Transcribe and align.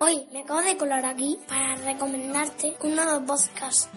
Hoy 0.00 0.28
me 0.32 0.42
acabo 0.42 0.60
de 0.62 0.76
colar 0.76 1.04
aquí 1.04 1.36
para 1.48 1.74
recomendarte 1.74 2.76
un 2.84 2.94
nuevo 2.94 3.26
podcast. 3.26 3.88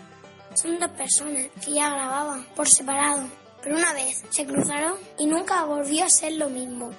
Son 0.56 0.80
dos 0.80 0.90
personas 0.92 1.48
que 1.64 1.74
ya 1.74 1.92
grababan 1.92 2.44
por 2.56 2.68
separado, 2.68 3.28
pero 3.62 3.76
una 3.76 3.94
vez 3.94 4.24
se 4.32 4.48
cruzaron 4.48 4.96
y 5.20 5.28
nunca 5.28 5.64
volvió 5.64 6.04
a 6.04 6.10
ser 6.10 6.34
lo 6.34 6.50
mismo. 6.50 6.90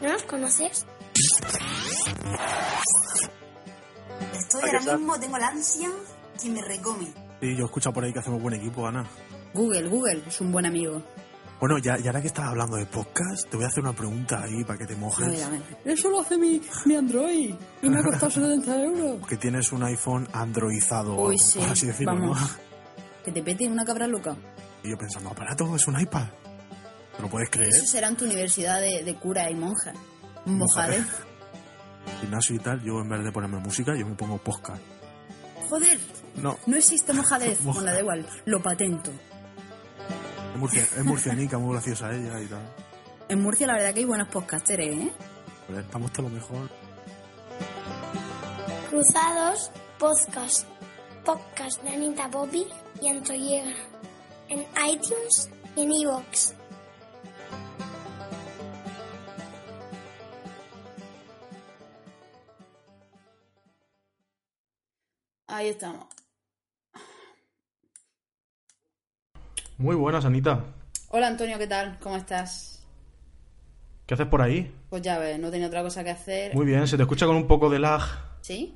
¿No 0.00 0.12
los 0.12 0.22
conoces? 0.22 0.86
Estoy 4.32 4.62
ahora 4.62 4.96
mismo, 4.96 5.20
tengo 5.20 5.36
la 5.36 5.48
ansia 5.48 5.90
que 6.40 6.48
me 6.48 6.62
recome. 6.62 7.06
Sí, 7.42 7.54
yo 7.54 7.66
escucho 7.66 7.92
por 7.92 8.04
ahí 8.04 8.14
que 8.14 8.20
hacemos 8.20 8.40
buen 8.40 8.54
equipo, 8.54 8.86
Ana. 8.86 9.06
Google, 9.52 9.88
Google 9.88 10.22
es 10.26 10.40
un 10.40 10.52
buen 10.52 10.64
amigo. 10.64 11.02
Bueno, 11.60 11.76
ya, 11.78 11.98
ya 11.98 12.10
ahora 12.10 12.20
que 12.20 12.28
estás 12.28 12.46
hablando 12.46 12.76
de 12.76 12.86
podcast, 12.86 13.48
te 13.50 13.56
voy 13.56 13.64
a 13.64 13.68
hacer 13.68 13.82
una 13.82 13.92
pregunta 13.92 14.42
ahí 14.44 14.62
para 14.64 14.78
que 14.78 14.86
te 14.86 14.94
A 14.94 14.96
mojes. 14.96 15.26
ver, 15.26 15.42
a 15.42 15.48
ver. 15.50 15.62
Eso 15.84 16.08
lo 16.08 16.20
hace 16.20 16.36
mi, 16.38 16.62
mi 16.84 16.94
Android 16.94 17.52
y 17.82 17.88
me 17.90 17.98
ha 17.98 18.02
costado 18.04 18.30
70 18.30 18.84
euros. 18.84 19.26
Que 19.26 19.36
tienes 19.36 19.72
un 19.72 19.82
iPhone 19.82 20.28
androizado, 20.32 21.16
o 21.16 21.28
Uy, 21.28 21.38
sí. 21.38 21.58
por 21.58 21.70
así 21.70 21.86
decirlo, 21.86 22.12
Vamos. 22.14 22.40
¿no? 22.40 22.48
Que 23.24 23.32
te 23.32 23.42
pete 23.42 23.66
una 23.68 23.84
cabra 23.84 24.06
loca. 24.06 24.36
Y 24.84 24.90
yo 24.90 24.96
pensando, 24.96 25.28
aparato, 25.30 25.74
es 25.76 25.86
un 25.88 26.00
iPad. 26.00 26.28
¿Te 27.16 27.22
lo 27.22 27.28
puedes 27.28 27.50
creer? 27.50 27.68
Eso 27.74 27.84
será 27.84 28.06
en 28.08 28.16
tu 28.16 28.24
universidad 28.24 28.80
de, 28.80 29.02
de 29.04 29.14
cura 29.16 29.50
y 29.50 29.54
monja. 29.56 29.92
Mojade. 30.46 31.04
Gimnasio 32.20 32.54
y 32.56 32.58
tal, 32.60 32.80
yo 32.82 33.00
en 33.00 33.08
vez 33.08 33.22
de 33.24 33.32
ponerme 33.32 33.58
música, 33.58 33.92
yo 33.98 34.06
me 34.06 34.14
pongo 34.14 34.38
podcast. 34.38 34.80
Joder, 35.68 35.98
No, 36.36 36.56
no 36.66 36.76
existe 36.76 37.12
mojadez. 37.12 37.60
Moja. 37.64 37.80
Bueno, 37.80 37.92
da 37.92 38.00
igual, 38.00 38.26
lo 38.46 38.62
patento. 38.62 39.10
Es, 40.58 40.60
murcia, 40.60 40.82
es 40.82 41.04
murcianica, 41.04 41.56
muy 41.56 41.72
graciosa 41.72 42.12
ella 42.12 42.40
y 42.40 42.46
tal. 42.46 42.74
En 43.28 43.40
Murcia 43.40 43.66
la 43.66 43.74
verdad 43.74 43.94
que 43.94 44.00
hay 44.00 44.06
buenos 44.06 44.28
podcasters, 44.28 44.82
¿eh? 44.82 45.12
Joder, 45.68 45.84
estamos 45.84 46.12
todo 46.12 46.28
lo 46.28 46.34
mejor. 46.34 46.68
Cruzados 48.90 49.70
Podcast. 49.98 50.66
Podcast 51.24 51.82
de 51.82 51.90
Anita 51.90 52.28
Poppy 52.28 52.66
y 53.00 53.08
Antoyega. 53.08 53.72
En 54.48 54.66
iTunes 54.90 55.48
y 55.76 55.82
en 55.82 55.92
iVoox. 55.92 56.54
Ahí 65.46 65.68
estamos. 65.68 66.17
Muy 69.78 69.94
buenas, 69.94 70.24
Anita. 70.24 70.64
Hola 71.10 71.28
Antonio, 71.28 71.58
¿qué 71.58 71.66
tal? 71.66 71.98
¿Cómo 72.00 72.16
estás? 72.16 72.84
¿Qué 74.06 74.14
haces 74.14 74.26
por 74.26 74.42
ahí? 74.42 74.74
Pues 74.90 75.02
ya 75.02 75.18
ves, 75.18 75.38
no 75.38 75.50
tenía 75.50 75.66
otra 75.68 75.82
cosa 75.82 76.02
que 76.02 76.10
hacer. 76.10 76.54
Muy 76.54 76.66
bien, 76.66 76.86
se 76.88 76.96
te 76.96 77.02
escucha 77.02 77.26
con 77.26 77.36
un 77.36 77.46
poco 77.46 77.70
de 77.70 77.78
lag. 77.78 78.02
¿Sí? 78.40 78.74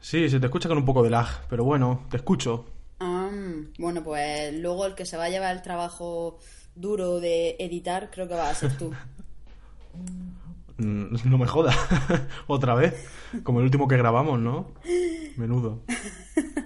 Sí, 0.00 0.28
se 0.28 0.38
te 0.38 0.46
escucha 0.46 0.68
con 0.68 0.78
un 0.78 0.84
poco 0.84 1.02
de 1.02 1.10
lag, 1.10 1.26
pero 1.48 1.64
bueno, 1.64 2.04
te 2.10 2.18
escucho. 2.18 2.66
Ah, 3.00 3.30
bueno, 3.78 4.04
pues 4.04 4.54
luego 4.54 4.86
el 4.86 4.94
que 4.94 5.06
se 5.06 5.16
va 5.16 5.24
a 5.24 5.28
llevar 5.30 5.54
el 5.56 5.62
trabajo 5.62 6.38
duro 6.74 7.20
de 7.20 7.56
editar 7.58 8.10
creo 8.10 8.28
que 8.28 8.34
va 8.34 8.50
a 8.50 8.54
ser 8.54 8.76
tú. 8.76 8.92
Mm, 10.76 11.16
No 11.24 11.38
me 11.38 11.46
jodas. 11.46 11.76
Otra 12.46 12.74
vez. 12.74 13.08
Como 13.42 13.58
el 13.60 13.64
último 13.64 13.88
que 13.88 13.96
grabamos, 13.96 14.38
¿no? 14.38 14.72
Menudo. 15.36 15.82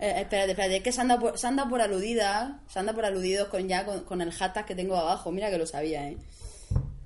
Eh, 0.00 0.12
espérate, 0.20 0.50
espérate, 0.52 0.76
es 0.78 0.82
que 0.82 0.92
se 0.92 1.00
anda 1.00 1.18
por, 1.18 1.38
se 1.38 1.46
anda 1.46 1.68
por 1.68 1.80
aludida, 1.80 2.60
se 2.68 2.78
anda 2.78 2.92
por 2.92 3.04
aludidos 3.04 3.48
con 3.48 3.68
ya 3.68 3.84
con, 3.86 4.04
con 4.04 4.20
el 4.20 4.32
hashtag 4.32 4.66
que 4.66 4.74
tengo 4.74 4.96
abajo. 4.96 5.30
Mira 5.32 5.50
que 5.50 5.58
lo 5.58 5.66
sabía, 5.66 6.08
¿eh? 6.08 6.16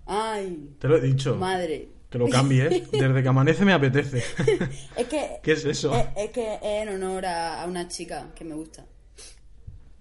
Ay, 0.06 0.74
Te 0.78 0.88
lo 0.88 0.96
he 0.96 1.00
dicho. 1.00 1.34
madre. 1.36 1.88
Que 2.10 2.16
lo 2.18 2.28
cambie. 2.28 2.68
Desde 2.92 3.22
que 3.22 3.28
amanece 3.28 3.64
me 3.66 3.74
apetece. 3.74 4.22
Es 4.96 5.06
que 5.06 5.38
¿Qué 5.42 5.52
es 5.52 5.64
eso? 5.64 5.94
es, 5.94 6.06
es 6.16 6.30
que 6.30 6.54
es 6.54 6.60
en 6.62 6.88
honor 6.88 7.26
a, 7.26 7.62
a 7.62 7.66
una 7.66 7.88
chica 7.88 8.30
que 8.34 8.44
me 8.44 8.54
gusta. 8.54 8.86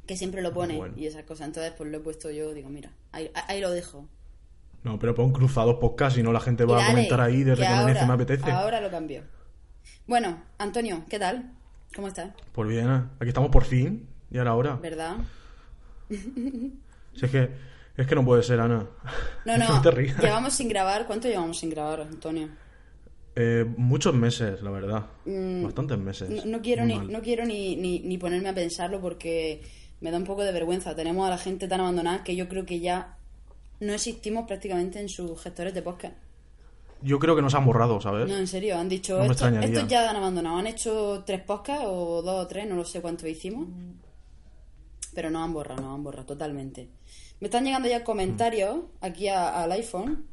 Que 0.05 0.15
siempre 0.15 0.41
lo 0.41 0.53
pone 0.53 0.77
Bueno. 0.77 0.93
y 0.97 1.05
esas 1.07 1.23
cosas. 1.23 1.47
Entonces, 1.47 1.73
pues 1.77 1.89
lo 1.91 1.97
he 1.97 1.99
puesto 1.99 2.31
yo, 2.31 2.53
digo, 2.53 2.69
mira, 2.69 2.93
ahí, 3.11 3.29
ahí 3.47 3.59
lo 3.59 3.71
dejo. 3.71 4.07
No, 4.83 4.97
pero 4.97 5.13
pon 5.13 5.33
cruzados 5.33 5.75
podcast 5.81 6.17
y 6.17 6.23
no 6.23 6.31
la 6.31 6.39
gente 6.39 6.63
va 6.63 6.81
a 6.81 6.87
comentar 6.87 7.19
ahí 7.19 7.43
desde 7.43 7.63
que 7.63 7.67
que 7.67 7.73
amanece 7.73 7.99
ahora- 7.99 8.07
me 8.07 8.13
apetece. 8.23 8.51
Ahora 8.51 8.79
lo 8.79 8.89
cambio. 8.89 9.23
Bueno, 10.05 10.41
Antonio, 10.59 11.03
¿qué 11.09 11.19
tal? 11.19 11.51
¿Cómo 11.95 12.07
estás? 12.09 12.31
Pues 12.51 12.69
bien, 12.69 12.87
aquí 12.89 13.27
estamos 13.29 13.49
por 13.49 13.63
fin. 13.63 14.07
Y 14.29 14.37
ahora 14.37 14.51
ahora. 14.51 14.75
¿Verdad? 14.75 15.17
Si 16.09 17.25
es 17.25 17.31
que, 17.31 17.49
es 17.97 18.07
que 18.07 18.15
no 18.15 18.23
puede 18.25 18.43
ser, 18.43 18.59
Ana. 18.59 18.85
No, 19.45 19.57
no. 19.57 19.81
te 19.81 19.91
rías. 19.91 20.17
Llevamos 20.21 20.53
sin 20.53 20.67
grabar. 20.69 21.07
¿Cuánto 21.07 21.27
llevamos 21.27 21.57
sin 21.57 21.69
grabar, 21.69 22.01
Antonio? 22.01 22.49
Eh, 23.35 23.65
muchos 23.77 24.13
meses, 24.13 24.61
la 24.61 24.71
verdad. 24.71 25.05
Mm, 25.25 25.63
Bastantes 25.63 25.97
meses. 25.97 26.29
No, 26.29 26.43
no 26.45 26.61
quiero, 26.61 26.83
Muy 26.83 26.93
ni, 26.93 26.99
mal. 26.99 27.11
no 27.11 27.21
quiero 27.21 27.45
ni, 27.45 27.75
ni, 27.75 27.99
ni 27.99 28.17
ponerme 28.17 28.49
a 28.49 28.53
pensarlo 28.55 28.99
porque 28.99 29.61
me 30.01 30.11
da 30.11 30.17
un 30.17 30.23
poco 30.25 30.43
de 30.43 30.51
vergüenza. 30.51 30.95
Tenemos 30.95 31.25
a 31.27 31.29
la 31.31 31.37
gente 31.37 31.67
tan 31.67 31.79
abandonada 31.79 32.23
que 32.23 32.35
yo 32.35 32.47
creo 32.49 32.65
que 32.65 32.79
ya 32.79 33.17
no 33.79 33.93
existimos 33.93 34.45
prácticamente 34.47 34.99
en 34.99 35.07
sus 35.09 35.41
gestores 35.41 35.73
de 35.73 35.81
podcast. 35.81 36.15
Yo 37.01 37.19
creo 37.19 37.35
que 37.35 37.41
nos 37.41 37.53
han 37.53 37.65
borrado, 37.65 38.01
¿sabes? 38.01 38.27
No, 38.27 38.37
en 38.37 38.47
serio, 38.47 38.77
han 38.77 38.89
dicho, 38.89 39.19
No 39.19 39.25
me 39.25 39.31
estos, 39.33 39.87
ya 39.87 40.09
han 40.09 40.15
abandonado. 40.15 40.57
Han 40.57 40.67
hecho 40.67 41.23
tres 41.25 41.41
podcasts 41.41 41.85
o 41.87 42.21
dos 42.21 42.45
o 42.45 42.47
tres, 42.47 42.67
no 42.67 42.75
lo 42.75 42.83
sé 42.85 43.01
cuánto 43.01 43.27
hicimos. 43.27 43.67
Pero 45.13 45.29
no 45.29 45.43
han 45.43 45.53
borrado, 45.53 45.81
no 45.81 45.93
han 45.93 46.03
borrado 46.03 46.25
totalmente. 46.25 46.89
Me 47.39 47.47
están 47.47 47.63
llegando 47.65 47.87
ya 47.87 48.03
comentarios 48.03 48.79
aquí 49.01 49.27
a- 49.27 49.63
al 49.63 49.71
iPhone. 49.71 50.25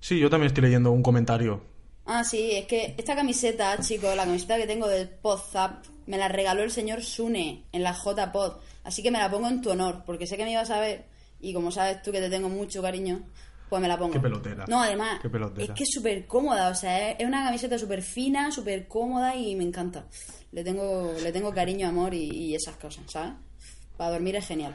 Sí, 0.00 0.18
yo 0.18 0.30
también 0.30 0.48
estoy 0.48 0.62
leyendo 0.64 0.90
un 0.92 1.02
comentario. 1.02 1.60
Ah, 2.06 2.24
sí, 2.24 2.52
es 2.52 2.66
que 2.66 2.94
esta 2.96 3.14
camiseta, 3.14 3.76
chicos, 3.80 4.16
la 4.16 4.24
camiseta 4.24 4.56
que 4.56 4.66
tengo 4.66 4.88
del 4.88 5.08
PodZap, 5.08 5.84
me 6.06 6.16
la 6.16 6.28
regaló 6.28 6.62
el 6.62 6.70
señor 6.70 7.02
Sune 7.02 7.64
en 7.72 7.82
la 7.82 7.92
JPod. 7.92 8.54
Así 8.84 9.02
que 9.02 9.10
me 9.10 9.18
la 9.18 9.30
pongo 9.30 9.48
en 9.48 9.60
tu 9.60 9.70
honor, 9.70 10.02
porque 10.06 10.26
sé 10.26 10.36
que 10.36 10.44
me 10.44 10.52
ibas 10.52 10.70
a 10.70 10.80
ver 10.80 11.04
y 11.40 11.52
como 11.52 11.70
sabes 11.70 12.02
tú 12.02 12.10
que 12.10 12.20
te 12.20 12.30
tengo 12.30 12.48
mucho 12.48 12.80
cariño, 12.80 13.22
pues 13.68 13.82
me 13.82 13.88
la 13.88 13.98
pongo. 13.98 14.12
Qué 14.12 14.20
pelotera. 14.20 14.64
No, 14.68 14.82
además, 14.82 15.18
Qué 15.22 15.28
pelotera. 15.30 15.64
es 15.64 15.70
que 15.78 15.82
es 15.84 15.90
súper 15.92 16.26
cómoda, 16.26 16.68
o 16.70 16.74
sea, 16.74 17.10
es 17.12 17.26
una 17.26 17.44
camiseta 17.44 17.78
súper 17.78 18.02
fina, 18.02 18.50
súper 18.50 18.86
cómoda 18.88 19.34
y 19.36 19.54
me 19.56 19.64
encanta. 19.64 20.04
Le 20.52 20.64
tengo, 20.64 21.12
le 21.22 21.30
tengo 21.32 21.52
cariño, 21.52 21.88
amor 21.88 22.14
y, 22.14 22.24
y 22.30 22.54
esas 22.54 22.76
cosas, 22.76 23.04
¿sabes? 23.08 23.32
Para 23.96 24.12
dormir 24.12 24.36
es 24.36 24.46
genial. 24.46 24.74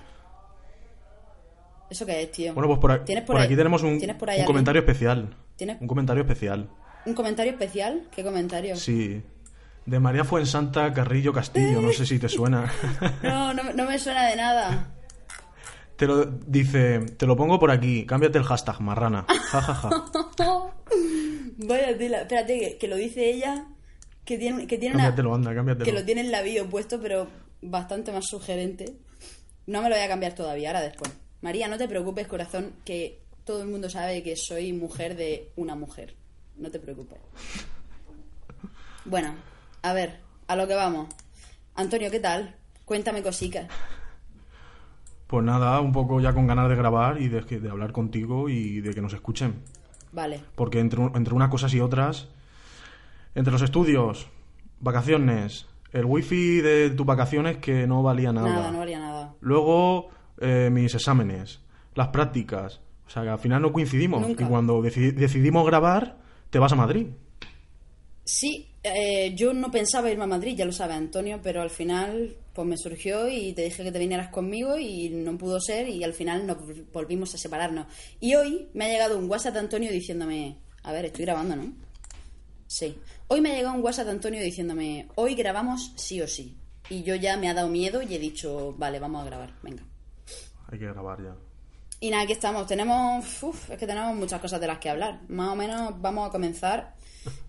¿Eso 1.90 2.06
qué 2.06 2.24
es, 2.24 2.32
tío? 2.32 2.54
Bueno, 2.54 2.68
pues 2.68 2.80
por, 2.80 2.92
a- 2.92 3.04
¿Tienes 3.06 3.24
por 3.24 3.38
ahí- 3.38 3.46
aquí 3.46 3.56
tenemos 3.56 3.84
un, 3.84 4.00
comentario 4.46 4.80
especial. 4.82 5.36
¿Tienes 5.56 5.80
Un 5.82 5.88
comentario 5.88 6.22
especial. 6.24 6.70
un 7.06 7.14
comentario 7.14 7.52
especial? 7.54 8.08
¿Qué 8.16 8.24
comentario? 8.24 8.76
Sí. 8.76 9.22
De 9.86 10.00
María 10.00 10.24
Fuensanta 10.24 10.94
Carrillo 10.94 11.34
Castillo, 11.34 11.82
no 11.82 11.92
sé 11.94 12.06
si 12.06 12.18
te 12.20 12.30
suena. 12.30 12.72
No, 13.22 13.54
no, 13.54 13.74
no 13.74 13.86
me 13.86 14.00
suena 14.00 14.28
de 14.28 14.36
nada. 14.36 14.88
Te 16.04 16.08
lo 16.08 16.26
dice, 16.26 17.00
te 17.18 17.26
lo 17.26 17.38
pongo 17.38 17.58
por 17.60 17.72
aquí, 17.72 18.06
cámbiate 18.06 18.38
el 18.38 18.44
hashtag 18.44 18.82
marrana. 18.82 19.26
Ja, 19.52 19.62
ja, 19.62 19.74
ja. 19.74 19.90
Vaya 21.60 21.98
tela. 21.98 22.22
Espérate, 22.24 22.60
que, 22.60 22.78
que 22.78 22.88
lo 22.90 22.98
dice 22.98 23.30
ella, 23.30 23.68
que 24.26 24.38
tiene, 24.38 24.68
que 24.68 24.78
tiene 24.78 24.96
una- 24.96 25.08
anda, 25.08 25.56
cámbiatelo. 25.56 25.86
que 25.86 25.94
lo 25.94 26.04
tiene 26.04 26.20
en 26.22 26.32
la 26.32 26.42
bio 26.42 26.70
puesto, 26.70 27.00
pero 27.02 27.28
bastante 27.62 28.12
más 28.12 28.26
sugerente. 28.28 28.98
No 29.66 29.82
me 29.82 29.88
lo 29.88 29.96
voy 29.96 30.04
a 30.04 30.10
cambiar 30.10 30.34
todavía, 30.36 30.70
ahora 30.72 30.82
después. 30.82 31.10
María, 31.40 31.70
no 31.70 31.78
te 31.78 31.88
preocupes, 31.88 32.28
corazón, 32.28 32.74
que 32.84 33.22
todo 33.46 33.62
el 33.62 33.70
mundo 33.70 33.90
sabe 33.90 34.24
que 34.24 34.36
soy 34.36 34.74
mujer 34.74 35.16
de 35.16 35.52
una 35.56 35.76
mujer. 35.76 36.16
No 36.58 36.70
te 36.70 36.80
preocupes. 36.80 37.20
Bueno, 39.06 39.36
a 39.84 39.94
ver, 39.94 40.20
a 40.48 40.58
lo 40.58 40.68
que 40.68 40.74
vamos. 40.76 41.08
Antonio, 41.76 42.12
¿qué 42.12 42.20
tal? 42.20 42.56
Cuéntame 42.84 43.24
cositas. 43.24 43.68
Pues 45.34 45.44
nada, 45.44 45.82
un 45.82 45.92
poco 45.92 46.22
ya 46.22 46.32
con 46.32 46.46
ganas 46.46 46.70
de 46.70 46.76
grabar 46.76 47.20
y 47.20 47.28
de, 47.28 47.42
de 47.42 47.68
hablar 47.68 47.92
contigo 47.92 48.50
y 48.50 48.82
de 48.82 48.94
que 48.94 49.02
nos 49.02 49.14
escuchen. 49.16 49.64
Vale. 50.12 50.40
Porque 50.54 50.80
entre, 50.80 51.02
entre 51.16 51.34
unas 51.34 51.50
cosas 51.50 51.74
y 51.74 51.80
otras, 51.80 52.28
entre 53.34 53.52
los 53.52 53.64
estudios, 53.64 54.28
vacaciones, 54.80 55.66
el 55.92 56.06
wifi 56.06 56.62
de 56.62 56.92
tus 56.92 57.08
vacaciones 57.08 57.58
que 57.58 57.88
no 57.88 58.04
valía 58.04 58.32
nada. 58.32 58.48
Nada, 58.48 58.72
no 58.72 58.82
haría 58.84 59.00
nada. 59.00 59.34
Luego, 59.42 60.10
eh, 60.40 60.70
mis 60.72 60.94
exámenes, 60.94 61.62
las 61.96 62.10
prácticas. 62.10 62.82
O 63.08 63.10
sea, 63.10 63.24
que 63.24 63.30
al 63.30 63.40
final 63.40 63.64
no 63.64 63.74
coincidimos. 63.74 64.22
Nunca. 64.22 64.44
Y 64.44 64.48
cuando 64.48 64.84
deci- 64.84 65.16
decidimos 65.16 65.66
grabar, 65.66 66.16
te 66.52 66.60
vas 66.60 66.74
a 66.74 66.76
Madrid. 66.76 67.08
Sí, 68.24 68.70
eh, 68.84 69.34
yo 69.36 69.52
no 69.56 69.72
pensaba 69.72 70.12
irme 70.12 70.26
a 70.26 70.28
Madrid, 70.28 70.56
ya 70.56 70.66
lo 70.66 70.72
sabe 70.72 70.94
Antonio, 70.94 71.40
pero 71.42 71.64
al 71.64 71.72
final 71.72 72.36
pues 72.54 72.68
me 72.68 72.78
surgió 72.78 73.28
y 73.28 73.54
te 73.54 73.64
dije 73.64 73.84
que 73.84 73.92
te 73.92 74.00
vinieras 74.00 74.30
conmigo 74.30 74.78
y 74.78 75.10
no 75.10 75.38
pudo 75.38 75.60
ser 75.60 75.90
y 75.90 76.04
al 76.04 76.14
final 76.14 76.46
nos 76.46 76.58
volvimos 76.92 77.34
a 77.34 77.38
separarnos. 77.38 77.88
Y 78.20 78.36
hoy 78.36 78.70
me 78.74 78.86
ha 78.86 78.90
llegado 78.90 79.18
un 79.18 79.30
WhatsApp 79.30 79.54
de 79.54 79.60
Antonio 79.60 79.92
diciéndome, 79.92 80.58
a 80.84 80.92
ver, 80.92 81.06
estoy 81.06 81.26
grabando, 81.26 81.56
¿no? 81.56 81.74
Sí. 82.68 82.98
Hoy 83.28 83.42
me 83.42 83.52
ha 83.52 83.56
llegado 83.56 83.76
un 83.76 83.84
WhatsApp 83.84 84.06
de 84.06 84.12
Antonio 84.12 84.42
diciéndome, 84.42 85.08
hoy 85.16 85.36
grabamos 85.36 85.94
sí 85.96 86.22
o 86.22 86.28
sí. 86.28 86.58
Y 86.90 87.04
yo 87.04 87.16
ya 87.16 87.38
me 87.38 87.50
ha 87.50 87.54
dado 87.54 87.70
miedo 87.70 88.02
y 88.02 88.14
he 88.14 88.20
dicho, 88.20 88.74
vale, 88.78 89.00
vamos 89.00 89.24
a 89.24 89.26
grabar, 89.26 89.54
venga. 89.64 89.84
Hay 90.68 90.80
que 90.80 90.86
grabar 90.86 91.24
ya. 91.24 91.36
Y 92.04 92.10
nada, 92.10 92.24
aquí 92.24 92.34
estamos. 92.34 92.68
Tenemos. 92.68 93.44
uf, 93.44 93.70
es 93.70 93.78
que 93.78 93.88
tenemos 93.88 94.14
muchas 94.16 94.42
cosas 94.42 94.60
de 94.60 94.68
las 94.68 94.78
que 94.78 94.90
hablar. 94.90 95.22
Más 95.30 95.50
o 95.50 95.56
menos 95.56 96.02
vamos 96.02 96.28
a 96.28 96.32
comenzar. 96.32 96.96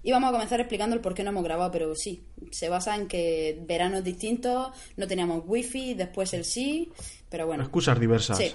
Y 0.03 0.13
vamos 0.13 0.29
a 0.29 0.33
comenzar 0.33 0.61
explicando 0.61 0.95
el 0.95 1.03
por 1.03 1.15
qué 1.15 1.23
no 1.23 1.31
hemos 1.31 1.45
grabado, 1.45 1.71
pero 1.71 1.95
sí. 1.95 2.25
Se 2.51 2.69
basa 2.69 2.95
en 2.97 3.09
que 3.09 3.59
veranos 3.67 4.05
distintos, 4.05 4.69
no 4.97 5.07
teníamos 5.07 5.43
wifi, 5.47 5.95
después 5.95 6.33
el 6.35 6.45
sí. 6.45 6.93
Pero 7.29 7.47
bueno. 7.47 7.63
Excusas 7.63 7.99
diversas. 7.99 8.39
Sí. 8.39 8.53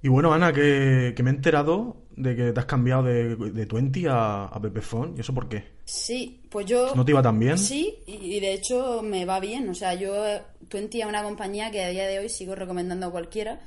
Y 0.00 0.08
bueno, 0.08 0.32
Ana, 0.32 0.52
que, 0.52 1.12
que 1.16 1.22
me 1.22 1.30
he 1.30 1.34
enterado 1.34 1.96
de 2.14 2.36
que 2.36 2.52
te 2.52 2.60
has 2.60 2.66
cambiado 2.66 3.02
de, 3.04 3.34
de 3.34 3.64
20 3.64 4.08
a, 4.08 4.44
a 4.44 4.60
Pepefon. 4.60 5.14
¿Y 5.16 5.20
eso 5.20 5.34
por 5.34 5.48
qué? 5.48 5.64
Sí, 5.84 6.40
pues 6.50 6.66
yo. 6.66 6.94
¿No 6.94 7.04
te 7.04 7.12
iba 7.12 7.22
tan 7.22 7.38
bien? 7.38 7.58
Sí, 7.58 7.98
y, 8.06 8.36
y 8.36 8.40
de 8.40 8.52
hecho 8.52 9.02
me 9.02 9.24
va 9.24 9.40
bien. 9.40 9.68
O 9.68 9.74
sea, 9.74 9.94
yo 9.94 10.12
Twenty 10.68 11.00
es 11.00 11.06
una 11.06 11.22
compañía 11.22 11.70
que 11.70 11.82
a 11.82 11.88
día 11.88 12.06
de 12.06 12.18
hoy 12.20 12.28
sigo 12.28 12.54
recomendando 12.54 13.06
a 13.06 13.10
cualquiera, 13.10 13.60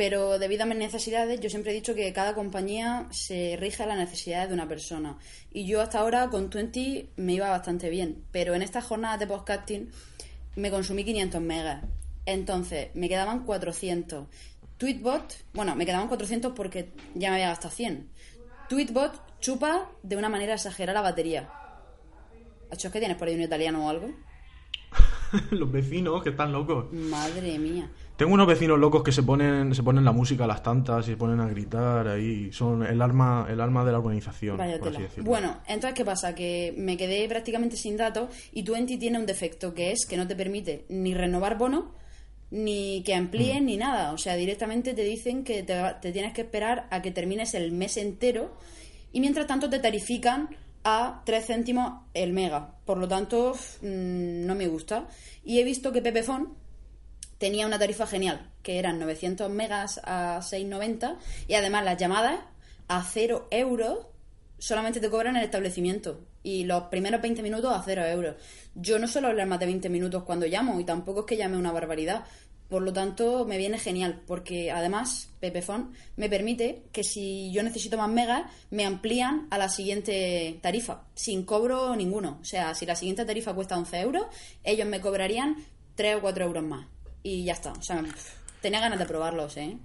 pero 0.00 0.38
debido 0.38 0.62
a 0.62 0.66
mis 0.66 0.78
necesidades, 0.78 1.40
yo 1.40 1.50
siempre 1.50 1.72
he 1.72 1.74
dicho 1.74 1.94
que 1.94 2.10
cada 2.14 2.34
compañía 2.34 3.06
se 3.10 3.58
rige 3.60 3.82
a 3.82 3.86
las 3.86 3.98
necesidades 3.98 4.48
de 4.48 4.54
una 4.54 4.66
persona. 4.66 5.18
Y 5.52 5.66
yo 5.66 5.82
hasta 5.82 5.98
ahora 5.98 6.30
con 6.30 6.48
Twenty 6.48 7.10
me 7.16 7.34
iba 7.34 7.50
bastante 7.50 7.90
bien, 7.90 8.24
pero 8.32 8.54
en 8.54 8.62
estas 8.62 8.86
jornadas 8.86 9.20
de 9.20 9.26
podcasting 9.26 9.90
me 10.56 10.70
consumí 10.70 11.04
500 11.04 11.42
megas. 11.42 11.84
Entonces, 12.24 12.88
me 12.94 13.10
quedaban 13.10 13.44
400. 13.44 14.26
Tweetbot, 14.78 15.36
bueno, 15.52 15.76
me 15.76 15.84
quedaban 15.84 16.08
400 16.08 16.54
porque 16.56 16.94
ya 17.14 17.28
me 17.28 17.34
había 17.34 17.48
gastado 17.48 17.74
100. 17.74 18.08
Tweetbot 18.70 19.38
chupa 19.38 19.90
de 20.02 20.16
una 20.16 20.30
manera 20.30 20.54
exagerada 20.54 21.02
la 21.02 21.10
batería. 21.10 21.50
¿Acho, 22.70 22.88
es 22.88 22.92
que 22.94 23.00
tienes 23.00 23.18
por 23.18 23.28
ahí 23.28 23.34
un 23.34 23.42
italiano 23.42 23.86
o 23.86 23.90
algo? 23.90 24.10
Los 25.50 25.70
vecinos 25.70 26.22
que 26.22 26.30
están 26.30 26.52
locos. 26.52 26.90
Madre 26.90 27.58
mía. 27.58 27.90
Tengo 28.20 28.34
unos 28.34 28.46
vecinos 28.46 28.78
locos 28.78 29.02
que 29.02 29.12
se 29.12 29.22
ponen, 29.22 29.74
se 29.74 29.82
ponen 29.82 30.04
la 30.04 30.12
música 30.12 30.44
a 30.44 30.46
las 30.46 30.62
tantas 30.62 31.08
y 31.08 31.12
se 31.12 31.16
ponen 31.16 31.40
a 31.40 31.48
gritar 31.48 32.06
ahí. 32.06 32.52
Son 32.52 32.82
el 32.82 33.00
alma, 33.00 33.46
el 33.48 33.58
alma 33.62 33.82
de 33.82 33.92
la 33.92 33.98
urbanización, 33.98 34.58
Vaya 34.58 34.78
por 34.78 34.88
así 34.88 35.00
decirlo. 35.00 35.24
Bueno, 35.24 35.56
entonces, 35.66 35.94
¿qué 35.94 36.04
pasa? 36.04 36.34
Que 36.34 36.74
me 36.76 36.98
quedé 36.98 37.26
prácticamente 37.30 37.78
sin 37.78 37.96
datos 37.96 38.28
y 38.52 38.62
Twenty 38.62 38.98
tiene 38.98 39.18
un 39.18 39.24
defecto 39.24 39.72
que 39.72 39.92
es 39.92 40.04
que 40.04 40.18
no 40.18 40.28
te 40.28 40.36
permite 40.36 40.84
ni 40.90 41.14
renovar 41.14 41.56
bono, 41.56 41.94
ni 42.50 43.02
que 43.06 43.14
amplíen, 43.14 43.64
ni 43.64 43.78
nada. 43.78 44.12
O 44.12 44.18
sea, 44.18 44.36
directamente 44.36 44.92
te 44.92 45.02
dicen 45.02 45.42
que 45.42 45.62
te, 45.62 45.82
te 46.02 46.12
tienes 46.12 46.34
que 46.34 46.42
esperar 46.42 46.88
a 46.90 47.00
que 47.00 47.12
termines 47.12 47.54
el 47.54 47.72
mes 47.72 47.96
entero 47.96 48.54
y 49.14 49.20
mientras 49.20 49.46
tanto 49.46 49.70
te 49.70 49.78
tarifican 49.78 50.50
a 50.84 51.22
3 51.24 51.46
céntimos 51.46 52.02
el 52.12 52.34
mega. 52.34 52.74
Por 52.84 52.98
lo 52.98 53.08
tanto, 53.08 53.54
mm, 53.80 54.44
no 54.44 54.54
me 54.54 54.66
gusta. 54.66 55.08
Y 55.42 55.58
he 55.58 55.64
visto 55.64 55.90
que 55.90 56.02
Pepefon 56.02 56.59
tenía 57.40 57.66
una 57.66 57.78
tarifa 57.78 58.06
genial, 58.06 58.52
que 58.62 58.78
eran 58.78 58.98
900 58.98 59.50
megas 59.50 59.98
a 60.04 60.40
6,90 60.42 61.16
y 61.48 61.54
además 61.54 61.84
las 61.86 61.96
llamadas 61.96 62.38
a 62.86 63.02
0 63.02 63.48
euros 63.50 64.06
solamente 64.58 65.00
te 65.00 65.08
cobran 65.08 65.36
el 65.36 65.44
establecimiento 65.44 66.20
y 66.42 66.64
los 66.64 66.84
primeros 66.84 67.22
20 67.22 67.42
minutos 67.42 67.74
a 67.74 67.82
0 67.82 68.04
euros. 68.04 68.36
Yo 68.74 68.98
no 68.98 69.08
suelo 69.08 69.28
hablar 69.28 69.46
más 69.46 69.58
de 69.58 69.64
20 69.66 69.88
minutos 69.88 70.22
cuando 70.24 70.46
llamo 70.46 70.78
y 70.80 70.84
tampoco 70.84 71.20
es 71.20 71.26
que 71.26 71.38
llame 71.38 71.56
una 71.56 71.72
barbaridad. 71.72 72.26
Por 72.68 72.82
lo 72.82 72.92
tanto, 72.92 73.46
me 73.46 73.56
viene 73.56 73.78
genial, 73.78 74.20
porque 74.26 74.70
además 74.70 75.30
Pepefon 75.40 75.94
me 76.16 76.28
permite 76.28 76.84
que 76.92 77.02
si 77.02 77.50
yo 77.52 77.62
necesito 77.62 77.96
más 77.96 78.10
megas, 78.10 78.52
me 78.70 78.84
amplían 78.84 79.48
a 79.50 79.56
la 79.56 79.70
siguiente 79.70 80.58
tarifa, 80.60 81.04
sin 81.14 81.44
cobro 81.44 81.96
ninguno. 81.96 82.38
O 82.42 82.44
sea, 82.44 82.74
si 82.74 82.84
la 82.84 82.96
siguiente 82.96 83.24
tarifa 83.24 83.54
cuesta 83.54 83.78
11 83.78 84.00
euros, 84.00 84.26
ellos 84.62 84.86
me 84.86 85.00
cobrarían 85.00 85.56
3 85.94 86.16
o 86.16 86.20
4 86.20 86.44
euros 86.44 86.62
más. 86.62 86.86
Y 87.22 87.44
ya 87.44 87.52
está. 87.54 87.72
O 87.72 87.82
sea, 87.82 88.02
tenía 88.60 88.80
ganas 88.80 88.98
de 88.98 89.06
probarlos, 89.06 89.56
¿eh? 89.56 89.76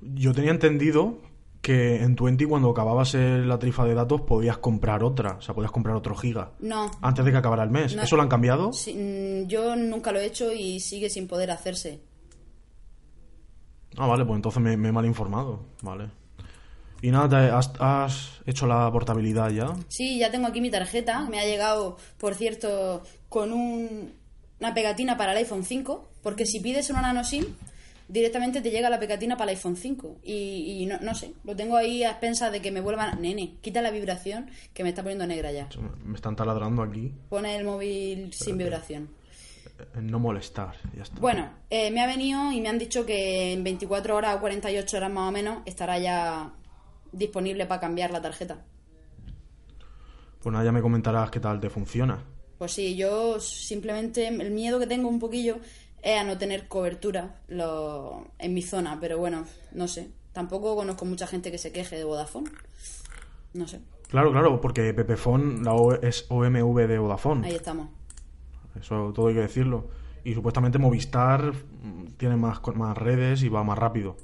Yo 0.00 0.32
tenía 0.32 0.50
entendido 0.50 1.18
que 1.60 2.02
en 2.02 2.16
20 2.16 2.46
cuando 2.46 2.70
acababas 2.70 3.12
la 3.14 3.58
tarifa 3.58 3.84
de 3.84 3.94
datos 3.94 4.22
podías 4.22 4.56
comprar 4.58 5.04
otra, 5.04 5.32
o 5.32 5.42
sea, 5.42 5.54
podías 5.54 5.70
comprar 5.72 5.94
otro 5.94 6.14
giga. 6.14 6.52
No. 6.60 6.90
Antes 7.02 7.24
de 7.24 7.30
que 7.32 7.36
acabara 7.36 7.62
el 7.64 7.70
mes. 7.70 7.94
No. 7.94 8.02
¿Eso 8.02 8.16
lo 8.16 8.22
han 8.22 8.28
cambiado? 8.28 8.72
Sí, 8.72 8.94
mm, 8.94 9.46
yo 9.46 9.76
nunca 9.76 10.10
lo 10.12 10.20
he 10.20 10.26
hecho 10.26 10.52
y 10.52 10.80
sigue 10.80 11.10
sin 11.10 11.26
poder 11.28 11.50
hacerse. 11.50 12.00
Ah, 13.98 14.06
vale, 14.06 14.24
pues 14.24 14.36
entonces 14.36 14.62
me, 14.62 14.76
me 14.76 14.88
he 14.88 14.92
mal 14.92 15.04
informado. 15.04 15.66
Vale. 15.82 16.08
Y 17.02 17.10
nada, 17.10 17.58
has, 17.58 17.72
has 17.78 18.40
hecho 18.46 18.66
la 18.66 18.90
portabilidad 18.92 19.50
ya. 19.50 19.74
Sí, 19.88 20.18
ya 20.18 20.30
tengo 20.30 20.46
aquí 20.46 20.60
mi 20.60 20.70
tarjeta. 20.70 21.28
Me 21.28 21.40
ha 21.40 21.44
llegado, 21.44 21.96
por 22.18 22.34
cierto, 22.34 23.02
con 23.28 23.52
un- 23.52 24.12
una 24.60 24.74
pegatina 24.74 25.16
para 25.16 25.32
el 25.32 25.38
iPhone 25.38 25.64
5. 25.64 26.08
Porque 26.22 26.46
si 26.46 26.60
pides 26.60 26.90
una 26.90 27.02
nano 27.02 27.24
SIM, 27.24 27.44
directamente 28.08 28.60
te 28.60 28.70
llega 28.70 28.90
la 28.90 29.00
pegatina 29.00 29.36
para 29.36 29.50
el 29.50 29.56
iPhone 29.56 29.76
5. 29.76 30.18
Y, 30.22 30.82
y 30.82 30.86
no, 30.86 30.98
no 31.00 31.14
sé, 31.14 31.32
lo 31.44 31.56
tengo 31.56 31.76
ahí 31.76 32.04
a 32.04 32.10
expensas 32.10 32.52
de 32.52 32.60
que 32.60 32.70
me 32.70 32.80
vuelvan. 32.80 33.20
Nene, 33.20 33.56
quita 33.60 33.82
la 33.82 33.90
vibración 33.90 34.50
que 34.74 34.82
me 34.82 34.90
está 34.90 35.02
poniendo 35.02 35.26
negra 35.26 35.50
ya. 35.52 35.68
Me 36.04 36.14
están 36.14 36.36
taladrando 36.36 36.82
aquí. 36.82 37.12
Pone 37.28 37.56
el 37.56 37.64
móvil 37.64 38.32
sin 38.32 38.58
vibración. 38.58 39.08
En 39.94 40.06
no 40.08 40.18
molestar. 40.18 40.76
Ya 40.94 41.02
está. 41.02 41.18
Bueno, 41.20 41.50
eh, 41.70 41.90
me 41.90 42.02
ha 42.02 42.06
venido 42.06 42.52
y 42.52 42.60
me 42.60 42.68
han 42.68 42.78
dicho 42.78 43.06
que 43.06 43.52
en 43.52 43.64
24 43.64 44.14
horas 44.14 44.36
o 44.36 44.40
48 44.40 44.96
horas 44.96 45.10
más 45.10 45.28
o 45.28 45.32
menos 45.32 45.62
estará 45.64 45.98
ya 45.98 46.52
disponible 47.12 47.66
para 47.66 47.80
cambiar 47.80 48.10
la 48.10 48.20
tarjeta. 48.20 48.58
Pues 50.42 50.52
nada, 50.52 50.64
ya 50.64 50.72
me 50.72 50.80
comentarás 50.80 51.30
qué 51.30 51.40
tal 51.40 51.60
te 51.60 51.68
funciona. 51.68 52.24
Pues 52.60 52.72
sí, 52.72 52.94
yo 52.94 53.40
simplemente 53.40 54.28
el 54.28 54.50
miedo 54.50 54.78
que 54.78 54.86
tengo 54.86 55.08
un 55.08 55.18
poquillo 55.18 55.56
es 56.02 56.20
a 56.20 56.24
no 56.24 56.36
tener 56.36 56.68
cobertura 56.68 57.40
lo- 57.48 58.26
en 58.38 58.52
mi 58.52 58.60
zona, 58.60 58.98
pero 59.00 59.16
bueno, 59.16 59.46
no 59.72 59.88
sé. 59.88 60.10
Tampoco 60.34 60.76
conozco 60.76 61.06
mucha 61.06 61.26
gente 61.26 61.50
que 61.50 61.56
se 61.56 61.72
queje 61.72 61.96
de 61.96 62.04
Vodafone. 62.04 62.50
No 63.54 63.66
sé, 63.66 63.80
Claro, 64.10 64.30
claro, 64.30 64.60
porque 64.60 64.92
Pepefon 64.92 65.64
la 65.64 65.72
O- 65.72 65.94
es 65.94 66.26
OMV 66.28 66.86
de 66.86 66.98
Vodafone. 66.98 67.46
ahí 67.46 67.54
estamos. 67.54 67.88
Eso 68.78 69.10
todo 69.14 69.28
hay 69.28 69.34
que 69.36 69.40
decirlo. 69.40 69.88
Y 70.22 70.34
supuestamente 70.34 70.76
Movistar 70.78 71.54
mm, 71.54 72.08
tiene 72.18 72.36
más, 72.36 72.60
más 72.74 72.94
redes 72.98 73.42
y 73.42 73.48
va 73.48 73.64
más 73.64 73.78
rápido. 73.78 74.18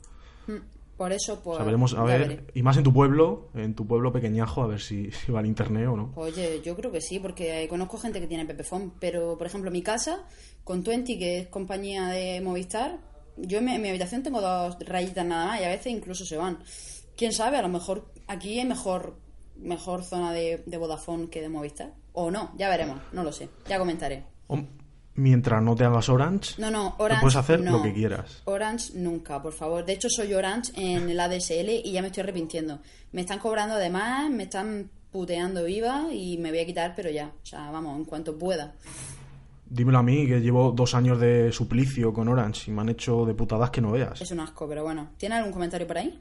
Por 0.97 1.13
eso, 1.13 1.41
pues. 1.43 1.57
sea, 1.57 1.65
veremos, 1.65 1.95
a 1.95 2.03
ver, 2.05 2.29
veré. 2.29 2.45
y 2.55 2.63
más 2.63 2.77
en 2.79 2.85
tu 2.85 2.93
pueblo, 2.93 3.51
en 3.55 3.75
tu 3.75 3.87
pueblo 3.87 4.13
pequeñajo, 4.13 4.63
a 4.63 4.67
ver 4.67 4.81
si, 4.81 5.11
si 5.11 5.31
va 5.31 5.41
al 5.41 5.47
internet 5.47 5.89
o 5.89 5.97
no. 5.97 6.13
Oye, 6.17 6.63
yo 6.65 6.75
creo 6.75 6.91
que 6.91 7.01
sí, 7.01 7.19
porque 7.19 7.63
eh, 7.63 7.69
conozco 7.69 7.99
gente 7.99 8.21
que 8.21 8.27
tiene 8.27 8.47
Pepefon, 8.47 8.95
pero 8.99 9.37
por 9.37 9.47
ejemplo, 9.47 9.71
mi 9.71 9.83
casa, 9.83 10.25
con 10.65 10.83
Twenty, 10.83 11.19
que 11.19 11.39
es 11.41 11.49
compañía 11.49 12.09
de 12.09 12.41
Movistar, 12.41 12.99
yo 13.37 13.59
en 13.59 13.67
mi, 13.67 13.75
en 13.75 13.83
mi 13.83 13.91
habitación 13.91 14.23
tengo 14.23 14.41
dos 14.41 14.79
rayitas 14.81 15.27
nada 15.27 15.47
más 15.47 15.61
y 15.61 15.65
a 15.65 15.69
veces 15.69 15.93
incluso 15.93 16.25
se 16.25 16.39
van. 16.39 16.59
Quién 17.17 17.33
sabe, 17.33 17.59
a 17.59 17.63
lo 17.63 17.69
mejor 17.69 18.11
aquí 18.27 18.59
hay 18.59 18.67
mejor, 18.67 19.19
mejor 19.57 20.03
zona 20.03 20.33
de, 20.33 20.63
de 20.65 20.77
Vodafone 20.79 21.29
que 21.29 21.43
de 21.43 21.49
Movistar. 21.49 21.93
O 22.13 22.31
no, 22.31 22.53
ya 22.57 22.71
veremos, 22.71 22.99
no 23.13 23.23
lo 23.23 23.33
sé, 23.33 23.51
ya 23.69 23.79
comentaré. 23.79 24.25
Mientras 25.17 25.63
no 25.63 25.75
te 25.75 25.85
hagas 25.85 26.09
Orange, 26.09 26.55
No, 26.59 26.71
no, 26.71 26.95
Orange. 26.99 27.21
puedes 27.23 27.37
hacer 27.37 27.61
no. 27.61 27.73
lo 27.79 27.83
que 27.83 27.93
quieras. 27.93 28.43
Orange 28.45 28.93
nunca, 28.95 29.43
por 29.43 29.53
favor. 29.53 29.85
De 29.85 29.93
hecho, 29.95 30.09
soy 30.09 30.33
Orange 30.35 30.73
en 30.77 31.09
el 31.11 31.19
ADSL 31.21 31.71
y 31.85 31.93
ya 31.93 32.01
me 32.03 32.09
estoy 32.09 32.23
arrepintiendo. 32.23 32.79
Me 33.13 33.23
están 33.23 33.39
cobrando 33.39 33.75
además, 33.75 34.31
me 34.31 34.45
están 34.45 34.91
puteando 35.11 35.65
viva 35.65 36.07
y 36.13 36.37
me 36.39 36.51
voy 36.51 36.61
a 36.61 36.67
quitar, 36.67 36.95
pero 36.95 37.11
ya. 37.11 37.33
O 37.43 37.47
sea, 37.47 37.71
vamos, 37.71 37.97
en 37.99 38.05
cuanto 38.05 38.39
pueda. 38.39 38.75
Dímelo 39.69 39.99
a 39.99 40.03
mí, 40.03 40.27
que 40.27 40.41
llevo 40.41 40.71
dos 40.71 40.95
años 40.95 41.19
de 41.19 41.51
suplicio 41.51 42.13
con 42.13 42.29
Orange 42.29 42.71
y 42.71 42.75
me 42.75 42.83
han 42.83 42.89
hecho 42.91 43.25
de 43.25 43.35
putadas 43.35 43.71
que 43.71 43.81
no 43.81 43.91
veas. 43.93 44.21
Es 44.21 44.31
un 44.31 44.41
asco, 44.41 44.69
pero 44.69 44.85
bueno. 44.85 45.09
¿Tiene 45.17 45.35
algún 45.37 45.53
comentario 45.53 45.87
por 45.87 45.99
ahí? 45.99 46.21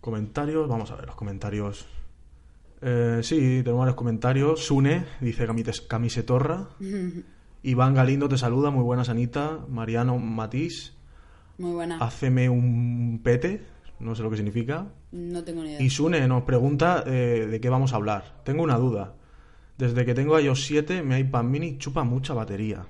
Comentarios, 0.00 0.68
vamos 0.68 0.90
a 0.90 0.96
ver 0.96 1.06
los 1.06 1.16
comentarios. 1.16 1.86
Eh, 2.80 3.20
sí, 3.22 3.62
tengo 3.64 3.78
varios 3.78 3.96
comentarios. 3.96 4.64
Sune 4.64 5.04
dice 5.20 5.46
camisetorra. 5.88 6.68
Iván 7.66 7.94
Galindo 7.94 8.28
te 8.28 8.38
saluda, 8.38 8.70
muy 8.70 8.84
buenas 8.84 9.08
Anita. 9.08 9.58
Mariano 9.68 10.18
Matís, 10.18 10.94
Muy 11.58 11.72
buena. 11.72 11.98
haceme 11.98 12.48
un 12.48 13.20
pete, 13.24 13.60
no 13.98 14.14
sé 14.14 14.22
lo 14.22 14.30
que 14.30 14.36
significa. 14.36 14.86
No 15.10 15.42
tengo 15.42 15.62
ni 15.64 15.70
idea. 15.70 15.82
Y 15.82 15.90
Sune 15.90 16.26
nos 16.28 16.44
pregunta 16.44 17.02
eh, 17.06 17.48
de 17.50 17.60
qué 17.60 17.68
vamos 17.68 17.92
a 17.92 17.96
hablar. 17.96 18.40
Tengo 18.44 18.62
una 18.62 18.76
duda. 18.76 19.14
Desde 19.78 20.06
que 20.06 20.14
tengo 20.14 20.38
iOS 20.38 20.64
7, 20.64 21.02
mi 21.02 21.16
iPad 21.18 21.42
mini 21.42 21.76
chupa 21.76 22.04
mucha 22.04 22.34
batería. 22.34 22.86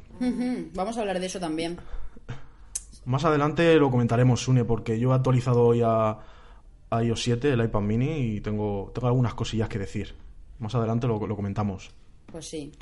Vamos 0.75 0.97
a 0.97 1.01
hablar 1.01 1.21
de 1.21 1.27
eso 1.27 1.41
también. 1.41 1.79
Más 3.07 3.25
adelante 3.25 3.77
lo 3.79 3.91
comentaremos, 3.91 4.43
Sune, 4.43 4.65
porque 4.65 4.99
yo 5.01 5.13
he 5.13 5.15
actualizado 5.15 5.63
hoy 5.63 5.81
a, 5.83 6.19
a 6.91 7.03
iOS 7.03 7.23
7, 7.23 7.51
el 7.53 7.65
iPad 7.65 7.81
mini, 7.81 8.19
y 8.37 8.41
tengo, 8.43 8.91
tengo 8.95 9.09
algunas 9.09 9.33
cosillas 9.35 9.69
que 9.71 9.79
decir. 9.79 10.15
Más 10.59 10.75
adelante 10.75 11.07
lo, 11.07 11.27
lo 11.27 11.35
comentamos. 11.35 11.91
Pues 12.27 12.47
sí. 12.47 12.73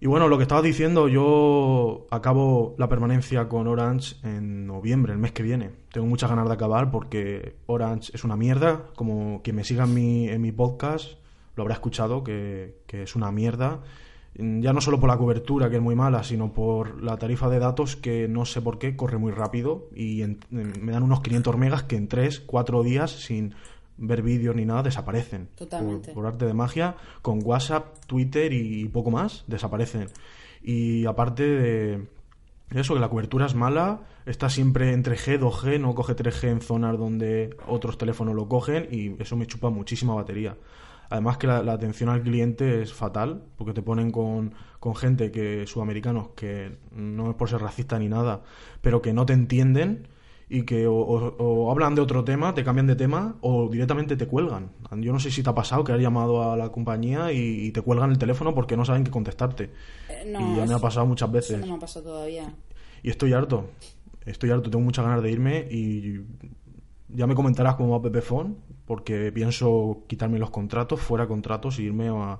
Y 0.00 0.06
bueno, 0.06 0.28
lo 0.28 0.36
que 0.36 0.42
estabas 0.42 0.62
diciendo, 0.62 1.08
yo 1.08 2.06
acabo 2.10 2.74
la 2.78 2.88
permanencia 2.88 3.48
con 3.48 3.66
Orange 3.66 4.14
en 4.22 4.64
noviembre, 4.66 5.12
el 5.12 5.18
mes 5.18 5.32
que 5.32 5.42
viene. 5.42 5.70
Tengo 5.92 6.06
muchas 6.06 6.30
ganas 6.30 6.46
de 6.46 6.54
acabar 6.54 6.92
porque 6.92 7.56
Orange 7.66 8.12
es 8.14 8.22
una 8.22 8.36
mierda. 8.36 8.84
Como 8.94 9.42
quien 9.42 9.56
me 9.56 9.64
siga 9.64 9.84
en 9.84 9.94
mi, 9.94 10.28
en 10.28 10.40
mi 10.40 10.52
podcast 10.52 11.14
lo 11.56 11.62
habrá 11.62 11.74
escuchado, 11.74 12.22
que, 12.22 12.76
que 12.86 13.02
es 13.02 13.16
una 13.16 13.32
mierda. 13.32 13.80
Ya 14.36 14.72
no 14.72 14.80
solo 14.80 15.00
por 15.00 15.08
la 15.08 15.18
cobertura, 15.18 15.68
que 15.68 15.76
es 15.76 15.82
muy 15.82 15.96
mala, 15.96 16.22
sino 16.22 16.52
por 16.52 17.02
la 17.02 17.16
tarifa 17.16 17.48
de 17.48 17.58
datos 17.58 17.96
que 17.96 18.28
no 18.28 18.44
sé 18.44 18.62
por 18.62 18.78
qué 18.78 18.94
corre 18.94 19.18
muy 19.18 19.32
rápido 19.32 19.88
y 19.96 20.22
en- 20.22 20.38
me 20.50 20.92
dan 20.92 21.02
unos 21.02 21.22
500 21.22 21.56
megas 21.56 21.82
que 21.82 21.96
en 21.96 22.06
3, 22.06 22.38
4 22.46 22.84
días 22.84 23.10
sin 23.10 23.56
ver 23.98 24.22
vídeos 24.22 24.56
ni 24.56 24.64
nada 24.64 24.82
desaparecen. 24.82 25.48
Totalmente. 25.54 26.12
Por, 26.12 26.22
por 26.22 26.32
arte 26.32 26.46
de 26.46 26.54
magia, 26.54 26.96
con 27.22 27.40
WhatsApp, 27.44 27.98
Twitter 28.06 28.52
y 28.52 28.88
poco 28.88 29.10
más, 29.10 29.44
desaparecen. 29.46 30.08
Y 30.62 31.06
aparte 31.06 31.42
de 31.42 32.08
eso, 32.70 32.94
que 32.94 33.00
la 33.00 33.08
cobertura 33.08 33.46
es 33.46 33.54
mala, 33.54 34.00
está 34.26 34.50
siempre 34.50 34.92
entre 34.92 35.16
G, 35.16 35.38
2G, 35.38 35.80
no 35.80 35.94
coge 35.94 36.14
3G 36.14 36.48
en 36.48 36.60
zonas 36.60 36.98
donde 36.98 37.56
otros 37.66 37.96
teléfonos 37.96 38.34
lo 38.34 38.48
cogen 38.48 38.88
y 38.90 39.20
eso 39.22 39.36
me 39.36 39.46
chupa 39.46 39.70
muchísima 39.70 40.14
batería. 40.14 40.56
Además 41.10 41.38
que 41.38 41.46
la, 41.46 41.62
la 41.62 41.72
atención 41.72 42.10
al 42.10 42.22
cliente 42.22 42.82
es 42.82 42.92
fatal, 42.92 43.42
porque 43.56 43.72
te 43.72 43.80
ponen 43.80 44.10
con, 44.10 44.52
con 44.78 44.94
gente 44.94 45.30
que 45.30 45.66
sudamericanos 45.66 46.28
que 46.36 46.76
no 46.92 47.30
es 47.30 47.36
por 47.36 47.48
ser 47.48 47.62
racista 47.62 47.98
ni 47.98 48.08
nada, 48.08 48.42
pero 48.82 49.00
que 49.00 49.14
no 49.14 49.24
te 49.24 49.32
entienden 49.32 50.08
y 50.50 50.62
que 50.62 50.86
o, 50.86 50.94
o- 50.94 51.36
o 51.38 51.70
hablan 51.70 51.94
de 51.94 52.00
otro 52.00 52.24
tema, 52.24 52.54
te 52.54 52.64
cambian 52.64 52.86
de 52.86 52.96
tema 52.96 53.36
o 53.42 53.68
directamente 53.68 54.16
te 54.16 54.26
cuelgan. 54.26 54.70
Yo 54.96 55.12
no 55.12 55.20
sé 55.20 55.30
si 55.30 55.42
te 55.42 55.50
ha 55.50 55.54
pasado 55.54 55.84
que 55.84 55.92
has 55.92 56.00
llamado 56.00 56.50
a 56.50 56.56
la 56.56 56.70
compañía 56.72 57.32
y, 57.32 57.66
y 57.66 57.70
te 57.72 57.82
cuelgan 57.82 58.10
el 58.10 58.18
teléfono 58.18 58.54
porque 58.54 58.76
no 58.76 58.84
saben 58.84 59.04
qué 59.04 59.10
contestarte. 59.10 59.70
Eh, 60.08 60.24
no, 60.26 60.40
y 60.40 60.56
ya 60.56 60.60
me 60.60 60.64
eso- 60.64 60.76
ha 60.76 60.80
pasado 60.80 61.06
muchas 61.06 61.28
Eso 61.28 61.32
veces. 61.34 61.60
no 61.60 61.66
me 61.66 61.74
ha 61.74 61.78
pasado 61.78 62.06
todavía. 62.06 62.54
Y 63.02 63.10
estoy 63.10 63.32
harto. 63.34 63.66
Estoy 64.24 64.50
harto, 64.50 64.70
tengo 64.70 64.84
muchas 64.84 65.04
ganas 65.04 65.22
de 65.22 65.30
irme 65.30 65.66
y 65.70 66.20
ya 67.08 67.26
me 67.26 67.34
comentarás 67.34 67.76
cómo 67.76 67.90
va 67.90 68.02
Pepefon, 68.02 68.56
porque 68.86 69.32
pienso 69.32 70.02
quitarme 70.06 70.38
los 70.38 70.50
contratos, 70.50 71.00
fuera 71.00 71.26
contratos, 71.26 71.78
e 71.78 71.82
irme 71.84 72.08
a, 72.08 72.38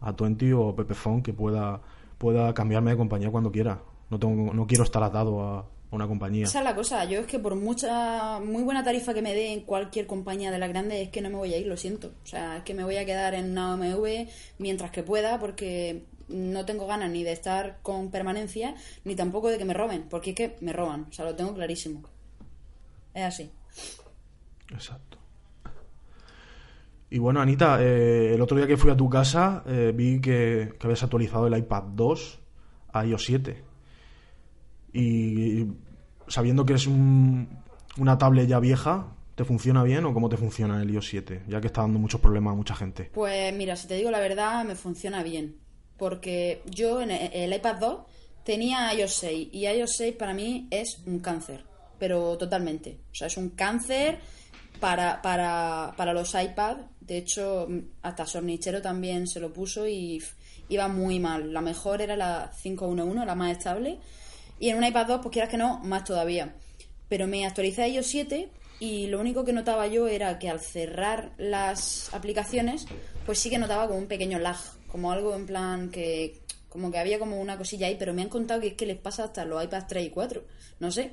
a 0.00 0.12
Twenty 0.16 0.52
o 0.52 0.74
Pepefon 0.76 1.22
que 1.22 1.32
pueda, 1.32 1.80
pueda 2.18 2.52
cambiarme 2.54 2.90
de 2.90 2.96
compañía 2.98 3.30
cuando 3.30 3.50
quiera. 3.52 3.82
No, 4.10 4.18
tengo, 4.18 4.52
no 4.52 4.66
quiero 4.66 4.84
estar 4.84 5.02
atado 5.02 5.42
a 5.42 5.64
una 5.96 6.08
compañía. 6.08 6.44
Esa 6.44 6.60
es 6.60 6.64
la 6.64 6.74
cosa. 6.74 7.04
Yo 7.04 7.20
es 7.20 7.26
que 7.26 7.38
por 7.38 7.54
mucha, 7.54 8.40
muy 8.40 8.62
buena 8.62 8.82
tarifa 8.82 9.12
que 9.12 9.22
me 9.22 9.34
dé 9.34 9.52
en 9.52 9.60
cualquier 9.60 10.06
compañía 10.06 10.50
de 10.50 10.58
las 10.58 10.68
grandes, 10.68 11.02
es 11.02 11.08
que 11.10 11.20
no 11.20 11.28
me 11.28 11.36
voy 11.36 11.52
a 11.52 11.58
ir, 11.58 11.66
lo 11.66 11.76
siento. 11.76 12.12
O 12.24 12.26
sea, 12.26 12.58
es 12.58 12.62
que 12.62 12.74
me 12.74 12.84
voy 12.84 12.96
a 12.96 13.04
quedar 13.04 13.34
en 13.34 13.50
una 13.52 13.74
OMV 13.74 14.28
mientras 14.58 14.90
que 14.90 15.02
pueda, 15.02 15.38
porque 15.38 16.04
no 16.28 16.64
tengo 16.64 16.86
ganas 16.86 17.10
ni 17.10 17.24
de 17.24 17.32
estar 17.32 17.78
con 17.82 18.10
permanencia, 18.10 18.74
ni 19.04 19.14
tampoco 19.14 19.48
de 19.48 19.58
que 19.58 19.64
me 19.64 19.74
roben, 19.74 20.04
porque 20.08 20.30
es 20.30 20.36
que 20.36 20.56
me 20.60 20.72
roban. 20.72 21.06
O 21.10 21.12
sea, 21.12 21.26
lo 21.26 21.34
tengo 21.34 21.54
clarísimo. 21.54 22.02
Es 23.12 23.24
así. 23.24 23.50
Exacto. 24.70 25.18
Y 27.10 27.18
bueno, 27.18 27.42
Anita, 27.42 27.82
eh, 27.82 28.32
el 28.32 28.40
otro 28.40 28.56
día 28.56 28.66
que 28.66 28.78
fui 28.78 28.90
a 28.90 28.96
tu 28.96 29.10
casa 29.10 29.62
eh, 29.66 29.92
vi 29.94 30.22
que, 30.22 30.72
que 30.78 30.86
habías 30.86 31.02
actualizado 31.02 31.46
el 31.46 31.58
iPad 31.58 31.82
2 31.94 32.38
a 32.94 33.04
iOS 33.04 33.24
7. 33.24 33.71
Y 34.92 35.66
sabiendo 36.28 36.64
que 36.64 36.74
es 36.74 36.86
un- 36.86 37.48
una 37.98 38.18
tablet 38.18 38.48
ya 38.48 38.58
vieja, 38.60 39.06
¿te 39.34 39.44
funciona 39.44 39.82
bien 39.82 40.04
o 40.04 40.12
cómo 40.14 40.28
te 40.28 40.36
funciona 40.36 40.80
el 40.82 40.90
iOS 40.90 41.06
7? 41.08 41.42
Ya 41.48 41.60
que 41.60 41.66
está 41.68 41.82
dando 41.82 41.98
muchos 41.98 42.20
problemas 42.20 42.52
a 42.52 42.56
mucha 42.56 42.74
gente. 42.74 43.10
Pues 43.12 43.54
mira, 43.54 43.76
si 43.76 43.86
te 43.88 43.94
digo 43.96 44.10
la 44.10 44.20
verdad, 44.20 44.64
me 44.64 44.74
funciona 44.76 45.22
bien. 45.22 45.56
Porque 45.98 46.62
yo 46.70 47.00
en 47.00 47.10
el, 47.10 47.30
el 47.32 47.52
iPad 47.54 47.76
2 47.76 47.98
tenía 48.44 48.92
iOS 48.94 49.14
6 49.14 49.48
y 49.52 49.66
iOS 49.66 49.92
6 49.96 50.14
para 50.16 50.34
mí 50.34 50.66
es 50.70 51.00
un 51.06 51.20
cáncer, 51.20 51.64
pero 51.98 52.36
totalmente. 52.36 52.98
O 53.12 53.14
sea, 53.14 53.26
es 53.28 53.36
un 53.36 53.50
cáncer 53.50 54.18
para, 54.80 55.22
para, 55.22 55.94
para 55.96 56.12
los 56.12 56.34
iPad. 56.34 56.78
De 57.00 57.18
hecho, 57.18 57.68
hasta 58.02 58.26
Sornichero 58.26 58.80
también 58.82 59.26
se 59.26 59.38
lo 59.40 59.52
puso 59.52 59.86
y 59.86 60.20
iba 60.68 60.88
muy 60.88 61.20
mal. 61.20 61.52
La 61.52 61.60
mejor 61.60 62.00
era 62.02 62.16
la 62.16 62.50
511, 62.62 63.24
la 63.26 63.34
más 63.34 63.56
estable. 63.56 63.98
Y 64.62 64.68
en 64.68 64.78
un 64.78 64.84
iPad 64.84 65.08
2, 65.08 65.20
pues 65.22 65.32
quieras 65.32 65.50
que 65.50 65.56
no, 65.56 65.80
más 65.80 66.04
todavía. 66.04 66.54
Pero 67.08 67.26
me 67.26 67.44
actualicé 67.44 67.82
a 67.82 67.88
iOS 67.88 68.06
7 68.06 68.48
y 68.78 69.08
lo 69.08 69.18
único 69.18 69.44
que 69.44 69.52
notaba 69.52 69.88
yo 69.88 70.06
era 70.06 70.38
que 70.38 70.48
al 70.48 70.60
cerrar 70.60 71.32
las 71.36 72.14
aplicaciones, 72.14 72.86
pues 73.26 73.40
sí 73.40 73.50
que 73.50 73.58
notaba 73.58 73.88
como 73.88 73.98
un 73.98 74.06
pequeño 74.06 74.38
lag, 74.38 74.56
como 74.86 75.10
algo 75.10 75.34
en 75.34 75.46
plan 75.46 75.90
que 75.90 76.42
como 76.68 76.92
que 76.92 76.98
había 76.98 77.18
como 77.18 77.40
una 77.40 77.58
cosilla 77.58 77.88
ahí, 77.88 77.96
pero 77.98 78.14
me 78.14 78.22
han 78.22 78.28
contado 78.28 78.60
que 78.60 78.68
es 78.68 78.74
que 78.74 78.86
les 78.86 78.98
pasa 78.98 79.24
hasta 79.24 79.44
los 79.44 79.64
iPads 79.64 79.88
3 79.88 80.06
y 80.06 80.10
4, 80.10 80.44
no 80.78 80.92
sé. 80.92 81.10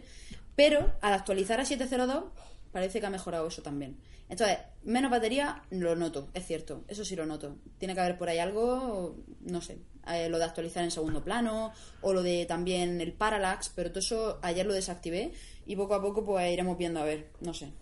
Pero 0.56 0.94
al 1.02 1.14
actualizar 1.14 1.60
a 1.60 1.66
702 1.66 2.26
parece 2.72 3.00
que 3.00 3.06
ha 3.06 3.10
mejorado 3.10 3.48
eso 3.48 3.62
también. 3.62 3.98
Entonces, 4.30 4.60
menos 4.84 5.10
batería 5.10 5.64
lo 5.72 5.96
noto, 5.96 6.30
es 6.34 6.46
cierto, 6.46 6.84
eso 6.88 7.04
sí 7.04 7.16
lo 7.16 7.26
noto. 7.26 7.58
Tiene 7.78 7.96
que 7.96 8.02
haber 8.02 8.18
por 8.18 8.30
ahí 8.30 8.38
algo, 8.38 9.18
no 9.42 9.62
sé, 9.62 9.80
eh, 10.08 10.30
lo 10.30 10.38
de 10.38 10.46
actualizar 10.46 10.84
en 10.84 10.92
segundo 10.92 11.24
plano 11.24 11.72
o 12.02 12.14
lo 12.14 12.22
de 12.22 12.46
también 12.46 13.02
el 13.02 13.14
parallax, 13.14 13.72
pero 13.76 13.90
todo 13.90 14.00
eso 14.00 14.40
ayer 14.44 14.66
lo 14.66 14.74
desactivé 14.74 15.34
y 15.66 15.76
poco 15.76 15.96
a 15.96 16.02
poco 16.02 16.24
pues 16.24 16.52
iremos 16.52 16.78
viendo 16.78 17.00
a 17.00 17.04
ver, 17.06 17.32
no 17.42 17.54
sé. 17.54 17.74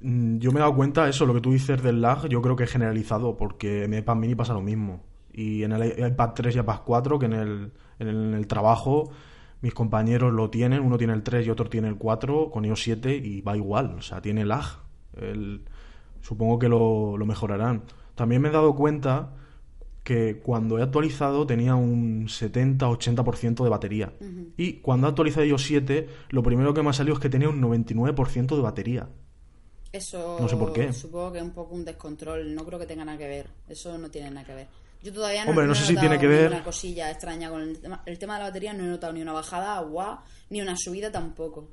Mm, 0.00 0.38
Yo 0.38 0.52
me 0.52 0.58
he 0.58 0.60
dado 0.60 0.76
cuenta, 0.76 1.08
eso, 1.08 1.26
lo 1.26 1.34
que 1.34 1.40
tú 1.40 1.52
dices 1.52 1.82
del 1.82 2.00
lag, 2.00 2.28
yo 2.28 2.40
creo 2.42 2.56
que 2.56 2.64
es 2.64 2.70
generalizado, 2.70 3.36
porque 3.36 3.84
en 3.84 3.94
el 3.94 4.00
iPad 4.00 4.16
mini 4.16 4.34
pasa 4.34 4.52
lo 4.52 4.60
mismo. 4.60 5.02
Y 5.32 5.62
en 5.62 5.72
el 5.72 6.06
iPad 6.12 6.30
3 6.34 6.56
y 6.56 6.58
iPad 6.58 6.80
4, 6.84 7.18
que 7.18 7.26
en 7.26 7.32
el, 7.32 7.72
en 7.98 8.08
el, 8.08 8.16
en 8.16 8.34
el 8.34 8.46
trabajo 8.46 9.10
mis 9.60 9.74
compañeros 9.74 10.32
lo 10.32 10.50
tienen, 10.50 10.80
uno 10.82 10.96
tiene 10.98 11.12
el 11.14 11.22
3 11.22 11.46
y 11.46 11.50
otro 11.50 11.68
tiene 11.68 11.88
el 11.88 11.96
4 11.96 12.50
con 12.50 12.64
iOS 12.64 12.82
7 12.82 13.16
y 13.16 13.40
va 13.40 13.56
igual, 13.56 13.96
o 13.98 14.02
sea, 14.02 14.20
tiene 14.22 14.44
lag. 14.44 14.64
El- 15.16 15.62
supongo 16.20 16.58
que 16.58 16.68
lo, 16.68 17.16
lo 17.16 17.26
mejorarán. 17.26 17.82
También 18.14 18.42
me 18.42 18.48
he 18.48 18.52
dado 18.52 18.74
cuenta 18.74 19.34
que 20.04 20.40
cuando 20.42 20.78
he 20.78 20.82
actualizado 20.82 21.46
tenía 21.46 21.74
un 21.74 22.28
70-80% 22.28 23.62
de 23.64 23.68
batería. 23.70 24.12
Y 24.56 24.74
cuando 24.74 25.06
he 25.06 25.10
actualizado 25.10 25.44
iOS 25.46 25.62
7, 25.64 26.08
lo 26.30 26.42
primero 26.42 26.72
que 26.74 26.82
me 26.82 26.90
ha 26.90 26.92
salido 26.92 27.14
es 27.14 27.20
que 27.20 27.28
tenía 27.28 27.48
un 27.48 27.60
99% 27.60 28.56
de 28.56 28.62
batería. 28.62 29.08
Eso 29.92 30.36
No 30.40 30.48
sé 30.48 30.56
por 30.56 30.72
qué. 30.72 30.92
supongo 30.92 31.32
que 31.32 31.38
es 31.38 31.44
un 31.44 31.50
poco 31.52 31.74
un 31.74 31.84
descontrol, 31.84 32.54
no 32.54 32.64
creo 32.64 32.78
que 32.78 32.86
tenga 32.86 33.04
nada 33.04 33.16
que 33.18 33.26
ver, 33.28 33.46
eso 33.68 33.96
no 33.98 34.10
tiene 34.10 34.30
nada 34.30 34.46
que 34.46 34.54
ver. 34.54 34.66
Yo 35.02 35.12
todavía 35.12 35.44
no, 35.44 35.50
Hombre, 35.50 35.66
no 35.66 35.72
he 35.72 35.76
sé 35.76 35.84
si 35.84 35.92
notado 35.94 36.08
tiene 36.08 36.20
que 36.20 36.26
ver- 36.26 36.48
Una 36.50 36.64
cosilla 36.64 37.10
extraña 37.10 37.50
con 37.50 37.62
el 37.62 37.78
tema, 37.78 38.02
el 38.04 38.18
tema 38.18 38.34
de 38.34 38.38
la 38.40 38.46
batería, 38.48 38.72
no 38.72 38.84
he 38.84 38.88
notado 38.88 39.12
ni 39.12 39.22
una 39.22 39.32
bajada, 39.32 39.80
guau, 39.80 40.18
ni 40.50 40.60
una 40.60 40.76
subida 40.76 41.10
tampoco. 41.12 41.68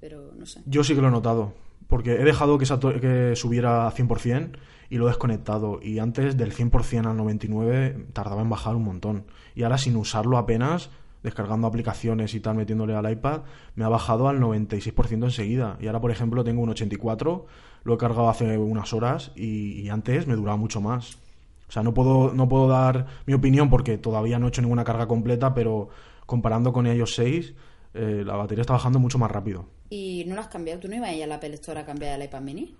Pero 0.00 0.32
no 0.36 0.44
sé. 0.46 0.60
Yo 0.66 0.82
sí 0.84 0.94
que 0.94 1.00
lo 1.00 1.08
he 1.08 1.12
notado, 1.12 1.54
porque 1.88 2.12
he 2.14 2.24
dejado 2.24 2.58
que, 2.58 2.66
que 3.00 3.36
subiera 3.36 3.86
a 3.86 3.92
100% 3.92 4.56
y 4.90 4.96
lo 4.96 5.06
he 5.06 5.10
desconectado. 5.10 5.80
Y 5.82 5.98
antes 5.98 6.36
del 6.36 6.52
100% 6.54 7.06
al 7.06 7.16
99% 7.16 8.06
tardaba 8.12 8.42
en 8.42 8.48
bajar 8.50 8.76
un 8.76 8.84
montón. 8.84 9.24
Y 9.54 9.62
ahora 9.64 9.78
sin 9.78 9.96
usarlo 9.96 10.38
apenas, 10.38 10.90
descargando 11.22 11.66
aplicaciones 11.66 12.34
y 12.34 12.40
tal, 12.40 12.56
metiéndole 12.56 12.94
al 12.94 13.10
iPad, 13.10 13.42
me 13.74 13.84
ha 13.84 13.88
bajado 13.88 14.28
al 14.28 14.38
96% 14.40 15.24
enseguida. 15.24 15.76
Y 15.80 15.86
ahora, 15.88 16.00
por 16.00 16.10
ejemplo, 16.10 16.44
tengo 16.44 16.62
un 16.62 16.70
84%, 16.70 17.44
lo 17.84 17.94
he 17.94 17.98
cargado 17.98 18.28
hace 18.28 18.56
unas 18.58 18.92
horas 18.92 19.32
y, 19.34 19.80
y 19.80 19.88
antes 19.90 20.26
me 20.26 20.34
duraba 20.36 20.56
mucho 20.56 20.80
más. 20.80 21.18
O 21.68 21.72
sea, 21.72 21.82
no 21.82 21.92
puedo, 21.92 22.32
no 22.32 22.48
puedo 22.48 22.66
dar 22.66 23.06
mi 23.26 23.34
opinión 23.34 23.68
porque 23.68 23.98
todavía 23.98 24.38
no 24.38 24.46
he 24.46 24.48
hecho 24.48 24.62
ninguna 24.62 24.84
carga 24.84 25.06
completa, 25.06 25.52
pero 25.52 25.88
comparando 26.24 26.72
con 26.72 26.86
iOS 26.86 27.14
6, 27.14 27.54
eh, 27.94 28.22
la 28.24 28.36
batería 28.36 28.62
está 28.62 28.72
bajando 28.72 28.98
mucho 28.98 29.18
más 29.18 29.30
rápido. 29.30 29.66
¿Y 29.90 30.24
no 30.26 30.34
lo 30.34 30.40
has 30.40 30.48
cambiado? 30.48 30.80
¿Tú 30.80 30.88
no 30.88 30.96
ibas 30.96 31.10
a 31.10 31.14
ir 31.14 31.24
a 31.24 31.26
la 31.26 31.36
Apple 31.36 31.54
Store 31.54 31.80
a 31.80 31.84
cambiar 31.84 32.18
el 32.18 32.26
iPad 32.26 32.40
mini? 32.40 32.74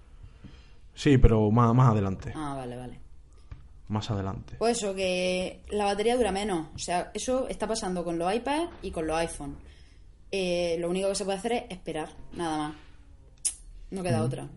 Sí, 0.94 1.18
pero 1.18 1.50
más, 1.50 1.74
más 1.74 1.90
adelante. 1.90 2.32
Ah, 2.34 2.54
vale, 2.56 2.76
vale. 2.76 3.00
Más 3.88 4.10
adelante. 4.10 4.56
Pues 4.58 4.78
eso, 4.78 4.94
que 4.94 5.62
la 5.70 5.84
batería 5.84 6.16
dura 6.16 6.32
menos. 6.32 6.68
O 6.74 6.78
sea, 6.78 7.10
eso 7.14 7.48
está 7.48 7.66
pasando 7.66 8.04
con 8.04 8.18
los 8.18 8.34
iPads 8.34 8.70
y 8.82 8.90
con 8.90 9.06
los 9.06 9.16
iPhone. 9.16 9.56
Eh, 10.30 10.76
lo 10.78 10.90
único 10.90 11.08
que 11.08 11.14
se 11.14 11.24
puede 11.24 11.38
hacer 11.38 11.52
es 11.52 11.64
esperar, 11.70 12.10
nada 12.32 12.58
más. 12.58 12.76
No 13.90 14.02
queda 14.02 14.22
otra. 14.22 14.48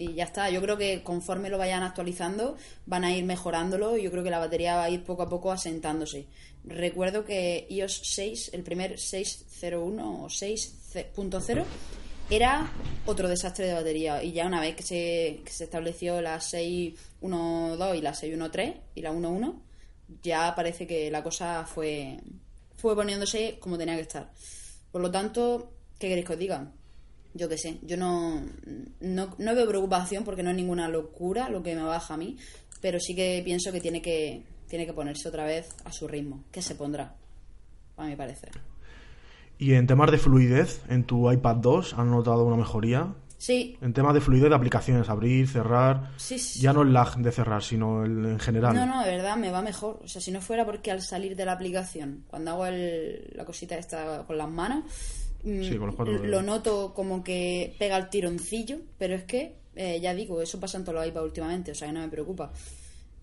Y 0.00 0.14
ya 0.14 0.24
está. 0.24 0.48
Yo 0.48 0.62
creo 0.62 0.78
que 0.78 1.02
conforme 1.02 1.50
lo 1.50 1.58
vayan 1.58 1.82
actualizando, 1.82 2.56
van 2.86 3.04
a 3.04 3.14
ir 3.14 3.22
mejorándolo 3.24 3.98
y 3.98 4.02
yo 4.04 4.10
creo 4.10 4.24
que 4.24 4.30
la 4.30 4.38
batería 4.38 4.76
va 4.76 4.84
a 4.84 4.90
ir 4.90 5.04
poco 5.04 5.22
a 5.22 5.28
poco 5.28 5.52
asentándose. 5.52 6.26
Recuerdo 6.64 7.26
que 7.26 7.66
iOS 7.68 8.00
6, 8.04 8.52
el 8.54 8.62
primer 8.62 8.98
601 8.98 10.24
o 10.24 10.26
6.0, 10.26 11.64
era 12.30 12.72
otro 13.04 13.28
desastre 13.28 13.66
de 13.66 13.74
batería. 13.74 14.22
Y 14.22 14.32
ya 14.32 14.46
una 14.46 14.62
vez 14.62 14.74
que 14.74 14.82
se, 14.82 15.42
que 15.44 15.52
se 15.52 15.64
estableció 15.64 16.22
la 16.22 16.38
6.1.2 16.38 17.98
y 17.98 18.00
la 18.00 18.12
6.1.3 18.14 18.76
y 18.94 19.02
la 19.02 19.12
1.1, 19.12 19.54
ya 20.22 20.54
parece 20.54 20.86
que 20.86 21.10
la 21.10 21.22
cosa 21.22 21.66
fue, 21.66 22.18
fue 22.74 22.94
poniéndose 22.94 23.58
como 23.60 23.76
tenía 23.76 23.96
que 23.96 24.02
estar. 24.02 24.30
Por 24.90 25.02
lo 25.02 25.10
tanto, 25.10 25.74
¿qué 25.98 26.08
queréis 26.08 26.26
que 26.26 26.32
os 26.32 26.38
diga? 26.38 26.72
Yo 27.34 27.48
qué 27.48 27.56
sé, 27.58 27.78
yo 27.82 27.96
no, 27.96 28.42
no, 29.00 29.34
no 29.38 29.54
veo 29.54 29.68
preocupación 29.68 30.24
porque 30.24 30.42
no 30.42 30.50
es 30.50 30.56
ninguna 30.56 30.88
locura 30.88 31.48
lo 31.48 31.62
que 31.62 31.74
me 31.76 31.82
baja 31.82 32.14
a 32.14 32.16
mí, 32.16 32.36
pero 32.80 32.98
sí 32.98 33.14
que 33.14 33.40
pienso 33.44 33.70
que 33.70 33.80
tiene 33.80 34.02
que, 34.02 34.42
tiene 34.68 34.84
que 34.86 34.92
ponerse 34.92 35.28
otra 35.28 35.44
vez 35.44 35.68
a 35.84 35.92
su 35.92 36.08
ritmo, 36.08 36.42
que 36.50 36.60
se 36.62 36.74
pondrá, 36.74 37.14
a 37.96 38.04
mi 38.06 38.16
parecer. 38.16 38.50
Y 39.58 39.74
en 39.74 39.86
temas 39.86 40.10
de 40.10 40.18
fluidez, 40.18 40.80
en 40.88 41.04
tu 41.04 41.30
iPad 41.30 41.56
2 41.56 41.94
han 41.94 42.10
notado 42.10 42.44
una 42.46 42.56
mejoría. 42.56 43.14
Sí, 43.38 43.78
En 43.80 43.94
temas 43.94 44.12
de 44.12 44.20
fluidez 44.20 44.50
de 44.50 44.54
aplicaciones, 44.56 45.08
abrir, 45.08 45.48
cerrar, 45.48 46.10
sí, 46.18 46.38
sí. 46.38 46.60
ya 46.60 46.74
no 46.74 46.82
el 46.82 46.92
lag 46.92 47.16
de 47.16 47.32
cerrar, 47.32 47.62
sino 47.62 48.04
el, 48.04 48.26
en 48.26 48.38
general. 48.38 48.74
No, 48.74 48.84
no, 48.84 49.02
de 49.02 49.10
verdad, 49.16 49.36
me 49.38 49.50
va 49.50 49.62
mejor. 49.62 49.98
O 50.04 50.08
sea, 50.08 50.20
si 50.20 50.30
no 50.30 50.42
fuera 50.42 50.66
porque 50.66 50.90
al 50.90 51.00
salir 51.00 51.34
de 51.36 51.46
la 51.46 51.52
aplicación, 51.52 52.24
cuando 52.26 52.50
hago 52.50 52.66
el- 52.66 53.30
la 53.34 53.46
cosita 53.46 53.76
esta 53.78 54.24
con 54.26 54.36
las 54.36 54.50
manos, 54.50 54.84
Sí, 55.42 55.76
con 55.76 55.86
los 55.86 55.96
cuatro 55.96 56.14
lo 56.14 56.22
dedos. 56.22 56.44
noto 56.44 56.92
como 56.94 57.24
que 57.24 57.74
pega 57.78 57.96
el 57.96 58.10
tironcillo, 58.10 58.78
pero 58.98 59.14
es 59.14 59.24
que, 59.24 59.56
eh, 59.74 60.00
ya 60.00 60.14
digo, 60.14 60.42
eso 60.42 60.60
pasa 60.60 60.78
en 60.78 60.84
todos 60.84 60.98
los 60.98 61.06
iPad 61.08 61.24
últimamente, 61.24 61.72
o 61.72 61.74
sea, 61.74 61.88
que 61.88 61.94
no 61.94 62.00
me 62.00 62.08
preocupa. 62.08 62.52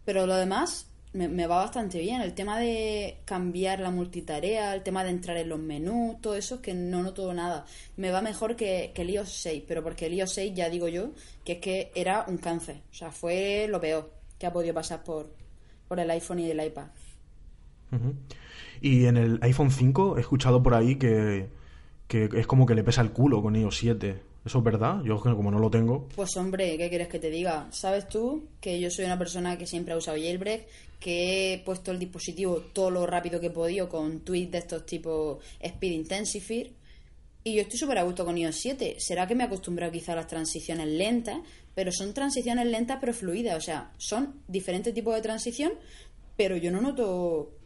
Pero 0.03 0.25
lo 0.25 0.35
demás 0.35 0.87
me, 1.13 1.27
me 1.27 1.47
va 1.47 1.57
bastante 1.57 1.99
bien. 1.99 2.21
El 2.21 2.33
tema 2.33 2.59
de 2.59 3.19
cambiar 3.25 3.79
la 3.79 3.91
multitarea, 3.91 4.73
el 4.73 4.83
tema 4.83 5.03
de 5.03 5.11
entrar 5.11 5.37
en 5.37 5.49
los 5.49 5.59
menús, 5.59 6.19
todo 6.21 6.35
eso 6.35 6.55
es 6.55 6.61
que 6.61 6.73
no 6.73 7.03
noto 7.03 7.33
nada. 7.33 7.65
Me 7.97 8.11
va 8.11 8.21
mejor 8.21 8.55
que, 8.55 8.91
que 8.95 9.01
el 9.03 9.11
iOS 9.11 9.29
6, 9.33 9.63
pero 9.67 9.83
porque 9.83 10.07
el 10.07 10.13
iOS 10.13 10.33
6 10.33 10.53
ya 10.55 10.69
digo 10.69 10.87
yo 10.87 11.11
que 11.43 11.53
es 11.53 11.59
que 11.59 11.91
era 11.95 12.25
un 12.27 12.37
cáncer. 12.37 12.81
O 12.91 12.93
sea, 12.93 13.11
fue 13.11 13.67
lo 13.69 13.79
peor 13.79 14.11
que 14.39 14.47
ha 14.47 14.53
podido 14.53 14.73
pasar 14.73 15.03
por, 15.03 15.33
por 15.87 15.99
el 15.99 16.09
iPhone 16.11 16.39
y 16.39 16.49
el 16.49 16.63
iPad. 16.63 16.87
Y 18.81 19.05
en 19.05 19.17
el 19.17 19.39
iPhone 19.41 19.71
5 19.71 20.17
he 20.17 20.21
escuchado 20.21 20.61
por 20.61 20.73
ahí 20.73 20.97
que, 20.97 21.47
que 22.07 22.29
es 22.33 22.47
como 22.47 22.65
que 22.65 22.75
le 22.75 22.83
pesa 22.83 23.01
el 23.01 23.11
culo 23.11 23.41
con 23.41 23.55
iOS 23.55 23.77
7. 23.77 24.21
¿Eso 24.45 24.59
es 24.59 24.63
verdad? 24.63 25.01
Yo 25.03 25.19
como 25.19 25.51
no 25.51 25.59
lo 25.59 25.69
tengo. 25.69 26.07
Pues 26.15 26.37
hombre, 26.37 26.77
¿qué 26.77 26.87
quieres 26.87 27.09
que 27.09 27.19
te 27.19 27.29
diga? 27.29 27.67
Sabes 27.71 28.07
tú 28.07 28.45
que 28.61 28.79
yo 28.79 28.89
soy 28.89 29.03
una 29.03 29.17
persona 29.17 29.57
que 29.57 29.67
siempre 29.67 29.93
ha 29.93 29.97
usado 29.97 30.17
jailbreak, 30.17 30.67
que 31.01 31.53
he 31.53 31.59
puesto 31.59 31.91
el 31.91 31.99
dispositivo 31.99 32.61
todo 32.71 32.89
lo 32.89 33.05
rápido 33.05 33.41
que 33.41 33.47
he 33.47 33.51
podido 33.51 33.89
con 33.89 34.21
tweets 34.21 34.51
de 34.51 34.57
estos 34.59 34.85
tipos 34.85 35.43
Speed 35.59 35.91
Intensifier 35.91 36.71
y 37.47 37.55
yo 37.55 37.61
estoy 37.61 37.79
súper 37.79 37.97
a 37.99 38.03
gusto 38.03 38.25
con 38.25 38.37
iOS 38.37 38.57
7. 38.57 38.97
Será 38.99 39.25
que 39.25 39.33
me 39.33 39.43
he 39.43 39.47
acostumbrado 39.47 39.91
quizá 39.91 40.11
a 40.11 40.17
las 40.17 40.27
transiciones 40.27 40.87
lentas, 40.87 41.39
pero 41.73 41.93
son 41.93 42.13
transiciones 42.13 42.67
lentas 42.67 42.97
pero 42.99 43.13
fluidas, 43.13 43.55
o 43.55 43.61
sea, 43.61 43.91
son 43.97 44.41
diferentes 44.49 44.93
tipos 44.93 45.15
de 45.15 45.21
transición, 45.21 45.71
pero 46.35 46.57
yo 46.57 46.71
no 46.71 46.81
noto 46.81 47.56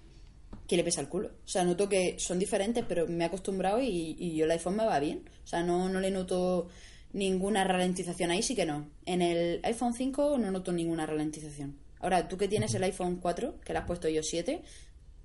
que 0.72 0.78
le 0.78 0.86
pesa 0.86 1.02
el 1.02 1.10
culo. 1.10 1.28
O 1.44 1.48
sea, 1.50 1.66
noto 1.66 1.90
que 1.90 2.16
son 2.18 2.40
diferentes, 2.40 2.86
pero 2.88 3.06
me 3.06 3.26
he 3.26 3.28
acostumbrado 3.28 3.82
y, 3.82 4.16
y 4.18 4.38
yo 4.38 4.46
el 4.46 4.52
iPhone 4.52 4.78
me 4.78 4.86
va 4.86 5.02
bien. 5.02 5.30
O 5.44 5.48
sea, 5.48 5.64
no, 5.64 5.90
no 5.90 6.00
le 6.00 6.12
noto 6.12 6.70
ninguna 7.12 7.66
ralentización 7.66 8.32
ahí, 8.32 8.42
sí 8.42 8.56
que 8.56 8.66
no. 8.66 8.88
En 9.06 9.22
el 9.22 9.60
iPhone 9.64 9.94
5 9.94 10.38
no 10.38 10.50
noto 10.50 10.72
ninguna 10.72 11.06
ralentización. 11.06 11.76
Ahora, 12.00 12.30
tú 12.30 12.38
que 12.38 12.48
tienes 12.48 12.74
el 12.74 12.84
iPhone 12.84 13.18
4, 13.18 13.60
que 13.66 13.74
le 13.74 13.80
has 13.80 13.86
puesto 13.86 14.08
yo 14.08 14.24
7, 14.24 14.62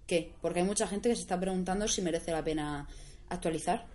¿qué? 0.08 0.32
Porque 0.42 0.58
hay 0.58 0.66
mucha 0.66 0.88
gente 0.88 1.08
que 1.08 1.14
se 1.14 1.22
está 1.22 1.38
preguntando 1.38 1.86
si 1.86 2.02
merece 2.02 2.32
la 2.32 2.42
pena 2.42 2.88
actualizar. 3.28 3.86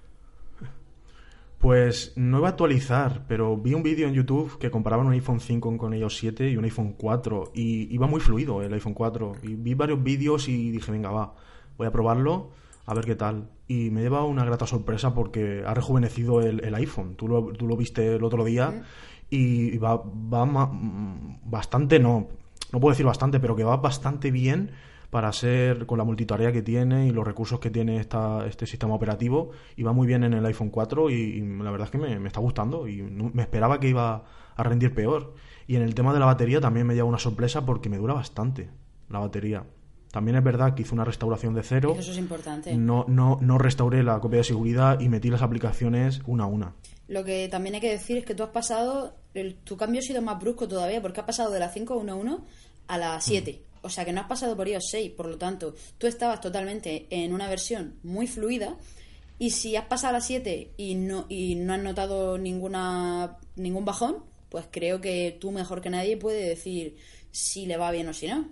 Pues 1.61 2.13
no 2.15 2.39
iba 2.39 2.47
a 2.47 2.51
actualizar, 2.51 3.25
pero 3.27 3.55
vi 3.55 3.75
un 3.75 3.83
vídeo 3.83 4.07
en 4.07 4.15
YouTube 4.15 4.57
que 4.57 4.71
comparaban 4.71 5.05
un 5.05 5.13
iPhone 5.13 5.39
5 5.39 5.77
con 5.77 5.93
iOS 5.93 6.17
7 6.17 6.49
y 6.49 6.57
un 6.57 6.63
iPhone 6.63 6.93
4 6.97 7.51
y 7.53 7.93
iba 7.93 8.07
muy 8.07 8.19
fluido 8.19 8.63
el 8.63 8.73
iPhone 8.73 8.95
4 8.95 9.33
y 9.43 9.53
vi 9.53 9.75
varios 9.75 10.01
vídeos 10.01 10.47
y 10.47 10.71
dije, 10.71 10.91
venga, 10.91 11.11
va, 11.11 11.35
voy 11.77 11.85
a 11.85 11.91
probarlo 11.91 12.49
a 12.87 12.95
ver 12.95 13.05
qué 13.05 13.15
tal. 13.15 13.51
Y 13.67 13.91
me 13.91 14.01
lleva 14.01 14.25
una 14.25 14.43
grata 14.43 14.65
sorpresa 14.65 15.13
porque 15.13 15.61
ha 15.63 15.75
rejuvenecido 15.75 16.41
el, 16.41 16.63
el 16.65 16.73
iPhone. 16.73 17.15
Tú 17.15 17.27
lo, 17.27 17.43
tú 17.53 17.67
lo 17.67 17.77
viste 17.77 18.15
el 18.15 18.23
otro 18.23 18.43
día 18.43 18.81
y 19.29 19.77
va, 19.77 19.97
va 19.97 20.47
ma- 20.47 20.71
bastante, 21.45 21.99
no, 21.99 22.27
no 22.73 22.79
puedo 22.79 22.93
decir 22.93 23.05
bastante, 23.05 23.39
pero 23.39 23.55
que 23.55 23.63
va 23.63 23.77
bastante 23.77 24.31
bien 24.31 24.71
para 25.11 25.31
ser 25.33 25.85
con 25.85 25.99
la 25.99 26.03
multitarea 26.03 26.51
que 26.51 26.63
tiene 26.63 27.05
y 27.05 27.11
los 27.11 27.23
recursos 27.25 27.59
que 27.59 27.69
tiene 27.69 27.97
esta, 27.97 28.47
este 28.47 28.65
sistema 28.65 28.95
operativo 28.95 29.51
y 29.75 29.83
va 29.83 29.93
muy 29.93 30.07
bien 30.07 30.23
en 30.23 30.33
el 30.33 30.43
iPhone 30.45 30.69
4 30.71 31.09
y, 31.11 31.13
y 31.13 31.41
la 31.41 31.69
verdad 31.69 31.85
es 31.85 31.91
que 31.91 31.97
me, 31.99 32.17
me 32.17 32.27
está 32.27 32.39
gustando 32.39 32.87
y 32.87 33.01
no- 33.03 33.29
me 33.33 33.43
esperaba 33.43 33.79
que 33.79 33.89
iba 33.89 34.23
a 34.55 34.63
rendir 34.63 34.93
peor. 34.95 35.35
Y 35.67 35.75
en 35.75 35.83
el 35.83 35.93
tema 35.93 36.13
de 36.13 36.19
la 36.19 36.25
batería 36.25 36.59
también 36.59 36.87
me 36.87 36.95
lleva 36.95 37.07
una 37.07 37.19
sorpresa 37.19 37.65
porque 37.65 37.87
me 37.89 37.97
dura 37.97 38.13
bastante 38.15 38.69
la 39.09 39.19
batería. 39.19 39.63
También 40.11 40.35
es 40.37 40.43
verdad 40.43 40.73
que 40.75 40.81
hice 40.81 40.93
una 40.93 41.05
restauración 41.05 41.53
de 41.53 41.63
cero. 41.63 41.95
Eso 41.97 42.11
es 42.11 42.17
importante. 42.17 42.75
No, 42.75 43.05
no, 43.07 43.37
no 43.41 43.57
restauré 43.57 44.03
la 44.03 44.19
copia 44.19 44.39
de 44.39 44.43
seguridad 44.45 44.99
y 44.99 45.07
metí 45.09 45.29
las 45.29 45.41
aplicaciones 45.41 46.21
una 46.25 46.45
a 46.45 46.47
una. 46.47 46.73
Lo 47.07 47.23
que 47.23 47.47
también 47.49 47.75
hay 47.75 47.81
que 47.81 47.91
decir 47.91 48.17
es 48.17 48.25
que 48.25 48.33
tú 48.35 48.43
has 48.43 48.49
pasado, 48.49 49.15
el- 49.33 49.55
tu 49.55 49.75
cambio 49.77 49.99
ha 49.99 50.03
sido 50.03 50.21
más 50.21 50.39
brusco 50.39 50.67
todavía, 50.67 51.01
porque 51.01 51.19
has 51.21 51.25
pasado 51.25 51.51
de 51.51 51.59
la 51.59 51.69
5.1.1 51.73 52.39
a 52.87 52.97
la 52.97 53.19
7. 53.21 53.61
O 53.81 53.89
sea 53.89 54.05
que 54.05 54.13
no 54.13 54.21
has 54.21 54.27
pasado 54.27 54.55
por 54.55 54.67
iOS 54.67 54.89
6, 54.91 55.11
por 55.11 55.27
lo 55.27 55.37
tanto, 55.37 55.73
tú 55.97 56.07
estabas 56.07 56.39
totalmente 56.41 57.07
en 57.09 57.33
una 57.33 57.49
versión 57.49 57.95
muy 58.03 58.27
fluida. 58.27 58.77
Y 59.39 59.49
si 59.51 59.75
has 59.75 59.85
pasado 59.85 60.15
a 60.15 60.19
la 60.19 60.21
7 60.21 60.73
y 60.77 60.95
no, 60.95 61.25
y 61.27 61.55
no 61.55 61.73
has 61.73 61.81
notado 61.81 62.37
ninguna, 62.37 63.37
ningún 63.55 63.85
bajón, 63.85 64.17
pues 64.49 64.67
creo 64.69 65.01
que 65.01 65.37
tú 65.41 65.51
mejor 65.51 65.81
que 65.81 65.89
nadie 65.89 66.15
puede 66.15 66.47
decir 66.47 66.97
si 67.31 67.65
le 67.65 67.77
va 67.77 67.89
bien 67.91 68.07
o 68.09 68.13
si 68.13 68.27
no. 68.27 68.45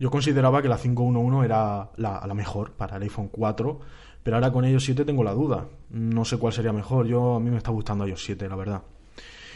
Yo 0.00 0.10
consideraba 0.10 0.62
que 0.62 0.68
la 0.68 0.78
511 0.78 1.44
era 1.44 1.90
la, 1.96 2.24
la 2.26 2.34
mejor 2.34 2.72
para 2.72 2.96
el 2.96 3.02
iPhone 3.02 3.28
4, 3.28 3.80
pero 4.22 4.36
ahora 4.36 4.50
con 4.50 4.64
iOS 4.64 4.84
7 4.84 5.04
tengo 5.04 5.22
la 5.22 5.32
duda. 5.32 5.68
No 5.90 6.24
sé 6.24 6.38
cuál 6.38 6.52
sería 6.52 6.72
mejor. 6.72 7.06
Yo 7.06 7.36
a 7.36 7.40
mí 7.40 7.50
me 7.50 7.58
está 7.58 7.70
gustando 7.70 8.06
iOS 8.08 8.24
7, 8.24 8.48
la 8.48 8.56
verdad. 8.56 8.82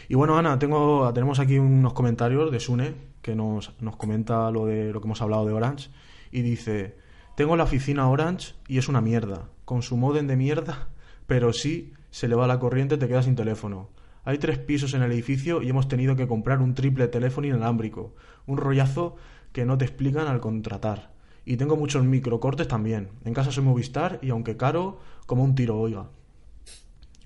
Y 0.07 0.15
bueno, 0.15 0.37
Ana, 0.37 0.57
tengo, 0.57 1.11
tenemos 1.13 1.39
aquí 1.39 1.57
unos 1.57 1.93
comentarios 1.93 2.51
de 2.51 2.59
Sune 2.59 2.93
que 3.21 3.35
nos, 3.35 3.73
nos 3.81 3.95
comenta 3.95 4.49
lo 4.51 4.65
de 4.65 4.91
lo 4.91 5.01
que 5.01 5.07
hemos 5.07 5.21
hablado 5.21 5.45
de 5.45 5.53
Orange 5.53 5.89
y 6.31 6.41
dice: 6.41 6.97
Tengo 7.35 7.55
la 7.55 7.63
oficina 7.63 8.09
Orange 8.09 8.53
y 8.67 8.77
es 8.77 8.89
una 8.89 9.01
mierda. 9.01 9.49
Con 9.65 9.81
su 9.81 9.97
modem 9.97 10.27
de 10.27 10.35
mierda, 10.35 10.89
pero 11.27 11.53
sí 11.53 11.93
se 12.11 12.27
le 12.27 12.35
va 12.35 12.47
la 12.47 12.59
corriente, 12.59 12.97
te 12.97 13.07
quedas 13.07 13.25
sin 13.25 13.35
teléfono. 13.35 13.89
Hay 14.25 14.37
tres 14.37 14.59
pisos 14.59 14.93
en 14.93 15.01
el 15.01 15.11
edificio 15.11 15.61
y 15.61 15.69
hemos 15.69 15.87
tenido 15.87 16.15
que 16.15 16.27
comprar 16.27 16.61
un 16.61 16.73
triple 16.73 17.07
teléfono 17.07 17.47
inalámbrico. 17.47 18.13
Un 18.45 18.57
rollazo 18.57 19.15
que 19.51 19.65
no 19.65 19.77
te 19.77 19.85
explican 19.85 20.27
al 20.27 20.39
contratar. 20.39 21.13
Y 21.45 21.57
tengo 21.57 21.75
muchos 21.75 22.03
microcortes 22.03 22.67
también. 22.67 23.09
En 23.25 23.33
casa 23.33 23.51
soy 23.51 23.63
Movistar 23.63 24.19
y 24.21 24.29
aunque 24.29 24.57
caro, 24.57 24.99
como 25.25 25.43
un 25.43 25.55
tiro, 25.55 25.79
oiga. 25.79 26.09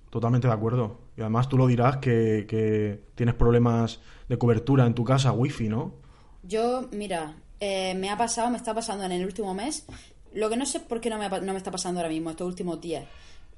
Totalmente 0.09 0.47
de 0.47 0.53
acuerdo. 0.53 1.02
Y 1.17 1.21
además 1.21 1.47
tú 1.49 1.57
lo 1.57 1.67
dirás 1.67 1.97
que, 1.97 2.45
que 2.47 3.01
tienes 3.15 3.35
problemas 3.35 3.99
de 4.27 4.37
cobertura 4.37 4.85
en 4.85 4.95
tu 4.95 5.03
casa, 5.03 5.31
wifi, 5.31 5.69
¿no? 5.69 5.95
Yo, 6.43 6.89
mira, 6.91 7.37
eh, 7.59 7.93
me 7.95 8.09
ha 8.09 8.17
pasado, 8.17 8.49
me 8.49 8.57
está 8.57 8.73
pasando 8.73 9.05
en 9.05 9.13
el 9.13 9.25
último 9.25 9.53
mes. 9.53 9.85
Lo 10.33 10.49
que 10.49 10.57
no 10.57 10.65
sé 10.65 10.79
por 10.79 10.99
qué 10.99 11.09
no 11.09 11.17
me, 11.17 11.29
no 11.29 11.53
me 11.53 11.57
está 11.57 11.71
pasando 11.71 11.99
ahora 11.99 12.09
mismo, 12.09 12.29
estos 12.29 12.47
últimos 12.47 12.81
días. 12.81 13.05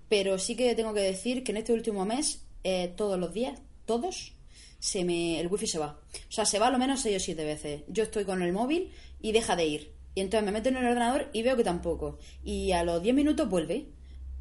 Pero 0.09 0.37
sí 0.37 0.55
que 0.55 0.75
tengo 0.75 0.93
que 0.93 0.99
decir 0.99 1.43
que 1.43 1.51
en 1.51 1.57
este 1.57 1.73
último 1.73 2.05
mes, 2.05 2.45
eh, 2.63 2.93
todos 2.95 3.17
los 3.17 3.33
días, 3.33 3.59
todos, 3.85 4.33
se 4.77 5.03
me, 5.03 5.39
el 5.39 5.47
wifi 5.47 5.65
se 5.65 5.79
va. 5.79 5.99
O 6.13 6.31
sea, 6.31 6.45
se 6.45 6.59
va 6.59 6.67
a 6.67 6.71
lo 6.71 6.77
menos 6.77 7.01
6 7.01 7.17
o 7.17 7.19
7 7.19 7.43
veces. 7.43 7.81
Yo 7.87 8.03
estoy 8.03 8.25
con 8.25 8.43
el 8.43 8.53
móvil 8.53 8.91
y 9.21 9.31
deja 9.31 9.55
de 9.55 9.65
ir. 9.65 9.93
Y 10.13 10.21
entonces 10.21 10.45
me 10.45 10.51
meto 10.51 10.69
en 10.69 10.77
el 10.77 10.85
ordenador 10.85 11.29
y 11.33 11.41
veo 11.41 11.57
que 11.57 11.63
tampoco. 11.63 12.19
Y 12.43 12.73
a 12.73 12.83
los 12.83 13.01
10 13.01 13.15
minutos 13.15 13.49
vuelve. 13.49 13.87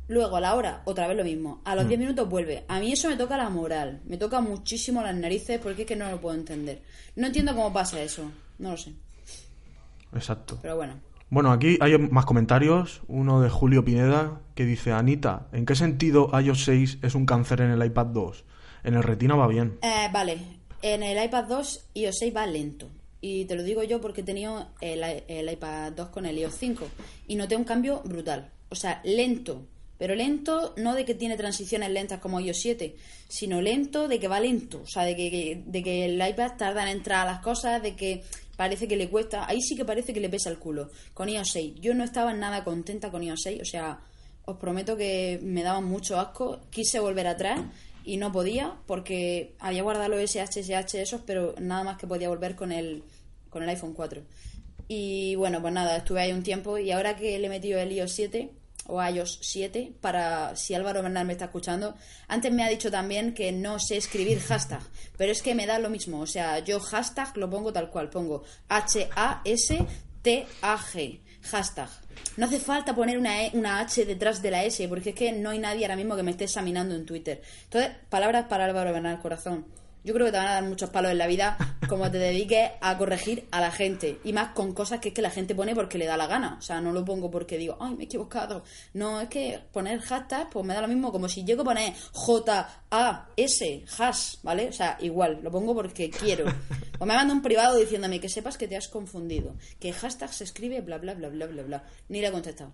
Luego 0.07 0.37
a 0.37 0.41
la 0.41 0.55
hora, 0.55 0.83
otra 0.85 1.09
vez 1.09 1.17
lo 1.17 1.25
mismo. 1.25 1.63
A 1.65 1.75
los 1.75 1.89
10 1.89 1.99
minutos 1.99 2.29
vuelve. 2.29 2.65
A 2.69 2.79
mí 2.79 2.93
eso 2.93 3.09
me 3.09 3.17
toca 3.17 3.37
la 3.37 3.49
moral. 3.49 4.03
Me 4.05 4.19
toca 4.19 4.41
muchísimo 4.41 5.03
las 5.03 5.15
narices 5.15 5.59
porque 5.63 5.83
es 5.83 5.89
que 5.89 5.97
no 5.97 6.11
lo 6.11 6.21
puedo 6.21 6.37
entender. 6.37 6.83
No 7.17 7.27
entiendo 7.27 7.55
cómo 7.55 7.73
pasa 7.73 8.03
eso. 8.03 8.31
No 8.59 8.73
lo 8.73 8.77
sé. 8.77 8.93
Exacto. 10.15 10.59
Pero 10.61 10.77
bueno. 10.77 10.95
Bueno, 11.31 11.51
aquí 11.51 11.79
hay 11.81 11.97
más 11.99 12.27
comentarios. 12.27 13.03
Uno 13.09 13.41
de 13.41 13.49
Julio 13.49 13.85
Pineda 13.85 14.43
que 14.55 14.67
dice: 14.67 14.93
Anita, 14.93 15.49
¿en 15.53 15.65
qué 15.65 15.75
sentido 15.75 16.31
iOS 16.39 16.65
6 16.65 16.99
es 17.03 17.15
un 17.15 17.25
cáncer 17.25 17.63
en 17.63 17.71
el 17.71 17.85
iPad 17.85 18.07
2? 18.07 18.45
En 18.85 18.95
el 18.95 19.03
Retina 19.03 19.35
va 19.35 19.49
bien. 19.49 19.79
Eh, 19.83 20.09
vale. 20.13 20.39
En 20.83 21.03
el 21.03 21.25
iPad 21.25 21.45
2 21.45 21.91
iOS 21.95 22.19
6 22.19 22.37
va 22.37 22.47
lento. 22.47 22.91
Y 23.23 23.47
te 23.47 23.57
lo 23.57 23.63
digo 23.63 23.83
yo 23.83 24.03
porque 24.03 24.21
he 24.21 24.25
tenido 24.25 24.69
el, 24.83 25.03
el 25.03 25.51
iPad 25.51 25.93
2 25.93 26.09
con 26.11 26.27
el 26.27 26.39
iOS 26.39 26.57
5. 26.57 26.87
Y 27.27 27.37
noté 27.37 27.57
un 27.57 27.65
cambio 27.65 28.03
brutal. 28.05 28.51
O 28.69 28.75
sea, 28.75 29.01
lento. 29.03 29.67
Pero 30.05 30.17
lento 30.17 30.75
no 30.77 30.95
de 30.95 31.07
que 31.07 31.15
tiene 31.15 31.35
transiciones 31.35 31.89
lentas 31.89 32.21
como 32.21 32.39
iOS 32.39 32.59
7, 32.59 32.95
sino 33.27 33.63
lento 33.63 34.07
de 34.07 34.21
que 34.21 34.29
va 34.29 34.39
lento. 34.39 34.83
O 34.83 34.87
sea, 34.87 35.05
de 35.05 35.17
que, 35.17 35.63
de 35.65 35.83
que 35.83 36.05
el 36.05 36.29
iPad 36.29 36.59
tarda 36.59 36.83
en 36.83 36.99
entrar 36.99 37.27
a 37.27 37.33
las 37.33 37.41
cosas, 37.41 37.83
de 37.83 37.97
que 37.97 38.23
parece 38.55 38.87
que 38.87 38.97
le 38.97 39.09
cuesta. 39.09 39.49
Ahí 39.49 39.63
sí 39.63 39.75
que 39.75 39.87
parece 39.87 40.13
que 40.13 40.21
le 40.21 40.29
pesa 40.29 40.51
el 40.51 40.59
culo. 40.59 40.91
Con 41.15 41.31
iOS 41.31 41.53
6. 41.53 41.77
Yo 41.81 41.95
no 41.95 42.05
estaba 42.05 42.35
nada 42.35 42.65
contenta 42.65 43.11
con 43.11 43.23
iOS 43.23 43.41
6. 43.45 43.63
O 43.63 43.65
sea, 43.65 43.99
os 44.45 44.59
prometo 44.59 44.95
que 44.95 45.41
me 45.43 45.63
daban 45.63 45.85
mucho 45.85 46.21
asco. 46.21 46.61
Quise 46.69 47.01
volver 47.01 47.27
atrás 47.27 47.63
y 48.05 48.19
no 48.19 48.31
podía 48.31 48.77
porque 48.87 49.55
había 49.59 49.85
guardado 49.85 50.11
los 50.11 50.21
SH, 50.21 50.65
SH 50.65 51.01
esos, 51.01 51.23
pero 51.25 51.55
nada 51.59 51.83
más 51.83 51.97
que 51.97 52.07
podía 52.07 52.29
volver 52.29 52.57
con 52.57 52.73
el, 52.73 53.05
con 53.49 53.63
el 53.63 53.71
iPhone 53.71 53.95
4. 53.95 54.21
Y 54.87 55.35
bueno, 55.37 55.63
pues 55.63 55.73
nada, 55.73 55.97
estuve 55.97 56.21
ahí 56.21 56.33
un 56.33 56.43
tiempo 56.43 56.77
y 56.77 56.91
ahora 56.91 57.17
que 57.17 57.39
le 57.39 57.47
he 57.47 57.49
metido 57.49 57.81
el 57.81 57.91
iOS 57.91 58.13
7, 58.13 58.51
o 58.87 59.03
iOS 59.03 59.39
7 59.43 59.93
para 60.01 60.55
si 60.57 60.75
Álvaro 60.75 61.03
Bernal 61.03 61.27
me 61.27 61.33
está 61.33 61.47
escuchando. 61.47 61.95
Antes 62.29 62.53
me 62.53 62.65
ha 62.65 62.69
dicho 62.69 62.91
también 62.91 63.35
que 63.35 63.51
no 63.53 63.79
sé 63.79 63.97
escribir 63.97 64.41
hashtag, 64.49 64.81
pero 65.17 65.33
es 65.33 65.43
que 65.43 65.55
me 65.55 65.67
da 65.67 65.79
lo 65.79 65.91
mismo. 65.91 66.21
O 66.21 66.27
sea, 66.27 66.59
yo 66.61 66.81
hashtag 66.81 67.37
lo 67.37 67.49
pongo 67.51 67.73
tal 67.73 67.91
cual, 67.91 68.11
pongo 68.11 68.43
H-A-S-T-A-G, 70.25 71.21
hashtag. 71.43 71.89
No 72.37 72.47
hace 72.47 72.59
falta 72.61 72.95
poner 72.95 73.19
una, 73.19 73.45
E- 73.45 73.51
una 73.55 73.81
H 73.81 74.05
detrás 74.07 74.41
de 74.43 74.51
la 74.51 74.65
S, 74.65 74.87
porque 74.89 75.11
es 75.11 75.17
que 75.17 75.33
no 75.33 75.51
hay 75.51 75.59
nadie 75.59 75.85
ahora 75.85 75.97
mismo 75.97 76.17
que 76.17 76.23
me 76.23 76.31
esté 76.31 76.45
examinando 76.45 76.95
en 76.95 77.07
Twitter. 77.07 77.43
Entonces, 77.65 77.93
palabras 78.09 78.47
para 78.49 78.65
Álvaro 78.65 78.93
Bernal, 78.93 79.21
corazón. 79.21 79.67
Yo 80.05 80.13
creo 80.15 80.27
que 80.27 80.33
te 80.33 80.39
van 80.39 80.49
a 80.49 80.53
dar 80.53 80.65
muchos 80.65 80.91
palos 80.91 81.11
en 81.11 81.19
la 81.19 81.27
vida 81.27 81.57
como 81.89 82.11
te 82.11 82.19
dediques 82.19 82.73
a 82.81 82.97
corregir 82.99 83.47
a 83.51 83.61
la 83.61 83.71
gente. 83.71 84.21
Y 84.25 84.33
más 84.33 84.51
con 84.51 84.73
cosas 84.75 85.01
que 85.01 85.09
es 85.09 85.15
que 85.15 85.23
la 85.23 85.31
gente 85.31 85.55
pone 85.55 85.75
porque 85.75 85.99
le 85.99 86.07
da 86.07 86.17
la 86.17 86.27
gana. 86.27 86.57
O 86.59 86.63
sea, 86.63 86.81
no 86.81 86.93
lo 86.93 87.05
pongo 87.05 87.31
porque 87.31 87.57
digo, 87.57 87.77
ay, 87.81 87.95
me 87.95 88.03
he 88.03 88.07
equivocado. 88.07 88.65
No, 88.93 89.21
es 89.21 89.29
que 89.29 89.61
poner 89.73 90.01
hashtag, 90.01 90.51
pues 90.51 90.65
me 90.65 90.75
da 90.75 90.83
lo 90.83 90.89
mismo 90.89 91.11
como 91.11 91.29
si 91.29 91.45
llego 91.45 91.63
a 91.63 91.65
poner 91.65 91.95
J-A-S, 92.13 93.85
hash, 93.99 94.37
¿vale? 94.43 94.69
O 94.69 94.73
sea, 94.73 94.99
igual, 95.01 95.41
lo 95.43 95.51
pongo 95.51 95.75
porque 95.75 96.11
quiero. 96.11 96.47
O 96.99 97.07
me 97.07 97.15
manda 97.15 97.35
un 97.35 97.43
privado 97.43 97.77
diciéndome 97.77 98.21
que 98.21 98.29
sepas 98.29 98.57
que 98.59 98.69
te 98.69 98.77
has 98.77 98.89
confundido. 98.89 99.57
Que 99.81 99.93
hashtag 99.93 100.33
se 100.33 100.45
escribe 100.45 100.81
bla, 100.81 100.99
bla, 100.99 101.15
bla, 101.15 101.29
bla, 101.29 101.47
bla, 101.47 101.63
bla. 101.63 101.85
Ni 102.09 102.21
le 102.21 102.29
he 102.29 102.33
contestado. 102.33 102.73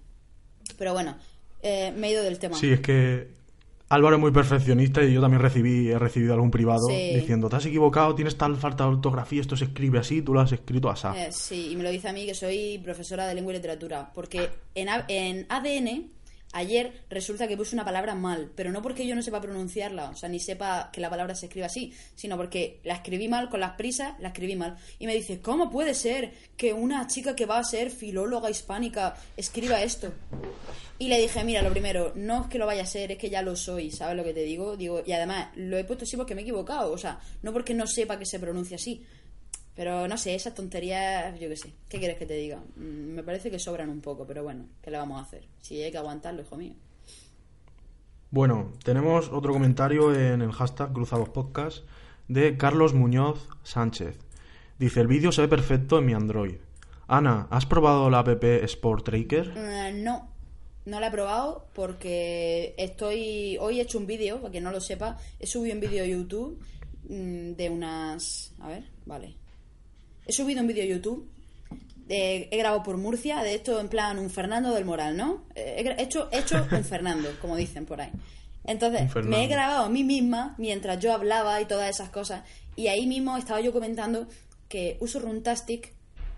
Pero 0.77 0.93
bueno, 0.93 1.17
eh, 1.63 1.93
me 1.97 2.09
he 2.09 2.13
ido 2.13 2.23
del 2.23 2.39
tema. 2.39 2.57
Sí, 2.57 2.73
es 2.73 2.81
que 2.81 3.40
Álvaro 3.91 4.15
es 4.17 4.21
muy 4.21 4.31
perfeccionista 4.31 5.03
y 5.03 5.13
yo 5.13 5.21
también 5.21 5.43
recibí, 5.43 5.89
he 5.91 5.99
recibido 5.99 6.33
algún 6.35 6.51
privado 6.53 6.87
Sí. 6.87 7.13
diciendo, 7.15 7.49
te 7.49 7.57
has 7.57 7.67
equivocado, 7.67 8.15
tienes 8.15 8.37
tal 8.39 8.57
falta 8.57 8.85
de 8.85 8.91
ortografía, 8.91 9.41
esto 9.41 9.57
se 9.57 9.65
escribe 9.65 9.99
así, 9.99 10.23
tú 10.23 10.33
lo 10.33 10.41
has 10.41 10.53
escrito 10.53 10.89
así. 10.89 11.09
Eh, 11.17 11.29
sí, 11.33 11.71
y 11.73 11.77
me 11.77 11.83
lo 11.83 11.91
dice 11.91 12.09
a 12.09 12.13
mí 12.13 12.25
que 12.25 12.35
soy 12.35 12.79
profesora 12.85 13.27
de 13.27 13.35
lengua 13.35 13.53
y 13.53 13.57
literatura. 13.57 14.11
Porque 14.15 14.49
en, 14.77 14.89
en 15.09 15.45
ADN, 15.49 16.05
ayer 16.53 16.93
resulta 17.09 17.47
que 17.47 17.57
puse 17.57 17.75
una 17.75 17.85
palabra 17.85 18.15
mal, 18.15 18.51
pero 18.55 18.73
no 18.73 18.83
porque 18.83 19.07
yo 19.07 19.15
no 19.15 19.23
sepa 19.23 19.41
pronunciarla, 19.41 20.11
o 20.11 20.17
sea, 20.17 20.29
ni 20.29 20.41
sepa 20.41 20.91
que 20.93 21.01
la 21.01 21.11
palabra 21.11 21.35
se 21.35 21.47
escribe 21.47 21.67
así, 21.67 21.93
sino 22.15 22.37
porque 22.37 22.81
la 22.85 22.95
escribí 22.95 23.29
mal 23.29 23.49
con 23.49 23.61
las 23.61 23.73
prisas, 23.73 24.19
la 24.21 24.29
escribí 24.29 24.57
mal. 24.57 24.77
Y 24.99 25.07
me 25.07 25.15
dice, 25.15 25.41
¿cómo 25.41 25.71
puede 25.71 25.95
ser 25.95 26.33
que 26.57 26.73
una 26.73 27.07
chica 27.07 27.37
que 27.37 27.47
va 27.47 27.59
a 27.59 27.65
ser 27.65 27.91
filóloga 27.91 28.51
hispánica 28.51 29.17
escriba 29.37 29.83
esto? 29.83 30.13
Y 30.99 31.09
le 31.09 31.19
dije, 31.19 31.43
mira, 31.45 31.63
lo 31.63 31.71
primero, 31.71 32.13
no 32.15 32.43
es 32.43 32.49
que 32.49 32.59
lo 32.59 32.67
vaya 32.67 32.83
a 32.83 32.87
ser, 32.87 33.13
es 33.13 33.19
que 33.19 33.31
ya 33.31 33.41
lo 33.41 33.57
soy, 33.57 33.91
¿sabes 33.91 34.17
lo 34.17 34.25
que 34.25 34.35
te 34.35 34.43
digo? 34.43 34.77
Digo, 34.77 35.03
y 35.07 35.13
además, 35.13 35.49
lo 35.57 35.79
he 35.79 35.85
puesto 35.85 36.05
así 36.05 36.17
porque 36.17 36.35
me 36.35 36.43
he 36.43 36.45
equivocado, 36.45 36.93
o 36.93 36.99
sea, 36.99 37.19
no 37.43 37.53
porque 37.55 37.73
no 37.73 37.87
sepa 37.87 38.19
que 38.19 38.27
se 38.27 38.39
pronuncia 38.39 38.77
así. 38.77 39.03
Pero 39.75 40.09
no 40.09 40.19
sé, 40.19 40.35
esas 40.35 40.55
tonterías, 40.55 41.39
yo 41.39 41.49
qué 41.49 41.57
sé. 41.57 41.73
¿Qué 41.89 41.99
quieres 41.99 42.19
que 42.19 42.27
te 42.27 42.35
diga? 42.35 42.59
Mm, 42.77 43.15
Me 43.15 43.23
parece 43.23 43.51
que 43.51 43.59
sobran 43.59 43.89
un 43.89 44.01
poco, 44.01 44.27
pero 44.27 44.43
bueno, 44.43 44.67
¿qué 44.83 44.91
le 44.91 44.99
vamos 44.99 45.19
a 45.19 45.23
hacer? 45.25 45.45
Si 45.61 45.83
hay 45.83 45.91
que 45.91 45.99
aguantarlo, 45.99 46.43
hijo 46.43 46.57
mío. 46.57 46.75
Bueno, 48.31 48.73
tenemos 48.85 49.29
otro 49.29 49.53
comentario 49.53 50.15
en 50.15 50.43
el 50.43 50.53
hashtag 50.53 50.93
Cruzados 50.93 51.31
Podcast 51.31 51.85
de 52.29 52.57
Carlos 52.57 52.95
Muñoz 52.95 53.49
Sánchez. 53.65 54.19
Dice, 54.79 55.01
el 55.01 55.09
vídeo 55.09 55.33
se 55.33 55.43
ve 55.43 55.49
perfecto 55.49 55.99
en 55.99 56.07
mi 56.07 56.15
Android. 56.15 56.57
Ana, 57.09 57.49
¿has 57.51 57.67
probado 57.67 58.09
la 58.09 58.21
app 58.21 58.45
Sport 58.45 59.05
Tracker? 59.05 59.53
Eh, 59.57 59.93
no, 60.03 60.29
no 60.85 61.01
la 61.01 61.09
he 61.09 61.11
probado 61.11 61.67
porque 61.75 62.75
estoy. 62.79 63.59
Hoy 63.61 63.81
he 63.81 63.83
hecho 63.83 63.99
un 63.99 64.07
vídeo, 64.07 64.39
para 64.41 64.53
quien 64.53 64.63
no 64.63 64.71
lo 64.71 64.81
sepa, 64.81 65.19
he 65.41 65.47
subido 65.47 65.75
un 65.75 65.81
vídeo 65.81 66.05
a 66.05 66.07
YouTube 66.07 66.61
mm, 67.09 67.53
de 67.57 67.69
unas. 67.69 68.55
A 68.61 68.69
ver, 68.69 68.85
vale. 69.07 69.35
He 70.31 70.33
subido 70.33 70.61
un 70.61 70.69
vídeo 70.69 70.85
a 70.85 70.87
YouTube. 70.87 71.29
he 72.09 72.57
grabado 72.57 72.85
por 72.85 72.97
Murcia, 72.99 73.43
de 73.43 73.57
esto 73.57 73.81
en 73.81 73.89
plan 73.89 74.17
un 74.17 74.31
Fernando 74.31 74.73
del 74.73 74.85
Moral, 74.85 75.17
¿no? 75.17 75.43
Eh, 75.57 75.83
He 75.99 76.03
hecho, 76.05 76.29
he 76.31 76.39
hecho 76.39 76.65
un 76.71 76.85
Fernando, 76.85 77.29
como 77.41 77.57
dicen 77.57 77.85
por 77.85 78.01
ahí. 78.01 78.13
Entonces, 78.63 79.13
me 79.25 79.43
he 79.43 79.49
grabado 79.49 79.87
a 79.87 79.89
mí 79.89 80.05
misma 80.05 80.55
mientras 80.57 81.01
yo 81.01 81.13
hablaba 81.13 81.61
y 81.61 81.65
todas 81.65 81.91
esas 81.91 82.11
cosas. 82.11 82.45
Y 82.77 82.87
ahí 82.87 83.09
mismo 83.09 83.37
estaba 83.37 83.61
yo 83.61 83.73
comentando 83.73 84.29
que 84.69 84.99
uso 85.01 85.19
Runtastic, 85.19 85.95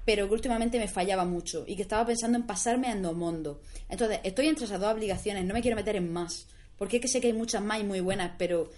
pero 0.07 0.27
que 0.27 0.33
últimamente 0.33 0.79
me 0.79 0.89
fallaba 0.89 1.27
mucho 1.27 1.65
y 1.67 1.77
que 1.77 1.83
estaba 1.83 2.07
pensando 2.07 2.39
en 2.39 2.47
pasarme 2.47 2.87
a 2.87 2.93
Endomondo. 2.93 3.61
Entonces, 3.91 4.21
estoy 4.25 4.47
entre 4.47 4.65
esas 4.65 4.81
dos 4.81 4.89
aplicaciones, 4.89 5.45
no 5.45 5.53
me 5.53 5.61
quiero 5.61 5.77
meter 5.77 5.97
en 5.97 6.11
más. 6.11 6.47
Porque 6.79 6.97
es 6.97 7.03
que 7.03 7.09
sé 7.09 7.21
que 7.21 7.27
hay 7.27 7.35
muchas 7.35 7.61
más 7.61 7.79
y 7.79 7.85
muy 7.85 8.01
buenas, 8.01 8.33
pero 8.39 8.71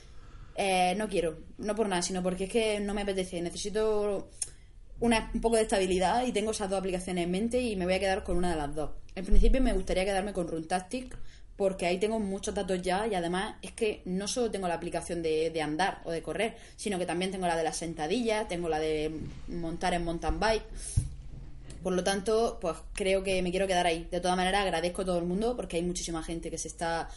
eh, 0.57 0.97
no 0.97 1.09
quiero. 1.09 1.39
No 1.59 1.77
por 1.77 1.89
nada, 1.89 2.03
sino 2.03 2.21
porque 2.21 2.45
es 2.45 2.51
que 2.51 2.81
no 2.81 2.95
me 2.95 3.03
apetece. 3.03 3.41
Necesito 3.41 4.29
una, 5.05 5.31
un 5.35 5.41
poco 5.43 5.57
de 5.57 5.63
estabilidad 5.63 6.27
y 6.27 6.33
tengo 6.33 6.53
esas 6.53 6.71
dos 6.71 6.79
aplicaciones 6.79 7.25
en 7.25 7.31
mente 7.31 7.61
y 7.61 7.77
me 7.77 7.85
voy 7.85 7.93
a 7.93 8.01
quedar 8.01 8.25
con 8.25 8.39
una 8.39 8.51
de 8.51 8.57
las 8.57 8.75
dos. 8.75 8.91
En 9.15 9.27
principio 9.27 9.61
me 9.61 9.75
gustaría 9.75 10.07
quedarme 10.07 10.33
con 10.33 10.49
Runtastic 10.49 11.15
porque 11.57 11.85
ahí 11.85 11.99
tengo 11.99 12.19
muchos 12.19 12.55
datos 12.55 12.81
ya 12.81 13.07
y 13.07 13.15
además 13.15 13.57
es 13.61 13.73
que 13.73 14.01
no 14.07 14.27
solo 14.27 14.51
tengo 14.51 14.67
la 14.67 14.75
aplicación 14.75 15.23
de, 15.23 15.51
de 15.51 15.61
andar 15.61 16.01
o 16.05 16.11
de 16.11 16.23
correr, 16.23 16.57
sino 16.77 16.99
que 16.99 17.05
también 17.05 17.31
tengo 17.31 17.47
la 17.47 17.55
de 17.55 17.65
las 17.65 17.77
sentadillas, 17.77 18.49
tengo 18.49 18.71
la 18.71 18.79
de 18.79 19.15
montar 19.49 19.93
en 19.93 20.05
mountain 20.05 20.41
bike. 20.41 20.65
Por 21.83 21.93
lo 21.93 22.03
tanto, 22.03 22.57
pues 22.59 22.79
creo 22.95 23.23
que 23.23 23.43
me 23.43 23.51
quiero 23.51 23.67
quedar 23.67 23.87
ahí. 23.87 24.09
De 24.11 24.21
todas 24.21 24.39
maneras, 24.39 24.63
agradezco 24.63 25.03
a 25.03 25.05
todo 25.05 25.19
el 25.19 25.27
mundo 25.27 25.55
porque 25.55 25.77
hay 25.77 25.83
muchísima 25.83 26.23
gente 26.23 26.51
que 26.51 26.57
se 26.57 26.69
está 26.69 27.11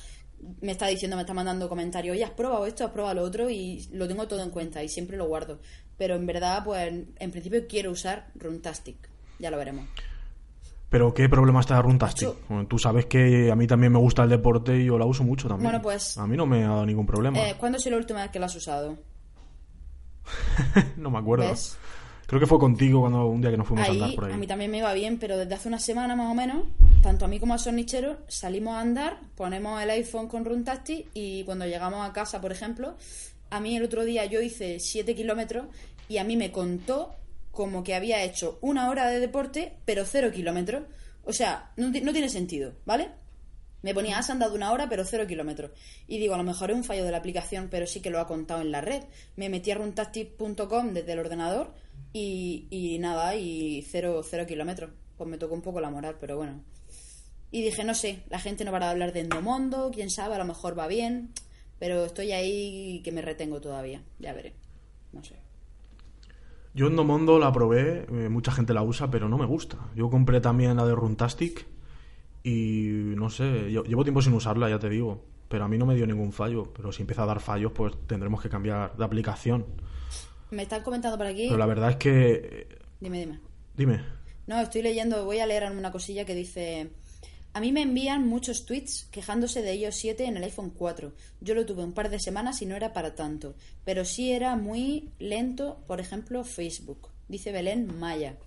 me 0.62 0.72
está 0.72 0.88
diciendo, 0.88 1.16
me 1.16 1.24
está 1.24 1.34
mandando 1.34 1.68
comentarios, 1.68 2.14
oye, 2.14 2.24
has 2.24 2.32
probado 2.32 2.66
esto, 2.68 2.86
has 2.86 2.92
probado 2.92 3.16
lo 3.16 3.24
otro 3.24 3.50
y 3.50 3.88
lo 3.92 4.08
tengo 4.08 4.28
todo 4.28 4.44
en 4.44 4.52
cuenta 4.52 4.84
y 4.84 4.90
siempre 4.90 5.18
lo 5.18 5.28
guardo. 5.28 5.60
Pero 5.98 6.16
en 6.16 6.26
verdad, 6.26 6.64
pues 6.64 6.94
en 7.18 7.32
principio 7.32 7.66
quiero 7.68 7.92
usar 7.92 8.28
Runtastic. 8.36 8.98
Ya 9.40 9.50
lo 9.52 9.58
veremos. 9.58 9.86
Pero 10.90 11.14
¿qué 11.14 11.28
problema 11.28 11.60
está 11.60 11.82
Runtastic? 11.82 12.30
Tú 12.70 12.80
sabes 12.80 13.08
que 13.08 13.52
a 13.52 13.56
mí 13.56 13.68
también 13.68 13.92
me 13.92 14.00
gusta 14.00 14.24
el 14.24 14.30
deporte 14.30 14.78
y 14.80 14.86
yo 14.86 14.98
la 14.98 15.06
uso 15.06 15.24
mucho 15.24 15.48
también. 15.50 15.70
Bueno, 15.70 15.82
pues- 15.82 16.18
A 16.18 16.26
mí 16.28 16.38
no 16.38 16.46
me 16.46 16.64
ha 16.64 16.70
dado 16.70 16.86
ningún 16.86 17.06
problema. 17.06 17.38
Eh, 17.40 17.56
¿Cuándo 17.60 17.78
ha 17.78 17.80
sido 17.80 17.92
la 17.96 17.98
última 17.98 18.22
vez 18.22 18.32
que 18.32 18.40
lo 18.40 18.46
has 18.46 18.56
usado? 18.56 18.98
no 20.98 21.10
me 21.12 21.18
acuerdo. 21.20 21.48
¿Ves? 21.50 21.78
Creo 22.26 22.42
que 22.42 22.46
fue 22.48 22.60
contigo 22.60 23.02
cuando 23.02 23.26
un 23.26 23.40
día 23.40 23.52
que 23.52 23.58
nos 23.58 23.68
fuimos 23.68 23.88
a 23.88 23.92
andar 23.92 24.14
por 24.16 24.26
ahí. 24.26 24.34
a 24.34 24.38
mí 24.38 24.48
también 24.48 24.70
me 24.70 24.80
iba 24.80 24.94
bien, 24.94 25.18
pero 25.18 25.38
desde 25.38 25.54
hace 25.56 25.70
una 25.70 25.80
semana 25.80 26.14
más 26.16 26.30
o 26.30 26.36
menos, 26.36 26.64
tanto 27.02 27.24
a 27.24 27.28
mí 27.30 27.40
como 27.40 27.54
a 27.54 27.58
Sonichero, 27.58 28.18
salimos 28.28 28.76
a 28.76 28.82
andar, 28.82 29.18
ponemos 29.36 29.82
el 29.82 29.90
iPhone 29.92 30.28
con 30.28 30.44
Runtastic 30.44 31.08
y 31.14 31.46
cuando 31.46 31.66
llegamos 31.66 32.06
a 32.08 32.12
casa, 32.12 32.42
por 32.42 32.52
ejemplo, 32.52 32.96
a 33.50 33.60
mí 33.60 33.76
el 33.78 33.84
otro 33.84 34.04
día 34.06 34.26
yo 34.26 34.42
hice 34.42 34.80
7 34.80 35.16
kilómetros 35.16 35.68
y 36.10 36.18
a 36.18 36.24
mí 36.24 36.36
me 36.38 36.52
contó 36.52 37.16
como 37.52 37.84
que 37.84 37.96
había 37.96 38.24
hecho 38.24 38.60
una 38.62 38.90
hora 38.90 39.08
de 39.08 39.20
deporte, 39.20 39.74
pero 39.86 40.06
0 40.06 40.32
kilómetros. 40.34 40.84
O 41.26 41.34
sea, 41.34 41.72
no, 41.76 41.92
ti- 41.92 42.02
no 42.02 42.12
tiene 42.14 42.30
sentido, 42.30 42.74
¿vale? 42.86 43.10
Me 43.82 43.94
ponía, 43.94 44.18
has 44.18 44.30
andado 44.30 44.56
una 44.56 44.72
hora, 44.72 44.90
pero 44.90 45.06
cero 45.06 45.26
kilómetros. 45.28 45.72
Y 46.08 46.18
digo, 46.18 46.34
a 46.34 46.38
lo 46.38 46.44
mejor 46.44 46.72
es 46.72 46.76
un 46.78 46.84
fallo 46.84 47.06
de 47.06 47.12
la 47.12 47.18
aplicación, 47.18 47.68
pero 47.70 47.86
sí 47.86 48.02
que 48.02 48.10
lo 48.10 48.20
ha 48.20 48.28
contado 48.28 48.62
en 48.62 48.72
la 48.72 48.82
red. 48.82 49.04
Me 49.36 49.50
metí 49.50 49.70
a 49.72 49.76
runtastic.com 49.76 50.94
desde 50.94 51.12
el 51.14 51.20
ordenador 51.20 51.74
y, 52.12 52.68
y 52.72 52.98
nada, 53.00 53.36
y 53.36 53.84
cero, 53.84 54.24
cero 54.28 54.46
kilómetros. 54.48 54.90
Pues 55.16 55.30
me 55.30 55.38
tocó 55.38 55.54
un 55.54 55.62
poco 55.62 55.80
la 55.80 55.90
moral, 55.92 56.18
pero 56.20 56.38
bueno. 56.38 56.64
Y 57.52 57.62
dije, 57.62 57.84
no 57.84 57.94
sé, 57.94 58.24
la 58.30 58.40
gente 58.40 58.66
no 58.66 58.72
para 58.72 58.88
de 58.88 58.92
hablar 58.94 59.14
de 59.14 59.22
Endomondo, 59.22 59.92
quién 59.94 60.10
sabe, 60.10 60.36
a 60.36 60.40
lo 60.40 60.46
mejor 60.46 60.78
va 60.78 60.88
bien. 60.88 61.32
Pero 61.80 62.06
estoy 62.06 62.32
ahí 62.32 63.02
que 63.04 63.12
me 63.12 63.22
retengo 63.22 63.62
todavía, 63.62 64.02
ya 64.20 64.34
veré. 64.34 64.54
No 65.14 65.24
sé. 65.24 65.36
Yo 66.74 66.88
en 66.88 66.96
Domondo 66.96 67.40
la 67.40 67.52
probé, 67.52 68.06
eh, 68.10 68.30
mucha 68.30 68.52
gente 68.52 68.74
la 68.74 68.84
usa, 68.84 69.10
pero 69.10 69.30
no 69.30 69.38
me 69.38 69.46
gusta. 69.46 69.78
Yo 69.96 70.10
compré 70.10 70.42
también 70.42 70.78
la 70.78 70.86
de 70.86 70.94
Runtastic 70.96 71.66
y 72.44 73.14
no 73.16 73.30
sé, 73.30 73.72
yo- 73.72 73.84
llevo 73.84 74.04
tiempo 74.04 74.22
sin 74.22 74.34
usarla, 74.34 74.70
ya 74.70 74.80
te 74.80 74.90
digo. 74.90 75.24
Pero 75.50 75.64
a 75.64 75.68
mí 75.68 75.78
no 75.78 75.86
me 75.86 75.96
dio 75.96 76.06
ningún 76.06 76.34
fallo. 76.34 76.74
Pero 76.74 76.92
si 76.92 77.02
empieza 77.04 77.24
a 77.24 77.26
dar 77.26 77.40
fallos, 77.40 77.72
pues 77.72 77.94
tendremos 78.06 78.42
que 78.42 78.50
cambiar 78.50 78.96
de 78.98 79.06
aplicación. 79.06 79.66
Me 80.52 80.64
están 80.64 80.84
comentando 80.84 81.18
por 81.18 81.26
aquí. 81.28 81.46
Pero 81.48 81.58
la 81.58 81.66
verdad 81.66 81.92
es 81.92 81.96
que... 81.96 82.68
eh, 82.70 82.78
Dime, 83.00 83.20
dime. 83.20 83.40
Dime. 83.76 84.02
No, 84.46 84.60
estoy 84.60 84.82
leyendo, 84.82 85.24
voy 85.26 85.40
a 85.40 85.46
leer 85.46 85.72
una 85.72 85.92
cosilla 85.92 86.26
que 86.26 86.36
dice... 86.36 86.90
A 87.54 87.60
mí 87.60 87.72
me 87.72 87.82
envían 87.82 88.28
muchos 88.28 88.66
tweets 88.66 89.08
quejándose 89.12 89.62
de 89.62 89.76
iOS 89.76 89.96
7 89.96 90.26
en 90.26 90.38
el 90.38 90.44
iPhone 90.44 90.70
4. 90.70 91.14
Yo 91.42 91.56
lo 91.56 91.66
tuve 91.66 91.84
un 91.84 91.94
par 91.94 92.10
de 92.10 92.20
semanas 92.20 92.62
y 92.62 92.66
no 92.66 92.76
era 92.76 92.94
para 92.94 93.16
tanto. 93.16 93.56
Pero 93.84 94.06
sí 94.06 94.32
era 94.32 94.56
muy 94.56 95.10
lento, 95.18 95.84
por 95.88 96.00
ejemplo, 96.00 96.44
Facebook. 96.44 97.10
Dice 97.28 97.52
Belén 97.52 97.98
Maya. 97.98 98.38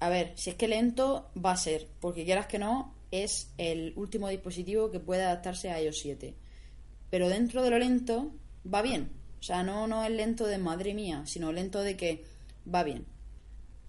A 0.00 0.08
ver, 0.08 0.32
si 0.36 0.50
es 0.50 0.56
que 0.56 0.68
lento 0.68 1.30
va 1.36 1.52
a 1.52 1.56
ser, 1.56 1.86
porque 2.00 2.24
quieras 2.24 2.46
que 2.46 2.58
no, 2.58 2.94
es 3.10 3.50
el 3.58 3.92
último 3.96 4.28
dispositivo 4.28 4.90
que 4.90 5.00
puede 5.00 5.22
adaptarse 5.22 5.70
a 5.70 5.80
iOS 5.80 5.98
7. 5.98 6.34
Pero 7.10 7.28
dentro 7.28 7.62
de 7.62 7.70
lo 7.70 7.78
lento, 7.78 8.32
va 8.72 8.82
bien. 8.82 9.10
O 9.38 9.42
sea, 9.42 9.62
no, 9.62 9.86
no 9.86 10.02
es 10.04 10.10
lento 10.10 10.46
de 10.46 10.58
madre 10.58 10.94
mía, 10.94 11.22
sino 11.26 11.52
lento 11.52 11.80
de 11.82 11.96
que 11.96 12.24
va 12.72 12.82
bien 12.82 13.06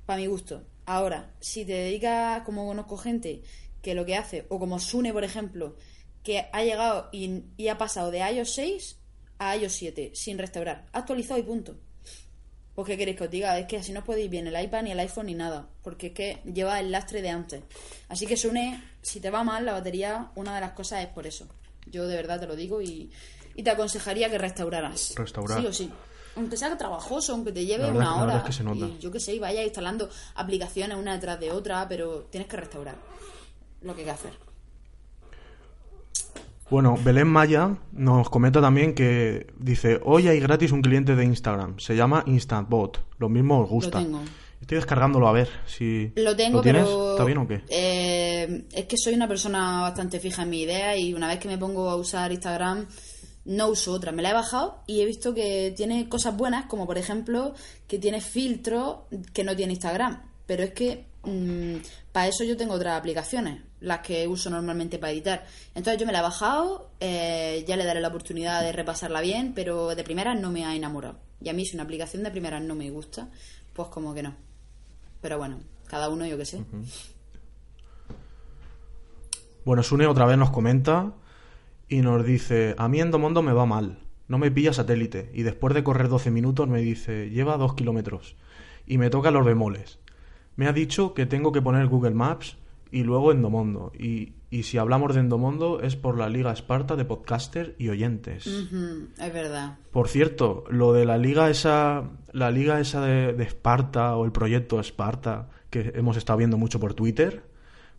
para 0.08 0.22
mi 0.22 0.26
gusto. 0.26 0.64
Ahora, 0.88 1.30
si 1.42 1.66
te 1.66 1.74
dedicas, 1.74 2.42
como 2.44 2.66
conozco 2.66 2.98
gente, 2.98 3.44
que 3.88 3.96
lo 3.96 4.06
que 4.06 4.18
hace, 4.18 4.46
o 4.50 4.60
como 4.60 4.82
Sune, 4.82 5.14
por 5.14 5.24
ejemplo, 5.24 5.78
que 6.22 6.50
ha 6.52 6.62
llegado 6.62 7.08
y, 7.14 7.44
y 7.56 7.70
ha 7.70 7.78
pasado 7.78 8.12
de 8.12 8.20
iOS 8.20 8.54
6 8.54 8.98
a 9.40 9.56
iOS 9.56 9.72
7 9.72 10.12
sin 10.14 10.38
restaurar, 10.38 10.88
actualizado 10.92 11.40
y 11.40 11.44
punto. 11.44 11.78
Pues 12.76 12.86
qué 12.86 12.98
queréis 12.98 13.18
que 13.18 13.24
os 13.24 13.32
diga, 13.32 13.58
es 13.58 13.66
que 13.66 13.78
así 13.78 13.94
no 13.94 14.04
podéis 14.04 14.30
bien 14.30 14.46
el 14.46 14.62
iPad 14.62 14.84
ni 14.84 14.92
el 14.92 15.00
iPhone 15.00 15.28
ni 15.28 15.36
nada, 15.36 15.70
porque 15.84 16.08
es 16.08 16.14
que 16.14 16.42
lleva 16.44 16.82
el 16.82 16.92
lastre 16.92 17.22
de 17.22 17.30
antes. 17.30 17.64
Así 18.10 18.28
que 18.28 18.36
Sune, 18.36 18.84
si 19.02 19.22
te 19.22 19.30
va 19.30 19.46
mal 19.46 19.66
la 19.66 19.72
batería, 19.72 20.32
una 20.36 20.54
de 20.54 20.60
las 20.60 20.74
cosas 20.74 21.04
es 21.04 21.08
por 21.08 21.26
eso. 21.26 21.48
Yo 21.86 22.10
de 22.10 22.18
verdad 22.18 22.42
te 22.42 22.48
lo 22.48 22.58
digo 22.58 22.82
y, 22.82 23.10
y 23.56 23.64
te 23.64 23.70
aconsejaría 23.70 24.30
que 24.30 24.38
restauraras. 24.38 25.14
Restaurar. 25.16 25.62
Sí 25.62 25.66
o 25.66 25.72
sí. 25.72 25.90
Aunque 26.36 26.58
sea 26.58 26.78
trabajoso, 26.78 27.32
aunque 27.32 27.54
te 27.54 27.66
lleve 27.66 27.90
una 27.90 28.22
hora. 28.22 28.40
es 28.40 28.44
que 28.44 28.52
se 28.52 28.66
nota. 28.66 28.86
Y 28.86 28.98
yo 29.00 29.14
qué 29.14 29.22
sé, 29.22 29.34
y 29.34 29.40
vaya 29.40 29.64
instalando 29.64 30.10
aplicaciones 30.36 30.98
una 30.98 31.14
detrás 31.14 31.40
de 31.40 31.52
otra, 31.52 31.88
pero 31.88 32.26
tienes 32.30 32.50
que 32.50 32.58
restaurar 32.58 33.17
lo 33.82 33.94
que 33.94 34.02
hay 34.02 34.06
que 34.06 34.12
hacer. 34.12 34.48
Bueno, 36.70 36.98
Belén 37.02 37.28
Maya 37.28 37.78
nos 37.94 38.30
comenta 38.30 38.60
también 38.60 38.94
que 38.94 39.48
dice, 39.58 40.02
hoy 40.04 40.28
hay 40.28 40.40
gratis 40.40 40.74
un 40.74 40.82
cliente 40.82 41.16
de 41.16 41.24
Instagram, 41.24 41.80
se 41.80 41.96
llama 41.96 42.24
InstantBot, 42.26 43.06
lo 43.20 43.30
mismo 43.30 43.62
os 43.62 43.70
gusta. 43.70 44.02
Lo 44.02 44.06
tengo. 44.06 44.22
Estoy 44.60 44.76
descargándolo 44.78 45.28
a 45.28 45.32
ver 45.32 45.48
si... 45.66 46.12
Lo 46.16 46.36
tengo, 46.36 46.62
tienes? 46.62 46.84
pero. 46.84 47.12
¿Está 47.12 47.24
bien 47.24 47.38
o 47.38 47.48
qué? 47.48 47.62
eh, 47.70 48.66
es 48.72 48.86
que 48.86 48.98
soy 48.98 49.14
una 49.14 49.28
persona 49.28 49.82
bastante 49.82 50.20
fija 50.20 50.44
en 50.44 50.50
mi 50.50 50.64
idea 50.64 50.98
y 50.98 51.14
una 51.14 51.28
vez 51.28 51.40
que 51.40 51.48
me 51.48 51.58
pongo 51.58 51.90
a 51.90 51.96
usar 51.96 52.32
Instagram, 52.34 52.86
no 53.46 53.68
uso 53.70 53.94
otra. 53.94 54.12
Me 54.12 54.22
la 54.22 54.32
he 54.32 54.34
bajado 54.34 54.82
y 54.88 55.00
he 55.02 55.06
visto 55.06 55.34
que 55.34 55.74
tiene 55.78 56.10
cosas 56.10 56.36
buenas, 56.36 56.66
como 56.66 56.86
por 56.86 56.98
ejemplo 56.98 57.54
que 57.88 57.98
tiene 57.98 58.20
filtros 58.20 58.98
que 59.32 59.44
no 59.46 59.56
tiene 59.56 59.74
Instagram. 59.74 60.22
Pero 60.46 60.64
es 60.64 60.72
que 60.72 61.06
para 62.12 62.28
eso 62.28 62.44
yo 62.44 62.58
tengo 62.58 62.74
otras 62.74 62.98
aplicaciones, 62.98 63.62
las 63.80 64.00
que 64.00 64.28
uso 64.28 64.50
normalmente 64.50 64.98
para 64.98 65.12
editar. 65.12 65.46
Entonces 65.76 66.00
yo 66.00 66.06
me 66.06 66.12
la 66.12 66.20
he 66.20 66.24
bajado, 66.24 66.90
eh, 67.00 67.64
ya 67.68 67.76
le 67.76 67.86
daré 67.86 68.02
la 68.02 68.08
oportunidad 68.08 68.62
de 68.62 68.72
repasarla 68.72 69.22
bien, 69.22 69.54
pero 69.54 69.96
de 69.96 70.04
primeras 70.04 70.40
no 70.40 70.52
me 70.52 70.66
ha 70.66 70.76
enamorado. 70.76 71.20
Y 71.42 71.50
a 71.50 71.54
mí 71.54 71.66
si 71.66 71.76
una 71.76 71.84
aplicación 71.84 72.24
de 72.24 72.32
primeras 72.32 72.62
no 72.62 72.76
me 72.76 72.90
gusta, 72.90 73.30
pues 73.74 73.90
como 73.90 74.14
que 74.14 74.24
no. 74.24 74.36
Pero 75.22 75.38
bueno, 75.38 75.60
cada 75.88 76.10
uno 76.10 76.26
yo 76.26 76.38
qué 76.38 76.46
sé. 76.46 76.64
Bueno, 79.66 79.84
Sune 79.84 80.08
otra 80.08 80.26
vez 80.26 80.38
nos 80.38 80.50
comenta 80.50 81.14
y 81.88 81.98
nos 81.98 82.26
dice, 82.26 82.76
a 82.78 82.88
mí 82.88 83.00
Endomondo 83.00 83.42
me 83.42 83.54
va 83.54 83.66
mal, 83.66 84.00
no 84.28 84.38
me 84.38 84.52
pilla 84.52 84.74
satélite 84.74 85.30
y 85.34 85.44
después 85.44 85.74
de 85.74 85.84
correr 85.84 86.10
12 86.10 86.32
minutos 86.32 86.68
me 86.68 86.80
dice, 86.80 87.30
lleva 87.30 87.58
2 87.58 87.76
kilómetros 87.76 88.36
y 88.86 88.98
me 88.98 89.10
toca 89.10 89.32
los 89.32 89.46
bemoles. 89.46 90.00
Me 90.56 90.68
ha 90.68 90.74
dicho 90.74 91.14
que 91.14 91.26
tengo 91.26 91.52
que 91.52 91.62
poner 91.62 91.88
Google 91.88 92.16
Maps 92.16 92.58
y 92.92 93.04
luego 93.04 93.32
Endomondo 93.32 93.92
y, 93.98 94.34
y 94.50 94.64
si 94.64 94.78
hablamos 94.78 95.14
de 95.14 95.22
Endomondo 95.22 95.82
es 95.82 95.96
por 95.96 96.18
la 96.18 96.30
Liga 96.30 96.52
Esparta 96.52 96.96
de 96.96 97.06
podcaster 97.06 97.76
y 97.78 97.90
oyentes. 97.90 98.48
Es 98.48 99.34
verdad. 99.34 99.78
Por 99.92 100.08
cierto, 100.08 100.64
lo 100.70 100.94
de 100.94 101.06
la 101.06 101.18
liga 101.18 101.50
esa, 101.50 102.10
la 102.32 102.52
liga 102.52 102.80
esa 102.80 103.02
de, 103.02 103.34
de 103.34 103.44
Esparta 103.44 104.16
o 104.16 104.26
el 104.26 104.32
proyecto 104.32 104.80
Esparta 104.80 105.50
que 105.70 105.92
hemos 105.96 106.18
estado 106.18 106.38
viendo 106.38 106.58
mucho 106.58 106.80
por 106.80 106.94
Twitter, 106.94 107.44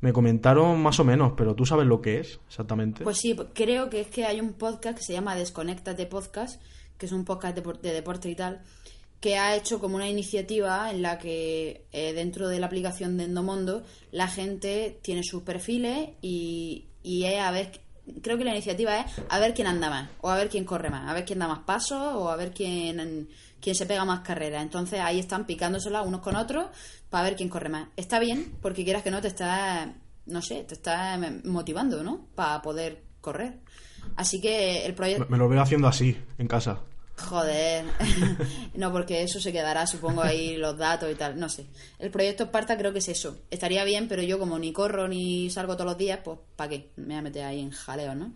me 0.01 0.13
comentaron 0.13 0.81
más 0.81 1.01
o 1.01 1.05
menos, 1.05 1.33
pero 1.37 1.55
tú 1.55 1.67
sabes 1.67 1.87
lo 1.87 2.01
que 2.01 2.21
es 2.21 2.41
exactamente. 2.47 3.05
Pues 3.05 3.19
sí, 3.19 3.37
creo 3.53 3.91
que 3.91 4.01
es 4.01 4.07
que 4.09 4.25
hay 4.25 4.41
un 4.41 4.53
podcast 4.53 4.97
que 4.97 5.05
se 5.05 5.13
llama 5.13 5.35
Desconéctate 5.35 6.07
Podcast, 6.07 6.63
que 6.97 7.07
es 7.07 7.13
un 7.13 7.25
podcast 7.25 7.57
de, 7.57 7.73
de 7.83 7.93
deporte 7.93 8.31
y 8.31 8.35
tal, 8.35 8.63
que 9.21 9.37
ha 9.37 9.57
hecho 9.57 9.81
como 9.81 9.97
una 9.97 10.09
iniciativa 10.09 10.91
en 10.91 11.03
la 11.03 11.19
que 11.19 11.87
eh, 11.93 12.13
dentro 12.13 12.49
de 12.49 12.61
la 12.61 12.67
aplicación 12.67 13.17
de 13.17 13.25
Endomondo 13.25 13.83
la 14.13 14.29
gente 14.29 14.99
tiene 15.03 15.23
sus 15.25 15.43
perfiles 15.43 16.11
y, 16.23 16.87
y 17.03 17.25
es 17.25 17.41
a 17.41 17.51
ver, 17.51 17.81
creo 18.23 18.39
que 18.39 18.45
la 18.45 18.53
iniciativa 18.53 19.01
es 19.01 19.13
a 19.29 19.39
ver 19.39 19.55
quién 19.55 19.67
anda 19.67 19.91
más, 19.91 20.11
o 20.21 20.31
a 20.31 20.37
ver 20.37 20.49
quién 20.49 20.65
corre 20.65 20.91
más, 20.91 21.09
a 21.09 21.15
ver 21.15 21.25
quién 21.25 21.39
da 21.39 21.49
más 21.49 21.61
pasos, 21.61 22.15
o 22.15 22.29
a 22.29 22.37
ver 22.37 22.53
quién, 22.53 23.29
quién 23.61 23.75
se 23.75 23.87
pega 23.87 24.05
más 24.05 24.21
carreras. 24.21 24.63
Entonces 24.63 25.01
ahí 25.01 25.19
están 25.19 25.47
picándosela 25.47 26.03
unos 26.03 26.21
con 26.21 26.37
otros 26.37 26.67
para 27.11 27.25
ver 27.25 27.37
quién 27.37 27.49
corre 27.49 27.69
más. 27.69 27.89
Está 27.97 28.19
bien, 28.19 28.57
porque 28.63 28.85
quieras 28.85 29.03
que 29.03 29.11
no 29.11 29.21
te 29.21 29.29
está, 29.29 29.95
no 30.27 30.43
sé, 30.43 30.65
te 30.65 30.75
está 30.75 31.19
motivando, 31.45 32.03
¿no? 32.03 32.27
Para 32.35 32.63
poder 32.63 33.03
correr. 33.21 33.59
Así 34.17 34.41
que 34.41 34.87
el 34.87 34.95
proyecto... 34.95 35.27
me 35.29 35.39
lo 35.39 35.49
veo 35.49 35.61
haciendo 35.61 35.89
así, 35.89 36.17
en 36.39 36.47
casa. 36.47 36.81
Joder. 37.19 37.85
no, 38.75 38.93
porque 38.93 39.23
eso 39.23 39.41
se 39.41 39.53
quedará, 39.53 39.87
supongo, 39.87 40.23
ahí 40.23 40.57
los 40.57 40.79
datos 40.79 41.11
y 41.11 41.15
tal. 41.15 41.39
No 41.39 41.49
sé. 41.49 41.67
El 41.99 42.11
proyecto 42.11 42.45
Esparta 42.45 42.77
creo 42.79 42.93
que 42.93 43.01
es 43.01 43.09
eso. 43.09 43.39
Estaría 43.51 43.85
bien, 43.85 44.09
pero 44.09 44.23
yo 44.23 44.39
como 44.39 44.59
ni 44.59 44.73
corro 44.73 45.09
ni 45.09 45.51
salgo 45.51 45.75
todos 45.75 45.87
los 45.91 45.99
días, 45.99 46.21
pues 46.25 46.39
¿para 46.57 46.71
qué? 46.71 46.91
Me 46.97 47.07
voy 47.07 47.15
a 47.17 47.23
meter 47.23 47.45
ahí 47.45 47.61
en 47.61 47.71
jaleo, 47.71 48.15
¿no? 48.15 48.33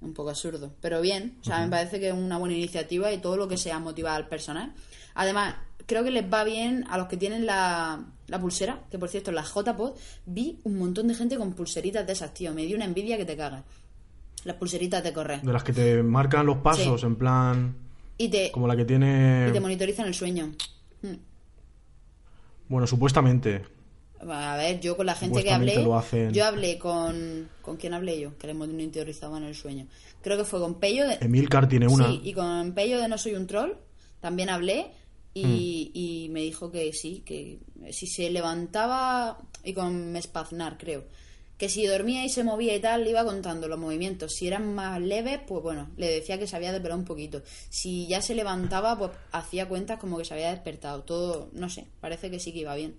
Un 0.00 0.14
poco 0.14 0.30
absurdo. 0.30 0.74
Pero 0.80 1.00
bien, 1.00 1.38
o 1.40 1.44
sea, 1.44 1.60
me 1.60 1.68
parece 1.68 2.00
que 2.00 2.08
es 2.08 2.14
una 2.14 2.38
buena 2.38 2.54
iniciativa 2.54 3.12
y 3.12 3.18
todo 3.18 3.36
lo 3.36 3.48
que 3.48 3.56
sea 3.56 3.78
motivar 3.78 4.14
al 4.16 4.28
personal. 4.28 4.72
Además, 5.14 5.54
creo 5.86 6.02
que 6.04 6.10
les 6.10 6.24
va 6.30 6.44
bien 6.44 6.84
a 6.90 6.98
los 6.98 7.06
que 7.08 7.16
tienen 7.16 7.46
la, 7.46 8.04
la 8.26 8.40
pulsera, 8.40 8.80
que 8.90 8.98
por 8.98 9.08
cierto, 9.08 9.30
en 9.30 9.36
la 9.36 9.44
JPod 9.44 9.96
vi 10.26 10.60
un 10.64 10.78
montón 10.78 11.08
de 11.08 11.14
gente 11.14 11.36
con 11.36 11.52
pulseritas 11.52 12.06
de 12.06 12.12
esas, 12.12 12.34
tío. 12.34 12.52
Me 12.52 12.66
dio 12.66 12.76
una 12.76 12.84
envidia 12.86 13.16
que 13.16 13.24
te 13.24 13.36
cagas. 13.36 13.62
Las 14.44 14.56
pulseritas 14.56 15.02
de 15.02 15.12
correr. 15.14 15.40
De 15.40 15.52
las 15.52 15.64
que 15.64 15.72
te 15.72 16.02
marcan 16.02 16.44
los 16.44 16.58
pasos, 16.58 17.00
Sí. 17.00 17.06
en 17.06 17.16
plan, 17.16 17.74
Y 18.16 18.28
te, 18.28 18.52
como 18.52 18.66
la 18.68 18.76
que 18.76 18.84
tiene... 18.84 19.46
y 19.48 19.52
te 19.52 19.60
monitorizan 19.60 20.06
el 20.06 20.14
sueño. 20.14 20.52
Mm. 21.02 21.14
Bueno, 22.68 22.86
supuestamente. 22.86 23.62
A 24.20 24.56
ver, 24.56 24.80
yo 24.80 24.96
con 24.96 25.06
la 25.06 25.14
gente 25.14 25.42
que 25.42 25.50
hablé, 25.50 25.82
lo 25.82 25.96
hacen. 25.96 26.32
yo 26.32 26.44
hablé 26.46 26.78
con... 26.78 27.48
¿Con 27.60 27.76
quién 27.76 27.92
hablé 27.92 28.20
yo? 28.20 28.38
Que 28.38 28.46
le 28.46 28.54
monitorizaban 28.54 29.42
el 29.42 29.54
sueño. 29.54 29.86
Creo 30.22 30.38
que 30.38 30.44
fue 30.44 30.60
con 30.60 30.80
Pello 30.80 31.06
de... 31.06 31.18
Emilcar 31.20 31.68
tiene 31.68 31.86
una. 31.88 32.06
Sí, 32.08 32.20
y 32.24 32.32
con 32.32 32.72
Pello 32.72 33.00
de 33.00 33.08
No 33.08 33.18
Soy 33.18 33.34
un 33.34 33.46
Troll 33.46 33.72
también 34.20 34.48
hablé 34.48 34.86
y, 35.34 35.44
Hmm. 35.44 35.98
y 35.98 36.28
me 36.30 36.40
dijo 36.40 36.70
que 36.70 36.92
sí, 36.94 37.22
que 37.26 37.58
si 37.90 38.06
se 38.06 38.30
levantaba, 38.30 39.38
y 39.62 39.74
con 39.74 40.12
Mespaznar 40.12 40.78
creo, 40.78 41.04
que 41.64 41.70
si 41.70 41.86
dormía 41.86 42.24
y 42.24 42.28
se 42.28 42.44
movía 42.44 42.76
y 42.76 42.80
tal, 42.80 43.04
le 43.04 43.10
iba 43.10 43.24
contando 43.24 43.68
los 43.68 43.78
movimientos. 43.78 44.34
Si 44.34 44.46
eran 44.46 44.74
más 44.74 45.00
leves, 45.00 45.40
pues 45.46 45.62
bueno, 45.62 45.88
le 45.96 46.08
decía 46.10 46.38
que 46.38 46.46
se 46.46 46.56
había 46.56 46.72
desvelado 46.72 46.98
un 47.00 47.06
poquito. 47.06 47.42
Si 47.70 48.06
ya 48.06 48.20
se 48.20 48.34
levantaba, 48.34 48.98
pues 48.98 49.10
hacía 49.32 49.66
cuentas 49.66 49.98
como 49.98 50.18
que 50.18 50.24
se 50.26 50.34
había 50.34 50.50
despertado. 50.50 51.02
Todo, 51.04 51.48
no 51.54 51.70
sé, 51.70 51.86
parece 52.00 52.30
que 52.30 52.38
sí 52.38 52.52
que 52.52 52.58
iba 52.60 52.74
bien. 52.74 52.96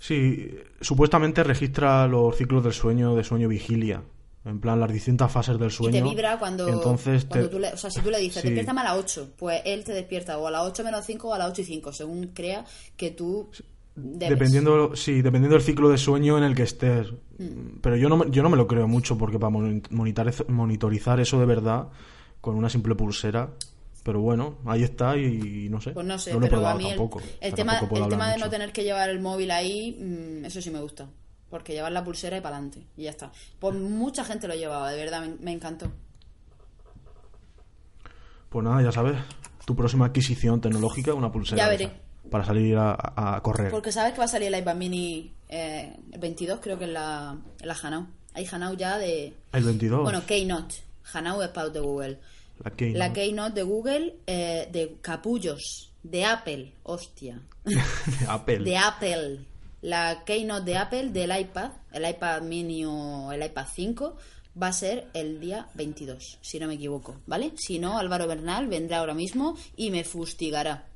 Sí, 0.00 0.50
supuestamente 0.80 1.42
registra 1.44 2.06
los 2.06 2.36
ciclos 2.36 2.62
del 2.64 2.72
sueño, 2.72 3.14
de 3.14 3.24
sueño 3.24 3.48
vigilia. 3.48 4.02
En 4.44 4.60
plan, 4.60 4.80
las 4.80 4.92
distintas 4.92 5.30
fases 5.30 5.58
del 5.58 5.68
Y 5.68 5.72
sueño. 5.72 5.92
te 5.92 6.02
vibra 6.02 6.38
cuando, 6.38 6.68
Entonces 6.68 7.24
te- 7.24 7.28
cuando 7.28 7.50
tú 7.50 7.58
le, 7.58 7.68
o 7.72 7.76
sea, 7.76 7.90
si 7.90 8.00
tú 8.00 8.10
le 8.10 8.18
dices, 8.18 8.40
Sí. 8.42 8.48
despiértame 8.48 8.80
a 8.80 8.84
las 8.84 8.96
8, 8.96 9.30
pues 9.36 9.60
él 9.64 9.84
te 9.84 9.92
despierta 9.92 10.38
o 10.38 10.46
a 10.46 10.50
las 10.50 10.62
8 10.62 10.82
menos 10.84 11.04
5 11.04 11.28
o 11.28 11.34
a 11.34 11.38
las 11.38 11.50
8 11.50 11.62
y 11.62 11.64
5, 11.64 11.92
según 11.92 12.28
crea 12.28 12.64
que 12.96 13.10
tú 13.10 13.50
debes. 13.98 14.38
Dependiendo, 14.38 14.94
sí, 14.96 15.22
dependiendo 15.22 15.54
del 15.56 15.62
ciclo 15.64 15.88
de 15.88 15.98
sueño 15.98 16.38
en 16.38 16.44
el 16.44 16.54
que 16.54 16.62
estés. 16.62 17.10
Hmm. 17.38 17.78
Pero 17.80 17.96
yo 17.96 18.08
no, 18.08 18.16
me- 18.16 18.30
yo 18.30 18.42
no 18.42 18.50
me 18.50 18.56
lo 18.56 18.66
creo 18.66 18.86
mucho 18.88 19.16
porque 19.18 19.38
para 19.38 19.50
mon- 19.50 19.82
monitorizar, 19.90 21.20
eso 21.20 21.38
de 21.40 21.46
verdad 21.46 21.88
con 22.40 22.54
una 22.56 22.68
simple 22.70 22.94
pulsera. 22.94 23.50
Pero 24.04 24.20
bueno, 24.20 24.56
ahí 24.64 24.84
está 24.84 25.16
y, 25.18 25.66
y 25.66 25.68
no 25.68 25.80
sé. 25.80 25.90
Pues 25.90 26.06
no 26.06 26.18
sé, 26.18 26.32
lo 26.32 26.38
he 26.38 26.40
pero 26.42 26.56
a 26.56 26.60
probado 26.60 26.78
mí 26.78 26.84
el, 26.84 26.90
tampoco. 26.96 27.18
el 27.20 27.26
o 27.26 27.30
sea, 27.40 27.52
tema, 27.52 27.78
tampoco 27.80 28.02
el 28.04 28.08
tema 28.08 28.30
de 28.30 28.38
no 28.38 28.48
tener 28.48 28.72
que 28.72 28.82
llevar 28.84 29.10
el 29.10 29.20
móvil 29.20 29.50
ahí, 29.50 29.98
mm, 30.00 30.44
eso 30.46 30.62
sí 30.62 30.70
me 30.70 30.80
gusta. 30.80 31.08
Porque 31.50 31.72
llevar 31.74 31.92
la 31.92 32.04
pulsera 32.04 32.36
y 32.38 32.40
para 32.40 32.56
adelante. 32.56 32.86
Y 32.96 33.02
ya 33.04 33.10
está. 33.10 33.32
Pues 33.58 33.74
mucha 33.74 34.24
gente 34.24 34.48
lo 34.48 34.54
llevaba, 34.54 34.90
de 34.90 34.96
verdad, 34.98 35.20
me, 35.22 35.34
me 35.40 35.52
encantó. 35.52 35.90
Pues 38.48 38.64
nada, 38.64 38.82
ya 38.82 38.92
sabes. 38.92 39.16
Tu 39.66 39.76
próxima 39.76 40.06
adquisición 40.06 40.60
tecnológica, 40.60 41.12
una 41.12 41.30
pulsera. 41.30 41.62
Ya 41.64 41.68
veré. 41.68 41.84
esa, 41.84 41.94
para 42.30 42.44
salir 42.44 42.76
a, 42.78 43.40
correr. 43.42 43.70
Porque 43.70 43.92
sabes 43.92 44.12
que 44.12 44.18
va 44.18 44.24
a 44.24 44.28
salir 44.28 44.48
el 44.48 44.60
iPad 44.60 44.76
mini 44.76 45.32
eh, 45.48 45.96
el 46.12 46.20
22, 46.20 46.60
creo 46.60 46.78
que 46.78 46.84
en 46.84 46.94
la, 46.94 47.36
en 47.60 47.68
la 47.68 47.76
Hanau. 47.82 48.06
Hay 48.34 48.46
Hanau 48.50 48.76
ya 48.76 48.98
de... 48.98 49.34
El 49.52 49.64
22. 49.64 50.02
Bueno, 50.02 50.24
Keynote. 50.26 50.76
Hanau 51.12 51.42
es 51.42 51.48
para 51.48 51.70
de 51.70 51.80
Google. 51.80 52.18
la 52.62 52.70
Keynote. 52.70 52.98
La 52.98 53.12
Keynote 53.12 53.54
de 53.54 53.62
Google, 53.62 54.16
eh, 54.26 54.68
de 54.70 54.98
capullos, 55.00 55.92
de 56.02 56.24
Apple, 56.24 56.74
hostia. 56.84 57.40
Apple. 58.28 58.58
de 58.58 58.76
Apple. 58.76 59.40
La 59.80 60.24
Keynote 60.24 60.64
de 60.64 60.76
Apple 60.76 61.08
del 61.10 61.38
iPad, 61.38 61.70
el 61.92 62.08
iPad 62.08 62.42
mini 62.42 62.84
o 62.84 63.32
el 63.32 63.42
iPad 63.42 63.66
5, 63.72 64.16
va 64.60 64.68
a 64.68 64.72
ser 64.72 65.08
el 65.14 65.40
día 65.40 65.68
22, 65.74 66.38
si 66.40 66.58
no 66.58 66.66
me 66.66 66.74
equivoco, 66.74 67.20
¿vale? 67.26 67.52
Si 67.56 67.78
no, 67.78 67.98
Álvaro 67.98 68.26
Bernal 68.26 68.66
vendrá 68.66 68.98
ahora 68.98 69.14
mismo 69.14 69.56
y 69.76 69.90
me 69.90 70.04
fustigará. 70.04 70.86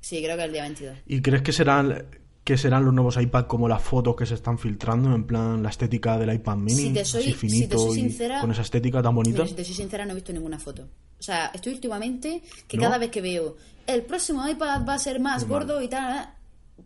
Sí, 0.00 0.22
creo 0.22 0.36
que 0.36 0.44
el 0.44 0.52
día 0.52 0.62
22. 0.62 0.98
¿Y 1.06 1.20
crees 1.22 1.42
que 1.42 1.52
serán 1.52 2.06
que 2.42 2.56
serán 2.56 2.84
los 2.86 2.94
nuevos 2.94 3.16
iPad 3.20 3.46
como 3.46 3.68
las 3.68 3.82
fotos 3.82 4.16
que 4.16 4.24
se 4.26 4.34
están 4.34 4.58
filtrando 4.58 5.14
en 5.14 5.24
plan 5.24 5.62
la 5.62 5.68
estética 5.68 6.18
del 6.18 6.32
iPad 6.34 6.56
mini 6.56 6.74
Si 6.88 6.92
te 6.92 7.04
soy- 7.04 7.20
así 7.22 7.28
si 7.32 7.34
te 7.34 7.38
finito 7.38 7.88
y 7.92 7.94
sincera- 8.00 8.40
con 8.40 8.50
esa 8.50 8.62
estética 8.62 9.02
tan 9.02 9.14
bonita 9.14 9.38
Mira, 9.38 9.48
si 9.48 9.54
te 9.54 9.64
soy 9.64 9.74
sincera, 9.74 10.04
no 10.06 10.12
he 10.12 10.14
visto 10.14 10.32
ninguna 10.32 10.58
foto. 10.58 10.88
O 11.18 11.22
sea, 11.22 11.50
estoy 11.54 11.74
últimamente 11.74 12.42
que 12.66 12.78
¿No? 12.78 12.84
cada 12.84 12.96
vez 12.98 13.10
que 13.10 13.20
veo 13.20 13.56
el 13.86 14.02
próximo 14.02 14.48
iPad 14.48 14.84
va 14.88 14.94
a 14.94 14.98
ser 14.98 15.20
más 15.20 15.46
gordo 15.46 15.82
y 15.82 15.88
tal, 15.88 16.34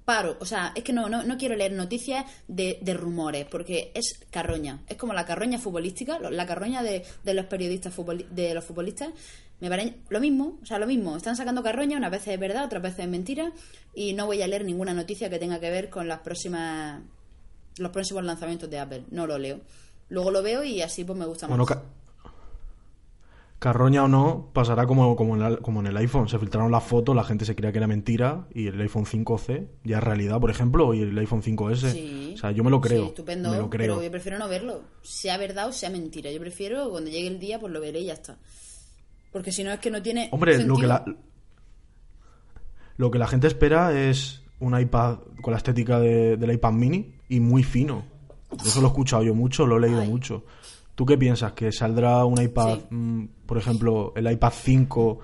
paro. 0.05 0.37
O 0.41 0.45
sea, 0.45 0.73
es 0.75 0.83
que 0.83 0.93
no, 0.93 1.09
no, 1.09 1.23
no 1.23 1.39
quiero 1.39 1.55
leer 1.55 1.73
noticias 1.73 2.27
de, 2.49 2.79
de 2.83 2.95
rumores, 2.95 3.47
porque 3.49 3.93
es 3.95 4.19
carroña. 4.31 4.81
Es 4.89 4.97
como 4.97 5.13
la 5.15 5.25
carroña 5.25 5.59
futbolística, 5.61 6.19
la 6.19 6.47
carroña 6.47 6.83
de, 6.83 7.05
de 7.23 7.33
los 7.35 7.47
periodistas 7.47 7.97
futboli- 7.97 8.27
de 8.29 8.53
los 8.55 8.65
futbolistas. 8.65 9.11
Me 9.61 9.69
parece 9.71 9.97
lo 10.11 10.21
mismo, 10.21 10.59
o 10.63 10.67
sea, 10.67 10.79
lo 10.79 10.87
mismo. 10.87 11.17
Están 11.17 11.37
sacando 11.37 11.63
carroña, 11.63 11.97
unas 11.97 12.11
veces 12.11 12.35
es 12.35 12.41
verdad, 12.41 12.65
otras 12.67 12.83
veces 12.83 13.01
es 13.01 13.09
mentira, 13.09 13.53
y 13.95 14.13
no 14.13 14.27
voy 14.27 14.43
a 14.43 14.47
leer 14.49 14.65
ninguna 14.65 14.93
noticia 14.95 15.31
que 15.31 15.39
tenga 15.39 15.61
que 15.61 15.71
ver 15.71 15.89
con 15.91 16.09
las 16.09 16.21
próximas 16.21 17.01
los 17.79 17.91
próximos 17.91 18.25
lanzamientos 18.25 18.69
de 18.71 18.79
Apple. 18.79 19.05
No 19.11 19.27
lo 19.27 19.39
leo. 19.39 19.61
Luego 20.09 20.31
lo 20.31 20.43
veo 20.43 20.63
y 20.65 20.81
así 20.83 21.03
pues 21.05 21.19
me 21.19 21.25
gusta 21.27 21.47
Bueno, 21.47 21.65
más. 21.65 21.75
ca- 21.77 21.83
carroña 23.59 24.05
o 24.05 24.09
no, 24.09 24.51
pasará 24.53 24.87
como, 24.87 25.17
como, 25.17 25.35
en 25.37 25.43
el, 25.43 25.59
como 25.61 25.81
en 25.81 25.87
el 25.87 25.97
iPhone. 25.97 26.29
Se 26.29 26.39
filtraron 26.39 26.71
las 26.71 26.85
fotos, 26.85 27.17
la 27.17 27.25
gente 27.25 27.45
se 27.47 27.57
creía 27.57 27.73
que 27.73 27.79
era 27.79 27.87
mentira 27.87 28.47
y 28.55 28.67
el 28.67 28.79
iPhone 28.81 29.07
5C 29.07 29.67
ya 29.85 29.99
es 29.99 30.05
realidad, 30.05 30.39
por 30.39 30.51
ejemplo, 30.51 30.93
y 30.93 31.01
el 31.03 31.17
iPhone 31.19 31.43
5S. 31.43 31.91
Sí. 31.93 32.33
O 32.35 32.39
sea, 32.39 32.51
yo 32.51 32.63
me 32.63 32.71
lo 32.71 32.81
creo. 32.81 33.03
Sí, 33.05 33.09
estupendo, 33.09 33.51
me 33.51 33.57
lo 33.59 33.71
creo. 33.71 33.95
pero 33.95 34.03
yo 34.03 34.11
prefiero 34.11 34.39
no 34.39 34.49
verlo. 34.49 34.83
Sea 35.03 35.39
verdad 35.39 35.69
o 35.69 35.73
sea 35.73 35.89
mentira. 35.89 36.31
Yo 36.31 36.41
prefiero 36.41 36.91
cuando 36.91 37.11
llegue 37.11 37.29
el 37.29 37.39
día 37.41 37.59
pues 37.59 37.73
lo 37.73 37.81
veré 37.81 38.01
y 38.01 38.07
ya 38.07 38.13
está. 38.15 38.37
Porque 39.35 39.51
si 39.53 39.65
no 39.65 39.73
es 39.73 39.81
que 39.81 39.91
no 39.91 40.01
tiene 40.01 40.29
Hombre, 40.31 40.65
lo 40.65 40.77
que, 40.77 40.87
la, 40.87 41.05
lo 42.97 43.11
que 43.11 43.19
la 43.19 43.27
gente 43.27 43.49
espera 43.49 43.93
es 43.93 44.43
un 44.61 44.79
iPad 44.79 45.19
con 45.43 45.51
la 45.53 45.59
estética 45.59 45.99
de- 45.99 46.37
del 46.37 46.53
iPad 46.53 46.73
mini 46.73 47.15
y 47.29 47.41
muy 47.41 47.63
fino. 47.65 48.05
Eso 48.65 48.81
lo 48.81 48.87
he 48.87 48.91
escuchado 48.91 49.25
yo 49.25 49.35
mucho, 49.35 49.67
lo 49.67 49.77
he 49.77 49.81
leído 49.81 50.01
Ay. 50.03 50.09
mucho. 50.09 50.45
¿Tú 50.95 51.05
qué 51.05 51.19
piensas? 51.19 51.53
¿Que 51.55 51.73
saldrá 51.73 52.25
un 52.25 52.41
iPad, 52.41 52.79
Sí. 52.79 52.85
mm, 52.95 53.25
por 53.47 53.59
ejemplo, 53.59 54.13
el 54.15 54.31
iPad 54.31 54.53
5, 54.55 55.19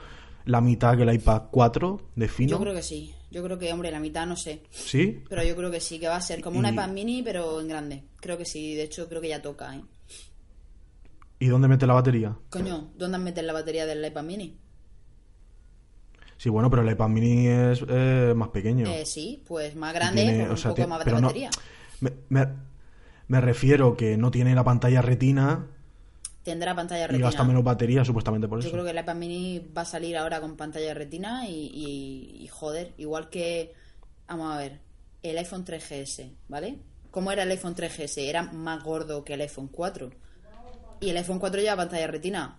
la 0.46 0.61
mitad 0.61 0.96
que 0.96 1.05
el 1.05 1.14
iPad 1.14 1.42
4 1.53 2.01
de 2.16 2.27
fino? 2.27 2.51
Yo 2.51 2.59
creo 2.61 2.75
que 2.75 2.83
sí. 2.83 3.14
Yo 3.31 3.44
creo 3.44 3.57
que, 3.57 3.73
hombre, 3.73 3.92
la 3.92 4.01
mitad 4.01 4.27
no 4.27 4.35
sé. 4.35 4.64
¿Sí? 4.70 5.23
Pero 5.29 5.44
yo 5.44 5.55
creo 5.55 5.70
que 5.70 5.79
sí, 5.79 6.01
que 6.01 6.09
va 6.09 6.16
a 6.16 6.20
ser 6.20 6.40
como 6.40 6.59
un 6.59 6.66
iPad 6.66 6.88
mini, 6.88 7.23
pero 7.23 7.61
en 7.61 7.68
grande. 7.68 8.03
Creo 8.20 8.37
que 8.37 8.44
sí. 8.44 8.75
De 8.75 8.83
hecho, 8.83 9.09
creo 9.09 9.20
que 9.20 9.29
ya 9.29 9.40
toca, 9.40 9.77
¿eh? 9.77 9.83
¿Y 11.40 11.46
dónde 11.48 11.66
mete 11.68 11.87
la 11.88 11.94
batería? 11.94 12.37
Coño, 12.50 12.92
¿dónde 12.96 13.18
meter 13.18 13.44
la 13.44 13.53
batería 13.53 13.87
del 13.87 14.05
iPad 14.05 14.22
mini? 14.22 14.59
Sí, 16.37 16.48
bueno, 16.48 16.70
pero 16.70 16.83
el 16.83 16.90
iPad 16.90 17.09
mini 17.09 17.46
es 17.48 17.85
eh, 17.88 18.33
más 18.37 18.48
pequeño. 18.50 18.87
Eh, 18.87 19.05
sí, 19.05 19.42
pues 19.46 19.74
más 19.74 19.92
Y 19.92 19.94
grande, 19.94 20.22
tiene- 20.22 20.38
con 20.48 20.50
o 20.53 20.55
un 20.55 20.62
poco 20.62 20.87
más 20.87 21.05
de 21.05 21.12
no- 21.12 21.20
batería. 21.22 21.50
me, 22.00 22.12
me- 22.29 22.48
me 23.29 23.40
refiero 23.40 23.96
que 23.96 24.16
no 24.16 24.31
tiene 24.31 24.55
la 24.55 24.64
pantalla 24.64 25.03
retina 25.03 25.66
Tendrá 26.42 26.74
pantalla 26.74 27.05
y 27.05 27.07
retina. 27.09 27.26
gasta 27.26 27.44
menos 27.44 27.62
batería, 27.64 28.05
supuestamente 28.05 28.48
por 28.48 28.61
Yo 28.61 28.68
eso. 28.68 28.72
creo 28.72 28.85
que 28.85 28.90
el 28.90 28.98
iPad 28.98 29.14
mini 29.16 29.59
va 29.76 29.83
a 29.83 29.85
salir 29.85 30.16
ahora 30.16 30.40
con 30.40 30.57
pantalla 30.57 30.94
retina 30.94 31.46
y, 31.48 31.53
y- 31.72 32.42
y, 32.44 32.48
joder, 32.48 32.94
igual 32.96 33.29
que, 33.29 33.74
vamos 34.26 34.55
a 34.55 34.59
ver, 34.59 34.81
el 35.22 35.37
iPhone 35.38 35.64
3GS, 35.66 36.33
¿vale? 36.48 36.79
¿Cómo 37.11 37.31
era 37.33 37.42
el 37.42 37.50
iPhone 37.50 37.74
3GS? 37.74 38.22
Era 38.29 38.42
más 38.44 38.83
gordo 38.83 39.24
que 39.24 39.35
el 39.35 39.42
iPhone 39.42 39.68
4. 39.68 40.11
Y 41.00 41.10
el 41.10 41.16
iPhone 41.16 41.38
4 41.38 41.60
lleva 41.60 41.76
pantalla 41.76 42.06
retina. 42.06 42.58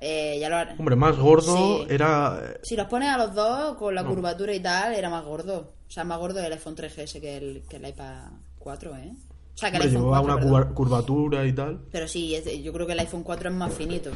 Eh, 0.00 0.36
ya 0.40 0.48
lo 0.50 0.56
har- 0.56 0.74
Hombre, 0.78 0.94
más 0.96 1.16
gordo 1.16 1.56
Sí. 1.56 1.86
era... 1.88 2.54
Si 2.62 2.76
los 2.76 2.86
pones 2.86 3.08
a 3.08 3.16
los 3.18 3.34
dos 3.34 3.76
con 3.76 3.94
la 3.94 4.04
curvatura 4.04 4.52
y 4.54 4.60
tal, 4.60 4.94
era 4.94 5.08
más 5.10 5.24
gordo. 5.24 5.72
O 5.88 5.90
sea, 5.90 6.04
más 6.04 6.18
gordo 6.18 6.40
el 6.40 6.52
iPhone 6.52 6.76
3GS 6.76 7.20
que 7.20 7.36
el, 7.36 7.62
que 7.68 7.76
el 7.76 7.88
iPad 7.88 8.24
4, 8.58 8.94
¿eh? 8.96 9.12
O 9.54 9.58
sea, 9.58 9.70
que 9.70 9.76
el 9.78 9.82
Hombre, 9.82 9.88
iPhone 9.96 10.02
llevaba 10.04 10.20
4, 10.20 10.24
una 10.24 10.36
perdón. 10.36 10.50
curva- 10.52 10.74
curvatura 10.74 11.46
y 11.46 11.52
tal. 11.54 11.80
Pero 11.90 12.06
sí, 12.08 12.36
yo 12.62 12.72
creo 12.72 12.86
que 12.86 12.92
el 12.92 13.00
iPhone 13.00 13.22
4 13.22 13.48
es 13.48 13.54
más 13.54 13.72
finito. 13.72 14.10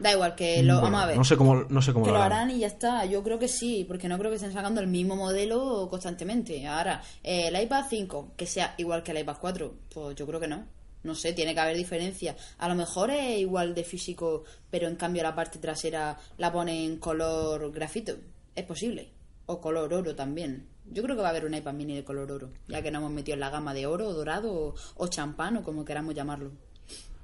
Da 0.00 0.12
igual, 0.12 0.34
que 0.36 0.62
lo... 0.62 0.74
Bueno, 0.74 0.82
vamos 0.90 1.02
a 1.02 1.06
ver. 1.06 1.16
No 1.16 1.24
sé 1.24 1.36
cómo, 1.36 1.54
no 1.68 1.82
sé 1.82 1.92
cómo 1.92 2.04
Que 2.04 2.12
lo 2.12 2.18
lo 2.18 2.22
harán. 2.22 2.38
harán 2.42 2.56
y 2.56 2.60
ya 2.60 2.68
está. 2.68 3.04
Yo 3.06 3.22
creo 3.24 3.38
que 3.40 3.48
sí, 3.48 3.84
porque 3.86 4.08
no 4.08 4.16
creo 4.16 4.30
que 4.30 4.36
estén 4.36 4.52
sacando 4.52 4.80
el 4.80 4.86
mismo 4.86 5.16
modelo 5.16 5.88
constantemente. 5.90 6.66
Ahora, 6.68 7.02
eh, 7.24 7.48
el 7.48 7.60
iPad 7.62 7.84
5, 7.88 8.32
que 8.36 8.46
sea 8.46 8.74
igual 8.78 9.02
que 9.02 9.10
el 9.10 9.18
iPad 9.18 9.36
4, 9.40 9.74
pues 9.92 10.14
yo 10.16 10.26
creo 10.26 10.38
que 10.38 10.46
no. 10.48 10.64
No 11.02 11.14
sé, 11.14 11.32
tiene 11.32 11.54
que 11.54 11.60
haber 11.60 11.76
diferencia. 11.76 12.36
A 12.58 12.68
lo 12.68 12.74
mejor 12.74 13.10
es 13.10 13.38
igual 13.38 13.74
de 13.74 13.84
físico, 13.84 14.44
pero 14.70 14.88
en 14.88 14.96
cambio 14.96 15.22
la 15.22 15.34
parte 15.34 15.58
trasera 15.58 16.18
la 16.36 16.52
pone 16.52 16.84
en 16.84 16.98
color 16.98 17.70
grafito. 17.72 18.16
Es 18.54 18.64
posible. 18.64 19.12
O 19.46 19.60
color 19.60 19.94
oro 19.94 20.14
también. 20.14 20.68
Yo 20.90 21.02
creo 21.02 21.16
que 21.16 21.22
va 21.22 21.28
a 21.28 21.30
haber 21.30 21.44
un 21.44 21.54
iPad 21.54 21.74
mini 21.74 21.94
de 21.94 22.04
color 22.04 22.32
oro, 22.32 22.50
ya 22.66 22.82
que 22.82 22.90
nos 22.90 23.00
hemos 23.00 23.12
metido 23.12 23.34
en 23.34 23.40
la 23.40 23.50
gama 23.50 23.74
de 23.74 23.86
oro, 23.86 24.12
dorado 24.12 24.52
o, 24.52 24.74
o 24.96 25.08
champán 25.08 25.58
o 25.58 25.62
como 25.62 25.84
queramos 25.84 26.14
llamarlo. 26.14 26.50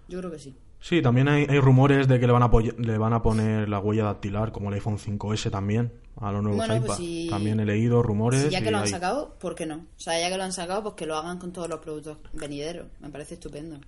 Yo 0.09 0.19
creo 0.19 0.31
que 0.31 0.39
sí. 0.39 0.55
Sí, 0.87 1.01
también 1.01 1.29
hay, 1.29 1.47
hay 1.49 1.59
rumores 1.61 2.07
de 2.09 2.21
que 2.21 2.27
le 2.27 2.33
van, 2.35 2.43
a 2.43 2.51
le 2.77 2.99
van 2.99 3.15
a 3.15 3.23
poner 3.23 3.71
la 3.71 3.79
huella 3.79 4.05
dactilar, 4.05 4.53
como 4.53 4.69
el 4.69 4.75
iPhone 4.75 4.99
5S 4.99 5.51
también, 5.51 5.91
a 6.21 6.31
los 6.31 6.43
nuevos 6.43 6.59
Bueno, 6.59 6.75
pues 6.85 6.99
iPad. 6.99 6.99
si- 6.99 7.27
También 7.31 7.59
he 7.61 7.65
leído 7.65 8.03
rumores. 8.03 8.43
Si 8.43 8.51
ya 8.51 8.61
que 8.63 8.71
lo 8.71 8.77
han 8.77 8.85
hay- 8.85 8.91
sacado, 8.91 9.35
¿por 9.41 9.55
qué 9.55 9.65
no? 9.65 9.77
O 9.77 9.87
sea, 9.99 10.21
ya 10.21 10.29
que 10.29 10.37
lo 10.37 10.43
han 10.45 10.53
sacado, 10.53 10.83
pues 10.83 10.95
que 10.95 11.07
lo 11.07 11.17
hagan 11.17 11.39
con 11.39 11.53
todos 11.55 11.71
los 11.71 11.79
productos 11.81 12.19
venideros. 12.35 12.89
Me 13.01 13.09
parece 13.09 13.33
estupendo. 13.33 13.79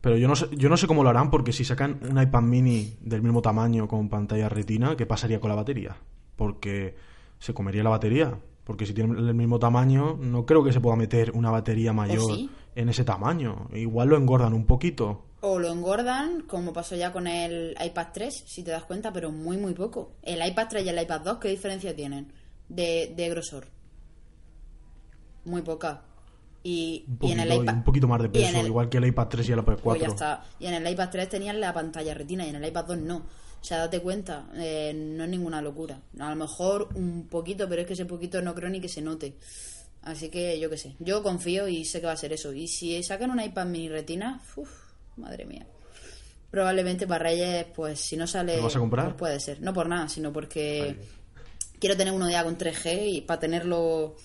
Pero 0.00 0.16
yo 0.16 0.28
no, 0.28 0.36
sé, 0.36 0.46
yo 0.52 0.68
no 0.68 0.76
sé 0.76 0.86
cómo 0.86 1.02
lo 1.02 1.10
harán, 1.10 1.28
porque 1.30 1.52
si 1.52 1.64
sacan 1.64 1.98
un 2.08 2.22
iPad 2.22 2.42
mini 2.42 2.96
del 3.00 3.20
mismo 3.22 3.42
tamaño 3.42 3.88
con 3.88 4.08
pantalla 4.08 4.48
retina, 4.48 4.96
¿qué 4.96 5.06
pasaría 5.06 5.40
con 5.40 5.48
la 5.50 5.56
batería? 5.56 5.96
Porque 6.36 6.94
se 7.40 7.52
comería 7.52 7.82
la 7.82 7.90
batería. 7.90 8.38
Porque 8.64 8.86
si 8.86 8.94
tiene 8.94 9.18
el 9.18 9.34
mismo 9.34 9.58
tamaño, 9.58 10.16
no 10.20 10.46
creo 10.46 10.62
que 10.62 10.72
se 10.72 10.80
pueda 10.80 10.94
meter 10.94 11.32
una 11.34 11.50
batería 11.50 11.92
mayor 11.92 12.32
sí? 12.36 12.48
En 12.74 12.88
ese 12.88 13.04
tamaño. 13.04 13.68
Igual 13.72 14.08
lo 14.08 14.16
engordan 14.16 14.52
un 14.52 14.66
poquito. 14.66 15.26
O 15.40 15.58
lo 15.58 15.72
engordan, 15.72 16.42
como 16.42 16.72
pasó 16.72 16.94
ya 16.94 17.12
con 17.12 17.26
el 17.26 17.76
iPad 17.84 18.08
3, 18.14 18.44
si 18.46 18.62
te 18.62 18.70
das 18.70 18.84
cuenta, 18.84 19.12
pero 19.12 19.32
muy, 19.32 19.56
muy 19.56 19.74
poco. 19.74 20.12
El 20.22 20.46
iPad 20.46 20.68
3 20.70 20.86
y 20.86 20.88
el 20.88 21.02
iPad 21.02 21.20
2, 21.22 21.38
¿qué 21.38 21.48
diferencia 21.48 21.94
tienen 21.96 22.32
de, 22.68 23.12
de 23.16 23.28
grosor? 23.28 23.66
Muy 25.44 25.62
poca. 25.62 26.02
Y, 26.62 27.04
Un 27.08 27.14
y 27.14 27.16
poquito, 27.16 27.32
en 27.32 27.40
el 27.50 27.62
iPad... 27.62 27.74
un 27.74 27.84
poquito 27.84 28.06
más 28.08 28.22
de 28.22 28.28
peso, 28.28 28.60
el- 28.60 28.66
igual 28.66 28.88
que 28.88 28.98
el 28.98 29.06
iPad 29.06 29.28
3 29.28 29.48
y 29.48 29.52
el 29.52 29.58
iPad 29.58 29.78
4. 29.82 29.82
Pues 29.82 30.00
ya 30.00 30.06
está. 30.08 30.44
Y 30.60 30.66
en 30.66 30.74
el 30.74 30.92
iPad 30.92 31.08
3 31.10 31.28
tenían 31.28 31.60
la 31.60 31.74
pantalla 31.74 32.14
retina 32.14 32.46
y 32.46 32.50
en 32.50 32.56
el 32.56 32.64
iPad 32.64 32.84
2 32.84 32.98
no. 32.98 33.16
O 33.60 33.64
sea, 33.64 33.78
date 33.78 34.00
cuenta, 34.00 34.46
eh, 34.54 34.92
no 34.94 35.24
es 35.24 35.30
ninguna 35.30 35.60
locura. 35.62 36.00
A 36.18 36.30
lo 36.30 36.36
mejor 36.36 36.88
un 36.94 37.26
poquito, 37.28 37.68
pero 37.68 37.82
es 37.82 37.86
que 37.86 37.92
ese 37.94 38.06
poquito 38.06 38.40
no 38.42 38.54
creo 38.54 38.70
ni 38.70 38.80
que 38.80 38.88
se 38.88 39.02
note. 39.02 39.36
Así 40.02 40.28
que 40.30 40.58
yo 40.58 40.68
qué 40.68 40.76
sé. 40.76 40.96
Yo 40.98 41.22
confío 41.22 41.68
y 41.68 41.84
sé 41.84 42.00
que 42.00 42.06
va 42.06 42.12
a 42.12 42.16
ser 42.16 42.32
eso. 42.32 42.52
Y 42.52 42.66
si 42.68 43.00
sacan 43.02 43.30
un 43.30 43.40
iPad 43.40 43.66
mini 43.66 43.88
retina, 43.88 44.40
uff, 44.56 44.70
madre 45.16 45.44
mía. 45.44 45.66
Probablemente 46.50 47.06
para 47.06 47.24
Reyes, 47.24 47.66
pues 47.74 48.00
si 48.00 48.16
no 48.16 48.26
sale. 48.26 48.56
¿Lo 48.56 48.64
vas 48.64 48.76
a 48.76 48.80
comprar? 48.80 49.16
puede 49.16 49.40
ser. 49.40 49.60
No 49.62 49.72
por 49.72 49.88
nada, 49.88 50.08
sino 50.08 50.32
porque 50.32 50.96
quiero 51.78 51.96
tener 51.96 52.12
uno 52.12 52.28
ya 52.30 52.44
con 52.44 52.58
3G 52.58 53.06
y 53.08 53.20
para 53.22 53.40
tenerlo 53.40 54.16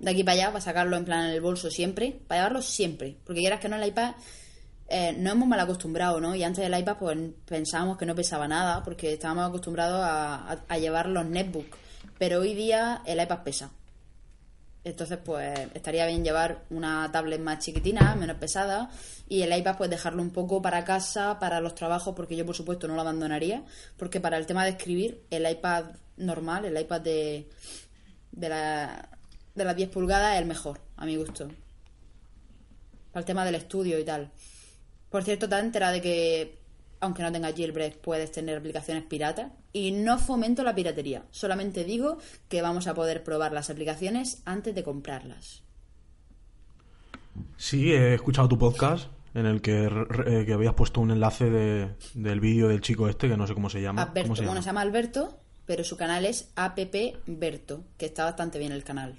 de 0.00 0.10
aquí 0.10 0.24
para 0.24 0.32
allá, 0.34 0.46
para 0.48 0.60
sacarlo 0.60 0.96
en 0.96 1.04
plan 1.04 1.26
en 1.26 1.30
el 1.34 1.40
bolso 1.40 1.70
siempre, 1.70 2.18
para 2.26 2.40
llevarlo 2.40 2.62
siempre. 2.62 3.16
Porque 3.24 3.40
quieras 3.42 3.60
que 3.60 3.68
no, 3.68 3.76
el 3.76 3.86
iPad 3.88 4.14
eh, 4.88 5.14
no 5.16 5.30
hemos 5.30 5.46
mal 5.46 5.60
acostumbrado, 5.60 6.20
¿no? 6.20 6.34
Y 6.34 6.42
antes 6.42 6.64
del 6.68 6.78
iPad 6.80 6.96
pues 6.98 7.18
pensábamos 7.46 7.96
que 7.96 8.06
no 8.06 8.14
pesaba 8.16 8.48
nada 8.48 8.82
porque 8.82 9.12
estábamos 9.12 9.46
acostumbrados 9.48 10.00
a, 10.02 10.34
a- 10.52 10.64
a 10.68 10.78
llevar 10.78 11.06
los 11.08 11.24
netbooks. 11.26 11.78
Pero 12.18 12.40
hoy 12.40 12.54
día 12.54 13.02
el 13.06 13.20
iPad 13.22 13.42
pesa. 13.44 13.70
Entonces, 14.84 15.18
pues 15.24 15.58
estaría 15.74 16.06
bien 16.06 16.24
llevar 16.24 16.64
una 16.70 17.08
tablet 17.12 17.40
más 17.40 17.60
chiquitina, 17.60 18.16
menos 18.16 18.36
pesada, 18.38 18.90
y 19.28 19.42
el 19.42 19.56
iPad, 19.56 19.76
pues 19.76 19.90
dejarlo 19.90 20.22
un 20.22 20.30
poco 20.30 20.60
para 20.60 20.84
casa, 20.84 21.38
para 21.38 21.60
los 21.60 21.74
trabajos, 21.76 22.14
porque 22.16 22.34
yo, 22.34 22.44
por 22.44 22.56
supuesto, 22.56 22.88
no 22.88 22.96
lo 22.96 23.02
abandonaría, 23.02 23.64
porque 23.96 24.20
para 24.20 24.38
el 24.38 24.46
tema 24.46 24.64
de 24.64 24.70
escribir, 24.70 25.22
el 25.30 25.48
iPad 25.48 25.84
normal, 26.16 26.64
el 26.64 26.78
iPad 26.80 27.00
de, 27.00 27.48
de, 28.32 28.48
la, 28.48 29.08
de 29.54 29.64
las 29.64 29.76
10 29.76 29.88
pulgadas 29.90 30.34
es 30.34 30.40
el 30.40 30.46
mejor, 30.46 30.80
a 30.96 31.06
mi 31.06 31.16
gusto. 31.16 31.48
Para 33.12 33.20
el 33.20 33.24
tema 33.24 33.44
del 33.44 33.54
estudio 33.54 34.00
y 34.00 34.04
tal. 34.04 34.32
Por 35.10 35.22
cierto, 35.22 35.48
te 35.48 35.54
has 35.54 35.62
enterado 35.62 35.92
de 35.92 36.00
que, 36.00 36.58
aunque 36.98 37.22
no 37.22 37.30
tengas 37.30 37.54
jailbreak, 37.54 37.98
puedes 37.98 38.32
tener 38.32 38.58
aplicaciones 38.58 39.04
piratas. 39.04 39.52
Y 39.72 39.92
no 39.92 40.18
fomento 40.18 40.62
la 40.62 40.74
piratería. 40.74 41.24
Solamente 41.30 41.84
digo 41.84 42.18
que 42.48 42.60
vamos 42.62 42.86
a 42.86 42.94
poder 42.94 43.24
probar 43.24 43.52
las 43.52 43.70
aplicaciones 43.70 44.42
antes 44.44 44.74
de 44.74 44.82
comprarlas. 44.82 45.62
Sí, 47.56 47.92
he 47.92 48.14
escuchado 48.14 48.48
tu 48.48 48.58
podcast 48.58 49.08
en 49.34 49.46
el 49.46 49.62
que, 49.62 49.86
eh, 50.26 50.44
que 50.44 50.52
habías 50.52 50.74
puesto 50.74 51.00
un 51.00 51.10
enlace 51.10 51.48
de- 51.48 51.88
del 52.14 52.40
vídeo 52.40 52.68
del 52.68 52.82
chico 52.82 53.08
este, 53.08 53.28
que 53.28 53.36
no 53.36 53.46
sé 53.46 53.54
cómo 53.54 53.70
se 53.70 53.80
llama. 53.80 54.02
Alberto, 54.02 54.22
¿Cómo 54.24 54.36
se 54.36 54.42
bueno, 54.42 54.52
llama? 54.52 54.62
se 54.62 54.66
llama 54.66 54.80
Alberto, 54.82 55.38
pero 55.64 55.84
su 55.84 55.96
canal 55.96 56.26
es 56.26 56.52
appberto, 56.54 57.84
que 57.96 58.06
está 58.06 58.24
bastante 58.24 58.58
bien 58.58 58.72
el 58.72 58.84
canal. 58.84 59.16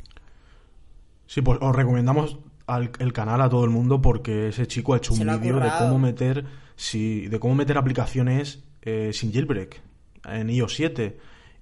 Sí, 1.26 1.41
pues 1.41 1.58
os 1.62 1.76
recomendamos 1.76 2.38
al, 2.68 2.91
el 2.99 3.12
canal 3.14 3.41
a 3.41 3.49
todo 3.49 3.64
el 3.64 3.72
mundo 3.72 4.01
porque 4.04 4.49
ese 4.49 4.68
chico 4.68 4.93
ha 4.93 4.97
hecho 4.97 5.16
Se 5.16 5.22
un 5.26 5.39
vídeo 5.41 5.60
de 5.60 5.70
cómo 5.80 5.97
meter 5.97 6.45
sí, 6.76 7.28
de 7.28 7.39
cómo 7.39 7.56
meter 7.56 7.78
aplicaciones 7.78 8.60
eh, 8.84 9.12
sin 9.14 9.34
jailbreak 9.34 9.82
en 10.26 10.49
iOS 10.49 10.74
7 10.76 11.17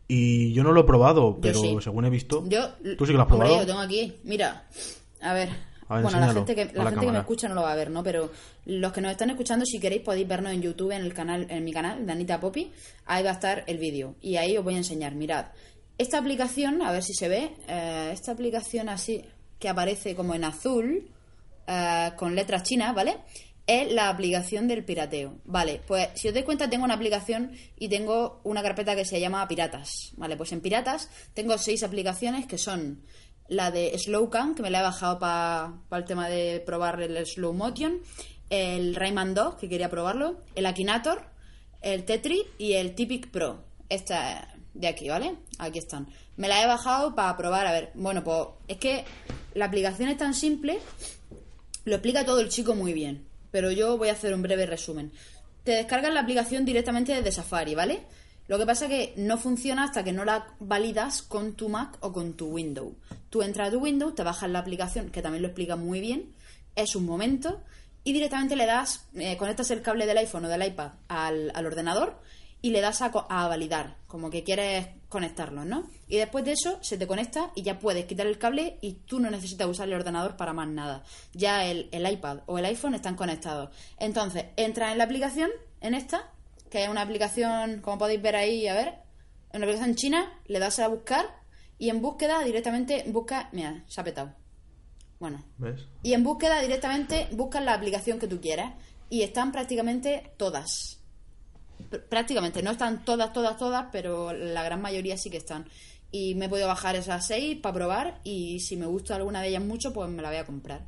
y 0.08 0.52
yo 0.54 0.64
no 0.64 0.72
lo 0.74 0.82
he 0.82 0.84
probado, 0.84 1.40
pero 1.42 1.62
sí. 1.62 1.78
según 1.82 2.06
he 2.06 2.10
visto, 2.10 2.44
Yo, 2.48 2.70
tú 2.98 3.06
sí 3.06 3.12
que 3.12 3.18
lo 3.18 3.22
has 3.24 3.32
hombre, 3.32 3.48
probado. 3.48 3.60
yo 3.62 3.66
tengo 3.66 3.80
aquí. 3.80 4.18
Mira, 4.24 4.68
a 5.22 5.34
ver. 5.34 5.50
A 5.88 5.96
ver, 5.96 6.04
bueno, 6.04 6.20
la 6.22 6.34
gente, 6.34 6.56
que, 6.56 6.66
la 6.74 6.84
la 6.86 6.90
gente 6.90 7.06
que 7.06 7.12
me 7.12 7.20
escucha 7.20 7.50
no 7.50 7.56
lo 7.56 7.64
va 7.64 7.74
a 7.74 7.76
ver, 7.76 7.92
¿no? 7.92 8.02
Pero 8.02 8.32
los 8.66 8.94
que 8.94 9.02
nos 9.02 9.12
están 9.12 9.30
escuchando, 9.30 9.66
si 9.66 9.78
queréis, 9.80 10.02
podéis 10.02 10.26
vernos 10.28 10.54
en 10.54 10.62
YouTube, 10.62 10.92
en 10.92 11.02
el 11.02 11.14
canal, 11.14 11.48
en 11.50 11.66
mi 11.66 11.74
canal, 11.74 12.06
de 12.06 12.12
Anita 12.14 12.40
Poppy. 12.40 12.72
Ahí 13.06 13.24
va 13.24 13.32
a 13.32 13.34
estar 13.34 13.64
el 13.68 13.78
vídeo. 13.78 14.16
Y 14.22 14.38
ahí 14.38 14.58
os 14.58 14.64
voy 14.64 14.76
a 14.76 14.78
enseñar. 14.78 15.16
Mirad. 15.16 15.48
Esta 15.98 16.18
aplicación, 16.18 16.82
a 16.82 16.92
ver 16.94 17.04
si 17.04 17.14
se 17.14 17.28
ve. 17.28 17.52
eh, 17.68 18.10
esta 18.14 18.32
aplicación 18.32 18.88
así, 18.90 19.22
que 19.60 19.68
aparece 19.70 20.16
como 20.16 20.34
en 20.34 20.46
azul, 20.46 21.10
eh, 21.68 22.12
con 22.16 22.36
letras 22.36 22.64
chinas, 22.64 22.96
¿vale? 22.96 23.18
Es 23.72 23.92
la 23.92 24.10
aplicación 24.10 24.68
del 24.68 24.84
pirateo. 24.84 25.40
Vale, 25.46 25.82
pues 25.88 26.10
si 26.16 26.28
os 26.28 26.34
dais 26.34 26.46
cuenta 26.46 26.70
tengo 26.70 26.84
una 26.84 26.96
aplicación 26.96 27.52
y 27.78 27.90
tengo 27.90 28.42
una 28.44 28.62
carpeta 28.62 28.96
que 28.96 29.06
se 29.06 29.20
llama 29.20 29.48
Piratas. 29.48 30.12
Vale, 30.18 30.36
pues 30.36 30.52
en 30.52 30.62
Piratas 30.62 31.10
tengo 31.34 31.58
seis 31.58 31.84
aplicaciones 31.84 32.46
que 32.48 32.58
son 32.58 33.04
la 33.48 33.72
de 33.72 33.98
Slowcam, 33.98 34.56
que 34.56 34.62
me 34.62 34.70
la 34.70 34.80
he 34.80 34.84
bajado 34.84 35.20
para 35.20 35.78
el 35.92 36.06
tema 36.06 36.30
de 36.30 36.62
probar 36.66 37.02
el 37.02 37.26
slow 37.26 37.54
motion, 37.54 38.00
el 38.50 38.96
Rayman 38.96 39.34
2, 39.34 39.56
que 39.56 39.70
quería 39.70 39.90
probarlo, 39.90 40.42
el 40.56 40.66
Akinator, 40.66 41.26
el 41.82 42.06
Tetris 42.06 42.44
y 42.58 42.74
el 42.74 42.96
Typic 42.96 43.30
Pro. 43.30 43.64
Esta 43.90 44.48
de 44.74 44.88
aquí, 44.88 45.10
¿vale? 45.10 45.36
Aquí 45.58 45.80
están. 45.80 46.08
Me 46.38 46.48
la 46.48 46.64
he 46.64 46.68
bajado 46.68 47.14
para 47.14 47.36
probar, 47.36 47.68
a 47.68 47.72
ver. 47.72 47.92
Bueno, 47.94 48.24
pues 48.24 48.48
es 48.68 48.78
que 48.78 49.04
la 49.54 49.66
aplicación 49.66 50.10
es 50.10 50.18
tan 50.18 50.34
simple, 50.34 50.80
lo 51.84 51.96
explica 51.96 52.26
todo 52.26 52.40
el 52.40 52.50
chico 52.50 52.74
muy 52.74 52.94
bien, 52.94 53.28
pero 53.52 53.72
yo 53.72 53.98
voy 53.98 54.10
a 54.10 54.14
hacer 54.14 54.34
un 54.34 54.42
breve 54.42 54.66
resumen. 54.66 55.12
Te 55.64 55.72
descargas 55.72 56.14
la 56.14 56.22
aplicación 56.22 56.66
directamente 56.66 57.14
desde 57.14 57.32
Safari, 57.32 57.76
¿vale? 57.76 58.02
Lo 58.48 58.58
que 58.58 58.66
pasa 58.66 58.86
es 58.86 58.90
que 58.90 59.14
no 59.18 59.38
funciona 59.38 59.84
hasta 59.84 60.04
que 60.04 60.12
no 60.12 60.26
la 60.26 60.48
validas 60.60 61.22
con 61.22 61.54
tu 61.54 61.70
Mac 61.70 61.98
o 62.02 62.12
con 62.12 62.34
tu 62.34 62.48
Windows. 62.48 62.94
Tú 63.30 63.44
entras 63.44 63.68
a 63.68 63.72
tu 63.72 63.80
Windows, 63.80 64.16
te 64.16 64.24
bajas 64.24 64.50
la 64.50 64.60
aplicación, 64.60 65.10
que 65.10 65.22
también 65.22 65.42
lo 65.42 65.50
explica 65.50 65.76
muy 65.76 66.02
bien, 66.02 66.34
es 66.76 66.96
un 66.96 67.06
momento, 67.06 67.62
y 68.04 68.14
directamente 68.14 68.56
le 68.56 68.66
das, 68.66 69.06
eh, 69.16 69.38
conectas 69.38 69.70
el 69.72 69.82
cable 69.82 70.06
del 70.06 70.18
iPhone 70.18 70.46
o 70.46 70.50
del 70.50 70.66
iPad 70.66 70.94
al, 71.08 71.52
al 71.54 71.66
ordenador 71.66 72.20
y 72.62 72.70
le 72.70 72.82
das 72.82 73.02
a, 73.02 73.08
a, 73.08 73.48
validar, 73.48 73.98
como 74.08 74.30
que 74.30 74.44
quieres 74.44 74.88
conectarlo, 75.10 75.66
¿no? 75.66 75.90
Y 76.08 76.18
después 76.18 76.46
de 76.46 76.54
eso 76.54 76.78
se 76.82 76.98
te 76.98 77.08
conecta 77.08 77.52
y 77.56 77.64
ya 77.64 77.80
puedes 77.80 78.06
quitar 78.06 78.28
el 78.28 78.38
cable 78.38 78.78
y 78.82 78.94
tú 78.94 79.20
no 79.20 79.32
necesitas 79.32 79.68
usar 79.68 79.88
el 79.88 79.96
ordenador 79.96 80.38
para 80.38 80.54
más 80.54 80.70
nada. 80.70 81.04
Ya 81.34 81.66
el, 81.66 81.90
el 81.92 82.10
iPad 82.10 82.42
o 82.46 82.60
el 82.60 82.66
iPhone 82.66 82.94
están 82.94 83.16
conectados. 83.16 83.70
Entonces, 83.98 84.46
entras 84.58 84.92
en 84.92 85.00
la 85.00 85.06
aplicación, 85.06 85.50
en 85.82 85.96
esta, 85.96 86.32
que 86.70 86.84
es 86.84 86.90
una 86.90 87.02
aplicación, 87.02 87.82
como 87.82 87.98
podéis 87.98 88.22
ver 88.22 88.36
ahí, 88.36 88.68
a 88.68 88.74
ver, 88.74 88.88
en 89.52 89.58
una 89.58 89.66
aplicación 89.66 89.96
china, 89.96 90.40
le 90.46 90.60
das 90.60 90.80
a 90.80 90.88
buscar 90.88 91.26
y 91.78 91.90
en 91.90 92.02
búsqueda 92.02 92.44
directamente 92.44 93.04
busca, 93.08 93.50
mira, 93.54 93.84
se 93.88 94.00
ha 94.00 94.04
petado. 94.04 94.36
Bueno. 95.20 95.44
¿Ves? 95.58 95.88
Y 96.04 96.14
en 96.14 96.24
búsqueda 96.24 96.62
directamente 96.62 97.28
buscas 97.32 97.64
la 97.64 97.74
aplicación 97.74 98.20
que 98.20 98.28
tú 98.28 98.40
quieras 98.40 98.74
y 99.10 99.24
están 99.24 99.52
prácticamente 99.52 100.32
todas 100.38 101.01
prácticamente, 102.10 102.62
no 102.62 102.72
están 102.72 103.06
todas, 103.06 103.34
todas, 103.34 103.58
todas, 103.58 103.88
pero 103.92 104.34
la 104.34 104.64
gran 104.64 104.82
mayoría 104.82 105.18
sí 105.18 105.30
que 105.30 105.38
están. 105.38 105.66
Y 106.12 106.36
me 106.36 106.46
he 106.46 106.50
podido 106.50 106.68
bajar 106.68 106.96
esas 106.96 107.26
seis 107.26 107.58
para 107.62 107.74
probar 107.74 108.20
y 108.24 108.60
si 108.60 108.76
me 108.76 108.86
gusta 108.86 109.16
alguna 109.16 109.42
de 109.42 109.50
ellas 109.50 109.64
mucho, 109.64 109.94
pues 109.94 110.10
me 110.10 110.22
la 110.22 110.30
voy 110.30 110.38
a 110.38 110.46
comprar. 110.46 110.86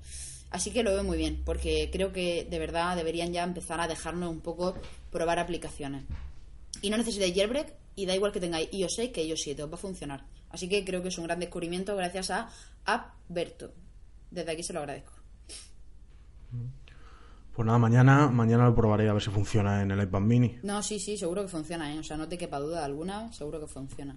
Así 0.49 0.71
que 0.71 0.83
lo 0.83 0.91
veo 0.91 1.03
muy 1.03 1.17
bien, 1.17 1.41
porque 1.45 1.89
creo 1.91 2.13
que 2.13 2.45
de 2.49 2.59
verdad 2.59 2.95
deberían 2.95 3.33
ya 3.33 3.43
empezar 3.43 3.79
a 3.79 3.87
dejarnos 3.87 4.29
un 4.29 4.41
poco 4.41 4.75
probar 5.11 5.39
aplicaciones. 5.39 6.03
Y 6.81 6.89
no 6.89 6.97
necesitáis 6.97 7.33
jailbreak 7.33 7.73
y 7.95 8.05
da 8.05 8.15
igual 8.15 8.31
que 8.31 8.39
tengáis 8.39 8.69
iOS 8.71 8.95
6 8.95 9.11
que 9.11 9.25
iOS 9.25 9.41
7, 9.41 9.63
os 9.63 9.71
va 9.71 9.75
a 9.75 9.77
funcionar. 9.77 10.25
Así 10.49 10.69
que 10.69 10.85
creo 10.85 11.01
que 11.01 11.09
es 11.09 11.17
un 11.17 11.23
gran 11.23 11.39
descubrimiento 11.39 11.95
gracias 11.95 12.29
a 12.29 12.49
Appberto. 12.85 13.73
Desde 14.29 14.51
aquí 14.51 14.61
se 14.61 14.73
lo 14.73 14.79
agradezco. 14.79 15.13
Pues 17.55 17.65
nada, 17.67 17.77
mañana, 17.77 18.29
mañana 18.29 18.65
lo 18.65 18.73
probaré 18.75 19.07
a 19.07 19.13
ver 19.13 19.21
si 19.21 19.29
funciona 19.29 19.81
en 19.83 19.91
el 19.91 20.01
iPad 20.01 20.21
mini. 20.21 20.57
No, 20.63 20.81
sí, 20.81 20.99
sí, 20.99 21.17
seguro 21.17 21.43
que 21.43 21.49
funciona, 21.49 21.93
¿eh? 21.93 21.99
O 21.99 22.03
sea, 22.03 22.17
no 22.17 22.27
te 22.27 22.37
quepa 22.37 22.59
duda 22.59 22.83
alguna, 22.83 23.31
seguro 23.31 23.59
que 23.59 23.67
funciona. 23.67 24.15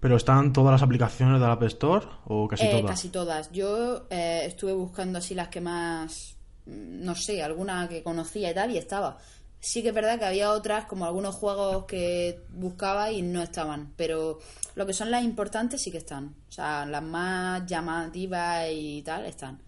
¿Pero 0.00 0.16
están 0.16 0.52
todas 0.52 0.72
las 0.72 0.82
aplicaciones 0.82 1.40
de 1.40 1.46
la 1.46 1.52
App 1.52 1.62
Store 1.64 2.06
o 2.26 2.48
casi 2.48 2.64
Eh, 2.64 2.70
todas? 2.70 2.90
Casi 2.90 3.08
todas. 3.10 3.52
Yo 3.52 4.06
eh, 4.10 4.42
estuve 4.46 4.72
buscando 4.72 5.18
así 5.18 5.34
las 5.34 5.48
que 5.48 5.60
más, 5.60 6.36
mm, 6.66 7.04
no 7.04 7.14
sé, 7.14 7.42
alguna 7.42 7.88
que 7.88 8.02
conocía 8.02 8.50
y 8.50 8.54
tal, 8.54 8.70
y 8.70 8.78
estaba. 8.78 9.18
Sí 9.60 9.82
que 9.82 9.88
es 9.88 9.94
verdad 9.94 10.18
que 10.18 10.26
había 10.26 10.50
otras, 10.50 10.84
como 10.86 11.06
algunos 11.06 11.34
juegos 11.34 11.84
que 11.86 12.42
buscaba 12.50 13.10
y 13.12 13.22
no 13.22 13.42
estaban, 13.42 13.92
pero 13.96 14.38
lo 14.74 14.84
que 14.86 14.92
son 14.92 15.10
las 15.10 15.24
importantes 15.24 15.80
sí 15.82 15.90
que 15.90 15.98
están. 15.98 16.34
O 16.48 16.52
sea, 16.52 16.84
las 16.84 17.02
más 17.02 17.64
llamativas 17.66 18.66
y 18.70 19.02
tal 19.02 19.24
están. 19.24 19.58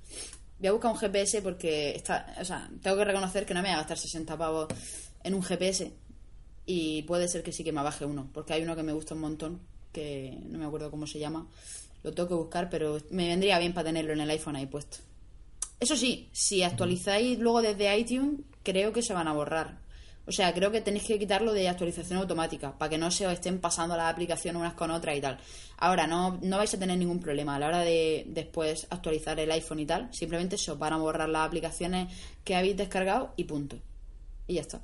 Voy 0.59 0.69
a 0.69 0.73
buscar 0.73 0.93
un 0.93 0.99
GPS 0.99 1.43
porque 1.43 1.95
está, 1.95 2.35
o 2.41 2.45
sea, 2.45 2.71
tengo 2.83 2.97
que 2.97 3.05
reconocer 3.05 3.45
que 3.45 3.55
no 3.55 3.63
me 3.63 3.69
voy 3.69 3.75
a 3.75 3.79
gastar 3.79 3.99
60 3.99 4.39
pavos 4.39 4.69
en 5.23 5.35
un 5.35 5.43
GPS 5.43 5.93
y 6.65 7.03
puede 7.03 7.29
ser 7.29 7.43
que 7.43 7.53
sí 7.53 7.63
que 7.63 7.73
me 7.73 7.83
baje 7.83 8.05
uno, 8.05 8.29
porque 8.33 8.55
hay 8.55 8.63
uno 8.63 8.75
que 8.75 8.83
me 8.83 8.93
gusta 8.93 9.15
un 9.15 9.21
montón, 9.21 9.61
que 9.93 10.39
no 10.45 10.59
me 10.59 10.67
acuerdo 10.67 10.91
cómo 10.91 11.07
se 11.07 11.19
llama. 11.19 11.47
Lo 12.03 12.13
tengo 12.13 12.29
que 12.29 12.35
buscar, 12.35 12.71
pero 12.71 13.01
me 13.11 13.29
vendría 13.29 13.59
bien 13.59 13.75
para 13.75 13.87
tenerlo 13.87 14.13
en 14.13 14.21
el 14.21 14.31
iPhone 14.31 14.57
ahí 14.57 14.67
puesto. 14.67 14.99
Eso 15.79 15.97
sí, 15.97 16.29
si 16.33 16.63
actualizáis 16.63 17.39
luego 17.39 17.61
desde 17.61 17.97
iTunes, 17.99 18.41
creo 18.63 18.93
que 18.93 19.03
se 19.03 19.13
van 19.13 19.29
a 19.29 19.33
borrar. 19.33 19.79
O 20.29 20.33
sea, 20.33 20.53
creo 20.53 20.73
que 20.73 20.81
tenéis 20.81 21.05
que 21.05 21.19
quitarlo 21.19 21.53
de 21.53 21.69
actualización 21.69 22.19
automática 22.19 22.77
para 22.77 22.91
que 22.91 22.99
no 22.99 23.11
se 23.13 23.27
os 23.27 23.33
estén 23.33 23.61
pasando 23.61 23.97
las 23.97 24.13
aplicaciones 24.13 24.61
unas 24.61 24.75
con 24.75 24.91
otras 24.91 25.17
y 25.17 25.21
tal. 25.21 25.39
Ahora, 25.79 26.07
no, 26.07 26.39
no 26.43 26.57
vais 26.57 26.75
a 26.75 26.79
tener 26.79 26.99
ningún 26.99 27.21
problema 27.21 27.55
a 27.55 27.59
la 27.61 27.69
hora 27.69 27.81
de 27.81 28.25
después 28.27 28.89
actualizar 28.91 29.39
el 29.39 29.51
iPhone 29.53 29.81
y 29.81 29.87
tal. 29.87 30.09
Simplemente 30.13 30.59
se 30.59 30.73
os 30.73 30.79
van 30.79 30.93
a 30.93 30.97
borrar 30.97 31.29
las 31.29 31.47
aplicaciones 31.47 32.13
que 32.43 32.57
habéis 32.57 32.77
descargado 32.77 33.35
y 33.37 33.45
punto. 33.45 33.77
Y 34.49 34.55
ya 34.55 34.63
está. 34.63 34.81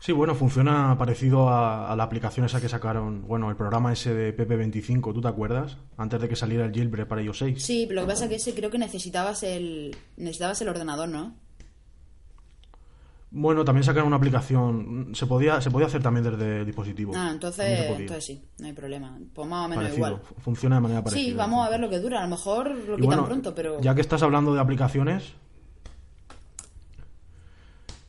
Sí, 0.00 0.12
bueno, 0.12 0.36
funciona 0.36 0.96
parecido 0.96 1.48
a, 1.48 1.90
a 1.90 1.96
la 1.96 2.04
aplicación 2.04 2.46
esa 2.46 2.60
que 2.60 2.68
sacaron, 2.68 3.26
bueno, 3.26 3.50
el 3.50 3.56
programa 3.56 3.92
ese 3.92 4.14
de 4.14 4.36
PP25, 4.36 5.12
¿tú 5.12 5.20
te 5.20 5.26
acuerdas? 5.26 5.76
Antes 5.96 6.20
de 6.20 6.28
que 6.28 6.36
saliera 6.36 6.64
el 6.64 6.72
jailbreak 6.72 7.08
para 7.08 7.20
iOS 7.20 7.38
6. 7.38 7.64
Sí, 7.64 7.84
pero 7.88 8.02
lo 8.02 8.06
que 8.06 8.12
pasa 8.12 8.24
es 8.24 8.30
que 8.30 8.36
ese 8.36 8.54
creo 8.54 8.70
que 8.70 8.78
necesitabas 8.78 9.42
el, 9.42 9.96
necesitabas 10.16 10.62
el 10.62 10.68
ordenador, 10.68 11.08
¿no? 11.08 11.34
Bueno, 13.30 13.62
también 13.64 13.84
sacaron 13.84 14.06
una 14.08 14.16
aplicación, 14.16 15.10
se 15.14 15.26
podía, 15.26 15.60
se 15.60 15.70
podía 15.70 15.86
hacer 15.86 16.02
también 16.02 16.24
desde 16.24 16.60
el 16.60 16.66
dispositivo. 16.66 17.12
Ah, 17.14 17.30
entonces, 17.32 17.66
entonces 17.98 18.24
sí, 18.24 18.48
no 18.58 18.66
hay 18.68 18.72
problema. 18.72 19.18
Pues 19.34 19.46
más 19.46 19.66
o 19.66 19.68
menos 19.68 19.84
Parecido, 19.84 20.06
igual. 20.08 20.22
fu- 20.24 20.34
funciona 20.40 20.76
de 20.76 20.80
manera 20.80 21.04
parecida. 21.04 21.24
Sí, 21.30 21.34
vamos 21.34 21.66
a 21.66 21.70
ver 21.70 21.80
lo 21.80 21.90
que 21.90 21.98
dura. 21.98 22.20
A 22.20 22.22
lo 22.22 22.28
mejor 22.30 22.68
lo 22.70 22.96
quitan 22.96 23.04
bueno, 23.04 23.24
pronto, 23.26 23.54
pero. 23.54 23.80
Ya 23.82 23.94
que 23.94 24.00
estás 24.00 24.22
hablando 24.22 24.54
de 24.54 24.60
aplicaciones. 24.60 25.34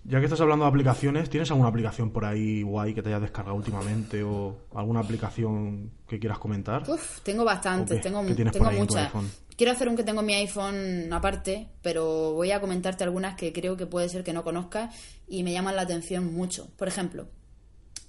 Ya 0.09 0.17
que 0.17 0.25
estás 0.25 0.41
hablando 0.41 0.65
de 0.65 0.69
aplicaciones, 0.69 1.29
¿tienes 1.29 1.51
alguna 1.51 1.69
aplicación 1.69 2.09
por 2.09 2.25
ahí 2.25 2.63
guay 2.63 2.95
que 2.95 3.03
te 3.03 3.09
hayas 3.09 3.21
descargado 3.21 3.55
últimamente 3.55 4.23
o 4.23 4.57
alguna 4.73 5.01
aplicación 5.01 5.91
que 6.07 6.17
quieras 6.17 6.39
comentar? 6.39 6.81
Uf, 6.89 7.21
tengo 7.21 7.45
bastantes, 7.45 8.01
tengo, 8.01 8.25
¿Qué 8.25 8.33
tienes 8.33 8.53
tengo 8.53 8.71
muchas. 8.71 9.11
Quiero 9.55 9.71
hacer 9.71 9.87
un 9.87 9.95
que 9.95 10.03
tengo 10.03 10.21
en 10.21 10.25
mi 10.25 10.33
iPhone 10.33 11.13
aparte, 11.13 11.67
pero 11.83 12.33
voy 12.33 12.49
a 12.49 12.59
comentarte 12.59 13.03
algunas 13.03 13.35
que 13.35 13.53
creo 13.53 13.77
que 13.77 13.85
puede 13.85 14.09
ser 14.09 14.23
que 14.23 14.33
no 14.33 14.43
conozcas 14.43 14.95
y 15.27 15.43
me 15.43 15.51
llaman 15.51 15.75
la 15.75 15.83
atención 15.83 16.33
mucho. 16.33 16.71
Por 16.75 16.87
ejemplo, 16.87 17.27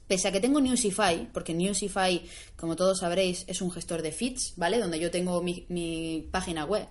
pese 0.09 0.29
a 0.29 0.33
que 0.33 0.41
tengo 0.41 0.59
Newsify, 0.59 1.29
porque 1.35 1.53
Newsify, 1.53 2.25
como 2.57 2.77
todos 2.77 3.01
sabréis, 3.01 3.45
es 3.47 3.61
un 3.61 3.71
gestor 3.71 4.01
de 4.01 4.13
feeds, 4.13 4.55
¿vale? 4.57 4.79
Donde 4.79 4.99
yo 4.99 5.11
tengo 5.11 5.43
mi, 5.43 5.67
mi 5.69 6.27
página 6.31 6.65
web. 6.65 6.89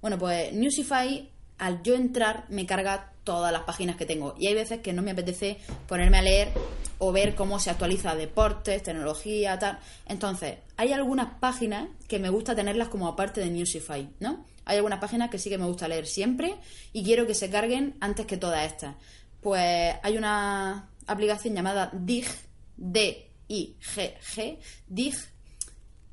Bueno, 0.00 0.18
pues 0.18 0.50
Newsify, 0.54 1.30
al 1.58 1.82
yo 1.82 1.94
entrar, 1.94 2.44
me 2.48 2.66
carga 2.66 3.12
todas 3.24 3.52
las 3.52 3.62
páginas 3.62 3.96
que 3.96 4.06
tengo. 4.06 4.34
Y 4.38 4.46
hay 4.46 4.54
veces 4.54 4.80
que 4.80 4.92
no 4.92 5.02
me 5.02 5.10
apetece 5.10 5.58
ponerme 5.88 6.18
a 6.18 6.22
leer 6.22 6.48
o 6.98 7.12
ver 7.12 7.34
cómo 7.34 7.58
se 7.58 7.70
actualiza 7.70 8.14
deportes, 8.14 8.82
tecnología, 8.82 9.58
tal. 9.58 9.78
Entonces, 10.06 10.58
hay 10.76 10.92
algunas 10.92 11.38
páginas 11.40 11.88
que 12.08 12.18
me 12.18 12.30
gusta 12.30 12.54
tenerlas 12.54 12.88
como 12.88 13.08
aparte 13.08 13.40
de 13.40 13.50
Newsify, 13.50 14.08
¿no? 14.20 14.44
Hay 14.64 14.76
algunas 14.76 14.98
páginas 14.98 15.30
que 15.30 15.38
sí 15.38 15.50
que 15.50 15.58
me 15.58 15.66
gusta 15.66 15.88
leer 15.88 16.06
siempre 16.06 16.54
y 16.92 17.04
quiero 17.04 17.26
que 17.26 17.34
se 17.34 17.50
carguen 17.50 17.96
antes 18.00 18.26
que 18.26 18.36
todas 18.36 18.64
estas. 18.64 18.96
Pues 19.40 19.94
hay 20.02 20.16
una 20.16 20.88
aplicación 21.06 21.54
llamada 21.54 21.90
Dig, 21.92 22.26
D-I-G-G, 22.76 24.58
Dig, 24.88 25.14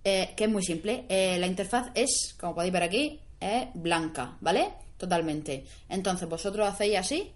eh, 0.03 0.33
que 0.35 0.43
es 0.43 0.49
muy 0.49 0.63
simple. 0.63 1.05
Eh, 1.09 1.37
la 1.39 1.47
interfaz 1.47 1.87
es, 1.95 2.35
como 2.39 2.55
podéis 2.55 2.73
ver 2.73 2.83
aquí, 2.83 3.19
es 3.39 3.67
blanca, 3.73 4.37
¿vale? 4.41 4.82
Totalmente. 5.03 5.65
Entonces 5.89 6.29
vosotros 6.29 6.65
hacéis 6.65 6.97
así, 6.97 7.33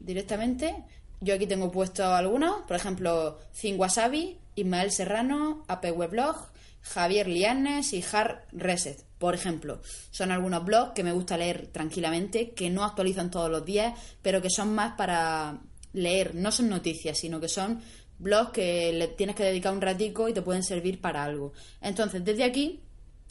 directamente. 0.00 0.74
Yo 1.20 1.36
aquí 1.36 1.46
tengo 1.46 1.70
puesto 1.70 2.04
algunos, 2.04 2.62
por 2.62 2.74
ejemplo, 2.74 3.38
Zin 3.54 3.78
Wasabi, 3.78 4.36
Ismael 4.56 4.90
Serrano, 4.90 5.64
AP 5.68 5.96
Weblog, 5.96 6.48
Javier 6.80 7.28
Lianes 7.28 7.92
y 7.92 8.04
Har 8.12 8.48
Reset, 8.50 9.04
por 9.18 9.36
ejemplo. 9.36 9.80
Son 10.10 10.32
algunos 10.32 10.64
blogs 10.64 10.94
que 10.94 11.04
me 11.04 11.12
gusta 11.12 11.36
leer 11.36 11.68
tranquilamente, 11.68 12.50
que 12.50 12.70
no 12.70 12.82
actualizan 12.82 13.30
todos 13.30 13.48
los 13.48 13.64
días, 13.64 13.96
pero 14.20 14.42
que 14.42 14.50
son 14.50 14.74
más 14.74 14.96
para 14.96 15.60
leer, 15.92 16.34
no 16.34 16.50
son 16.50 16.68
noticias, 16.68 17.16
sino 17.16 17.38
que 17.38 17.48
son 17.48 17.82
blogs 18.18 18.50
que 18.50 18.92
le 18.92 19.06
tienes 19.06 19.36
que 19.36 19.44
dedicar 19.44 19.72
un 19.72 19.80
ratico 19.80 20.28
y 20.28 20.34
te 20.34 20.42
pueden 20.42 20.64
servir 20.64 21.00
para 21.00 21.22
algo. 21.22 21.52
Entonces, 21.80 22.24
desde 22.24 22.42
aquí 22.42 22.80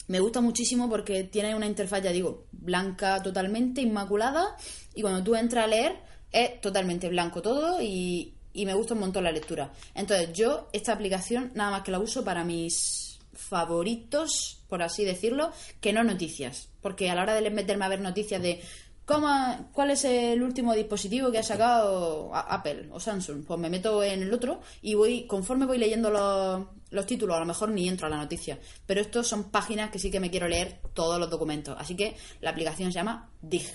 me 0.08 0.20
gusta 0.20 0.40
muchísimo 0.40 0.88
porque 0.88 1.24
tiene 1.24 1.54
una 1.54 1.66
interfaz, 1.66 2.02
ya 2.02 2.12
digo, 2.12 2.46
blanca 2.52 3.22
totalmente, 3.22 3.80
inmaculada, 3.80 4.56
y 4.94 5.02
cuando 5.02 5.22
tú 5.22 5.34
entras 5.34 5.64
a 5.64 5.68
leer 5.68 5.96
es 6.32 6.60
totalmente 6.60 7.08
blanco 7.08 7.42
todo 7.42 7.80
y, 7.80 8.34
y 8.52 8.66
me 8.66 8.74
gusta 8.74 8.94
un 8.94 9.00
montón 9.00 9.24
la 9.24 9.32
lectura. 9.32 9.72
Entonces 9.94 10.32
yo 10.32 10.68
esta 10.72 10.92
aplicación 10.92 11.52
nada 11.54 11.70
más 11.70 11.82
que 11.82 11.90
la 11.90 11.98
uso 11.98 12.24
para 12.24 12.44
mis 12.44 13.18
favoritos, 13.32 14.62
por 14.68 14.82
así 14.82 15.04
decirlo, 15.04 15.52
que 15.80 15.92
no 15.92 16.02
noticias, 16.02 16.68
porque 16.80 17.10
a 17.10 17.14
la 17.14 17.22
hora 17.22 17.34
de 17.34 17.50
meterme 17.50 17.84
a 17.84 17.88
ver 17.88 18.00
noticias 18.00 18.40
de 18.42 18.60
¿cómo- 19.06 19.70
¿cuál 19.72 19.90
es 19.92 20.04
el 20.04 20.42
último 20.42 20.74
dispositivo 20.74 21.30
que 21.32 21.38
ha 21.38 21.42
sacado 21.42 22.30
Apple 22.34 22.88
o 22.92 23.00
Samsung? 23.00 23.44
Pues 23.46 23.58
me 23.58 23.70
meto 23.70 24.02
en 24.02 24.22
el 24.22 24.32
otro 24.34 24.60
y 24.82 24.94
voy, 24.94 25.26
conforme 25.26 25.64
voy 25.64 25.78
leyendo 25.78 26.10
los, 26.10 26.66
los 26.90 27.06
títulos, 27.06 27.36
a 27.36 27.40
lo 27.40 27.46
mejor 27.46 27.70
ni 27.70 27.88
entro 27.88 28.06
a 28.06 28.10
la 28.10 28.18
noticia. 28.18 28.58
Pero 28.84 29.00
estos 29.00 29.26
son 29.26 29.50
páginas 29.50 29.90
que 29.90 29.98
sí 29.98 30.10
que 30.10 30.20
me 30.20 30.30
quiero 30.30 30.48
leer 30.48 30.80
todos 30.92 31.18
los 31.18 31.30
documentos. 31.30 31.74
Así 31.78 31.96
que 31.96 32.16
la 32.42 32.50
aplicación 32.50 32.92
se 32.92 32.96
llama 32.98 33.30
DIG. 33.40 33.66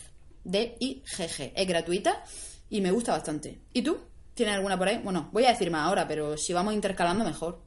D-I-G-G. 0.43 1.51
Es 1.55 1.67
gratuita 1.67 2.23
y 2.69 2.81
me 2.81 2.91
gusta 2.91 3.11
bastante. 3.13 3.59
¿Y 3.73 3.81
tú? 3.81 3.97
¿Tienes 4.33 4.55
alguna 4.55 4.77
por 4.77 4.87
ahí? 4.87 4.99
Bueno, 5.03 5.29
voy 5.31 5.45
a 5.45 5.49
decir 5.49 5.69
más 5.71 5.87
ahora, 5.87 6.07
pero 6.07 6.37
si 6.37 6.53
vamos 6.53 6.73
intercalando, 6.73 7.23
mejor. 7.25 7.61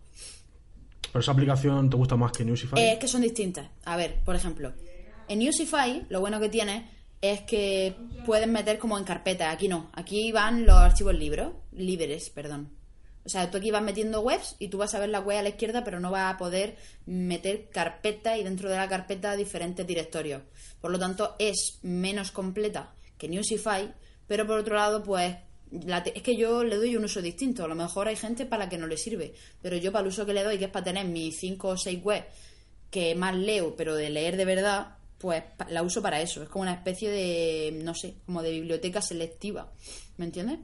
¿Pero 1.12 1.20
esa 1.20 1.32
aplicación 1.32 1.88
te 1.90 1.96
gusta 1.96 2.16
más 2.16 2.32
que 2.32 2.44
Newsify? 2.44 2.78
Eh, 2.80 2.92
es 2.94 2.98
que 2.98 3.06
son 3.08 3.20
distintas. 3.20 3.68
A 3.84 3.96
ver, 3.96 4.22
por 4.24 4.34
ejemplo, 4.34 4.72
en 5.28 5.38
Newsify 5.38 6.06
lo 6.08 6.20
bueno 6.20 6.40
que 6.40 6.48
tiene 6.48 6.90
es 7.32 7.42
que 7.42 7.94
puedes 8.24 8.48
meter 8.48 8.78
como 8.78 8.98
en 8.98 9.04
carpeta. 9.04 9.50
Aquí 9.50 9.68
no. 9.68 9.90
Aquí 9.92 10.32
van 10.32 10.66
los 10.66 10.76
archivos 10.76 11.14
libres. 11.14 11.48
Libres, 11.72 12.30
perdón. 12.30 12.70
O 13.24 13.28
sea, 13.28 13.50
tú 13.50 13.56
aquí 13.56 13.70
vas 13.70 13.82
metiendo 13.82 14.20
webs 14.20 14.56
y 14.58 14.68
tú 14.68 14.76
vas 14.76 14.94
a 14.94 14.98
ver 14.98 15.08
la 15.08 15.20
web 15.20 15.38
a 15.38 15.42
la 15.42 15.48
izquierda, 15.48 15.82
pero 15.82 15.98
no 15.98 16.10
vas 16.10 16.34
a 16.34 16.36
poder 16.36 16.76
meter 17.06 17.70
carpeta 17.70 18.36
y 18.36 18.44
dentro 18.44 18.68
de 18.68 18.76
la 18.76 18.88
carpeta 18.88 19.34
diferentes 19.34 19.86
directorios. 19.86 20.42
Por 20.80 20.90
lo 20.90 20.98
tanto, 20.98 21.34
es 21.38 21.78
menos 21.82 22.30
completa 22.30 22.94
que 23.16 23.28
Newsify, 23.28 23.94
pero 24.26 24.46
por 24.46 24.58
otro 24.58 24.74
lado, 24.74 25.02
pues 25.02 25.36
es 26.14 26.22
que 26.22 26.36
yo 26.36 26.62
le 26.64 26.76
doy 26.76 26.96
un 26.96 27.04
uso 27.04 27.22
distinto. 27.22 27.64
A 27.64 27.68
lo 27.68 27.74
mejor 27.74 28.08
hay 28.08 28.16
gente 28.16 28.44
para 28.44 28.64
la 28.64 28.70
que 28.70 28.78
no 28.78 28.86
le 28.86 28.98
sirve, 28.98 29.34
pero 29.62 29.76
yo 29.76 29.90
para 29.90 30.02
el 30.02 30.08
uso 30.08 30.26
que 30.26 30.34
le 30.34 30.44
doy, 30.44 30.58
que 30.58 30.66
es 30.66 30.70
para 30.70 30.84
tener 30.84 31.06
mis 31.06 31.38
5 31.38 31.68
o 31.68 31.76
6 31.78 32.00
webs 32.04 32.26
que 32.90 33.14
más 33.14 33.34
leo, 33.34 33.74
pero 33.74 33.96
de 33.96 34.10
leer 34.10 34.36
de 34.36 34.44
verdad, 34.44 34.98
pues 35.24 35.42
la 35.70 35.82
uso 35.82 36.02
para 36.02 36.20
eso. 36.20 36.42
Es 36.42 36.50
como 36.50 36.64
una 36.64 36.74
especie 36.74 37.08
de, 37.10 37.80
no 37.82 37.94
sé, 37.94 38.16
como 38.26 38.42
de 38.42 38.50
biblioteca 38.50 39.00
selectiva. 39.00 39.72
¿Me 40.18 40.26
entiendes? 40.26 40.58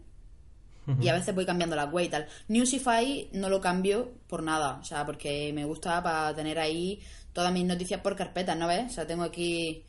Y 1.00 1.08
a 1.08 1.14
veces 1.14 1.34
voy 1.34 1.46
cambiando 1.46 1.76
la 1.76 1.86
web 1.86 2.04
y 2.04 2.08
tal. 2.10 2.28
Newsify 2.48 3.30
no 3.32 3.48
lo 3.48 3.58
cambio 3.58 4.12
por 4.26 4.42
nada, 4.42 4.78
o 4.78 4.84
sea, 4.84 5.06
porque 5.06 5.50
me 5.54 5.64
gusta 5.64 6.02
para 6.02 6.34
tener 6.34 6.58
ahí 6.58 7.00
todas 7.32 7.54
mis 7.54 7.64
noticias 7.64 8.02
por 8.02 8.16
carpetas, 8.16 8.54
¿no 8.54 8.66
ves? 8.66 8.90
O 8.90 8.94
sea, 8.96 9.06
tengo 9.06 9.22
aquí 9.22 9.82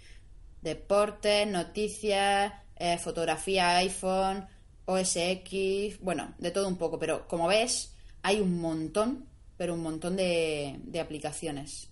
deportes, 0.61 1.47
noticias, 1.47 2.53
eh, 2.77 2.97
fotografía, 2.97 3.75
iPhone, 3.77 4.47
OS 4.85 5.17
X, 5.17 5.99
bueno, 5.99 6.33
de 6.37 6.51
todo 6.51 6.69
un 6.69 6.77
poco, 6.77 6.97
pero 6.97 7.27
como 7.27 7.47
ves, 7.47 7.93
hay 8.21 8.39
un 8.39 8.61
montón, 8.61 9.25
pero 9.57 9.73
un 9.73 9.81
montón 9.81 10.15
de, 10.15 10.79
de 10.81 10.99
aplicaciones. 11.01 11.89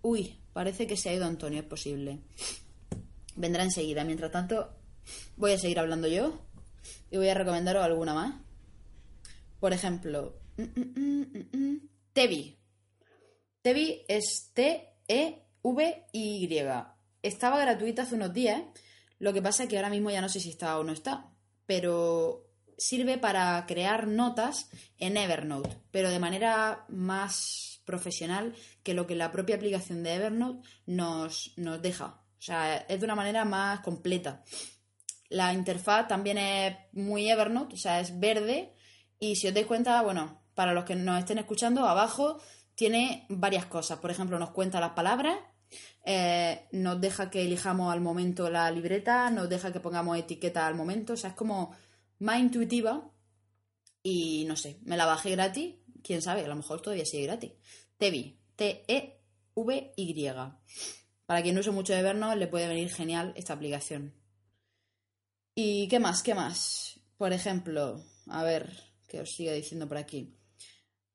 Uy, 0.00 0.38
parece 0.58 0.88
que 0.88 0.96
se 0.96 1.08
ha 1.08 1.14
ido 1.14 1.24
Antonio, 1.24 1.60
es 1.60 1.66
posible. 1.66 2.18
Vendrá 3.36 3.62
enseguida. 3.62 4.02
Mientras 4.02 4.32
tanto, 4.32 4.74
voy 5.36 5.52
a 5.52 5.58
seguir 5.58 5.78
hablando 5.78 6.08
yo 6.08 6.42
y 7.12 7.16
voy 7.16 7.28
a 7.28 7.34
recomendaros 7.34 7.84
alguna 7.84 8.12
más. 8.12 8.34
Por 9.60 9.72
ejemplo, 9.72 10.40
mm, 10.56 10.62
mm, 10.80 11.48
mm, 11.52 11.88
Tevi. 12.12 12.58
Tevi 13.62 14.02
es 14.08 14.50
T-E-V-Y. 14.52 16.48
Estaba 17.22 17.60
gratuita 17.60 18.02
hace 18.02 18.16
unos 18.16 18.34
días. 18.34 18.60
Lo 19.20 19.32
que 19.32 19.40
pasa 19.40 19.62
es 19.62 19.68
que 19.68 19.76
ahora 19.76 19.90
mismo 19.90 20.10
ya 20.10 20.20
no 20.20 20.28
sé 20.28 20.40
si 20.40 20.50
está 20.50 20.76
o 20.80 20.82
no 20.82 20.90
está. 20.90 21.30
Pero 21.66 22.48
sirve 22.76 23.16
para 23.16 23.64
crear 23.66 24.08
notas 24.08 24.68
en 24.98 25.18
Evernote, 25.18 25.78
pero 25.92 26.10
de 26.10 26.18
manera 26.18 26.84
más 26.88 27.67
profesional 27.88 28.54
que 28.82 28.92
lo 28.92 29.06
que 29.06 29.16
la 29.16 29.32
propia 29.32 29.56
aplicación 29.56 30.02
de 30.02 30.14
Evernote 30.14 30.68
nos, 30.84 31.54
nos 31.56 31.80
deja. 31.80 32.20
O 32.38 32.42
sea, 32.42 32.76
es 32.76 33.00
de 33.00 33.04
una 33.06 33.14
manera 33.14 33.46
más 33.46 33.80
completa. 33.80 34.44
La 35.30 35.54
interfaz 35.54 36.06
también 36.06 36.36
es 36.36 36.76
muy 36.92 37.30
Evernote, 37.30 37.74
o 37.74 37.78
sea, 37.78 37.98
es 38.00 38.20
verde. 38.20 38.74
Y 39.18 39.36
si 39.36 39.48
os 39.48 39.54
dais 39.54 39.66
cuenta, 39.66 40.02
bueno, 40.02 40.42
para 40.54 40.74
los 40.74 40.84
que 40.84 40.94
nos 40.94 41.18
estén 41.18 41.38
escuchando, 41.38 41.86
abajo 41.86 42.38
tiene 42.74 43.26
varias 43.30 43.64
cosas. 43.66 43.98
Por 43.98 44.10
ejemplo, 44.10 44.38
nos 44.38 44.50
cuenta 44.50 44.80
las 44.80 44.92
palabras, 44.92 45.38
eh, 46.04 46.68
nos 46.72 47.00
deja 47.00 47.30
que 47.30 47.42
elijamos 47.42 47.92
al 47.92 48.02
momento 48.02 48.50
la 48.50 48.70
libreta, 48.70 49.30
nos 49.30 49.48
deja 49.48 49.72
que 49.72 49.80
pongamos 49.80 50.18
etiqueta 50.18 50.66
al 50.66 50.74
momento. 50.74 51.14
O 51.14 51.16
sea, 51.16 51.30
es 51.30 51.36
como 51.36 51.74
más 52.18 52.38
intuitiva. 52.38 53.10
Y 54.02 54.44
no 54.46 54.56
sé, 54.56 54.78
me 54.82 54.96
la 54.96 55.06
bajé 55.06 55.30
gratis. 55.30 55.74
Quién 56.02 56.22
sabe, 56.22 56.44
a 56.44 56.48
lo 56.48 56.56
mejor 56.56 56.80
todavía 56.80 57.04
sigue 57.04 57.24
gratis. 57.24 57.52
Tevi, 57.96 58.38
T-E-V-Y. 58.56 60.32
Para 61.26 61.42
quien 61.42 61.54
no 61.54 61.60
use 61.60 61.70
mucho 61.70 61.94
Evernote, 61.94 62.36
le 62.36 62.46
puede 62.46 62.68
venir 62.68 62.90
genial 62.92 63.32
esta 63.36 63.52
aplicación. 63.52 64.14
¿Y 65.54 65.88
qué 65.88 65.98
más? 65.98 66.22
¿Qué 66.22 66.34
más? 66.34 67.00
Por 67.16 67.32
ejemplo, 67.32 68.02
a 68.28 68.42
ver, 68.44 68.72
que 69.08 69.20
os 69.20 69.30
siga 69.30 69.52
diciendo 69.52 69.88
por 69.88 69.96
aquí. 69.96 70.34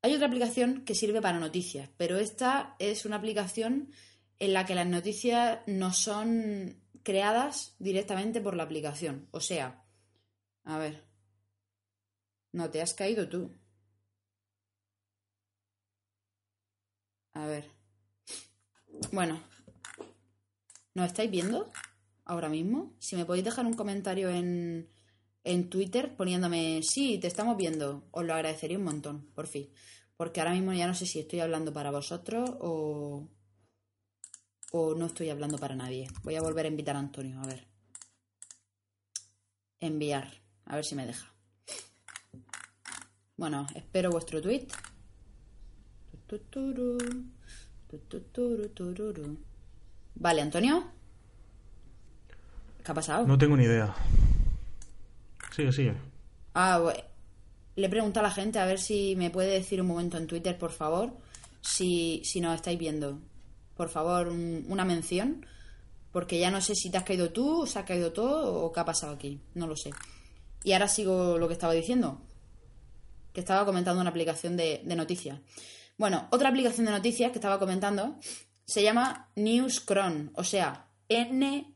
Hay 0.01 0.13
otra 0.13 0.27
aplicación 0.27 0.83
que 0.83 0.95
sirve 0.95 1.21
para 1.21 1.39
noticias, 1.39 1.89
pero 1.95 2.17
esta 2.17 2.75
es 2.77 3.05
una 3.05 3.15
aplicación 3.15 3.91
en 4.39 4.53
la 4.53 4.65
que 4.65 4.75
las 4.75 4.87
noticias 4.87 5.59
no 5.65 5.93
son 5.93 6.83
creadas 7.03 7.75
directamente 7.79 8.41
por 8.41 8.55
la 8.55 8.63
aplicación. 8.63 9.29
O 9.31 9.39
sea, 9.39 9.85
a 10.65 10.77
ver. 10.77 11.05
No, 12.51 12.69
te 12.69 12.81
has 12.81 12.93
caído 12.93 13.29
tú. 13.29 13.55
A 17.33 17.45
ver. 17.45 17.69
Bueno. 19.11 19.41
¿Nos 20.93 21.07
estáis 21.07 21.31
viendo 21.31 21.71
ahora 22.25 22.49
mismo? 22.49 22.93
Si 22.99 23.15
me 23.15 23.25
podéis 23.25 23.45
dejar 23.45 23.65
un 23.65 23.73
comentario 23.73 24.29
en, 24.29 24.89
en 25.43 25.69
Twitter 25.69 26.15
poniéndome, 26.15 26.81
sí, 26.83 27.17
te 27.17 27.27
estamos 27.27 27.57
viendo, 27.57 28.07
os 28.11 28.23
lo 28.23 28.33
agradecería 28.33 28.77
un 28.77 28.83
montón, 28.83 29.25
por 29.33 29.47
fin. 29.47 29.69
Porque 30.17 30.39
ahora 30.39 30.53
mismo 30.53 30.71
ya 30.73 30.85
no 30.85 30.93
sé 30.93 31.07
si 31.07 31.19
estoy 31.19 31.39
hablando 31.39 31.73
para 31.73 31.89
vosotros 31.89 32.49
o, 32.59 33.27
o 34.71 34.95
no 34.95 35.07
estoy 35.07 35.29
hablando 35.29 35.57
para 35.57 35.75
nadie. 35.75 36.07
Voy 36.23 36.35
a 36.35 36.41
volver 36.41 36.65
a 36.65 36.69
invitar 36.69 36.95
a 36.95 36.99
Antonio, 36.99 37.39
a 37.41 37.47
ver. 37.47 37.67
Enviar, 39.79 40.31
a 40.65 40.75
ver 40.75 40.85
si 40.85 40.95
me 40.95 41.07
deja. 41.07 41.33
Bueno, 43.35 43.65
espero 43.75 44.11
vuestro 44.11 44.41
tweet. 44.41 44.67
Vale, 50.15 50.41
Antonio. 50.41 50.83
¿Qué 52.83 52.91
ha 52.91 52.95
pasado? 52.95 53.25
No 53.27 53.37
tengo 53.37 53.55
ni 53.57 53.63
idea. 53.63 53.93
Sigue, 55.55 55.71
sigue. 55.71 55.93
Ah, 56.53 56.79
bue- 56.79 57.03
le 57.75 57.85
he 57.87 57.89
preguntado 57.89 58.25
a 58.25 58.29
la 58.29 58.35
gente 58.35 58.59
a 58.59 58.65
ver 58.65 58.79
si 58.79 59.15
me 59.15 59.29
puede 59.31 59.49
decir 59.51 59.81
un 59.81 59.87
momento 59.87 60.17
en 60.17 60.27
Twitter, 60.27 60.57
por 60.57 60.71
favor, 60.71 61.11
si, 61.61 62.21
si 62.25 62.41
nos 62.41 62.55
estáis 62.55 62.77
viendo. 62.77 63.19
Por 63.75 63.89
favor, 63.89 64.27
un- 64.27 64.65
una 64.67 64.85
mención, 64.85 65.45
porque 66.11 66.39
ya 66.39 66.51
no 66.51 66.61
sé 66.61 66.75
si 66.75 66.89
te 66.91 66.97
has 66.97 67.03
caído 67.03 67.31
tú, 67.31 67.65
se 67.65 67.79
ha 67.79 67.85
caído 67.85 68.11
todo 68.11 68.53
o 68.63 68.71
qué 68.71 68.79
ha 68.79 68.85
pasado 68.85 69.13
aquí. 69.13 69.39
No 69.55 69.65
lo 69.67 69.75
sé. 69.75 69.91
Y 70.63 70.73
ahora 70.73 70.87
sigo 70.87 71.37
lo 71.37 71.47
que 71.47 71.53
estaba 71.53 71.73
diciendo, 71.73 72.21
que 73.33 73.39
estaba 73.39 73.65
comentando 73.65 73.99
una 74.01 74.09
aplicación 74.11 74.55
de, 74.57 74.81
de 74.85 74.95
noticias. 74.95 75.39
Bueno, 75.97 76.27
otra 76.31 76.49
aplicación 76.49 76.85
de 76.85 76.91
noticias 76.91 77.31
que 77.31 77.37
estaba 77.37 77.59
comentando 77.59 78.17
se 78.65 78.83
llama 78.83 79.29
Newscron, 79.35 80.31
o 80.35 80.43
sea, 80.43 80.87
E 81.09 81.27
N-E-W-S-C-R-O-N. 81.29 81.73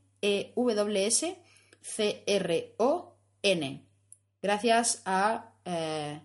Gracias 4.42 5.02
a 5.06 5.54
eh, 5.66 6.22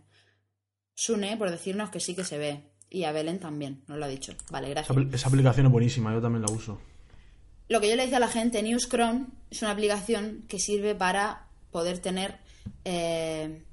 Sune 0.95 1.37
por 1.37 1.51
decirnos 1.51 1.91
que 1.91 2.01
sí 2.01 2.15
que 2.15 2.25
se 2.25 2.39
ve. 2.39 2.63
Y 2.89 3.05
a 3.05 3.13
Belén 3.13 3.39
también, 3.41 3.83
nos 3.89 3.99
lo 3.99 4.05
ha 4.05 4.09
dicho. 4.09 4.35
Vale, 4.51 4.69
gracias. 4.69 4.97
esa 5.13 5.29
aplicación 5.29 5.67
es 5.67 5.73
buenísima, 5.73 6.13
yo 6.13 6.21
también 6.21 6.43
la 6.43 6.53
uso. 6.53 6.79
Lo 7.69 7.81
que 7.81 7.89
yo 7.89 7.97
le 7.97 8.03
decía 8.03 8.19
a 8.19 8.21
la 8.21 8.29
gente, 8.29 8.63
Newscron 8.63 9.33
es 9.51 9.63
una 9.63 9.71
aplicación 9.71 10.45
que 10.47 10.59
sirve 10.59 10.95
para 10.95 11.49
poder 11.71 12.01
tener 12.01 12.39
eh, 12.85 13.65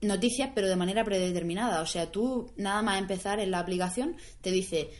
noticias, 0.00 0.50
pero 0.54 0.68
de 0.68 0.76
manera 0.76 1.04
predeterminada. 1.04 1.80
O 1.82 1.86
sea, 1.86 2.10
tú 2.10 2.52
nada 2.56 2.82
más 2.82 2.98
empezar 2.98 3.40
en 3.40 3.50
la 3.50 3.58
aplicación 3.58 4.16
te 4.40 4.50
dice, 4.50 4.90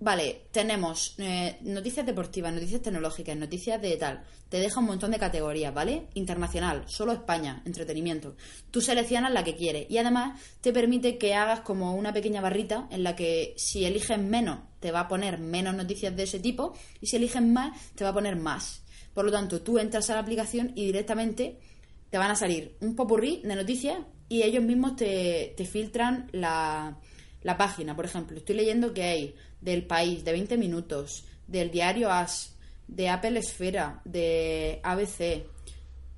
vale, 0.00 0.46
tenemos 0.50 1.14
eh, 1.18 1.58
noticias 1.62 2.06
deportivas, 2.06 2.52
noticias 2.52 2.82
tecnológicas, 2.82 3.36
noticias 3.36 3.80
de 3.80 3.96
tal. 3.96 4.24
Te 4.48 4.58
deja 4.58 4.80
un 4.80 4.86
montón 4.86 5.12
de 5.12 5.18
categorías, 5.18 5.72
¿vale? 5.72 6.08
Internacional, 6.14 6.84
solo 6.88 7.12
España, 7.12 7.62
entretenimiento. 7.64 8.34
Tú 8.70 8.80
seleccionas 8.80 9.32
la 9.32 9.44
que 9.44 9.54
quieres 9.54 9.86
y 9.88 9.98
además 9.98 10.40
te 10.60 10.72
permite 10.72 11.18
que 11.18 11.34
hagas 11.34 11.60
como 11.60 11.94
una 11.94 12.12
pequeña 12.12 12.40
barrita 12.40 12.88
en 12.90 13.04
la 13.04 13.14
que 13.14 13.54
si 13.56 13.84
eliges 13.84 14.18
menos 14.18 14.58
te 14.80 14.90
va 14.90 15.00
a 15.00 15.08
poner 15.08 15.38
menos 15.38 15.74
noticias 15.74 16.16
de 16.16 16.24
ese 16.24 16.40
tipo 16.40 16.74
y 17.00 17.06
si 17.06 17.16
eliges 17.16 17.42
más 17.42 17.78
te 17.94 18.02
va 18.02 18.10
a 18.10 18.14
poner 18.14 18.36
más. 18.36 18.82
Por 19.14 19.24
lo 19.24 19.30
tanto, 19.30 19.60
tú 19.60 19.78
entras 19.78 20.08
a 20.10 20.14
la 20.14 20.20
aplicación 20.20 20.72
y 20.74 20.86
directamente 20.86 21.58
te 22.10 22.18
van 22.18 22.30
a 22.30 22.36
salir 22.36 22.76
un 22.80 22.96
popurrí 22.96 23.40
de 23.44 23.54
noticias 23.54 23.98
y 24.30 24.44
ellos 24.44 24.62
mismos 24.62 24.94
te, 24.94 25.52
te 25.56 25.66
filtran 25.66 26.30
la, 26.32 26.96
la 27.42 27.58
página. 27.58 27.96
Por 27.96 28.04
ejemplo, 28.04 28.38
estoy 28.38 28.54
leyendo 28.54 28.94
que 28.94 29.02
hay 29.02 29.34
del 29.60 29.84
país 29.84 30.24
de 30.24 30.30
20 30.30 30.56
minutos, 30.56 31.24
del 31.48 31.72
diario 31.72 32.10
AS, 32.10 32.54
de 32.86 33.08
Apple 33.08 33.40
Esfera, 33.40 34.00
de 34.04 34.80
ABC. 34.84 35.44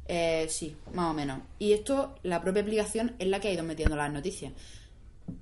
Eh, 0.06 0.46
sí, 0.50 0.76
más 0.92 1.10
o 1.10 1.14
menos. 1.14 1.40
Y 1.58 1.72
esto, 1.72 2.16
la 2.22 2.42
propia 2.42 2.60
aplicación 2.60 3.16
es 3.18 3.28
la 3.28 3.40
que 3.40 3.48
ha 3.48 3.52
ido 3.52 3.64
metiendo 3.64 3.96
las 3.96 4.12
noticias. 4.12 4.52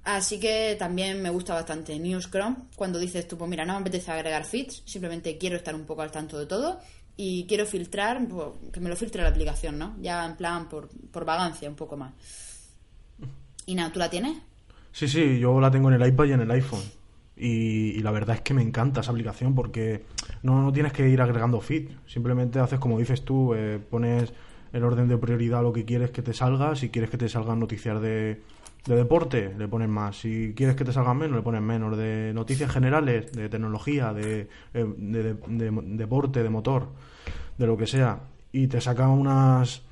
Así 0.05 0.39
que 0.39 0.77
también 0.79 1.21
me 1.21 1.31
gusta 1.31 1.55
bastante 1.55 1.99
Newscrom 1.99 2.69
cuando 2.77 3.01
dices 3.01 3.27
tú, 3.27 3.37
pues 3.37 3.51
mira, 3.51 3.65
no 3.65 3.73
me 3.73 3.81
apetece 3.81 4.13
agregar 4.13 4.45
feeds, 4.45 4.85
simplemente 4.85 5.37
quiero 5.39 5.57
estar 5.57 5.75
un 5.75 5.87
poco 5.87 6.03
al 6.03 6.13
tanto 6.13 6.39
de 6.39 6.47
todo 6.47 6.79
y 7.17 7.47
quiero 7.47 7.67
filtrar, 7.67 8.25
pues, 8.29 8.47
que 8.73 8.79
me 8.79 8.89
lo 8.89 8.95
filtre 8.95 9.25
la 9.25 9.31
aplicación, 9.31 9.77
¿no? 9.77 9.97
Ya 10.01 10.25
en 10.25 10.37
plan 10.37 10.69
por, 10.69 10.89
por 11.11 11.25
vagancia 11.25 11.69
un 11.69 11.75
poco 11.75 11.97
más. 11.97 12.13
Y 13.67 13.75
nada, 13.75 13.93
¿tú 13.93 13.99
la 13.99 14.11
tienes? 14.11 14.39
Sí, 14.93 15.07
sí, 15.09 15.39
yo 15.39 15.61
la 15.61 15.71
tengo 15.71 15.91
en 15.93 16.01
el 16.01 16.09
iPad 16.09 16.25
y 16.25 16.33
en 16.33 16.41
el 16.41 16.51
iPhone. 16.51 16.81
Y, 17.37 18.01
la 18.03 18.11
verdad 18.11 18.37
es 18.37 18.43
que 18.43 18.53
me 18.53 18.61
encanta 18.63 19.01
esa 19.01 19.13
aplicación 19.13 19.55
porque 19.55 20.05
no, 20.43 20.63
no 20.63 20.73
tienes 20.73 20.93
que 20.93 21.09
ir 21.09 21.23
agregando 21.23 21.61
feed. 21.61 21.89
Simplemente 22.07 22.59
haces 22.59 22.79
como 22.79 22.99
dices 22.99 23.25
tú, 23.25 23.55
eh, 23.55 23.79
pones 23.79 24.33
el 24.73 24.85
orden 24.85 25.09
de 25.09 25.17
prioridad 25.17 25.63
lo 25.63 25.73
que 25.73 25.85
quieres 25.87 26.11
que 26.11 26.21
te 26.23 26.35
salga. 26.35 26.77
Si 26.77 26.91
quieres 26.91 27.09
que 27.11 27.17
te 27.17 27.29
salgan 27.31 27.59
noticias 27.59 28.01
de, 28.03 28.43
de 28.85 28.95
deporte, 28.95 29.55
le 29.57 29.69
pones 29.69 29.89
más. 29.89 30.17
Si 30.21 30.53
quieres 30.55 30.77
que 30.77 30.85
te 30.85 30.93
salgan 30.93 31.17
menos, 31.17 31.37
le 31.37 31.43
pones 31.43 31.63
menos. 31.63 31.97
De 31.97 32.33
noticias 32.35 32.71
generales, 32.71 33.33
de 33.33 33.49
tecnología, 33.49 34.13
de, 34.13 34.49
eh, 34.75 34.85
de- 34.99 35.35
de- 35.35 35.71
deporte, 35.97 36.43
de 36.43 36.51
motor, 36.51 36.89
de 37.57 37.67
lo 37.67 37.77
que 37.79 37.87
sea. 37.87 38.21
Y 38.53 38.67
te 38.67 38.83
saca 38.83 39.09
unas 39.09 39.83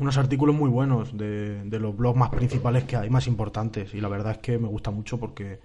unos 0.00 0.16
artículos 0.16 0.54
muy 0.54 0.70
buenos 0.70 1.16
de, 1.16 1.64
de 1.64 1.80
los 1.80 1.96
blogs 1.96 2.18
más 2.18 2.30
principales 2.30 2.84
que 2.84 2.96
hay, 2.96 3.10
más 3.10 3.26
importantes. 3.26 3.94
Y 3.94 4.00
la 4.00 4.08
verdad 4.08 4.32
es 4.32 4.38
que 4.38 4.58
me 4.58 4.68
gusta 4.68 4.90
mucho 4.90 5.18
porque, 5.18 5.58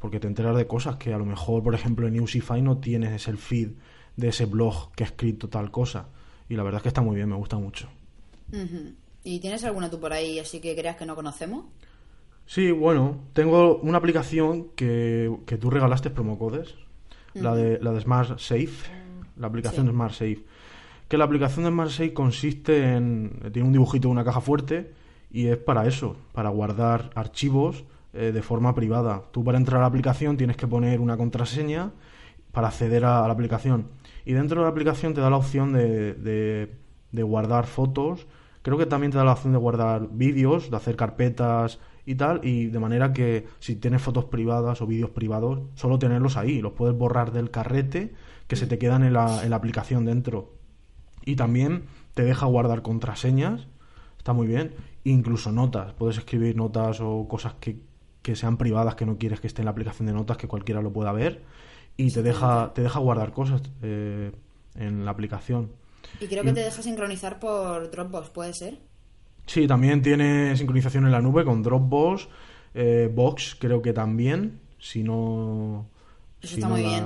porque 0.00 0.20
te 0.20 0.26
enteras 0.26 0.56
de 0.56 0.66
cosas 0.66 0.96
que 0.96 1.14
a 1.14 1.18
lo 1.18 1.24
mejor, 1.24 1.62
por 1.62 1.74
ejemplo, 1.74 2.06
en 2.06 2.14
Newsify 2.14 2.60
no 2.62 2.78
tienes 2.78 3.28
el 3.28 3.38
feed 3.38 3.70
de 4.16 4.28
ese 4.28 4.46
blog 4.46 4.92
que 4.92 5.04
ha 5.04 5.06
escrito 5.06 5.48
tal 5.48 5.70
cosa. 5.70 6.08
Y 6.48 6.56
la 6.56 6.62
verdad 6.62 6.78
es 6.78 6.82
que 6.82 6.88
está 6.88 7.00
muy 7.00 7.16
bien, 7.16 7.28
me 7.28 7.36
gusta 7.36 7.56
mucho. 7.56 7.88
¿Y 9.22 9.38
tienes 9.40 9.64
alguna 9.64 9.90
tú 9.90 10.00
por 10.00 10.12
ahí 10.12 10.38
así 10.38 10.60
que 10.60 10.74
creas 10.74 10.96
que 10.96 11.06
no 11.06 11.14
conocemos? 11.14 11.66
Sí, 12.46 12.72
bueno, 12.72 13.20
tengo 13.32 13.76
una 13.76 13.98
aplicación 13.98 14.70
que, 14.74 15.32
que 15.46 15.56
tú 15.56 15.70
regalaste 15.70 16.10
promocodes, 16.10 16.74
la, 17.34 17.54
de, 17.54 17.78
la 17.80 17.92
de 17.92 18.00
Smart 18.00 18.40
Safe, 18.40 18.90
la 19.36 19.46
aplicación 19.46 19.86
de 19.86 19.92
Smart 19.92 20.12
Safe. 20.12 20.44
Que 21.10 21.18
la 21.18 21.24
aplicación 21.24 21.64
de 21.64 21.70
Smart 21.72 21.90
Safe 21.90 22.14
consiste 22.14 22.94
en. 22.94 23.40
tiene 23.52 23.66
un 23.66 23.72
dibujito 23.72 24.06
de 24.08 24.12
una 24.12 24.24
caja 24.24 24.40
fuerte 24.40 24.92
y 25.30 25.46
es 25.48 25.56
para 25.58 25.86
eso, 25.86 26.16
para 26.32 26.50
guardar 26.50 27.10
archivos 27.16 27.84
eh, 28.12 28.30
de 28.32 28.42
forma 28.42 28.74
privada. 28.76 29.24
Tú 29.32 29.42
para 29.42 29.58
entrar 29.58 29.78
a 29.78 29.80
la 29.82 29.88
aplicación 29.88 30.36
tienes 30.36 30.56
que 30.56 30.68
poner 30.68 31.00
una 31.00 31.16
contraseña 31.16 31.90
para 32.52 32.68
acceder 32.68 33.04
a, 33.04 33.26
la 33.26 33.32
aplicación. 33.32 33.88
Y 34.24 34.34
dentro 34.34 34.60
de 34.60 34.64
la 34.66 34.70
aplicación 34.70 35.12
te 35.12 35.20
da 35.20 35.30
la 35.30 35.36
opción 35.36 35.72
de, 35.72 36.14
de- 36.14 36.76
de 37.10 37.22
guardar 37.24 37.66
fotos. 37.66 38.28
Creo 38.62 38.78
que 38.78 38.86
también 38.86 39.10
te 39.10 39.18
da 39.18 39.24
la 39.24 39.32
opción 39.32 39.52
de 39.52 39.58
guardar 39.58 40.08
vídeos, 40.12 40.70
de 40.70 40.76
hacer 40.76 40.94
carpetas 40.94 41.80
y 42.06 42.14
tal. 42.14 42.40
Y 42.44 42.66
de 42.66 42.78
manera 42.78 43.12
que 43.12 43.46
si 43.58 43.74
tienes 43.74 44.00
fotos 44.00 44.26
privadas 44.26 44.80
o 44.80 44.86
vídeos 44.86 45.10
privados, 45.10 45.60
solo 45.74 45.98
tenerlos 45.98 46.36
ahí. 46.36 46.60
Los 46.60 46.72
puedes 46.74 46.96
borrar 46.96 47.32
del 47.32 47.50
carrete 47.50 48.14
que 48.46 48.54
se 48.54 48.68
te 48.68 48.78
quedan 48.78 49.02
en 49.02 49.14
la, 49.14 49.42
en 49.42 49.50
la 49.50 49.56
aplicación 49.56 50.04
dentro. 50.04 50.59
Y 51.24 51.36
también 51.36 51.84
te 52.14 52.24
deja 52.24 52.46
guardar 52.46 52.82
contraseñas. 52.82 53.66
Está 54.18 54.32
muy 54.32 54.46
bien. 54.46 54.74
Incluso 55.04 55.52
notas. 55.52 55.92
Puedes 55.94 56.18
escribir 56.18 56.56
notas 56.56 57.00
o 57.00 57.26
cosas 57.28 57.54
que, 57.54 57.78
que 58.22 58.36
sean 58.36 58.56
privadas 58.56 58.94
que 58.94 59.06
no 59.06 59.16
quieres 59.18 59.40
que 59.40 59.46
esté 59.46 59.62
en 59.62 59.66
la 59.66 59.70
aplicación 59.72 60.06
de 60.06 60.12
notas, 60.12 60.36
que 60.36 60.48
cualquiera 60.48 60.82
lo 60.82 60.92
pueda 60.92 61.12
ver. 61.12 61.42
Y 61.96 62.10
te 62.10 62.22
deja, 62.22 62.72
te 62.74 62.82
deja 62.82 62.98
guardar 63.00 63.32
cosas 63.32 63.62
eh, 63.82 64.32
en 64.74 65.04
la 65.04 65.10
aplicación. 65.10 65.70
Y 66.20 66.26
creo 66.26 66.42
que 66.42 66.52
te 66.52 66.60
deja 66.60 66.82
sincronizar 66.82 67.38
por 67.38 67.90
Dropbox, 67.90 68.30
¿puede 68.30 68.52
ser? 68.54 68.78
Sí, 69.46 69.66
también 69.66 70.00
tiene 70.02 70.56
sincronización 70.56 71.04
en 71.06 71.12
la 71.12 71.20
nube 71.20 71.44
con 71.44 71.62
Dropbox, 71.62 72.28
eh, 72.74 73.10
Box 73.12 73.56
creo 73.58 73.82
que 73.82 73.92
también, 73.92 74.60
si 74.78 75.02
no... 75.02 75.86
Eso 76.40 76.54
si 76.54 76.60
está 76.60 76.68
no 76.68 76.74
muy 76.74 76.82
la- 76.84 76.88
bien. 76.88 77.04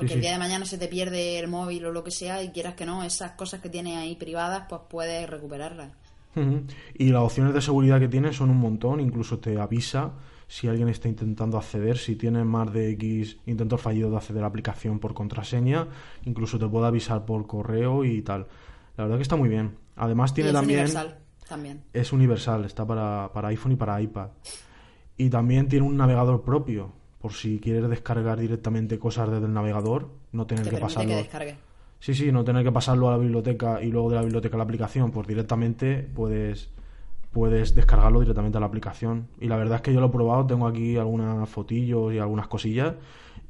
Porque 0.00 0.08
sí. 0.08 0.14
el 0.14 0.20
día 0.20 0.32
de 0.32 0.38
mañana 0.38 0.64
se 0.64 0.78
te 0.78 0.88
pierde 0.88 1.38
el 1.38 1.48
móvil 1.48 1.86
o 1.86 1.92
lo 1.92 2.04
que 2.04 2.10
sea 2.10 2.42
y 2.42 2.50
quieras 2.50 2.74
que 2.74 2.86
no, 2.86 3.02
esas 3.02 3.32
cosas 3.32 3.60
que 3.60 3.68
tienes 3.68 3.96
ahí 3.96 4.14
privadas, 4.16 4.64
pues 4.68 4.82
puedes 4.88 5.28
recuperarlas. 5.28 5.90
Y 6.94 7.08
las 7.08 7.22
opciones 7.22 7.54
de 7.54 7.62
seguridad 7.62 7.98
que 7.98 8.08
tiene 8.08 8.30
son 8.32 8.50
un 8.50 8.58
montón, 8.58 9.00
incluso 9.00 9.38
te 9.38 9.58
avisa 9.58 10.12
si 10.48 10.68
alguien 10.68 10.88
está 10.88 11.08
intentando 11.08 11.56
acceder, 11.56 11.96
si 11.96 12.14
tienes 12.14 12.44
más 12.44 12.72
de 12.72 12.90
X 12.90 13.38
intentos 13.46 13.80
fallidos 13.80 14.10
de 14.10 14.16
acceder 14.18 14.38
a 14.38 14.42
la 14.42 14.48
aplicación 14.48 14.98
por 14.98 15.14
contraseña, 15.14 15.88
incluso 16.24 16.58
te 16.58 16.68
puede 16.68 16.86
avisar 16.86 17.24
por 17.24 17.46
correo 17.46 18.04
y 18.04 18.22
tal. 18.22 18.46
La 18.96 19.04
verdad 19.04 19.16
que 19.16 19.22
está 19.22 19.36
muy 19.36 19.48
bien. 19.48 19.76
Además 19.96 20.34
tiene 20.34 20.50
y 20.50 20.52
es 20.52 20.54
también... 20.54 20.80
universal 20.80 21.18
también. 21.48 21.84
Es 21.92 22.12
universal, 22.12 22.64
está 22.64 22.86
para, 22.86 23.30
para 23.32 23.48
iPhone 23.48 23.72
y 23.72 23.76
para 23.76 24.00
iPad. 24.00 24.28
Y 25.16 25.30
también 25.30 25.68
tiene 25.68 25.86
un 25.86 25.96
navegador 25.96 26.42
propio, 26.42 26.92
por 27.26 27.32
si 27.32 27.58
quieres 27.58 27.88
descargar 27.90 28.38
directamente 28.38 29.00
cosas 29.00 29.28
desde 29.28 29.46
el 29.46 29.52
navegador, 29.52 30.10
no 30.30 30.46
tener 30.46 30.62
Te 30.62 30.70
que 30.70 30.76
pasarlo. 30.78 31.10
que. 31.10 31.56
Sí, 31.98 32.14
sí, 32.14 32.30
no 32.30 32.44
tener 32.44 32.62
que 32.62 32.70
pasarlo 32.70 33.08
a 33.08 33.10
la 33.10 33.18
biblioteca 33.18 33.82
y 33.82 33.90
luego 33.90 34.10
de 34.10 34.14
la 34.14 34.22
biblioteca 34.22 34.54
a 34.54 34.58
la 34.58 34.62
aplicación, 34.62 35.10
pues 35.10 35.26
directamente 35.26 36.08
puedes 36.14 36.70
puedes 37.32 37.74
descargarlo 37.74 38.20
directamente 38.20 38.58
a 38.58 38.60
la 38.60 38.66
aplicación. 38.68 39.26
Y 39.40 39.48
la 39.48 39.56
verdad 39.56 39.74
es 39.76 39.82
que 39.82 39.92
yo 39.92 39.98
lo 40.00 40.06
he 40.06 40.10
probado, 40.10 40.46
tengo 40.46 40.68
aquí 40.68 40.96
algunas 40.98 41.48
fotillos 41.48 42.14
y 42.14 42.18
algunas 42.18 42.46
cosillas 42.46 42.94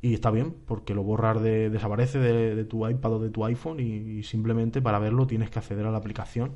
y 0.00 0.14
está 0.14 0.30
bien, 0.30 0.54
porque 0.66 0.94
lo 0.94 1.02
borrar 1.02 1.40
de, 1.40 1.68
desaparece 1.68 2.18
de, 2.18 2.54
de 2.54 2.64
tu 2.64 2.88
iPad 2.88 3.12
o 3.12 3.18
de 3.18 3.28
tu 3.28 3.44
iPhone 3.44 3.78
y, 3.78 3.92
y 4.20 4.22
simplemente 4.22 4.80
para 4.80 4.98
verlo 4.98 5.26
tienes 5.26 5.50
que 5.50 5.58
acceder 5.58 5.84
a 5.84 5.90
la 5.90 5.98
aplicación. 5.98 6.52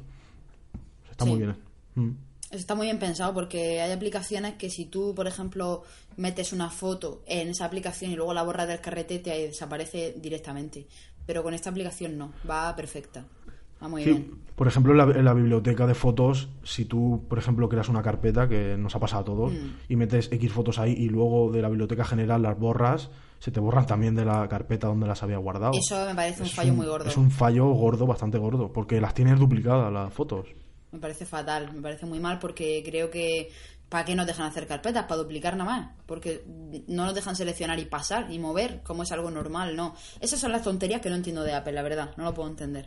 Está 1.11 1.25
Sí. 1.27 1.31
muy 1.33 1.41
bien. 1.41 1.57
Mm. 1.97 2.11
Eso 2.51 2.59
está 2.59 2.75
muy 2.75 2.87
bien 2.87 2.99
pensado 2.99 3.33
porque 3.33 3.81
hay 3.81 3.93
aplicaciones 3.93 4.55
que 4.55 4.71
si 4.71 4.87
tú, 4.87 5.15
por 5.15 5.27
ejemplo, 5.29 5.85
metes 6.17 6.53
una 6.53 6.69
foto 6.69 7.23
en 7.27 7.49
esa 7.49 7.65
aplicación 7.65 8.11
y 8.11 8.17
luego 8.17 8.35
la 8.35 8.43
borras 8.43 8.67
del 8.67 8.81
carrete, 8.81 9.21
te 9.21 9.31
desaparece 9.31 10.15
directamente. 10.21 10.87
Pero 11.27 11.43
con 11.45 11.55
esta 11.55 11.71
aplicación 11.71 12.19
no, 12.19 12.33
va 12.49 12.75
perfecta. 12.75 13.25
Va 13.83 13.89
muy 13.89 14.03
Sí, 14.03 14.11
bien. 14.11 14.35
por 14.57 14.67
ejemplo, 14.67 14.93
en 14.93 14.99
la, 14.99 15.05
en 15.19 15.25
la 15.25 15.33
biblioteca 15.33 15.87
de 15.87 15.95
fotos, 15.95 16.49
si 16.65 16.85
tú, 16.87 17.25
por 17.29 17.39
ejemplo, 17.39 17.69
creas 17.69 17.89
una 17.89 18.03
carpeta, 18.03 18.49
que 18.49 18.77
nos 18.77 18.95
ha 18.97 18.99
pasado 19.01 19.23
a 19.23 19.25
todos, 19.25 19.53
Mm. 19.53 19.71
y 19.89 19.97
metes 19.97 20.29
X 20.33 20.53
fotos 20.53 20.79
ahí 20.81 20.93
y 20.93 21.09
luego 21.09 21.51
de 21.53 21.63
la 21.63 21.69
biblioteca 21.69 22.05
general 22.05 22.43
las 22.43 22.59
borras, 22.59 23.11
se 23.39 23.51
te 23.53 23.61
borran 23.61 23.87
también 23.87 24.15
de 24.17 24.25
la 24.27 24.47
carpeta 24.49 24.89
donde 24.89 25.07
las 25.07 25.23
había 25.23 25.39
guardado. 25.39 25.73
Eso 25.79 26.05
me 26.05 26.15
parece 26.15 26.43
un 26.43 26.49
fallo 26.51 26.75
muy 26.75 26.87
gordo. 26.87 27.09
Es 27.09 27.17
un 27.17 27.31
fallo 27.31 27.69
gordo, 27.71 28.07
bastante 28.07 28.37
gordo, 28.39 28.71
porque 28.73 29.01
las 29.01 29.15
tienes 29.15 29.39
duplicadas 29.39 29.91
las 29.93 30.13
fotos. 30.13 30.47
Me 30.93 30.99
parece 30.99 31.25
fatal, 31.25 31.73
me 31.73 31.83
parece 31.83 32.07
muy 32.07 32.21
mal 32.21 32.39
porque 32.39 32.83
creo 32.85 33.11
que 33.11 33.51
¿para 33.91 34.05
qué 34.05 34.15
nos 34.15 34.27
dejan 34.27 34.47
hacer 34.47 34.67
carpetas? 34.67 35.05
Para 35.05 35.21
duplicar 35.21 35.57
nada 35.57 35.71
más. 35.71 35.91
Porque 36.07 36.45
no 36.87 37.05
nos 37.05 37.15
dejan 37.15 37.37
seleccionar 37.37 37.79
y 37.79 37.85
pasar 37.85 38.31
y 38.31 38.39
mover 38.39 38.83
como 38.83 39.03
es 39.03 39.13
algo 39.13 39.31
normal, 39.31 39.77
no. 39.77 39.95
Esas 40.21 40.41
son 40.41 40.53
las 40.53 40.63
tonterías 40.63 41.03
que 41.03 41.11
no 41.11 41.17
entiendo 41.17 41.43
de 41.43 41.53
Apple, 41.53 41.73
la 41.73 41.83
verdad, 41.83 42.13
no 42.17 42.25
lo 42.25 42.33
puedo 42.33 42.49
entender. 42.49 42.87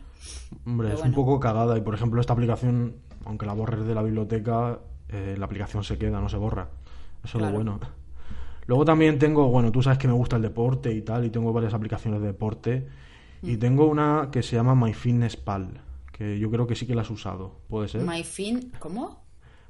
Hombre, 0.66 0.88
Pero 0.88 1.00
es 1.00 1.04
un 1.04 1.14
poco 1.14 1.38
cagada. 1.38 1.78
Y 1.78 1.82
por 1.82 1.94
ejemplo, 1.94 2.20
esta 2.20 2.32
aplicación, 2.32 2.96
aunque 3.26 3.46
la 3.46 3.52
borres 3.52 3.86
de 3.86 3.94
la 3.94 4.02
biblioteca, 4.02 4.78
eh, 5.10 5.36
la 5.38 5.44
aplicación 5.44 5.84
se 5.84 5.98
queda, 5.98 6.20
no 6.20 6.28
se 6.28 6.38
borra. 6.38 6.68
Eso 7.22 7.38
es 7.38 7.44
lo 7.44 7.50
bueno. 7.52 7.78
Luego 8.66 8.84
también 8.86 9.18
tengo, 9.18 9.48
bueno, 9.48 9.70
tú 9.70 9.82
sabes 9.82 9.98
que 9.98 10.08
me 10.08 10.14
gusta 10.14 10.36
el 10.36 10.42
deporte 10.42 10.90
y 10.90 11.02
tal, 11.02 11.26
y 11.26 11.30
tengo 11.30 11.52
varias 11.52 11.74
aplicaciones 11.74 12.20
de 12.22 12.28
deporte. 12.28 12.88
Mm. 13.42 13.50
Y 13.50 13.56
tengo 13.58 13.86
una 13.86 14.30
que 14.32 14.42
se 14.42 14.56
llama 14.56 14.74
MyFitnessPal, 14.74 15.82
que 16.16 16.38
yo 16.38 16.48
creo 16.50 16.66
que 16.68 16.76
sí 16.76 16.86
que 16.86 16.94
la 16.94 17.02
has 17.02 17.10
usado. 17.10 17.60
¿Puede 17.68 17.88
ser? 17.88 18.02
MyFin, 18.02 18.70
¿cómo? 18.78 19.24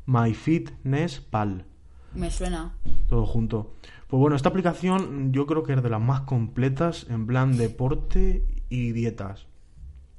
MyFitnessPal. 0.06 1.64
Me 2.12 2.30
suena. 2.30 2.74
todo 3.08 3.26
junto. 3.26 3.74
Pues 4.08 4.20
bueno, 4.20 4.36
esta 4.36 4.50
aplicación 4.50 5.32
yo 5.32 5.46
creo 5.46 5.64
que 5.64 5.72
es 5.72 5.82
de 5.82 5.88
las 5.88 6.00
más 6.00 6.20
completas 6.20 7.06
en 7.08 7.26
plan 7.26 7.56
deporte 7.56 8.44
y 8.68 8.92
dietas. 8.92 9.46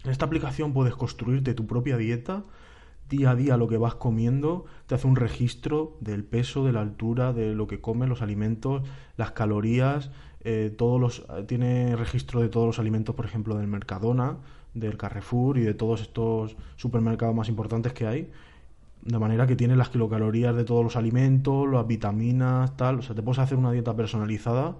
En 0.04 0.12
esta 0.12 0.26
aplicación 0.26 0.74
puedes 0.74 0.96
construirte 0.96 1.54
tu 1.54 1.68
propia 1.68 1.96
dieta, 1.96 2.44
día 3.08 3.32
a 3.32 3.36
día 3.36 3.56
lo 3.56 3.68
que 3.68 3.78
vas 3.78 3.96
comiendo, 3.96 4.66
te 4.88 4.96
hace 4.96 5.08
un 5.08 5.16
registro 5.16 5.96
del 6.02 6.24
peso, 6.24 6.66
de 6.66 6.74
la 6.74 6.82
altura, 6.82 7.34
de 7.34 7.54
lo 7.54 7.68
que 7.68 7.80
comes, 7.80 8.10
los 8.10 8.22
alimentos, 8.22 8.82
las 9.16 9.32
calorías, 9.32 10.12
eh, 10.42 10.74
todos 10.76 11.00
los 11.00 11.26
tiene 11.48 11.96
registro 11.96 12.42
de 12.42 12.50
todos 12.50 12.66
los 12.68 12.80
alimentos, 12.80 13.16
por 13.16 13.26
ejemplo, 13.26 13.56
del 13.58 13.68
Mercadona, 13.68 14.40
del 14.76 14.98
Carrefour 14.98 15.58
y 15.58 15.62
de 15.62 15.74
todos 15.74 16.02
estos 16.02 16.56
supermercados 16.76 17.34
más 17.34 17.50
importantes 17.50 17.94
que 17.94 18.06
hay. 18.06 18.32
De 19.02 19.18
manera 19.18 19.48
que 19.48 19.56
tiene 19.56 19.76
las 19.76 19.90
kilocalorías 19.90 20.56
de 20.56 20.64
todos 20.64 20.84
los 20.84 20.96
alimentos, 20.96 21.68
las 21.72 21.88
vitaminas, 21.88 22.78
tal. 22.78 23.00
O 23.00 23.02
sea, 23.02 23.16
te 23.16 23.24
puedes 23.24 23.40
hacer 23.40 23.58
una 23.58 23.72
dieta 23.72 23.96
personalizada, 23.96 24.76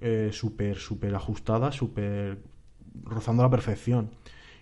eh, 0.00 0.30
súper, 0.32 0.76
súper 0.76 1.14
ajustada, 1.14 1.72
súper 1.72 2.38
rozando 3.04 3.42
la 3.42 3.50
perfección. 3.50 4.10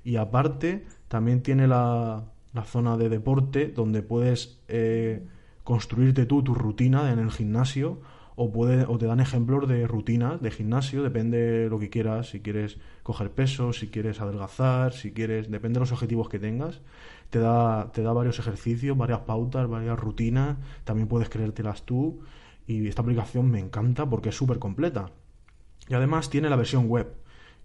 Y 0.04 0.16
aparte, 0.16 0.86
también 1.08 1.42
tiene 1.42 1.66
la, 1.66 2.24
la 2.52 2.64
zona 2.64 2.96
de 2.96 3.08
deporte 3.08 3.68
donde 3.68 4.02
puedes 4.02 4.60
eh, 4.68 5.26
construirte 5.64 6.26
tú 6.26 6.42
tu 6.42 6.54
rutina 6.54 7.12
en 7.12 7.18
el 7.18 7.30
gimnasio 7.30 8.00
o, 8.36 8.98
te 8.98 9.06
dan 9.06 9.20
ejemplos 9.20 9.68
de 9.68 9.86
rutinas 9.86 10.40
de 10.42 10.50
gimnasio, 10.50 11.02
depende 11.02 11.38
de 11.38 11.70
lo 11.70 11.78
que 11.78 11.90
quieras, 11.90 12.30
si 12.30 12.40
quieres 12.40 12.78
coger 13.02 13.30
peso, 13.30 13.72
si 13.72 13.88
quieres 13.88 14.20
adelgazar, 14.20 14.92
si 14.92 15.12
quieres, 15.12 15.50
depende 15.50 15.74
de 15.74 15.80
los 15.80 15.92
objetivos 15.92 16.28
que 16.28 16.38
tengas. 16.38 16.80
Te 17.30 17.38
da, 17.38 17.92
te 17.92 18.02
da 18.02 18.12
varios 18.12 18.38
ejercicios, 18.38 18.96
varias 18.96 19.20
pautas, 19.20 19.68
varias 19.68 19.98
rutinas, 19.98 20.56
también 20.84 21.08
puedes 21.08 21.28
creértelas 21.28 21.82
tú 21.82 22.20
y 22.66 22.86
esta 22.88 23.02
aplicación 23.02 23.50
me 23.50 23.60
encanta 23.60 24.08
porque 24.08 24.30
es 24.30 24.36
súper 24.36 24.58
completa. 24.58 25.10
Y 25.88 25.94
además 25.94 26.30
tiene 26.30 26.48
la 26.48 26.56
versión 26.56 26.88
web, 26.88 27.14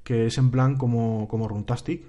que 0.04 0.28
es 0.28 0.38
en 0.38 0.52
plan 0.52 0.78
como, 0.78 1.28
como 1.28 1.48
Runtastic, 1.48 2.06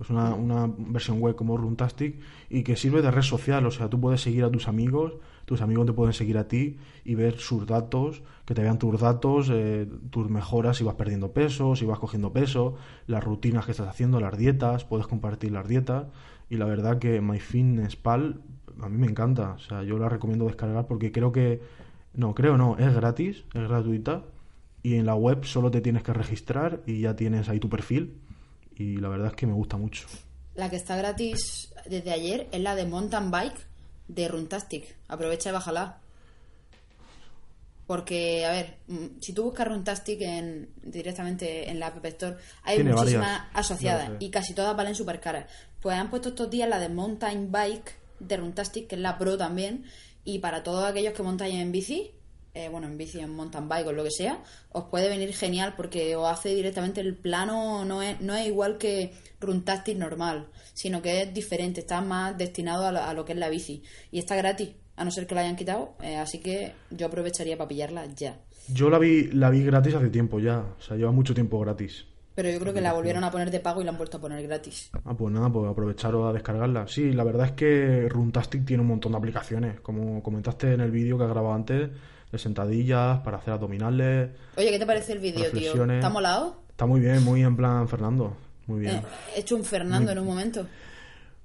es 0.00 0.10
una, 0.10 0.34
una, 0.34 0.72
versión 0.76 1.20
web 1.20 1.34
como 1.34 1.56
Runtastic 1.56 2.20
y 2.48 2.62
que 2.62 2.76
sirve 2.76 3.02
de 3.02 3.10
red 3.10 3.22
social, 3.22 3.66
o 3.66 3.70
sea, 3.70 3.88
tú 3.88 4.00
puedes 4.00 4.20
seguir 4.20 4.44
a 4.44 4.50
tus 4.50 4.68
amigos, 4.68 5.14
tus 5.44 5.60
amigos 5.60 5.86
te 5.86 5.92
pueden 5.92 6.12
seguir 6.12 6.38
a 6.38 6.46
ti 6.46 6.78
y 7.04 7.14
ver 7.14 7.38
sus 7.38 7.66
datos, 7.66 8.22
que 8.44 8.54
te 8.54 8.62
vean 8.62 8.78
tus 8.78 9.00
datos, 9.00 9.48
eh, 9.50 9.88
tus 10.10 10.30
mejoras 10.30 10.76
si 10.76 10.84
vas 10.84 10.94
perdiendo 10.94 11.32
peso, 11.32 11.74
si 11.74 11.84
vas 11.84 11.98
cogiendo 11.98 12.32
peso, 12.32 12.76
las 13.06 13.24
rutinas 13.24 13.64
que 13.64 13.72
estás 13.72 13.88
haciendo, 13.88 14.20
las 14.20 14.38
dietas, 14.38 14.84
puedes 14.84 15.06
compartir 15.06 15.52
las 15.52 15.66
dietas. 15.66 16.06
Y 16.48 16.56
la 16.56 16.66
verdad 16.66 16.98
que 16.98 17.20
MyFitnessPal 17.20 18.40
a 18.80 18.88
mí 18.88 18.96
me 18.96 19.06
encanta, 19.06 19.52
o 19.52 19.58
sea, 19.58 19.82
yo 19.82 19.98
la 19.98 20.08
recomiendo 20.08 20.46
descargar 20.46 20.86
porque 20.86 21.10
creo 21.10 21.32
que, 21.32 21.60
no, 22.14 22.34
creo 22.34 22.56
no, 22.56 22.76
es 22.78 22.94
gratis, 22.94 23.44
es 23.54 23.68
gratuita. 23.68 24.24
Y 24.82 24.94
en 24.94 25.06
la 25.06 25.16
web 25.16 25.44
solo 25.44 25.70
te 25.72 25.80
tienes 25.80 26.04
que 26.04 26.12
registrar 26.12 26.82
y 26.86 27.00
ya 27.00 27.16
tienes 27.16 27.48
ahí 27.48 27.58
tu 27.58 27.68
perfil 27.68 28.14
y 28.78 28.96
la 28.96 29.08
verdad 29.08 29.28
es 29.28 29.34
que 29.34 29.46
me 29.46 29.52
gusta 29.52 29.76
mucho. 29.76 30.06
La 30.54 30.70
que 30.70 30.76
está 30.76 30.96
gratis 30.96 31.72
desde 31.86 32.12
ayer 32.12 32.48
es 32.52 32.60
la 32.60 32.74
de 32.74 32.86
Mountain 32.86 33.30
Bike 33.30 33.66
de 34.08 34.28
Runtastic. 34.28 34.96
Aprovecha 35.08 35.50
y 35.50 35.52
bájala. 35.52 35.98
Porque, 37.86 38.44
a 38.44 38.50
ver, 38.50 38.76
mm, 38.86 39.20
si 39.20 39.32
tú 39.32 39.44
buscas 39.44 39.66
Runtastic 39.66 40.20
en, 40.20 40.68
directamente 40.82 41.70
en 41.70 41.80
la 41.80 41.86
App 41.86 42.04
Store, 42.04 42.36
hay 42.62 42.76
Tiene 42.76 42.92
muchísimas 42.92 43.38
varias, 43.38 43.50
asociadas 43.54 44.10
y 44.18 44.30
casi 44.30 44.54
todas 44.54 44.76
valen 44.76 44.94
súper 44.94 45.20
caras. 45.20 45.50
Pues 45.80 45.96
han 45.96 46.10
puesto 46.10 46.30
estos 46.30 46.50
días 46.50 46.68
la 46.68 46.78
de 46.78 46.88
Mountain 46.88 47.50
Bike 47.50 47.94
de 48.20 48.36
Runtastic, 48.36 48.88
que 48.88 48.96
es 48.96 49.00
la 49.00 49.16
Pro 49.16 49.38
también, 49.38 49.84
y 50.24 50.40
para 50.40 50.62
todos 50.62 50.84
aquellos 50.84 51.14
que 51.14 51.22
montáis 51.22 51.54
en 51.54 51.72
bici, 51.72 52.12
eh, 52.54 52.68
bueno, 52.68 52.86
en 52.86 52.98
bici, 52.98 53.20
en 53.20 53.30
mountain 53.30 53.68
bike 53.68 53.88
o 53.88 53.92
lo 53.92 54.04
que 54.04 54.10
sea, 54.10 54.42
os 54.72 54.84
puede 54.84 55.08
venir 55.08 55.32
genial 55.34 55.74
porque 55.76 56.16
os 56.16 56.28
hace 56.28 56.54
directamente 56.54 57.00
el 57.00 57.16
plano, 57.16 57.84
no 57.84 58.02
es, 58.02 58.20
no 58.20 58.34
es 58.34 58.46
igual 58.46 58.78
que 58.78 59.12
Runtastic 59.40 59.96
normal, 59.96 60.48
sino 60.74 61.02
que 61.02 61.22
es 61.22 61.34
diferente, 61.34 61.80
está 61.80 62.00
más 62.00 62.36
destinado 62.36 62.86
a 62.86 62.92
lo, 62.92 63.02
a 63.02 63.14
lo 63.14 63.24
que 63.24 63.32
es 63.32 63.38
la 63.38 63.48
bici. 63.48 63.82
Y 64.10 64.18
está 64.18 64.36
gratis, 64.36 64.70
a 64.96 65.04
no 65.04 65.10
ser 65.10 65.26
que 65.26 65.34
la 65.34 65.42
hayan 65.42 65.56
quitado, 65.56 65.94
eh, 66.02 66.16
así 66.16 66.40
que 66.40 66.72
yo 66.90 67.06
aprovecharía 67.06 67.56
para 67.56 67.68
pillarla 67.68 68.06
ya. 68.06 68.40
Yo 68.68 68.90
la 68.90 68.98
vi, 68.98 69.30
la 69.32 69.50
vi 69.50 69.62
gratis 69.64 69.94
hace 69.94 70.10
tiempo 70.10 70.40
ya, 70.40 70.58
o 70.78 70.82
sea, 70.82 70.96
lleva 70.96 71.12
mucho 71.12 71.34
tiempo 71.34 71.58
gratis. 71.60 72.04
Pero 72.34 72.50
yo 72.50 72.60
creo 72.60 72.72
que 72.72 72.80
la 72.80 72.92
volvieron 72.92 73.24
a 73.24 73.32
poner 73.32 73.50
de 73.50 73.58
pago 73.58 73.80
y 73.80 73.84
la 73.84 73.90
han 73.90 73.96
vuelto 73.96 74.18
a 74.18 74.20
poner 74.20 74.40
gratis. 74.46 74.90
Ah, 75.04 75.12
pues 75.16 75.34
nada, 75.34 75.50
pues 75.50 75.68
aprovecharos 75.68 76.28
a 76.28 76.32
descargarla. 76.32 76.86
Sí, 76.86 77.12
la 77.12 77.24
verdad 77.24 77.46
es 77.46 77.52
que 77.52 78.08
Runtastic 78.08 78.64
tiene 78.64 78.82
un 78.82 78.88
montón 78.88 79.10
de 79.10 79.18
aplicaciones, 79.18 79.80
como 79.80 80.22
comentaste 80.22 80.74
en 80.74 80.80
el 80.80 80.92
vídeo 80.92 81.18
que 81.18 81.24
has 81.24 81.30
grabado 81.30 81.54
antes, 81.54 81.90
de 82.32 82.38
sentadillas, 82.38 83.20
para 83.20 83.38
hacer 83.38 83.54
abdominales. 83.54 84.30
Oye, 84.56 84.70
¿qué 84.70 84.78
te 84.78 84.86
parece 84.86 85.12
el 85.12 85.18
vídeo, 85.18 85.50
tío? 85.50 85.84
¿Está 85.90 86.10
molado? 86.10 86.62
Está 86.70 86.86
muy 86.86 87.00
bien, 87.00 87.22
muy 87.24 87.42
en 87.42 87.56
plan 87.56 87.88
Fernando. 87.88 88.36
Muy 88.66 88.80
bien, 88.80 88.96
Eh, 88.96 89.02
he 89.36 89.40
hecho 89.40 89.56
un 89.56 89.64
Fernando 89.64 90.12
en 90.12 90.18
un 90.18 90.26
momento. 90.26 90.66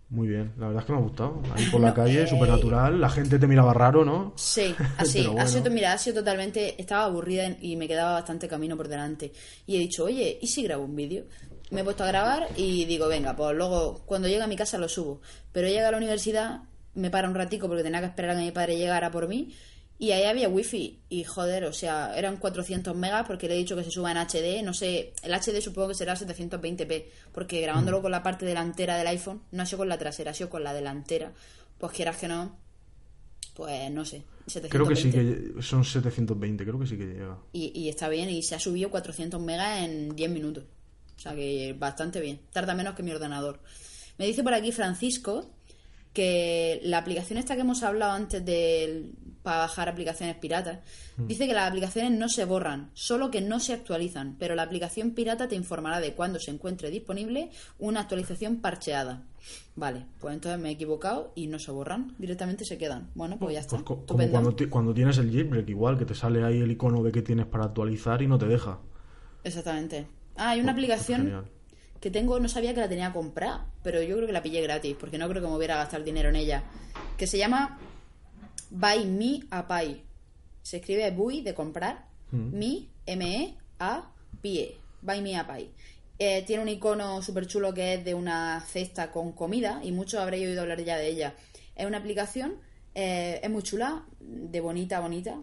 muy 0.09 0.27
bien. 0.27 0.51
La 0.59 0.67
verdad 0.67 0.81
es 0.81 0.85
que 0.85 0.91
me 0.93 0.99
ha 0.99 1.01
gustado. 1.01 1.41
Ahí 1.55 1.65
por 1.71 1.81
la 1.81 1.93
calle, 1.95 2.27
súper 2.27 2.49
natural. 2.49 2.99
La 3.01 3.09
gente 3.09 3.39
te 3.39 3.47
miraba 3.47 3.73
raro, 3.73 4.03
¿no? 4.05 4.33
Sí, 4.35 4.75
así. 4.97 5.25
Bueno. 5.25 5.41
Ha 5.41 5.47
sido, 5.47 5.71
mira, 5.71 5.93
ha 5.93 5.97
sido 5.97 6.17
totalmente. 6.17 6.79
Estaba 6.79 7.05
aburrida 7.05 7.45
y 7.61 7.75
me 7.77 7.87
quedaba 7.87 8.13
bastante 8.13 8.47
camino 8.47 8.75
por 8.77 8.87
delante. 8.89 9.31
Y 9.65 9.77
he 9.77 9.79
dicho, 9.79 10.03
oye, 10.03 10.37
¿y 10.41 10.47
si 10.47 10.63
grabo 10.63 10.83
un 10.83 10.95
vídeo? 10.95 11.23
Me 11.71 11.81
he 11.81 11.83
puesto 11.83 12.03
a 12.03 12.07
grabar 12.07 12.47
y 12.57 12.85
digo, 12.85 13.07
venga, 13.07 13.35
pues 13.35 13.55
luego 13.55 14.03
cuando 14.05 14.27
llegue 14.27 14.43
a 14.43 14.47
mi 14.47 14.55
casa 14.57 14.77
lo 14.77 14.87
subo. 14.87 15.21
Pero 15.51 15.67
llega 15.67 15.87
a 15.87 15.91
la 15.91 15.97
universidad, 15.97 16.59
me 16.93 17.09
para 17.09 17.27
un 17.27 17.33
ratico 17.33 17.67
porque 17.67 17.81
tenía 17.83 18.01
que 18.01 18.05
esperar 18.07 18.31
a 18.31 18.35
que 18.39 18.45
mi 18.45 18.51
padre 18.51 18.77
llegara 18.77 19.09
por 19.09 19.27
mí. 19.27 19.55
Y 20.03 20.11
ahí 20.11 20.23
había 20.25 20.49
wifi. 20.49 20.99
Y 21.07 21.23
joder, 21.23 21.63
o 21.63 21.71
sea, 21.71 22.13
eran 22.17 22.35
400 22.35 22.93
megas 22.93 23.25
porque 23.25 23.47
le 23.47 23.53
he 23.53 23.57
dicho 23.57 23.77
que 23.77 23.85
se 23.85 23.89
suba 23.89 24.11
en 24.11 24.17
HD. 24.17 24.61
No 24.61 24.73
sé, 24.73 25.13
el 25.23 25.33
HD 25.33 25.61
supongo 25.61 25.87
que 25.87 25.93
será 25.93 26.13
720p. 26.17 27.05
Porque 27.31 27.61
grabándolo 27.61 28.01
con 28.01 28.11
la 28.11 28.21
parte 28.21 28.45
delantera 28.45 28.97
del 28.97 29.07
iPhone, 29.07 29.43
no 29.53 29.63
ha 29.63 29.65
sido 29.65 29.77
con 29.77 29.87
la 29.87 29.97
trasera, 29.97 30.31
ha 30.31 30.33
sido 30.33 30.49
con 30.49 30.61
la 30.61 30.73
delantera. 30.73 31.31
Pues 31.77 31.93
quieras 31.93 32.17
que 32.17 32.27
no, 32.27 32.57
pues 33.53 33.89
no 33.91 34.03
sé. 34.03 34.23
720. 34.47 34.69
Creo 34.69 34.87
que 34.89 34.95
sí 34.97 35.09
que 35.09 35.63
son 35.63 35.85
720, 35.85 36.65
creo 36.65 36.79
que 36.79 36.87
sí 36.87 36.97
que 36.97 37.05
llega. 37.05 37.37
y, 37.53 37.71
y 37.73 37.87
está 37.87 38.09
bien 38.09 38.29
y 38.29 38.43
se 38.43 38.55
ha 38.55 38.59
subido 38.59 38.91
400 38.91 39.39
megas 39.39 39.83
en 39.83 40.13
10 40.17 40.29
minutos. 40.31 40.65
O 41.15 41.19
sea 41.21 41.33
que 41.33 41.77
bastante 41.79 42.19
bien. 42.19 42.41
Tarda 42.51 42.75
menos 42.75 42.93
que 42.93 43.03
mi 43.03 43.11
ordenador. 43.11 43.61
Me 44.17 44.27
dice 44.27 44.43
por 44.43 44.53
aquí 44.53 44.73
Francisco 44.73 45.49
que 46.11 46.79
la 46.83 46.99
aplicación 46.99 47.39
esta 47.39 47.55
que 47.55 47.61
hemos 47.61 47.83
hablado 47.83 48.11
antes 48.11 48.45
de 48.45 49.11
para 49.43 49.57
bajar 49.59 49.89
aplicaciones 49.89 50.35
piratas, 50.37 50.79
dice 51.17 51.45
que 51.47 51.53
las 51.53 51.67
aplicaciones 51.67 52.11
no 52.17 52.29
se 52.29 52.45
borran, 52.45 52.89
solo 52.93 53.29
que 53.29 53.41
no 53.41 53.59
se 53.59 53.73
actualizan, 53.73 54.35
pero 54.39 54.55
la 54.55 54.63
aplicación 54.63 55.11
pirata 55.11 55.47
te 55.49 55.55
informará 55.55 55.99
de 55.99 56.13
cuándo 56.13 56.39
se 56.39 56.49
encuentre 56.51 56.89
disponible 56.89 57.49
una 57.77 57.99
actualización 58.01 58.57
parcheada. 58.61 59.23
Vale, 59.75 60.05
pues 60.19 60.33
entonces 60.33 60.59
me 60.61 60.69
he 60.69 60.71
equivocado 60.71 61.33
y 61.35 61.47
no 61.47 61.59
se 61.59 61.71
borran, 61.71 62.15
directamente 62.17 62.63
se 62.63 62.77
quedan. 62.77 63.09
Bueno, 63.15 63.37
pues 63.37 63.53
ya 63.53 63.59
está. 63.59 63.71
Pues 63.75 63.83
co- 63.83 64.05
como 64.05 64.27
cuando, 64.29 64.55
ti- 64.55 64.67
cuando 64.67 64.93
tienes 64.93 65.17
el 65.17 65.29
jailbreak, 65.31 65.67
igual, 65.67 65.97
que 65.97 66.05
te 66.05 66.15
sale 66.15 66.43
ahí 66.43 66.61
el 66.61 66.71
icono 66.71 67.03
de 67.03 67.11
que 67.11 67.21
tienes 67.21 67.45
para 67.45 67.65
actualizar 67.65 68.21
y 68.21 68.27
no 68.27 68.37
te 68.37 68.45
deja. 68.45 68.79
Exactamente. 69.43 70.07
Ah, 70.35 70.51
hay 70.51 70.61
una 70.61 70.73
Pues- 70.73 70.85
pues 70.85 70.93
aplicación 70.95 71.21
genial. 71.23 71.45
que 71.99 72.11
tengo, 72.11 72.39
no 72.39 72.47
sabía 72.47 72.73
que 72.73 72.79
la 72.79 72.89
tenía 72.89 73.11
comprada, 73.13 73.65
pero 73.83 74.01
yo 74.01 74.15
creo 74.15 74.27
que 74.27 74.33
la 74.33 74.41
pillé 74.43 74.61
gratis, 74.61 74.95
porque 74.99 75.17
no 75.17 75.27
creo 75.27 75.41
que 75.41 75.47
me 75.49 75.55
hubiera 75.55 75.75
gastado 75.75 76.03
dinero 76.03 76.29
en 76.29 76.35
ella. 76.37 76.63
Que 77.17 77.27
se 77.27 77.37
llama 77.37 77.77
Buy 78.75 79.05
Me 79.05 79.41
a 79.51 79.67
Pie. 79.67 80.01
Se 80.63 80.77
escribe 80.77 81.11
Buy 81.11 81.41
de 81.41 81.53
comprar, 81.53 82.07
Me, 82.31 82.87
M-E-A-Pie. 83.05 84.77
Buy 84.99 85.21
Me 85.21 85.37
a 85.37 85.45
Pie. 85.45 85.69
Eh, 86.17 86.43
tiene 86.47 86.63
un 86.63 86.69
icono 86.69 87.21
súper 87.21 87.45
chulo 87.45 87.71
que 87.71 87.93
es 87.93 88.03
de 88.03 88.15
una 88.15 88.59
cesta 88.61 89.11
con 89.11 89.33
comida, 89.33 89.79
y 89.83 89.91
muchos 89.91 90.19
habréis 90.19 90.47
oído 90.47 90.63
hablar 90.63 90.83
ya 90.83 90.97
de 90.97 91.07
ella. 91.07 91.35
Es 91.75 91.85
una 91.85 91.99
aplicación, 91.99 92.55
eh, 92.95 93.39
es 93.43 93.49
muy 93.51 93.61
chula, 93.61 94.07
de 94.19 94.59
bonita 94.59 94.97
a 94.97 95.01
bonita, 95.01 95.37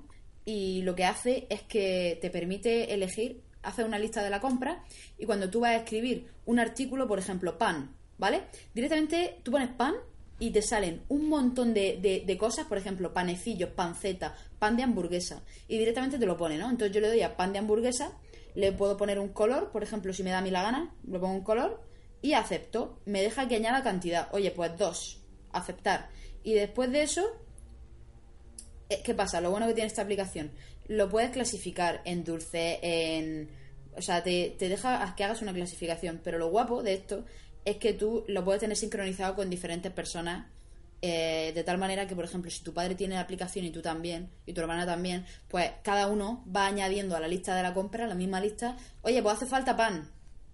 y 0.45 0.83
lo 0.83 0.97
que 0.97 1.05
hace 1.05 1.47
es 1.51 1.63
que 1.63 2.19
te 2.21 2.31
permite 2.31 2.93
elegir, 2.93 3.43
hace 3.63 3.85
una 3.85 4.01
lista 4.01 4.25
de 4.25 4.31
la 4.31 4.41
compra 4.41 4.83
y 5.19 5.27
cuando 5.27 5.51
tú 5.51 5.61
vas 5.61 5.71
a 5.71 5.77
escribir 5.77 6.27
un 6.47 6.59
artículo, 6.59 7.07
por 7.07 7.21
ejemplo, 7.21 7.59
pan, 7.59 7.95
¿vale? 8.19 8.43
Directamente 8.75 9.39
tú 9.45 9.53
pones 9.53 9.69
pan 9.69 9.95
y 10.41 10.51
te 10.51 10.63
salen 10.63 11.03
un 11.09 11.29
montón 11.29 11.73
de, 11.75 12.25
de- 12.27 12.37
cosas, 12.39 12.67
por 12.67 12.79
ejemplo, 12.79 13.13
panecillos, 13.13 13.71
panceta, 13.71 14.35
pan 14.59 14.77
de 14.77 14.83
hamburguesa 14.83 15.45
y 15.69 15.79
directamente 15.79 16.19
te 16.19 16.27
lo 16.27 16.37
pone, 16.37 16.59
¿no? 16.59 16.69
Entonces 16.71 16.93
yo 16.93 17.01
le 17.01 17.09
doy 17.09 17.23
a 17.23 17.37
pan 17.37 17.53
de 17.53 17.59
hamburguesa, 17.61 18.19
le 18.55 18.73
puedo 18.73 18.97
poner 18.97 19.19
un 19.21 19.29
color, 19.29 19.71
por 19.71 19.83
ejemplo, 19.85 20.13
si 20.13 20.23
me 20.25 20.31
da 20.31 20.39
a 20.39 20.43
mí 20.43 20.51
la 20.51 20.63
gana, 20.63 20.95
le 21.07 21.19
pongo 21.21 21.35
un 21.35 21.45
color 21.45 21.83
y 22.23 22.33
acepto. 22.33 22.99
Me 23.05 23.23
deja 23.23 23.47
que 23.47 23.57
añada 23.57 23.83
cantidad. 23.83 24.29
Oye, 24.33 24.51
pues 24.51 24.77
dos, 24.77 25.21
aceptar. 25.53 26.09
Y 26.43 26.55
después 26.55 26.91
de 26.91 27.03
eso, 27.03 27.25
eh, 28.89 29.03
¿Qué 29.05 29.15
pasa? 29.15 29.41
Lo 29.41 29.51
bueno 29.51 29.67
que 29.69 29.75
tiene 29.75 29.87
esta 29.87 30.03
aplicación, 30.03 30.51
lo 30.89 31.09
puedes 31.09 31.31
clasificar 31.31 32.01
en 32.05 32.25
dulce, 32.25 32.81
en... 32.83 33.49
O 33.97 34.03
sea, 34.03 34.23
te, 34.23 34.57
te 34.59 34.69
deja 34.69 35.15
que 35.17 35.25
hagas 35.25 35.43
una 35.43 35.53
clasificación, 35.53 36.21
pero 36.25 36.39
lo 36.39 36.49
guapo 36.51 36.83
de 36.83 36.95
esto 36.95 37.25
es 37.65 37.77
que 37.77 37.93
tú 37.93 38.25
lo 38.29 38.45
puedes 38.45 38.61
tener 38.61 38.77
sincronizado 38.77 39.35
con 39.35 39.51
diferentes 39.51 39.93
personas, 39.93 40.47
eh, 41.03 41.53
de 41.55 41.65
tal 41.65 41.79
manera 41.79 42.07
que, 42.07 42.15
por 42.15 42.25
ejemplo, 42.25 42.51
si 42.51 42.63
tu 42.63 42.75
padre 42.75 42.95
tiene 42.95 43.15
la 43.15 43.23
aplicación 43.23 43.65
y 43.65 43.71
tú 43.71 43.81
también, 43.81 44.29
y 44.47 44.53
tu 44.53 44.61
hermana 44.61 44.85
también, 44.87 45.25
pues 45.49 45.71
cada 45.83 46.09
uno 46.09 46.45
va 46.55 46.67
añadiendo 46.67 47.17
a 47.17 47.21
la 47.21 47.29
lista 47.29 47.55
de 47.55 47.63
la 47.63 47.73
compra, 47.73 48.07
la 48.07 48.15
misma 48.15 48.41
lista, 48.41 48.77
oye, 49.03 49.23
pues 49.23 49.37
hace 49.37 49.47
falta 49.47 49.77
pan. 49.77 50.11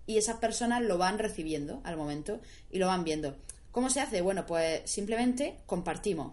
Y 0.07 0.19
esas 0.19 0.37
personas 0.37 0.83
lo 0.83 0.99
van 0.99 1.19
recibiendo 1.19 1.81
al 1.85 1.97
momento 1.97 2.41
y 2.71 2.79
lo 2.79 2.87
van 2.87 3.03
viendo. 3.03 3.37
¿Cómo 3.73 3.91
se 3.91 4.01
hace? 4.01 4.21
Bueno, 4.21 4.47
pues 4.47 4.83
simplemente 4.85 5.59
compartimos. 5.67 6.33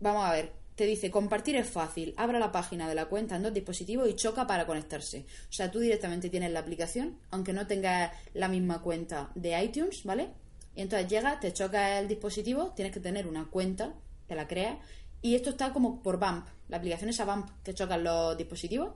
Vamos 0.00 0.24
a 0.24 0.32
ver, 0.32 0.52
te 0.74 0.86
dice 0.86 1.10
compartir 1.10 1.56
es 1.56 1.68
fácil, 1.68 2.14
abra 2.16 2.38
la 2.38 2.52
página 2.52 2.88
de 2.88 2.94
la 2.94 3.06
cuenta 3.06 3.36
en 3.36 3.42
dos 3.42 3.54
dispositivos 3.54 4.08
y 4.08 4.14
choca 4.14 4.46
para 4.46 4.66
conectarse. 4.66 5.26
O 5.48 5.52
sea, 5.52 5.70
tú 5.70 5.80
directamente 5.80 6.30
tienes 6.30 6.52
la 6.52 6.60
aplicación, 6.60 7.18
aunque 7.30 7.52
no 7.52 7.66
tengas 7.66 8.12
la 8.34 8.48
misma 8.48 8.80
cuenta 8.80 9.30
de 9.34 9.62
iTunes, 9.62 10.04
¿vale? 10.04 10.30
Y 10.74 10.80
entonces 10.80 11.08
llega, 11.08 11.38
te 11.40 11.52
choca 11.52 11.98
el 11.98 12.08
dispositivo, 12.08 12.72
tienes 12.74 12.94
que 12.94 13.00
tener 13.00 13.26
una 13.26 13.46
cuenta, 13.50 13.94
te 14.26 14.34
la 14.34 14.48
creas, 14.48 14.78
y 15.20 15.34
esto 15.34 15.50
está 15.50 15.72
como 15.72 16.02
por 16.02 16.18
BAMP. 16.18 16.46
La 16.68 16.78
aplicación 16.78 17.10
es 17.10 17.20
a 17.20 17.24
BAMP, 17.24 17.48
te 17.62 17.74
chocan 17.74 18.02
los 18.02 18.36
dispositivos 18.36 18.94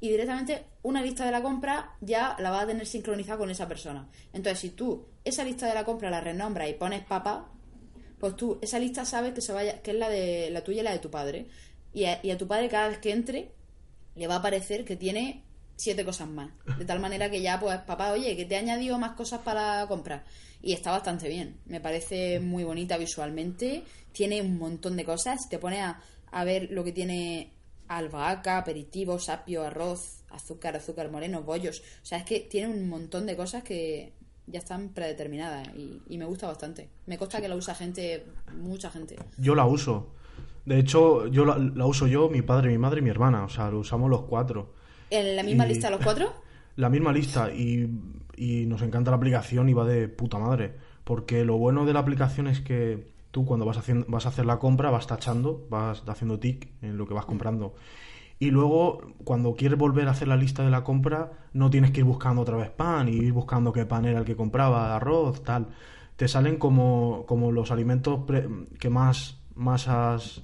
y 0.00 0.08
directamente 0.08 0.64
una 0.82 1.02
lista 1.02 1.24
de 1.24 1.30
la 1.30 1.42
compra 1.42 1.96
ya 2.00 2.34
la 2.38 2.50
vas 2.50 2.64
a 2.64 2.66
tener 2.66 2.86
sincronizada 2.86 3.38
con 3.38 3.50
esa 3.50 3.68
persona. 3.68 4.08
Entonces, 4.32 4.58
si 4.58 4.70
tú 4.70 5.06
esa 5.24 5.44
lista 5.44 5.66
de 5.66 5.74
la 5.74 5.84
compra 5.84 6.10
la 6.10 6.20
renombras 6.20 6.68
y 6.68 6.74
pones 6.74 7.04
papá, 7.04 7.50
pues 8.20 8.36
tú 8.36 8.58
esa 8.62 8.78
lista 8.78 9.04
sabes 9.04 9.32
que 9.32 9.40
se 9.40 9.52
vaya 9.52 9.82
que 9.82 9.90
es 9.90 9.96
la 9.96 10.08
de 10.08 10.50
la 10.50 10.62
tuya 10.62 10.82
y 10.82 10.84
la 10.84 10.92
de 10.92 10.98
tu 10.98 11.10
padre 11.10 11.46
Y 11.92 12.04
a, 12.04 12.20
y 12.22 12.30
a 12.30 12.38
tu 12.38 12.46
padre 12.46 12.68
cada 12.68 12.88
vez 12.88 12.98
que 12.98 13.10
entre 13.10 13.50
le 14.14 14.26
va 14.26 14.36
a 14.36 14.42
parecer 14.42 14.84
que 14.84 14.96
tiene 14.96 15.44
siete 15.80 16.04
cosas 16.04 16.28
más. 16.28 16.50
De 16.78 16.84
tal 16.84 17.00
manera 17.00 17.30
que 17.30 17.40
ya, 17.40 17.58
pues, 17.58 17.78
papá, 17.78 18.12
oye, 18.12 18.36
que 18.36 18.44
te 18.44 18.54
he 18.54 18.58
añadido 18.58 18.98
más 18.98 19.12
cosas 19.12 19.40
para 19.40 19.86
comprar. 19.88 20.24
Y 20.60 20.74
está 20.74 20.90
bastante 20.90 21.26
bien. 21.28 21.58
Me 21.64 21.80
parece 21.80 22.38
muy 22.38 22.64
bonita 22.64 22.98
visualmente. 22.98 23.82
Tiene 24.12 24.42
un 24.42 24.58
montón 24.58 24.96
de 24.96 25.06
cosas. 25.06 25.48
Te 25.48 25.58
pone 25.58 25.80
a, 25.80 26.02
a 26.32 26.44
ver 26.44 26.68
lo 26.70 26.84
que 26.84 26.92
tiene 26.92 27.54
albahaca, 27.88 28.58
aperitivo, 28.58 29.18
sapio, 29.18 29.62
arroz, 29.62 30.22
azúcar, 30.28 30.76
azúcar 30.76 31.10
moreno, 31.10 31.42
bollos. 31.42 31.80
O 32.02 32.04
sea, 32.04 32.18
es 32.18 32.24
que 32.24 32.40
tiene 32.40 32.68
un 32.68 32.86
montón 32.86 33.24
de 33.24 33.36
cosas 33.36 33.64
que 33.64 34.12
ya 34.46 34.58
están 34.58 34.88
predeterminadas 34.90 35.68
y, 35.76 36.00
y 36.08 36.18
me 36.18 36.24
gusta 36.24 36.46
bastante. 36.46 36.88
Me 37.06 37.18
consta 37.18 37.40
que 37.40 37.48
la 37.48 37.56
usa 37.56 37.74
gente, 37.74 38.24
mucha 38.56 38.90
gente. 38.90 39.16
Yo 39.38 39.54
la 39.54 39.66
uso. 39.66 40.08
De 40.64 40.78
hecho, 40.78 41.26
yo 41.28 41.44
la, 41.44 41.56
la 41.58 41.86
uso 41.86 42.06
yo, 42.06 42.28
mi 42.28 42.42
padre, 42.42 42.68
mi 42.68 42.78
madre 42.78 43.00
y 43.00 43.02
mi 43.02 43.10
hermana. 43.10 43.44
O 43.44 43.48
sea, 43.48 43.70
lo 43.70 43.78
usamos 43.80 44.10
los 44.10 44.22
cuatro. 44.22 44.74
¿En 45.10 45.36
la 45.36 45.42
misma 45.42 45.66
Y- 45.66 45.70
lista 45.70 45.90
los 45.90 46.00
cuatro? 46.02 46.32
La 46.76 46.88
misma 46.88 47.12
lista 47.12 47.52
y, 47.52 47.90
y 48.36 48.64
nos 48.66 48.80
encanta 48.80 49.10
la 49.10 49.16
aplicación 49.18 49.68
y 49.68 49.74
va 49.74 49.84
de 49.84 50.08
puta 50.08 50.38
madre. 50.38 50.72
Porque 51.04 51.44
lo 51.44 51.58
bueno 51.58 51.84
de 51.84 51.92
la 51.92 51.98
aplicación 51.98 52.46
es 52.46 52.60
que 52.60 53.08
tú 53.32 53.44
cuando 53.44 53.66
vas, 53.66 53.76
haciendo, 53.76 54.06
vas 54.08 54.24
a 54.24 54.30
hacer 54.30 54.46
la 54.46 54.58
compra 54.58 54.88
vas 54.90 55.06
tachando, 55.06 55.66
vas 55.68 56.02
haciendo 56.06 56.38
tic 56.38 56.68
en 56.80 56.96
lo 56.96 57.06
que 57.06 57.12
vas 57.12 57.26
comprando. 57.26 57.74
Y 58.42 58.50
luego, 58.50 59.02
cuando 59.24 59.54
quieres 59.54 59.78
volver 59.78 60.08
a 60.08 60.12
hacer 60.12 60.26
la 60.26 60.36
lista 60.36 60.64
de 60.64 60.70
la 60.70 60.82
compra, 60.82 61.30
no 61.52 61.68
tienes 61.68 61.90
que 61.90 62.00
ir 62.00 62.06
buscando 62.06 62.40
otra 62.40 62.56
vez 62.56 62.70
pan 62.70 63.08
y 63.08 63.12
ir 63.12 63.32
buscando 63.34 63.70
qué 63.70 63.84
pan 63.84 64.06
era 64.06 64.18
el 64.18 64.24
que 64.24 64.34
compraba, 64.34 64.96
arroz, 64.96 65.44
tal. 65.44 65.68
Te 66.16 66.26
salen 66.26 66.56
como, 66.56 67.26
como 67.28 67.52
los 67.52 67.70
alimentos 67.70 68.20
pre- 68.26 68.48
que 68.78 68.88
más, 68.88 69.38
más, 69.54 69.88
has, 69.88 70.42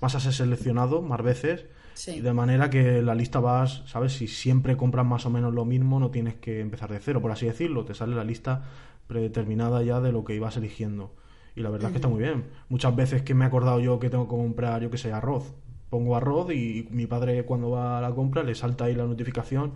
más 0.00 0.14
has 0.14 0.22
seleccionado, 0.34 1.02
más 1.02 1.20
veces. 1.20 1.66
Sí. 1.94 2.20
De 2.20 2.32
manera 2.32 2.70
que 2.70 3.02
la 3.02 3.16
lista 3.16 3.40
vas, 3.40 3.82
¿sabes? 3.86 4.12
Si 4.12 4.28
siempre 4.28 4.76
compras 4.76 5.04
más 5.04 5.26
o 5.26 5.30
menos 5.30 5.52
lo 5.52 5.64
mismo, 5.64 5.98
no 5.98 6.12
tienes 6.12 6.36
que 6.36 6.60
empezar 6.60 6.92
de 6.92 7.00
cero, 7.00 7.20
por 7.20 7.32
así 7.32 7.46
decirlo. 7.46 7.84
Te 7.84 7.94
sale 7.94 8.14
la 8.14 8.22
lista 8.22 8.62
predeterminada 9.08 9.82
ya 9.82 10.00
de 10.00 10.12
lo 10.12 10.24
que 10.24 10.36
ibas 10.36 10.56
eligiendo. 10.56 11.16
Y 11.56 11.62
la 11.62 11.70
verdad 11.70 11.88
es 11.88 11.92
que 11.94 11.98
está 11.98 12.06
muy 12.08 12.20
bien. 12.22 12.44
Muchas 12.68 12.94
veces 12.94 13.22
que 13.22 13.34
me 13.34 13.44
he 13.44 13.48
acordado 13.48 13.80
yo 13.80 13.98
que 13.98 14.08
tengo 14.08 14.26
que 14.26 14.36
comprar, 14.36 14.82
yo 14.82 14.90
que 14.92 14.98
sé, 14.98 15.12
arroz. 15.12 15.52
Pongo 15.90 16.16
arroz 16.16 16.52
y 16.52 16.86
mi 16.90 17.06
padre 17.06 17.44
cuando 17.44 17.70
va 17.70 17.98
a 17.98 18.00
la 18.00 18.10
compra 18.14 18.42
le 18.42 18.54
salta 18.54 18.84
ahí 18.84 18.94
la 18.94 19.04
notificación 19.06 19.72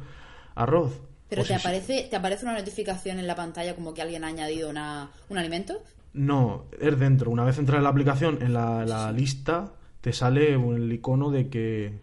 arroz. 0.54 1.00
¿Pero 1.28 1.42
O 1.42 1.44
te 1.44 1.48
si- 1.54 1.60
aparece, 1.60 2.06
te 2.10 2.16
aparece 2.16 2.44
una 2.44 2.58
notificación 2.58 3.18
en 3.18 3.26
la 3.26 3.34
pantalla 3.34 3.74
como 3.74 3.94
que 3.94 4.02
alguien 4.02 4.22
ha 4.24 4.26
añadido 4.28 4.68
una, 4.68 5.10
un 5.30 5.38
alimento? 5.38 5.82
No, 6.12 6.64
es 6.78 6.98
dentro. 6.98 7.30
Una 7.30 7.44
vez 7.44 7.58
entras 7.58 7.78
en 7.78 7.84
la 7.84 7.88
aplicación, 7.90 8.42
en 8.42 8.52
la, 8.52 8.84
la 8.84 9.10
lista, 9.12 9.72
te 10.02 10.12
sale 10.12 10.56
un- 10.58 10.76
el 10.76 10.92
icono 10.92 11.30
de 11.30 11.48
que, 11.48 12.00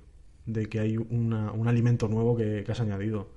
de 0.47 0.67
que 0.67 0.79
hay 0.79 0.97
una- 0.97 1.51
un 1.51 1.67
alimento 1.67 2.07
nuevo 2.07 2.35
que, 2.35 2.63
que 2.65 2.71
has 2.71 2.79
añadido. 2.79 3.27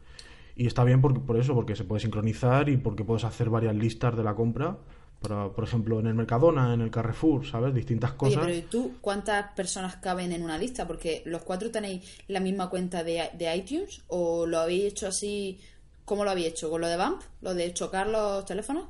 Y 0.56 0.66
está 0.66 0.84
bien 0.84 1.02
por, 1.02 1.20
por 1.26 1.36
eso, 1.38 1.54
porque 1.54 1.76
se 1.76 1.84
puede 1.84 2.00
sincronizar 2.00 2.70
y 2.70 2.78
porque 2.78 3.04
puedes 3.04 3.24
hacer 3.24 3.50
varias 3.50 3.74
listas 3.74 4.16
de 4.16 4.22
la 4.24 4.34
compra. 4.34 4.78
Por 5.22 5.64
ejemplo, 5.64 6.00
en 6.00 6.06
el 6.08 6.14
Mercadona, 6.14 6.74
en 6.74 6.80
el 6.80 6.90
Carrefour, 6.90 7.46
¿sabes? 7.46 7.74
Distintas 7.74 8.12
Oye, 8.22 8.38
cosas. 8.38 8.38
pero 8.38 8.54
¿y 8.54 8.62
tú 8.62 8.98
cuántas 9.00 9.52
personas 9.52 9.96
caben 9.96 10.32
en 10.32 10.42
una 10.42 10.56
lista? 10.58 10.86
Porque 10.86 11.22
los 11.26 11.42
cuatro 11.42 11.70
tenéis 11.70 12.04
la 12.28 12.40
misma 12.40 12.70
cuenta 12.70 13.02
de, 13.04 13.30
de 13.34 13.56
iTunes 13.56 14.02
o 14.08 14.46
lo 14.46 14.60
habéis 14.60 14.84
hecho 14.92 15.08
así, 15.08 15.60
¿cómo 16.04 16.24
lo 16.24 16.30
habéis 16.30 16.48
hecho? 16.48 16.70
¿Con 16.70 16.80
lo 16.80 16.88
de 16.88 16.96
Bump? 16.96 17.22
¿Lo 17.42 17.54
de 17.54 17.72
chocar 17.74 18.06
los 18.08 18.44
teléfonos? 18.46 18.84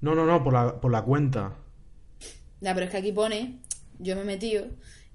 No, 0.00 0.14
no, 0.14 0.24
no, 0.26 0.42
por 0.44 0.52
la, 0.52 0.80
por 0.80 0.92
la 0.92 1.02
cuenta. 1.02 1.52
Ya, 2.60 2.74
pero 2.74 2.86
es 2.86 2.92
que 2.92 2.98
aquí 2.98 3.12
pone, 3.12 3.60
yo 3.98 4.16
me 4.16 4.22
he 4.22 4.24
metido 4.24 4.66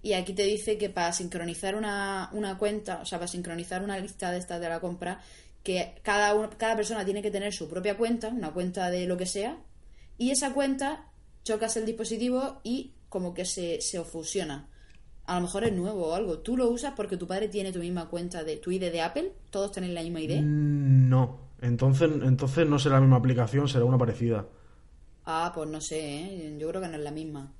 y 0.01 0.13
aquí 0.13 0.33
te 0.33 0.43
dice 0.43 0.77
que 0.77 0.89
para 0.89 1.11
sincronizar 1.13 1.75
una, 1.75 2.29
una 2.33 2.57
cuenta, 2.57 2.99
o 3.01 3.05
sea, 3.05 3.19
para 3.19 3.27
sincronizar 3.27 3.83
una 3.83 3.97
lista 3.99 4.31
de 4.31 4.37
estas 4.37 4.61
de 4.61 4.69
la 4.69 4.79
compra, 4.79 5.21
que 5.63 5.95
cada, 6.03 6.35
uno- 6.35 6.49
cada 6.57 6.75
persona 6.75 7.03
tiene 7.05 7.21
que 7.21 7.31
tener 7.31 7.53
su 7.53 7.67
propia 7.69 7.97
cuenta, 7.97 8.29
una 8.29 8.51
cuenta 8.51 8.89
de 8.89 9.05
lo 9.07 9.17
que 9.17 9.25
sea, 9.25 9.57
y 10.19 10.29
esa 10.29 10.53
cuenta 10.53 11.07
chocas 11.43 11.75
el 11.77 11.85
dispositivo 11.87 12.59
y 12.63 12.93
como 13.09 13.33
que 13.33 13.45
se, 13.45 13.81
se 13.81 14.03
fusiona. 14.03 14.67
A 15.25 15.35
lo 15.35 15.41
mejor 15.41 15.63
es 15.63 15.73
nuevo 15.73 16.07
o 16.09 16.13
algo. 16.15 16.39
Tú 16.39 16.55
lo 16.57 16.69
usas 16.69 16.93
porque 16.95 17.17
tu 17.17 17.25
padre 17.25 17.47
tiene 17.47 17.71
tu 17.71 17.79
misma 17.79 18.07
cuenta 18.09 18.43
de 18.43 18.57
tu 18.57 18.69
ID 18.71 18.91
de 18.91 19.01
Apple, 19.01 19.33
todos 19.49 19.71
tenéis 19.71 19.93
la 19.95 20.01
misma 20.03 20.21
ID. 20.21 20.41
Mm, 20.41 21.09
No. 21.09 21.49
Entonces, 21.61 22.09
entonces 22.23 22.67
no 22.69 22.77
será 22.79 22.95
la 22.95 23.01
misma 23.01 23.17
aplicación, 23.17 23.67
será 23.67 23.83
una 23.85 23.97
parecida. 23.97 24.45
Ah, 25.25 25.51
pues 25.53 25.69
no 25.69 25.81
sé, 25.81 25.99
¿eh? 25.99 26.55
yo 26.57 26.69
creo 26.69 26.81
que 26.81 26.87
no 26.87 26.95
es 26.97 27.03
la 27.03 27.11
misma. 27.11 27.51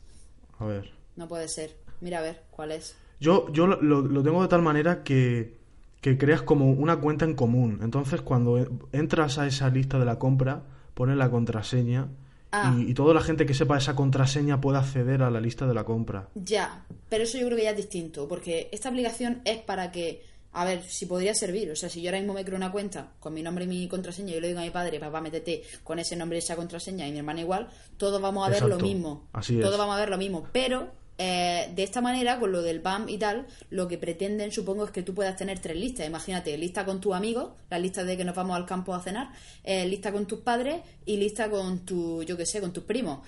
A 0.57 0.65
ver. 0.65 0.91
No 1.15 1.27
puede 1.27 1.47
ser. 1.49 1.75
Mira 2.01 2.19
a 2.19 2.21
ver 2.21 2.43
cuál 2.51 2.71
es. 2.71 2.95
Yo, 3.19 3.51
yo 3.51 3.67
lo, 3.67 3.81
lo- 3.81 4.01
lo 4.01 4.23
tengo 4.23 4.41
de 4.41 4.47
tal 4.47 4.61
manera 4.61 5.03
que, 5.03 5.57
que 6.01 6.17
creas 6.17 6.41
como 6.41 6.71
una 6.71 6.97
cuenta 7.01 7.25
en 7.25 7.35
común. 7.35 7.79
Entonces, 7.83 8.21
cuando 8.21 8.57
e- 8.57 8.69
entras 8.93 9.37
a 9.37 9.45
esa 9.45 9.69
lista 9.69 9.99
de 9.99 10.05
la 10.05 10.17
compra, 10.17 10.63
pones 10.93 11.17
la 11.17 11.29
contraseña 11.29 12.07
Ah. 12.51 12.75
y, 12.77 12.91
y 12.91 12.93
toda 12.93 13.13
la 13.13 13.21
gente 13.21 13.45
que 13.45 13.53
sepa 13.53 13.77
esa 13.77 13.95
contraseña 13.95 14.59
puede 14.59 14.79
acceder 14.79 15.21
a 15.21 15.29
la 15.29 15.39
lista 15.39 15.67
de 15.67 15.73
la 15.73 15.83
compra. 15.83 16.29
Ya, 16.35 16.83
pero 17.07 17.23
eso 17.23 17.37
yo 17.37 17.45
creo 17.45 17.57
que 17.57 17.63
ya 17.63 17.71
es 17.71 17.77
distinto, 17.77 18.27
porque 18.27 18.69
esta 18.71 18.89
aplicación 18.89 19.41
es 19.45 19.59
para 19.59 19.91
que, 19.91 20.23
a 20.53 20.65
ver, 20.65 20.81
si 20.83 21.05
podría 21.05 21.35
servir, 21.35 21.69
o 21.69 21.75
sea, 21.75 21.89
si 21.89 22.01
yo 22.01 22.09
ahora 22.09 22.19
mismo 22.19 22.33
me 22.33 22.43
creo 22.43 22.57
una 22.57 22.71
cuenta 22.71 23.11
con 23.19 23.33
mi 23.35 23.43
nombre 23.43 23.65
y 23.65 23.67
mi 23.67 23.87
contraseña 23.87 24.31
y 24.31 24.33
yo 24.35 24.41
le 24.41 24.47
digo 24.47 24.59
a 24.59 24.63
mi 24.63 24.71
padre, 24.71 24.99
papá, 24.99 25.21
métete 25.21 25.61
con 25.83 25.99
ese 25.99 26.15
nombre 26.15 26.37
y 26.37 26.39
esa 26.39 26.55
contraseña 26.55 27.07
y 27.07 27.11
mi 27.11 27.19
hermana 27.19 27.41
igual, 27.41 27.67
todos 27.97 28.19
vamos 28.19 28.45
a 28.47 28.49
ver 28.49 28.63
Exacto, 28.63 28.77
lo 28.77 28.83
mismo. 28.83 29.27
así 29.33 29.55
es. 29.57 29.61
Todos 29.61 29.77
vamos 29.77 29.95
a 29.95 29.99
ver 29.99 30.09
lo 30.09 30.17
mismo, 30.17 30.47
pero 30.51 30.87
eh, 31.21 31.69
de 31.75 31.83
esta 31.83 31.99
manera, 31.99 32.39
con 32.39 32.53
lo 32.53 32.61
del 32.61 32.79
BAM 32.79 33.09
y 33.09 33.17
tal, 33.17 33.45
lo 33.69 33.89
que 33.89 33.97
pretenden, 33.97 34.53
supongo, 34.53 34.85
es 34.85 34.91
que 34.91 35.03
tú 35.03 35.13
puedas 35.13 35.35
tener 35.35 35.59
tres 35.59 35.75
listas. 35.75 36.07
Imagínate, 36.07 36.57
lista 36.57 36.85
con 36.85 37.01
tus 37.01 37.13
amigos, 37.13 37.51
la 37.69 37.77
lista 37.77 38.05
de 38.05 38.15
que 38.15 38.23
nos 38.23 38.33
vamos 38.33 38.55
al 38.55 38.65
campo 38.65 38.95
a 38.95 39.01
cenar, 39.01 39.29
eh, 39.65 39.85
lista 39.85 40.13
con 40.13 40.25
tus 40.27 40.39
padres 40.39 40.81
y 41.05 41.17
lista 41.17 41.49
con 41.49 41.85
tu, 41.85 42.23
yo 42.23 42.37
qué 42.37 42.45
sé, 42.45 42.61
con 42.61 42.71
tus 42.71 42.85
primos. 42.85 43.19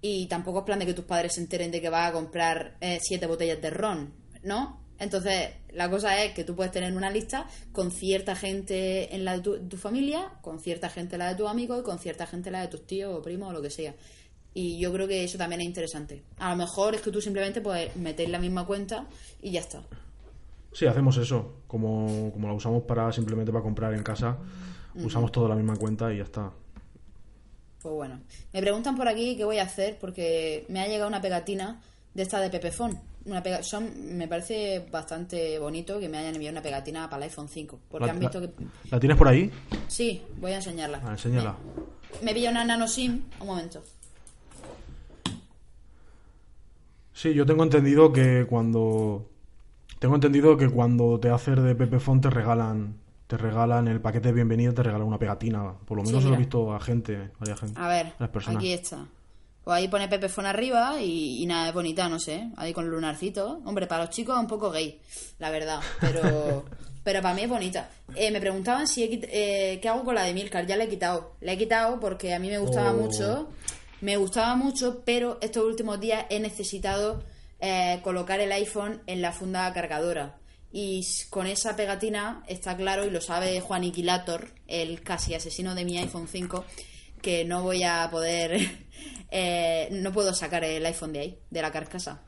Y 0.00 0.28
tampoco 0.28 0.60
es 0.60 0.64
plan 0.64 0.78
de 0.78 0.86
que 0.86 0.94
tus 0.94 1.04
padres 1.06 1.34
se 1.34 1.40
enteren 1.40 1.72
de 1.72 1.80
que 1.80 1.88
vas 1.88 2.10
a 2.10 2.12
comprar 2.12 2.76
eh, 2.80 3.00
siete 3.02 3.26
botellas 3.26 3.60
de 3.60 3.70
ron, 3.70 4.14
¿no? 4.44 4.80
Entonces, 5.00 5.48
la 5.72 5.90
cosa 5.90 6.22
es 6.22 6.32
que 6.34 6.44
tú 6.44 6.54
puedes 6.54 6.70
tener 6.70 6.92
una 6.92 7.10
lista 7.10 7.48
con 7.72 7.90
cierta 7.90 8.36
gente 8.36 9.12
en 9.12 9.24
la 9.24 9.38
de 9.38 9.42
tu, 9.42 9.58
tu 9.68 9.76
familia, 9.76 10.34
con 10.40 10.60
cierta 10.60 10.88
gente 10.88 11.16
en 11.16 11.18
la 11.18 11.30
de 11.30 11.34
tus 11.34 11.48
amigos 11.48 11.80
y 11.80 11.82
con 11.82 11.98
cierta 11.98 12.28
gente 12.28 12.50
en 12.50 12.52
la 12.52 12.60
de 12.60 12.68
tus 12.68 12.86
tíos 12.86 13.12
o 13.12 13.22
primos 13.22 13.50
o 13.50 13.52
lo 13.52 13.60
que 13.60 13.70
sea. 13.70 13.96
Y 14.52 14.78
yo 14.80 14.92
creo 14.92 15.06
que 15.06 15.22
eso 15.24 15.38
también 15.38 15.60
es 15.60 15.66
interesante. 15.68 16.22
A 16.38 16.50
lo 16.50 16.56
mejor 16.56 16.94
es 16.96 17.02
que 17.02 17.10
tú 17.10 17.20
simplemente 17.20 17.60
puedes 17.60 17.94
meter 17.96 18.28
la 18.30 18.38
misma 18.38 18.66
cuenta 18.66 19.06
y 19.40 19.52
ya 19.52 19.60
está. 19.60 19.82
Sí, 20.72 20.86
hacemos 20.86 21.16
eso. 21.16 21.54
Como, 21.66 22.30
como 22.32 22.48
la 22.48 22.54
usamos 22.54 22.82
para 22.82 23.12
simplemente 23.12 23.52
para 23.52 23.62
comprar 23.62 23.94
en 23.94 24.02
casa, 24.02 24.36
usamos 24.94 25.30
toda 25.32 25.48
la 25.48 25.54
misma 25.54 25.76
cuenta 25.76 26.12
y 26.12 26.18
ya 26.18 26.24
está. 26.24 26.50
Pues 27.82 27.94
bueno. 27.94 28.20
Me 28.52 28.60
preguntan 28.60 28.96
por 28.96 29.08
aquí 29.08 29.36
qué 29.36 29.44
voy 29.44 29.58
a 29.58 29.62
hacer 29.62 29.98
porque 30.00 30.64
me 30.68 30.80
ha 30.80 30.86
llegado 30.88 31.08
una 31.08 31.20
pegatina 31.20 31.80
de 32.14 32.22
esta 32.22 32.40
de 32.40 32.50
Pepefon. 32.50 32.98
Una 33.26 33.42
pega- 33.42 33.62
son, 33.62 34.16
me 34.16 34.26
parece 34.28 34.86
bastante 34.90 35.58
bonito 35.58 36.00
que 36.00 36.08
me 36.08 36.18
hayan 36.18 36.34
enviado 36.34 36.54
una 36.54 36.62
pegatina 36.62 37.08
para 37.08 37.24
el 37.24 37.30
iPhone 37.30 37.48
5. 37.48 37.78
Porque 37.90 38.06
La- 38.06 38.12
han 38.12 38.18
visto 38.18 38.40
la- 38.40 38.46
que... 38.48 38.52
¿La 38.90 38.98
tienes 39.00 39.16
por 39.18 39.28
ahí? 39.28 39.50
Sí, 39.88 40.22
voy 40.38 40.52
a 40.52 40.56
enseñarla. 40.56 41.00
Ah, 41.04 41.12
enséñala. 41.12 41.56
Me, 42.20 42.26
me 42.26 42.34
pilla 42.34 42.50
una 42.50 42.64
nano 42.64 42.86
SIM. 42.88 43.22
Un 43.40 43.46
momento. 43.46 43.82
Sí, 47.20 47.34
yo 47.34 47.44
tengo 47.44 47.62
entendido 47.64 48.12
que 48.12 48.46
cuando 48.48 49.26
tengo 49.98 50.14
entendido 50.14 50.56
que 50.56 50.70
cuando 50.70 51.20
te 51.20 51.28
haces 51.28 51.62
de 51.62 51.74
Pepefon 51.74 52.20
te 52.22 52.30
regalan 52.30 52.96
te 53.26 53.36
regalan 53.36 53.86
el 53.88 54.00
paquete 54.00 54.28
de 54.28 54.34
bienvenida, 54.34 54.72
te 54.72 54.82
regalan 54.82 55.06
una 55.06 55.18
pegatina. 55.18 55.74
Por 55.84 55.98
lo 55.98 56.02
Sí, 56.04 56.08
menos 56.08 56.22
se 56.24 56.30
lo 56.30 56.34
he 56.34 56.38
visto 56.38 56.72
a 56.74 56.80
gente, 56.80 57.30
varias 57.38 57.60
gente. 57.60 57.78
A 57.80 57.88
ver, 57.88 58.06
varias 58.18 58.30
personas. 58.30 58.56
aquí 58.58 58.72
está. 58.72 59.06
Pues 59.62 59.76
ahí 59.76 59.86
pone 59.88 60.08
Pepefon 60.08 60.46
arriba 60.46 61.00
y, 61.00 61.42
y 61.42 61.46
nada, 61.46 61.68
es 61.68 61.74
bonita, 61.74 62.08
no 62.08 62.18
sé. 62.18 62.48
Ahí 62.56 62.72
con 62.72 62.86
el 62.86 62.90
lunarcito. 62.90 63.60
Hombre, 63.66 63.86
para 63.86 64.04
los 64.06 64.10
chicos 64.14 64.34
es 64.34 64.40
un 64.40 64.46
poco 64.48 64.70
gay, 64.70 64.98
la 65.38 65.50
verdad. 65.50 65.78
Pero, 66.00 66.64
pero 67.04 67.20
para 67.22 67.34
mí 67.34 67.42
es 67.42 67.48
bonita. 67.50 67.88
Eh, 68.16 68.30
me 68.32 68.40
preguntaban 68.40 68.88
si 68.88 69.04
he 69.04 69.20
eh, 69.74 69.78
qué 69.80 69.88
hago 69.90 70.02
con 70.04 70.14
la 70.16 70.22
de 70.24 70.32
Milcar. 70.34 70.66
Ya 70.66 70.76
la 70.76 70.84
he 70.84 70.88
quitado. 70.88 71.34
La 71.42 71.52
he 71.52 71.58
quitado 71.58 72.00
porque 72.00 72.34
a 72.34 72.38
mí 72.40 72.48
me 72.48 72.58
gustaba 72.58 72.90
Oh. 72.92 72.94
mucho. 72.96 73.48
Me 74.00 74.16
gustaba 74.16 74.56
mucho, 74.56 75.02
pero 75.04 75.38
estos 75.40 75.64
últimos 75.64 76.00
días 76.00 76.26
he 76.30 76.40
necesitado 76.40 77.22
eh, 77.60 78.00
colocar 78.02 78.40
el 78.40 78.50
iPhone 78.52 79.02
en 79.06 79.20
la 79.20 79.32
funda 79.32 79.72
cargadora. 79.72 80.38
Y 80.72 81.04
con 81.30 81.46
esa 81.46 81.76
pegatina 81.76 82.42
está 82.46 82.76
claro, 82.76 83.04
y 83.04 83.10
lo 83.10 83.20
sabe 83.20 83.60
Juan 83.60 83.84
Iquilator, 83.84 84.48
el 84.68 85.02
casi 85.02 85.34
asesino 85.34 85.74
de 85.74 85.84
mi 85.84 85.98
iPhone 85.98 86.28
5, 86.28 86.64
que 87.20 87.44
no 87.44 87.62
voy 87.62 87.82
a 87.82 88.08
poder, 88.10 88.58
eh, 89.30 89.88
no 89.92 90.12
puedo 90.12 90.32
sacar 90.32 90.64
el 90.64 90.86
iPhone 90.86 91.12
de 91.12 91.18
ahí, 91.18 91.38
de 91.50 91.62
la 91.62 91.72
carcasa. 91.72 92.22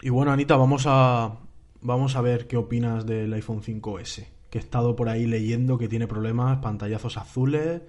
Y 0.00 0.10
bueno, 0.10 0.32
Anita, 0.32 0.56
vamos 0.56 0.84
a 0.86 1.38
vamos 1.80 2.16
a 2.16 2.20
ver 2.20 2.46
qué 2.46 2.56
opinas 2.56 3.06
del 3.06 3.32
iPhone 3.32 3.62
5S, 3.62 4.26
que 4.50 4.58
he 4.58 4.60
estado 4.60 4.96
por 4.96 5.08
ahí 5.08 5.26
leyendo 5.26 5.78
que 5.78 5.88
tiene 5.88 6.06
problemas, 6.06 6.58
pantallazos 6.58 7.16
azules 7.16 7.82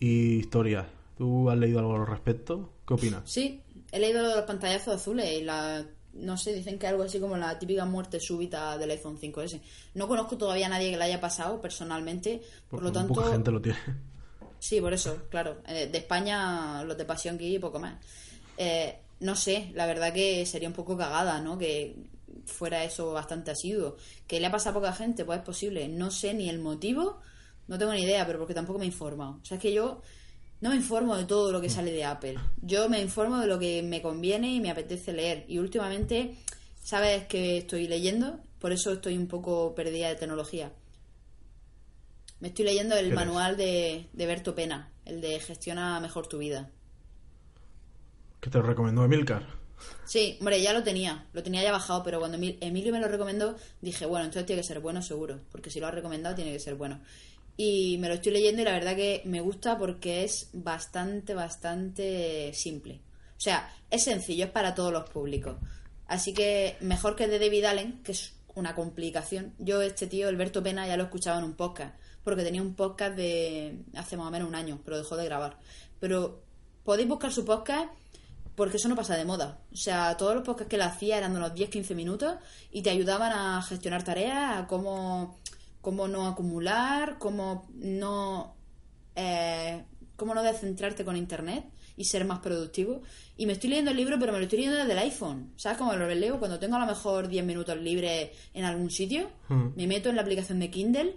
y 0.00 0.36
historias. 0.36 0.86
¿Tú 1.16 1.50
has 1.50 1.58
leído 1.58 1.80
algo 1.80 1.96
al 1.96 2.06
respecto? 2.06 2.72
¿Qué 2.86 2.94
opinas? 2.94 3.22
Sí, 3.24 3.62
he 3.90 3.98
leído 3.98 4.22
lo 4.22 4.28
de 4.28 4.36
los 4.36 4.44
pantallazos 4.44 4.94
azules 4.94 5.40
y 5.40 5.42
la 5.42 5.84
no 6.14 6.36
sé, 6.36 6.52
dicen 6.52 6.78
que 6.78 6.86
algo 6.86 7.02
así 7.02 7.20
como 7.20 7.36
la 7.36 7.58
típica 7.58 7.84
muerte 7.84 8.18
súbita 8.20 8.76
del 8.76 8.90
iPhone 8.90 9.18
5S. 9.18 9.60
No 9.94 10.08
conozco 10.08 10.36
todavía 10.36 10.66
a 10.66 10.70
nadie 10.70 10.90
que 10.90 10.96
la 10.96 11.04
haya 11.04 11.20
pasado 11.20 11.60
personalmente, 11.60 12.42
por 12.68 12.80
lo 12.82 12.86
Porque 12.86 12.98
tanto... 12.98 13.14
Poca 13.14 13.32
gente 13.32 13.50
lo 13.50 13.60
tiene. 13.60 13.78
Sí, 14.58 14.80
por 14.80 14.92
eso, 14.92 15.22
claro. 15.30 15.58
Eh, 15.68 15.86
de 15.86 15.98
España, 15.98 16.82
los 16.82 16.98
de 16.98 17.04
Pasión 17.04 17.38
Geek 17.38 17.54
y 17.54 17.58
poco 17.60 17.78
más. 17.78 17.94
Eh, 18.56 18.98
no 19.20 19.36
sé, 19.36 19.70
la 19.74 19.86
verdad 19.86 20.12
que 20.12 20.44
sería 20.46 20.68
un 20.68 20.74
poco 20.74 20.96
cagada, 20.96 21.40
¿no? 21.40 21.56
Que 21.56 21.94
fuera 22.52 22.84
eso 22.84 23.12
bastante 23.12 23.50
asiduo. 23.50 23.96
¿Que 24.26 24.40
le 24.40 24.46
ha 24.46 24.50
pasado 24.50 24.78
a 24.78 24.80
poca 24.80 24.92
gente? 24.92 25.24
Pues 25.24 25.38
es 25.38 25.44
posible. 25.44 25.88
No 25.88 26.10
sé 26.10 26.34
ni 26.34 26.48
el 26.48 26.58
motivo, 26.58 27.20
no 27.66 27.78
tengo 27.78 27.92
ni 27.92 28.02
idea, 28.02 28.26
pero 28.26 28.38
porque 28.38 28.54
tampoco 28.54 28.78
me 28.78 28.84
he 28.84 28.88
informado. 28.88 29.38
O 29.42 29.44
sea, 29.44 29.56
es 29.56 29.62
que 29.62 29.72
yo 29.72 30.02
no 30.60 30.70
me 30.70 30.76
informo 30.76 31.16
de 31.16 31.24
todo 31.24 31.52
lo 31.52 31.60
que 31.60 31.70
sale 31.70 31.92
de 31.92 32.04
Apple. 32.04 32.36
Yo 32.62 32.88
me 32.88 33.00
informo 33.00 33.38
de 33.38 33.46
lo 33.46 33.58
que 33.58 33.82
me 33.82 34.02
conviene 34.02 34.54
y 34.54 34.60
me 34.60 34.70
apetece 34.70 35.12
leer. 35.12 35.44
Y 35.48 35.58
últimamente, 35.58 36.36
¿sabes 36.82 37.26
que 37.26 37.58
estoy 37.58 37.86
leyendo? 37.86 38.40
Por 38.58 38.72
eso 38.72 38.92
estoy 38.92 39.16
un 39.16 39.28
poco 39.28 39.74
perdida 39.74 40.08
de 40.08 40.16
tecnología. 40.16 40.72
Me 42.40 42.48
estoy 42.48 42.64
leyendo 42.64 42.96
el 42.96 43.10
¿Qué 43.10 43.14
manual 43.14 43.56
de, 43.56 44.08
de 44.12 44.26
Berto 44.26 44.54
Pena, 44.54 44.90
el 45.04 45.20
de 45.20 45.38
Gestiona 45.40 45.98
mejor 46.00 46.26
tu 46.26 46.38
vida. 46.38 46.70
Que 48.40 48.50
te 48.50 48.58
lo 48.58 48.64
recomendó 48.64 49.04
Emilcar. 49.04 49.44
Sí, 50.04 50.36
hombre, 50.40 50.60
ya 50.62 50.72
lo 50.72 50.82
tenía, 50.82 51.26
lo 51.32 51.42
tenía 51.42 51.62
ya 51.62 51.72
bajado, 51.72 52.02
pero 52.02 52.18
cuando 52.18 52.38
Emil- 52.38 52.58
Emilio 52.60 52.92
me 52.92 53.00
lo 53.00 53.08
recomendó, 53.08 53.56
dije, 53.80 54.06
bueno, 54.06 54.24
entonces 54.24 54.46
tiene 54.46 54.62
que 54.62 54.68
ser 54.68 54.80
bueno 54.80 55.02
seguro, 55.02 55.40
porque 55.50 55.70
si 55.70 55.80
lo 55.80 55.86
ha 55.86 55.90
recomendado 55.90 56.34
tiene 56.34 56.52
que 56.52 56.60
ser 56.60 56.74
bueno. 56.74 57.00
Y 57.56 57.98
me 57.98 58.08
lo 58.08 58.14
estoy 58.14 58.32
leyendo 58.32 58.62
y 58.62 58.64
la 58.64 58.72
verdad 58.72 58.94
que 58.96 59.22
me 59.24 59.40
gusta 59.40 59.76
porque 59.78 60.24
es 60.24 60.48
bastante, 60.52 61.34
bastante 61.34 62.52
simple. 62.54 63.00
O 63.36 63.40
sea, 63.40 63.72
es 63.90 64.04
sencillo, 64.04 64.44
es 64.46 64.50
para 64.50 64.74
todos 64.74 64.92
los 64.92 65.08
públicos. 65.10 65.56
Así 66.06 66.32
que 66.32 66.76
mejor 66.80 67.16
que 67.16 67.26
de 67.28 67.38
David 67.38 67.64
Allen, 67.64 68.02
que 68.02 68.12
es 68.12 68.32
una 68.54 68.74
complicación. 68.74 69.54
Yo, 69.58 69.82
este 69.82 70.06
tío, 70.06 70.28
Alberto 70.28 70.62
Pena, 70.62 70.86
ya 70.86 70.96
lo 70.96 71.04
escuchaba 71.04 71.38
en 71.38 71.44
un 71.44 71.54
podcast, 71.54 71.96
porque 72.24 72.42
tenía 72.42 72.62
un 72.62 72.74
podcast 72.74 73.16
de 73.16 73.78
hace 73.94 74.16
más 74.16 74.28
o 74.28 74.30
menos 74.30 74.48
un 74.48 74.54
año, 74.54 74.80
pero 74.84 74.96
dejó 74.96 75.16
de 75.16 75.24
grabar. 75.24 75.58
Pero 76.00 76.42
podéis 76.84 77.08
buscar 77.08 77.32
su 77.32 77.44
podcast 77.44 77.90
porque 78.58 78.76
eso 78.76 78.88
no 78.88 78.96
pasa 78.96 79.16
de 79.16 79.24
moda. 79.24 79.60
O 79.72 79.76
sea, 79.76 80.16
todos 80.16 80.34
los 80.34 80.44
podcasts 80.44 80.68
que 80.68 80.76
él 80.76 80.82
hacía 80.82 81.16
eran 81.16 81.32
de 81.32 81.38
unos 81.38 81.54
10-15 81.54 81.94
minutos 81.94 82.34
y 82.70 82.82
te 82.82 82.90
ayudaban 82.90 83.32
a 83.32 83.62
gestionar 83.62 84.02
tareas, 84.02 84.58
a 84.58 84.66
cómo, 84.66 85.38
cómo 85.80 86.08
no 86.08 86.26
acumular, 86.26 87.18
cómo 87.18 87.66
no, 87.74 88.54
eh, 89.14 89.84
cómo 90.16 90.34
no 90.34 90.42
descentrarte 90.42 91.04
con 91.04 91.16
Internet 91.16 91.64
y 91.96 92.04
ser 92.04 92.24
más 92.24 92.40
productivo. 92.40 93.02
Y 93.36 93.46
me 93.46 93.52
estoy 93.54 93.70
leyendo 93.70 93.92
el 93.92 93.96
libro, 93.96 94.18
pero 94.18 94.32
me 94.32 94.38
lo 94.38 94.44
estoy 94.44 94.58
leyendo 94.58 94.78
desde 94.78 94.92
el 94.92 94.98
iPhone. 94.98 95.52
¿Sabes 95.56 95.78
cómo 95.78 95.92
lo 95.94 96.08
leo? 96.12 96.38
Cuando 96.38 96.58
tengo 96.58 96.76
a 96.76 96.80
lo 96.80 96.86
mejor 96.86 97.28
10 97.28 97.44
minutos 97.44 97.76
libres 97.78 98.30
en 98.54 98.64
algún 98.64 98.90
sitio, 98.90 99.30
Mm. 99.48 99.68
me 99.76 99.86
meto 99.86 100.08
en 100.08 100.16
la 100.16 100.22
aplicación 100.22 100.58
de 100.58 100.70
Kindle, 100.70 101.16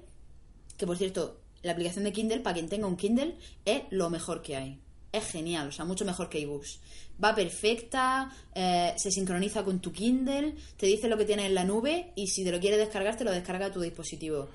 que 0.77 0.85
por 0.87 0.97
cierto, 0.97 1.41
la 1.63 1.73
aplicación 1.73 2.03
de 2.03 2.11
Kindle, 2.13 2.39
para 2.39 2.53
quien 2.55 2.69
tenga 2.69 2.87
un 2.87 2.97
Kindle, 2.97 3.35
es 3.65 3.81
lo 3.89 4.09
mejor 4.09 4.41
que 4.41 4.55
hay. 4.55 4.79
Es 5.11 5.25
genial, 5.29 5.67
o 5.67 5.71
sea, 5.73 5.83
mucho 5.85 6.05
mejor 6.05 6.29
que 6.29 6.39
iBooks. 6.39 6.79
Va 7.23 7.35
perfecta, 7.35 8.31
eh, 8.55 8.93
se 8.97 9.11
sincroniza 9.11 9.63
con 9.63 9.79
tu 9.79 9.91
Kindle, 9.91 10.55
te 10.77 10.85
dice 10.87 11.07
lo 11.07 11.17
que 11.17 11.25
tienes 11.25 11.45
en 11.45 11.55
la 11.55 11.63
nube 11.63 12.11
y 12.15 12.27
si 12.27 12.43
te 12.43 12.51
lo 12.51 12.59
quieres 12.59 12.79
descargar, 12.79 13.15
te 13.15 13.23
lo 13.23 13.31
descarga 13.31 13.67
a 13.67 13.71
tu 13.71 13.79
dispositivo. 13.81 14.49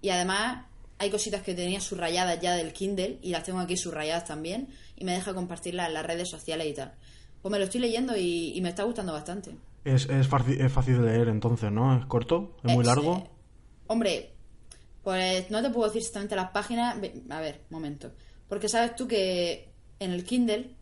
Y 0.00 0.08
además, 0.10 0.64
hay 0.98 1.10
cositas 1.10 1.42
que 1.42 1.54
tenía 1.54 1.80
subrayadas 1.80 2.40
ya 2.40 2.54
del 2.54 2.72
Kindle 2.72 3.18
y 3.22 3.30
las 3.30 3.44
tengo 3.44 3.60
aquí 3.60 3.76
subrayadas 3.76 4.24
también 4.24 4.68
y 4.96 5.04
me 5.04 5.12
deja 5.12 5.34
compartirlas 5.34 5.88
en 5.88 5.94
las 5.94 6.06
redes 6.06 6.30
sociales 6.30 6.66
y 6.68 6.72
tal. 6.74 6.94
Pues 7.42 7.52
me 7.52 7.58
lo 7.58 7.64
estoy 7.64 7.80
leyendo 7.80 8.16
y, 8.16 8.52
y 8.56 8.60
me 8.62 8.70
está 8.70 8.84
gustando 8.84 9.12
bastante. 9.12 9.50
Es, 9.84 10.08
es, 10.08 10.26
fácil, 10.26 10.60
es 10.60 10.72
fácil 10.72 11.00
de 11.02 11.12
leer 11.12 11.28
entonces, 11.28 11.70
¿no? 11.70 11.96
Es 11.98 12.06
corto, 12.06 12.56
es 12.64 12.72
muy 12.72 12.80
Es, 12.80 12.86
largo. 12.86 13.16
eh, 13.18 13.30
hombre, 13.88 14.30
pues 15.04 15.50
no 15.50 15.62
te 15.62 15.70
puedo 15.70 15.86
decir 15.86 16.00
exactamente 16.00 16.34
las 16.34 16.50
páginas. 16.50 16.96
A 17.30 17.40
ver, 17.40 17.60
momento. 17.70 18.10
Porque 18.48 18.68
sabes 18.68 18.96
tú 18.96 19.06
que 19.06 19.68
en 20.00 20.12
el 20.12 20.24
Kindle 20.24 20.74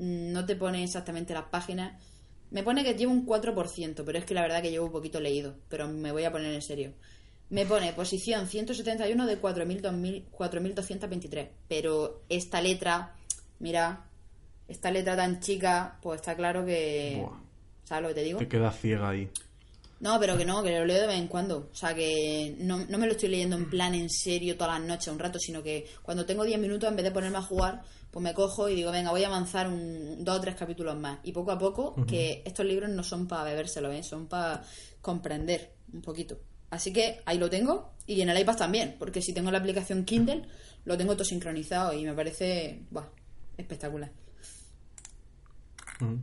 no 0.00 0.46
te 0.46 0.56
pone 0.56 0.82
exactamente 0.82 1.34
las 1.34 1.44
páginas. 1.44 1.92
Me 2.50 2.62
pone 2.62 2.82
que 2.82 2.94
llevo 2.94 3.12
un 3.12 3.26
4%, 3.26 4.02
pero 4.04 4.18
es 4.18 4.24
que 4.24 4.34
la 4.34 4.42
verdad 4.42 4.62
que 4.62 4.70
llevo 4.70 4.86
un 4.86 4.92
poquito 4.92 5.20
leído. 5.20 5.54
Pero 5.68 5.88
me 5.88 6.10
voy 6.10 6.24
a 6.24 6.32
poner 6.32 6.52
en 6.54 6.62
serio. 6.62 6.92
Me 7.50 7.66
pone 7.66 7.92
posición 7.92 8.46
171 8.46 9.26
de 9.26 9.40
4.000, 9.40 9.80
2000, 9.80 10.30
4.223. 10.30 11.48
Pero 11.68 12.22
esta 12.28 12.62
letra, 12.62 13.14
mira, 13.58 14.06
esta 14.68 14.90
letra 14.90 15.16
tan 15.16 15.40
chica, 15.40 15.98
pues 16.00 16.20
está 16.20 16.34
claro 16.34 16.64
que... 16.64 17.18
Buah. 17.20 17.38
¿Sabes 17.84 18.02
lo 18.02 18.08
que 18.08 18.14
te 18.14 18.22
digo? 18.22 18.38
Te 18.38 18.48
quedas 18.48 18.78
ciega 18.80 19.10
ahí. 19.10 19.28
No, 19.98 20.18
pero 20.18 20.38
que 20.38 20.46
no, 20.46 20.62
que 20.62 20.78
lo 20.78 20.86
leo 20.86 21.00
de 21.00 21.06
vez 21.08 21.18
en 21.18 21.26
cuando. 21.26 21.68
O 21.70 21.74
sea, 21.74 21.94
que 21.94 22.54
no, 22.58 22.86
no 22.88 22.98
me 22.98 23.06
lo 23.06 23.12
estoy 23.12 23.28
leyendo 23.28 23.56
en 23.56 23.68
plan 23.68 23.94
en 23.94 24.08
serio 24.08 24.56
todas 24.56 24.78
las 24.78 24.88
noches, 24.88 25.08
un 25.08 25.18
rato, 25.18 25.38
sino 25.38 25.62
que 25.62 25.86
cuando 26.02 26.24
tengo 26.24 26.44
10 26.44 26.58
minutos, 26.58 26.88
en 26.88 26.96
vez 26.96 27.04
de 27.04 27.10
ponerme 27.10 27.38
a 27.38 27.42
jugar, 27.42 27.82
pues 28.10 28.22
me 28.22 28.34
cojo 28.34 28.68
y 28.68 28.74
digo, 28.74 28.90
venga, 28.90 29.10
voy 29.10 29.22
a 29.22 29.28
avanzar 29.28 29.68
un, 29.68 30.24
dos 30.24 30.38
o 30.38 30.40
tres 30.40 30.56
capítulos 30.56 30.96
más. 30.96 31.18
Y 31.22 31.32
poco 31.32 31.52
a 31.52 31.58
poco, 31.58 31.94
que 32.06 32.42
estos 32.44 32.66
libros 32.66 32.90
no 32.90 33.04
son 33.04 33.28
para 33.28 33.44
bebérselos, 33.44 33.94
¿eh? 33.94 34.02
son 34.02 34.26
para 34.26 34.62
comprender 35.00 35.74
un 35.92 36.02
poquito. 36.02 36.38
Así 36.70 36.92
que 36.92 37.20
ahí 37.26 37.38
lo 37.38 37.50
tengo 37.50 37.92
y 38.06 38.20
en 38.20 38.30
el 38.30 38.38
iPad 38.38 38.56
también, 38.56 38.96
porque 38.98 39.22
si 39.22 39.32
tengo 39.32 39.50
la 39.50 39.58
aplicación 39.58 40.04
Kindle, 40.04 40.42
lo 40.84 40.96
tengo 40.96 41.14
todo 41.14 41.24
sincronizado 41.24 41.92
y 41.92 42.04
me 42.04 42.12
parece 42.12 42.82
buah, 42.90 43.06
espectacular. 43.56 44.10
Mm. 46.00 46.16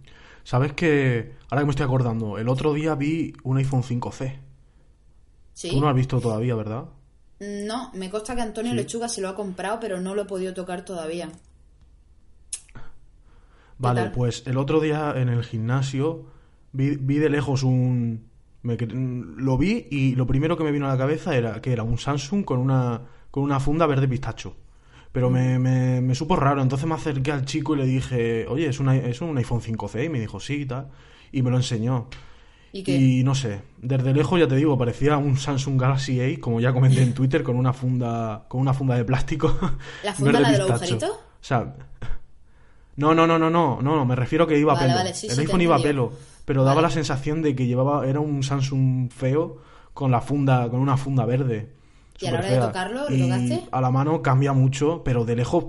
¿Sabes 0.43 0.73
que 0.73 1.35
Ahora 1.49 1.61
que 1.61 1.65
me 1.65 1.71
estoy 1.71 1.85
acordando, 1.85 2.37
el 2.37 2.49
otro 2.49 2.73
día 2.73 2.95
vi 2.95 3.33
un 3.43 3.57
iPhone 3.57 3.83
5C. 3.83 4.39
¿Sí? 5.53 5.69
Tú 5.69 5.79
no 5.79 5.89
has 5.89 5.95
visto 5.95 6.19
todavía, 6.19 6.55
¿verdad? 6.55 6.85
No, 7.39 7.91
me 7.93 8.09
consta 8.09 8.35
que 8.35 8.41
Antonio 8.41 8.71
Sí. 8.71 8.77
Lechuga 8.77 9.09
se 9.09 9.21
lo 9.21 9.29
ha 9.29 9.35
comprado, 9.35 9.79
pero 9.79 10.01
no 10.01 10.15
lo 10.15 10.23
he 10.23 10.25
podido 10.25 10.53
tocar 10.53 10.83
todavía. 10.83 11.29
Vale, 13.79 14.01
tal? 14.03 14.11
pues 14.11 14.43
el 14.47 14.57
otro 14.57 14.79
día 14.79 15.13
en 15.15 15.29
el 15.29 15.43
gimnasio 15.43 16.25
vi, 16.71 16.95
vi 16.97 17.17
de 17.17 17.29
lejos 17.29 17.63
un... 17.63 18.27
me 18.63 18.77
lo 18.77 19.57
vi 19.57 19.87
y 19.91 20.15
lo 20.15 20.25
primero 20.27 20.57
que 20.57 20.63
me 20.63 20.71
vino 20.71 20.85
a 20.87 20.89
la 20.89 20.97
cabeza 20.97 21.35
era 21.35 21.61
que 21.61 21.71
era 21.73 21.83
un 21.83 21.97
Samsung 21.97 22.43
con 22.43 22.59
una, 22.59 23.01
con 23.31 23.43
una 23.43 23.59
funda 23.59 23.85
verde 23.85 24.07
pistacho. 24.07 24.55
Pero 25.11 25.29
Mm. 25.29 25.33
me, 25.33 25.59
me, 25.59 26.01
me 26.01 26.15
supo 26.15 26.35
raro, 26.35 26.61
entonces 26.61 26.87
me 26.87 26.93
acerqué 26.95 27.31
al 27.31 27.45
chico 27.45 27.75
y 27.75 27.79
le 27.79 27.85
dije, 27.85 28.45
oye, 28.47 28.67
¿es, 28.67 28.79
una, 28.79 28.95
¿es 28.95 29.21
un 29.21 29.37
iPhone 29.37 29.61
5C? 29.61 30.05
Y 30.05 30.09
me 30.09 30.19
dijo, 30.19 30.39
sí, 30.39 30.61
y 30.61 30.65
tal. 30.65 30.89
Y 31.31 31.41
me 31.41 31.49
lo 31.49 31.57
enseñó. 31.57 32.07
¿Y 32.73 32.83
qué? 32.83 32.95
Y 32.95 33.23
no 33.23 33.33
sé, 33.33 33.61
desde 33.81 34.13
lejos 34.13 34.39
ya 34.39 34.47
te 34.47 34.55
digo, 34.57 34.77
parecía 34.77 35.17
un 35.17 35.37
Samsung 35.37 35.79
Galaxy 35.79 36.19
A, 36.21 36.39
como 36.39 36.59
ya 36.59 36.73
comenté 36.73 37.01
en 37.01 37.13
Twitter, 37.15 37.41
con 37.41 37.55
una 37.55 37.73
funda, 37.73 38.45
con 38.49 38.59
una 38.61 38.73
funda 38.73 38.95
de 38.95 39.05
plástico. 39.05 39.57
¿La 40.03 40.13
funda, 40.13 40.31
verde 40.39 40.41
la 40.43 40.51
de 40.51 40.57
los 40.59 40.67
pistacho. 40.71 40.93
agujeritos? 40.95 41.09
O 41.11 41.43
sea, 41.43 41.75
no, 42.97 43.13
no, 43.15 43.25
no, 43.27 43.39
no, 43.39 43.49
no, 43.49 43.81
no, 43.81 44.05
me 44.05 44.15
refiero 44.15 44.45
que 44.45 44.57
iba 44.59 44.73
a 44.73 44.75
Vale, 44.75 44.87
pelo. 44.87 44.97
vale, 44.97 45.13
sí, 45.13 45.27
el 45.27 45.33
sí, 45.33 45.41
iPhone 45.41 45.61
iba 45.61 45.75
a 45.75 45.79
pelo, 45.79 46.11
pero 46.45 46.63
daba 46.63 46.75
Vale. 46.75 46.87
la 46.87 46.93
sensación 46.93 47.41
de 47.41 47.55
que 47.55 47.65
llevaba, 47.67 48.07
era 48.07 48.19
un 48.19 48.43
Samsung 48.43 49.11
feo 49.11 49.57
con 49.93 50.11
la 50.11 50.21
funda, 50.21 50.69
con 50.69 50.79
una 50.79 50.97
funda 50.97 51.25
verde. 51.25 51.73
¿Y 52.19 52.25
a 52.25 52.31
la 52.31 52.39
hora 52.39 52.49
de 52.49 52.59
tocarlo, 52.59 53.09
lo 53.09 53.17
tocaste? 53.17 53.63
A 53.71 53.81
la 53.81 53.91
mano 53.91 54.21
cambia 54.21 54.53
mucho, 54.53 55.03
pero 55.03 55.23
de 55.25 55.35
lejos. 55.35 55.65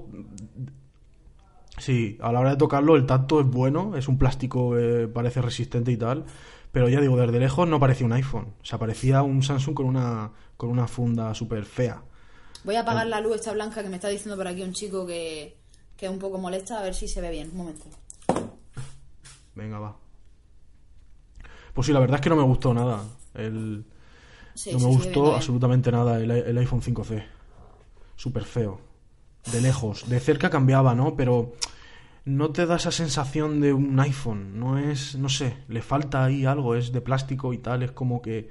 Sí, 1.77 2.19
a 2.21 2.33
la 2.33 2.41
hora 2.41 2.51
de 2.51 2.57
tocarlo 2.57 2.97
el 2.97 3.07
tacto 3.07 3.41
es 3.41 3.47
bueno, 3.47 3.95
es 3.97 4.09
un 4.09 4.19
plástico, 4.19 4.77
eh, 4.77 5.07
parece 5.07 5.41
resistente 5.43 5.93
y 5.93 5.97
tal, 5.97 6.25
pero 6.73 6.89
ya 6.89 7.01
digo, 7.01 7.17
desde 7.17 7.39
lejos 7.39 7.69
no 7.69 7.79
parecía 7.79 8.07
un 8.07 8.13
iPhone, 8.15 8.55
o 8.61 8.65
sea, 8.65 8.79
parecía 8.79 9.23
un 9.23 9.43
Samsung 9.43 9.75
con 9.75 9.87
una, 9.87 10.31
con 10.57 10.71
una 10.71 10.89
funda 10.89 11.35
súper 11.35 11.65
fea. 11.65 12.03
Voy 12.65 12.75
a 12.75 12.81
apagar 12.81 13.07
la 13.07 13.21
luz 13.21 13.37
esta 13.37 13.53
blanca 13.53 13.83
que 13.83 13.89
me 13.89 13.97
está 13.97 14.09
diciendo 14.09 14.37
por 14.37 14.49
aquí 14.49 14.63
un 14.63 14.73
chico 14.73 15.07
que, 15.07 15.57
que 15.99 16.07
es 16.07 16.13
un 16.13 16.19
poco 16.19 16.39
molesta, 16.39 16.79
a 16.79 16.83
ver 16.83 16.95
si 16.95 17.09
se 17.09 17.21
ve 17.21 17.31
bien. 17.31 17.51
Un 17.51 17.59
momento. 17.59 17.85
Venga, 19.55 19.79
va. 19.81 19.97
Pues 21.75 21.87
sí, 21.87 21.93
la 21.93 22.01
verdad 22.01 22.17
es 22.17 22.21
que 22.23 22.31
no 22.31 22.37
me 22.37 22.43
gustó 22.45 22.73
nada. 22.73 23.03
El, 23.35 23.85
Sí, 24.55 24.73
no 24.73 24.79
me 24.79 24.87
sí, 24.87 24.97
gustó 24.97 25.37
absolutamente 25.37 25.93
nada 25.93 26.19
el, 26.19 26.31
el 26.31 26.59
iPhone 26.59 26.83
5C. 26.83 27.25
Súper 28.17 28.45
feo. 28.45 28.81
De 29.53 29.61
lejos. 29.61 30.09
De 30.09 30.19
cerca 30.19 30.51
cambiaba, 30.51 30.95
¿no? 30.97 31.15
Pero 31.15 31.53
no 32.25 32.51
te 32.51 32.67
da 32.67 32.77
esa 32.77 32.91
sensación 32.91 33.61
de 33.61 33.73
un 33.73 33.99
iPhone. 34.01 34.59
No 34.59 34.77
es, 34.79 35.15
no 35.15 35.29
sé, 35.29 35.59
le 35.69 35.81
falta 35.83 36.25
ahí 36.25 36.45
algo. 36.45 36.75
Es 36.75 36.93
de 36.93 37.01
plástico 37.01 37.53
y 37.53 37.59
tal. 37.59 37.85
Es 37.85 37.93
como 37.93 38.21
que, 38.21 38.51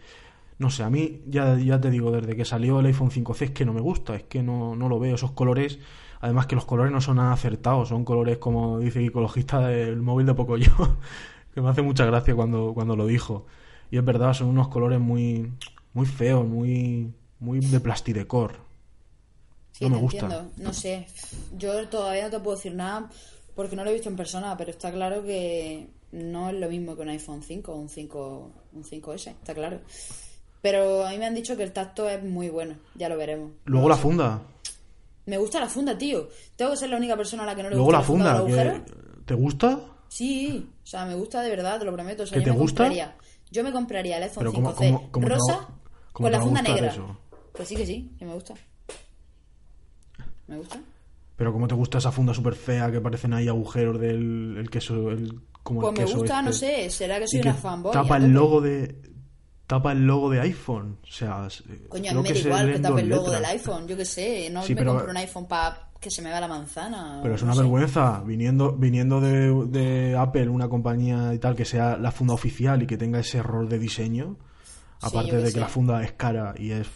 no 0.60 0.70
sé, 0.70 0.84
a 0.84 0.90
mí 0.90 1.24
ya, 1.28 1.58
ya 1.58 1.80
te 1.82 1.90
digo, 1.90 2.12
desde 2.12 2.36
que 2.38 2.46
salió 2.46 2.80
el 2.80 2.86
iPhone 2.86 3.12
5C 3.12 3.42
es 3.42 3.52
que 3.52 3.66
no 3.66 3.74
me 3.74 3.82
gusta. 3.82 4.16
Es 4.16 4.24
que 4.24 4.42
no, 4.42 4.76
no 4.78 4.88
lo 4.88 5.00
veo. 5.00 5.16
Esos 5.16 5.32
colores, 5.32 5.80
además 6.20 6.46
que 6.48 6.56
los 6.56 6.66
colores 6.66 6.92
no 6.92 7.02
son 7.02 7.18
nada 7.18 7.34
acertados. 7.34 7.90
Son 7.90 8.06
colores, 8.06 8.38
como 8.38 8.80
dice 8.80 9.00
el 9.00 9.08
ecologista 9.08 9.68
del 9.68 10.02
móvil 10.02 10.26
de 10.26 10.34
Pocoyo. 10.34 10.72
que 11.54 11.62
me 11.62 11.70
hace 11.70 11.82
mucha 11.82 12.06
gracia 12.06 12.36
cuando, 12.36 12.74
cuando 12.74 12.96
lo 12.96 13.06
dijo. 13.06 13.46
Y 13.90 13.98
es 13.98 14.06
verdad, 14.06 14.34
son 14.34 14.48
unos 14.48 14.68
colores 14.68 15.00
muy, 15.00 15.52
muy 15.94 16.06
feos, 16.06 16.46
muy, 16.46 17.14
muy 17.40 17.60
de 17.60 17.80
plastidecor. 17.80 18.58
Sí, 19.72 19.86
no 19.86 19.92
me 19.92 19.96
te 19.96 20.02
gusta. 20.02 20.26
entiendo. 20.26 20.52
No 20.58 20.74
sé. 20.74 21.08
Yo 21.58 21.88
todavía 21.88 22.26
no 22.26 22.30
te 22.32 22.40
puedo 22.40 22.58
decir 22.58 22.74
nada 22.74 23.10
Porque 23.56 23.76
no 23.76 23.84
lo 23.84 23.92
he 23.92 23.94
visto 23.94 24.10
en 24.10 24.16
persona, 24.16 24.56
pero 24.58 24.72
está 24.72 24.92
claro 24.92 25.24
que 25.24 25.88
no 26.12 26.50
es 26.50 26.56
lo 26.56 26.70
mismo 26.70 26.96
que 26.96 27.02
un 27.02 27.10
iPhone 27.10 27.44
5 27.44 27.72
o 27.72 27.76
un 27.76 27.90
5, 27.90 28.52
un 28.74 28.84
5S, 28.84 29.28
está 29.32 29.54
claro. 29.54 29.80
Pero 30.62 31.06
a 31.06 31.12
mí 31.12 31.18
me 31.18 31.26
han 31.26 31.36
dicho 31.36 31.56
que 31.56 31.64
el 31.64 31.72
tacto 31.72 32.10
es 32.10 32.24
muy 32.24 32.50
bueno, 32.50 32.76
ya 32.96 33.10
lo 33.10 33.18
veremos. 33.18 33.52
Luego 33.66 33.90
la 33.90 33.96
funda. 33.96 34.42
Me 35.28 35.38
gusta 35.38 35.60
la 35.60 35.68
funda, 35.68 35.98
tío. 35.98 36.28
Tengo 36.56 36.72
que 36.72 36.78
ser 36.78 36.90
la 36.90 36.98
única 36.98 37.16
persona 37.16 37.44
a 37.44 37.46
la 37.46 37.56
que 37.56 37.62
no 37.64 37.70
le 37.70 37.76
Luego 37.76 37.86
gusta 37.92 38.00
la 38.00 38.04
funda. 38.04 38.46
que-. 38.46 38.82
¿Te 39.26 39.34
gusta? 39.36 39.80
Sí, 40.08 40.70
o 40.84 40.88
sea, 40.88 41.06
me 41.06 41.16
gusta 41.16 41.42
de 41.42 41.50
verdad, 41.50 41.78
te 41.80 41.86
lo 41.86 41.94
prometo. 41.94 42.24
O 42.24 42.26
sea, 42.26 42.36
¿Que 42.38 42.40
yo 42.46 42.46
te 42.46 42.52
me 42.54 42.58
gusta? 42.62 42.84
compraría, 42.86 43.16
yo 43.52 43.64
me 43.64 43.72
compraría 43.72 44.18
el 44.18 44.24
iPhone 44.24 44.40
Pero 44.40 44.54
¿cómo- 44.54 44.70
5C 44.74 44.88
cómo- 44.94 45.12
cómo 45.12 45.28
te 45.28 45.32
va- 45.34 45.38
rosa 45.38 45.68
con 46.14 46.32
la 46.32 46.42
funda 46.42 46.62
negra. 46.62 46.88
eso? 46.88 47.18
Pues 47.54 47.68
sí 47.68 47.76
que 47.76 47.86
sí, 47.86 48.16
que 48.18 48.26
me 48.26 48.34
gusta. 48.34 48.54
Me 50.48 50.58
gusta. 50.58 50.80
Pero 51.36 51.54
¿cómo 51.54 51.68
te 51.68 51.76
gusta 51.76 51.98
esa 52.00 52.12
funda 52.12 52.34
súper 52.34 52.56
fea 52.56 52.90
que 52.92 53.02
parecen 53.02 53.34
ahí 53.34 53.48
agujeros 53.48 54.00
del 54.00 54.56
el 54.58 54.70
queso? 54.70 55.12
El, 55.12 55.42
como 55.62 55.82
Pues 55.82 55.92
el 55.94 56.00
me 56.00 56.06
queso 56.06 56.18
gusta, 56.20 56.42
no 56.42 56.50
este? 56.52 56.86
sé, 56.86 56.90
será 56.90 57.18
que 57.20 57.26
Y 57.26 57.28
soy 57.28 57.42
que 57.42 57.50
una 57.50 57.58
fanboy. 57.58 57.92
Tapa 57.92 58.18
el 58.18 58.32
logo 58.32 58.62
de. 58.62 58.96
Tapa 59.68 59.92
el 59.92 60.08
logo 60.08 60.30
de 60.30 60.40
iPhone. 60.40 60.98
O 61.04 61.12
sea, 61.12 61.46
es- 61.48 61.64
Coño, 61.90 62.12
a 62.12 62.14
mí 62.14 62.22
me 62.24 62.32
da 62.34 62.40
igual 62.40 62.74
que 62.74 62.80
tape 62.80 63.02
el 63.02 63.10
logo 63.10 63.24
letras. 63.28 63.42
del 63.42 63.52
iPhone, 63.52 63.88
yo 63.88 63.98
qué 63.98 64.06
sé. 64.06 64.50
No 64.50 64.64
Sí, 64.64 64.74
me 64.74 64.80
pero- 64.80 64.94
compro 64.94 65.12
un 65.12 65.18
iPhone 65.18 65.46
para 65.48 65.90
que 66.00 66.10
se 66.10 66.22
me 66.22 66.30
vea 66.30 66.40
la 66.40 66.48
manzana. 66.48 67.20
Pero 67.22 67.36
es 67.36 67.42
no 67.42 67.48
una 67.48 67.56
sé. 67.56 67.60
vergüenza, 67.62 68.22
viniendo, 68.26 68.72
viniendo 68.74 69.20
de, 69.20 69.66
de 69.68 70.16
Apple, 70.18 70.48
una 70.48 70.70
compañía 70.70 71.34
y 71.34 71.40
tal, 71.40 71.56
que 71.56 71.66
sea 71.66 71.98
la 71.98 72.12
funda 72.12 72.34
oficial 72.34 72.82
y 72.84 72.88
que 72.88 72.98
tenga 72.98 73.20
ese 73.20 73.40
error 73.40 73.68
de 73.68 73.78
diseño. 73.80 74.38
Sí, 75.00 75.08
Aparte 75.08 75.36
de 75.38 75.52
que 75.52 75.60
la 75.60 75.68
funda 75.68 76.02
es 76.04 76.14
cara 76.14 76.54
y 76.58 76.72
es. 76.72 76.88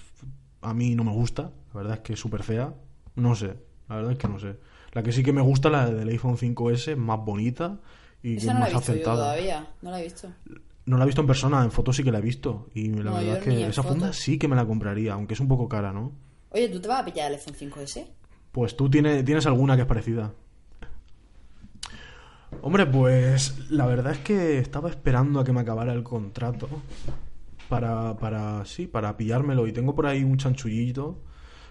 A 0.62 0.74
mí 0.74 0.96
no 0.96 1.04
me 1.04 1.12
gusta, 1.12 1.52
la 1.74 1.82
verdad 1.82 1.94
es 1.96 2.00
que 2.02 2.14
es 2.14 2.20
súper 2.20 2.44
fea. 2.44 2.74
No 3.16 3.36
sé, 3.36 3.56
la 3.90 3.96
verdad 3.98 4.12
es 4.14 4.18
que 4.18 4.28
no 4.28 4.40
sé. 4.40 4.56
La 4.94 5.04
que 5.04 5.12
sí 5.12 5.24
que 5.24 5.34
me 5.34 5.42
gusta, 5.42 5.70
la 5.70 5.90
del 5.90 6.08
iPhone 6.10 6.38
5S, 6.38 6.96
más 6.96 7.20
bonita 7.20 7.80
y 8.24 8.38
Esa 8.38 8.54
no 8.54 8.60
la 8.62 8.70
he 8.70 8.74
visto 8.74 8.94
yo 8.96 9.04
todavía, 9.04 9.68
no 9.82 9.92
la 9.92 10.00
he 10.00 10.04
visto. 10.04 10.30
No 10.92 10.98
la 10.98 11.04
he 11.04 11.08
visto 11.08 11.22
en 11.22 11.28
persona, 11.28 11.64
en 11.64 11.72
fotos 11.72 11.96
sí 11.96 12.04
que 12.04 12.12
la 12.12 12.18
he 12.18 12.22
visto. 12.22 12.68
Y 12.74 12.90
la 12.90 13.04
No, 13.12 13.14
verdad 13.16 13.38
es 13.38 13.44
que 13.46 13.66
esa 13.66 13.82
funda 13.82 14.08
fotos. 14.08 14.18
sí 14.18 14.38
que 14.38 14.50
me 14.50 14.58
la 14.58 14.66
compraría, 14.66 15.14
aunque 15.14 15.36
es 15.36 15.40
un 15.40 15.48
poco 15.48 15.70
cara, 15.70 15.94
¿no? 15.94 16.12
Oye, 16.50 16.68
¿tú 16.68 16.82
te 16.82 16.90
vas 16.90 17.00
a 17.00 17.06
pillar 17.06 17.32
el 17.32 17.38
iPhone 17.38 17.56
5S? 17.56 18.08
Pues 18.52 18.76
tú 18.76 18.90
tienes, 18.90 19.24
tienes 19.24 19.46
alguna 19.46 19.78
que 19.78 19.84
es 19.84 19.88
parecida. 19.88 20.34
Hombre, 22.62 22.86
pues 22.88 23.70
la 23.72 23.86
verdad 23.86 24.12
es 24.12 24.20
que 24.20 24.58
estaba 24.60 24.90
esperando 24.90 25.40
a 25.40 25.46
que 25.46 25.54
me 25.54 25.62
acabara 25.62 25.94
el 25.94 26.04
contrato 26.04 26.68
para, 27.70 28.18
para, 28.18 28.66
sí, 28.66 28.86
para 28.86 29.16
pillármelo. 29.16 29.68
Y 29.68 29.72
tengo 29.72 29.96
por 29.96 30.06
ahí 30.08 30.26
un 30.26 30.36
chanchullito 30.38 31.20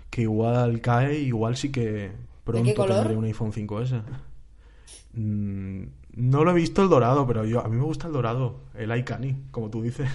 que 0.08 0.22
igual 0.22 0.80
cae, 0.80 1.18
igual 1.18 1.58
sí 1.58 1.70
que 1.70 2.10
pronto 2.44 2.86
tendré 2.86 3.16
un 3.16 3.24
iPhone 3.26 3.52
5S. 3.52 4.02
Mm, 5.12 5.82
no 6.14 6.44
lo 6.44 6.50
he 6.50 6.54
visto 6.54 6.82
el 6.82 6.88
dorado, 6.88 7.26
pero 7.26 7.44
yo 7.44 7.60
a 7.60 7.68
mí 7.68 7.76
me 7.76 7.84
gusta 7.84 8.06
el 8.06 8.12
dorado, 8.12 8.60
el 8.74 8.96
iCanny, 8.98 9.36
como 9.50 9.70
tú 9.70 9.82
dices. 9.82 10.08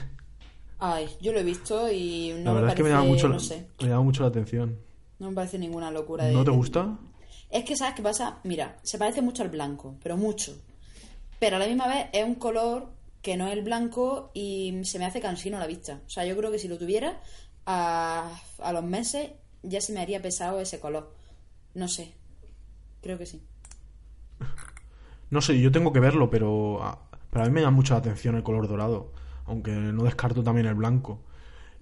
Ay, 0.79 1.07
yo 1.21 1.31
lo 1.31 1.39
he 1.39 1.43
visto 1.43 1.89
y 1.91 2.33
no 2.39 2.53
la 2.53 2.53
verdad 2.53 2.67
me 2.67 2.71
es 2.73 2.75
que 2.75 2.83
me 2.83 2.89
parece, 2.89 3.03
llama 3.03 3.09
mucho, 3.13 3.29
no 3.29 3.39
sé, 3.39 3.67
me 3.81 3.87
llama 3.87 4.03
mucho 4.03 4.21
la 4.23 4.29
atención. 4.29 4.77
no 5.19 5.29
me 5.29 5.35
parece 5.35 5.57
ninguna 5.57 5.89
locura. 5.91 6.25
De, 6.25 6.33
¿No 6.33 6.43
te 6.43 6.51
gusta? 6.51 6.97
Es 7.49 7.63
que, 7.63 7.75
¿sabes 7.77 7.95
qué 7.95 8.01
pasa? 8.01 8.39
Mira, 8.43 8.77
se 8.83 8.97
parece 8.97 9.21
mucho 9.21 9.41
al 9.43 9.49
blanco, 9.49 9.95
pero 10.03 10.17
mucho. 10.17 10.57
Pero 11.39 11.55
a 11.55 11.59
la 11.59 11.67
misma 11.67 11.87
vez 11.87 12.07
es 12.11 12.25
un 12.25 12.35
color 12.35 12.89
que 13.21 13.37
no 13.37 13.47
es 13.47 13.53
el 13.53 13.63
blanco 13.63 14.31
y 14.33 14.81
se 14.83 14.99
me 14.99 15.05
hace 15.05 15.21
cansino 15.21 15.57
a 15.57 15.59
la 15.61 15.67
vista. 15.67 16.01
O 16.05 16.09
sea, 16.09 16.25
yo 16.25 16.35
creo 16.35 16.51
que 16.51 16.59
si 16.59 16.67
lo 16.67 16.77
tuviera, 16.77 17.21
a, 17.65 18.37
a 18.59 18.73
los 18.73 18.83
meses 18.83 19.31
ya 19.63 19.79
se 19.81 19.93
me 19.93 20.01
haría 20.01 20.21
pesado 20.21 20.59
ese 20.59 20.79
color. 20.79 21.13
No 21.73 21.87
sé. 21.87 22.13
Creo 23.01 23.17
que 23.17 23.25
sí. 23.25 23.41
No 25.29 25.41
sé, 25.41 25.59
yo 25.59 25.71
tengo 25.71 25.91
que 25.91 25.99
verlo, 25.99 26.29
pero 26.29 26.83
a, 26.83 26.99
pero 27.29 27.43
a 27.45 27.47
mí 27.47 27.53
me 27.53 27.61
llama 27.61 27.75
mucho 27.75 27.93
la 27.93 27.99
atención 27.99 28.35
el 28.35 28.43
color 28.43 28.67
dorado, 28.67 29.11
aunque 29.45 29.71
no 29.71 30.03
descarto 30.03 30.43
también 30.43 30.67
el 30.67 30.75
blanco. 30.75 31.21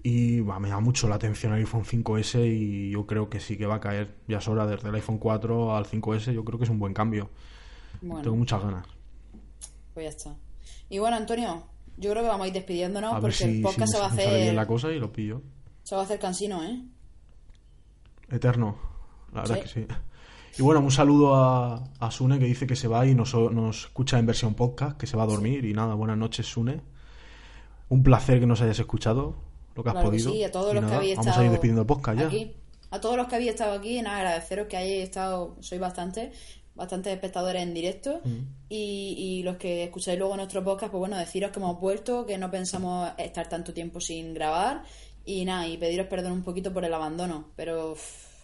Y 0.02 0.40
va, 0.40 0.60
me 0.60 0.68
llama 0.68 0.82
mucho 0.82 1.08
la 1.08 1.14
atención 1.14 1.52
el 1.54 1.60
iPhone 1.60 1.84
5S 1.84 2.46
y 2.46 2.90
yo 2.90 3.06
creo 3.06 3.30
que 3.30 3.40
sí 3.40 3.56
que 3.56 3.64
va 3.66 3.76
a 3.76 3.80
caer. 3.80 4.16
Ya 4.28 4.38
es 4.38 4.48
hora, 4.48 4.66
desde 4.66 4.88
el 4.88 4.94
iPhone 4.96 5.18
4 5.18 5.74
al 5.76 5.86
5S, 5.86 6.32
yo 6.32 6.44
creo 6.44 6.58
que 6.58 6.64
es 6.64 6.70
un 6.70 6.78
buen 6.78 6.92
cambio. 6.92 7.30
Bueno, 8.02 8.22
Tengo 8.22 8.36
muchas 8.36 8.62
ganas. 8.62 8.86
pues 9.94 10.04
ya 10.04 10.10
está. 10.10 10.36
Y 10.90 10.98
bueno, 10.98 11.16
Antonio, 11.16 11.62
yo 11.96 12.10
creo 12.10 12.22
que 12.22 12.28
vamos 12.28 12.44
a 12.44 12.48
ir 12.48 12.52
despidiéndonos 12.54 13.14
A 13.14 13.20
porque 13.20 13.34
si, 13.36 13.44
el 13.44 13.62
podcast 13.62 13.92
se 13.92 13.98
va 13.98 14.06
a 14.06 14.14
bien 14.14 14.28
hacer 14.28 14.54
la 14.54 14.66
cosa 14.66 14.92
y 14.92 14.98
lo 14.98 15.10
pillo. 15.12 15.40
se 15.84 15.94
va 15.94 16.02
a 16.02 16.04
hacer 16.04 16.18
cansino, 16.18 16.62
¿eh? 16.64 16.82
Eterno, 18.28 18.76
la 19.32 19.42
verdad 19.42 19.54
Sí. 19.56 19.60
es 19.64 19.72
que 19.72 19.80
sí. 19.80 19.86
Y 20.58 20.62
bueno, 20.62 20.80
un 20.80 20.90
saludo 20.90 21.34
a, 21.34 21.82
a 21.98 22.10
Sune 22.10 22.38
que 22.38 22.44
dice 22.44 22.66
que 22.66 22.76
se 22.76 22.86
va 22.86 23.04
y 23.06 23.14
nos, 23.14 23.34
nos 23.34 23.84
escucha 23.86 24.18
en 24.18 24.26
versión 24.26 24.54
podcast, 24.54 24.96
que 24.96 25.06
se 25.06 25.16
va 25.16 25.24
a 25.24 25.26
dormir. 25.26 25.64
Y 25.64 25.72
nada, 25.72 25.94
buenas 25.94 26.16
noches, 26.16 26.46
Sune. 26.46 26.80
Un 27.88 28.02
placer 28.02 28.38
que 28.40 28.46
nos 28.46 28.60
hayas 28.62 28.78
escuchado, 28.78 29.34
lo 29.74 29.82
que 29.82 29.88
has 29.90 29.94
Claro 29.94 30.10
que 30.10 30.16
podido. 30.16 30.30
sí, 30.32 30.44
a 30.44 30.52
todos 30.52 30.72
Y 30.72 30.74
los 30.76 30.84
que 30.84 30.94
habéis 30.94 31.16
Vamos 31.16 31.26
estado 31.26 31.42
a 31.42 31.44
ir 31.46 31.50
despidiendo 31.50 31.80
el 31.82 31.86
podcast 31.86 32.18
ya. 32.20 32.26
aquí. 32.28 32.52
A 32.90 33.00
todos 33.00 33.16
los 33.16 33.26
que 33.26 33.34
habéis 33.34 33.50
estado 33.50 33.72
aquí, 33.72 34.00
nada, 34.00 34.18
agradeceros 34.18 34.68
que 34.68 34.76
hayáis 34.76 35.02
estado, 35.02 35.56
sois 35.60 35.80
bastante, 35.80 36.30
bastantes 36.76 37.12
espectadores 37.12 37.60
en 37.62 37.74
directo 37.74 38.20
Mm. 38.24 38.38
y, 38.68 39.16
y 39.18 39.42
los 39.42 39.56
que 39.56 39.82
escucháis 39.84 40.16
luego 40.18 40.36
nuestro 40.36 40.62
podcast, 40.62 40.92
pues 40.92 41.00
bueno, 41.00 41.16
deciros 41.18 41.50
que 41.50 41.58
hemos 41.58 41.80
vuelto, 41.80 42.24
que 42.26 42.38
no 42.38 42.48
pensamos 42.52 43.10
estar 43.18 43.48
tanto 43.48 43.74
tiempo 43.74 44.00
sin 44.00 44.32
grabar 44.34 44.84
y 45.24 45.44
nada, 45.44 45.66
y 45.66 45.76
pediros 45.78 46.06
perdón 46.06 46.32
un 46.32 46.42
poquito 46.44 46.72
por 46.72 46.84
el 46.84 46.94
abandono, 46.94 47.46
pero 47.56 47.96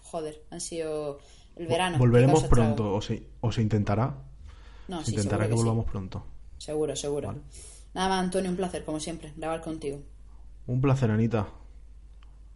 joder, 0.03 0.43
han 0.51 0.61
sido 0.61 1.19
el 1.61 1.67
verano. 1.67 1.99
Volveremos 1.99 2.45
pronto, 2.45 2.95
o 2.95 3.01
se, 3.03 3.23
o 3.41 3.53
se 3.53 3.61
intentará. 3.61 4.15
No, 4.89 5.01
se 5.01 5.07
sí, 5.07 5.11
intentará 5.13 5.45
que 5.47 5.53
sí. 5.53 5.59
volvamos 5.59 5.85
pronto. 5.85 6.25
Seguro, 6.57 6.97
seguro. 6.97 7.29
Vale. 7.29 7.41
Nada 7.93 8.09
más, 8.09 8.25
Antonio, 8.25 8.51
un 8.51 8.57
placer, 8.57 8.85
como 8.85 8.99
siempre, 8.99 9.33
grabar 9.37 9.61
contigo. 9.61 9.99
Un 10.67 10.81
placer, 10.81 11.11
Anita. 11.11 11.49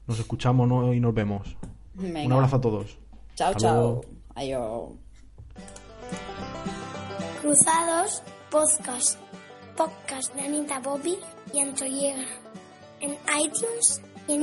Nos 0.07 0.19
escuchamos 0.19 0.69
¿no? 0.69 0.93
y 0.95 1.01
nos 1.01 1.13
vemos. 1.15 1.57
Venga. 1.95 2.25
Un 2.25 2.33
abrazo 2.33 2.57
a 2.57 2.61
todos. 2.61 2.99
Chao, 3.35 3.49
Hasta 3.49 3.61
chao. 3.61 3.75
luego. 3.75 4.05
Adiós. 4.35 4.93
Cruzados 7.43 8.23
Podcast. 8.51 9.19
Podcast 9.77 10.35
de 10.35 10.43
Anita 10.43 10.81
Bobby 10.81 11.19
y 11.53 11.61
Antoyega. 11.61 12.25
En 13.01 13.13
iTunes 13.39 14.01
y 14.29 14.33
en 14.35 14.43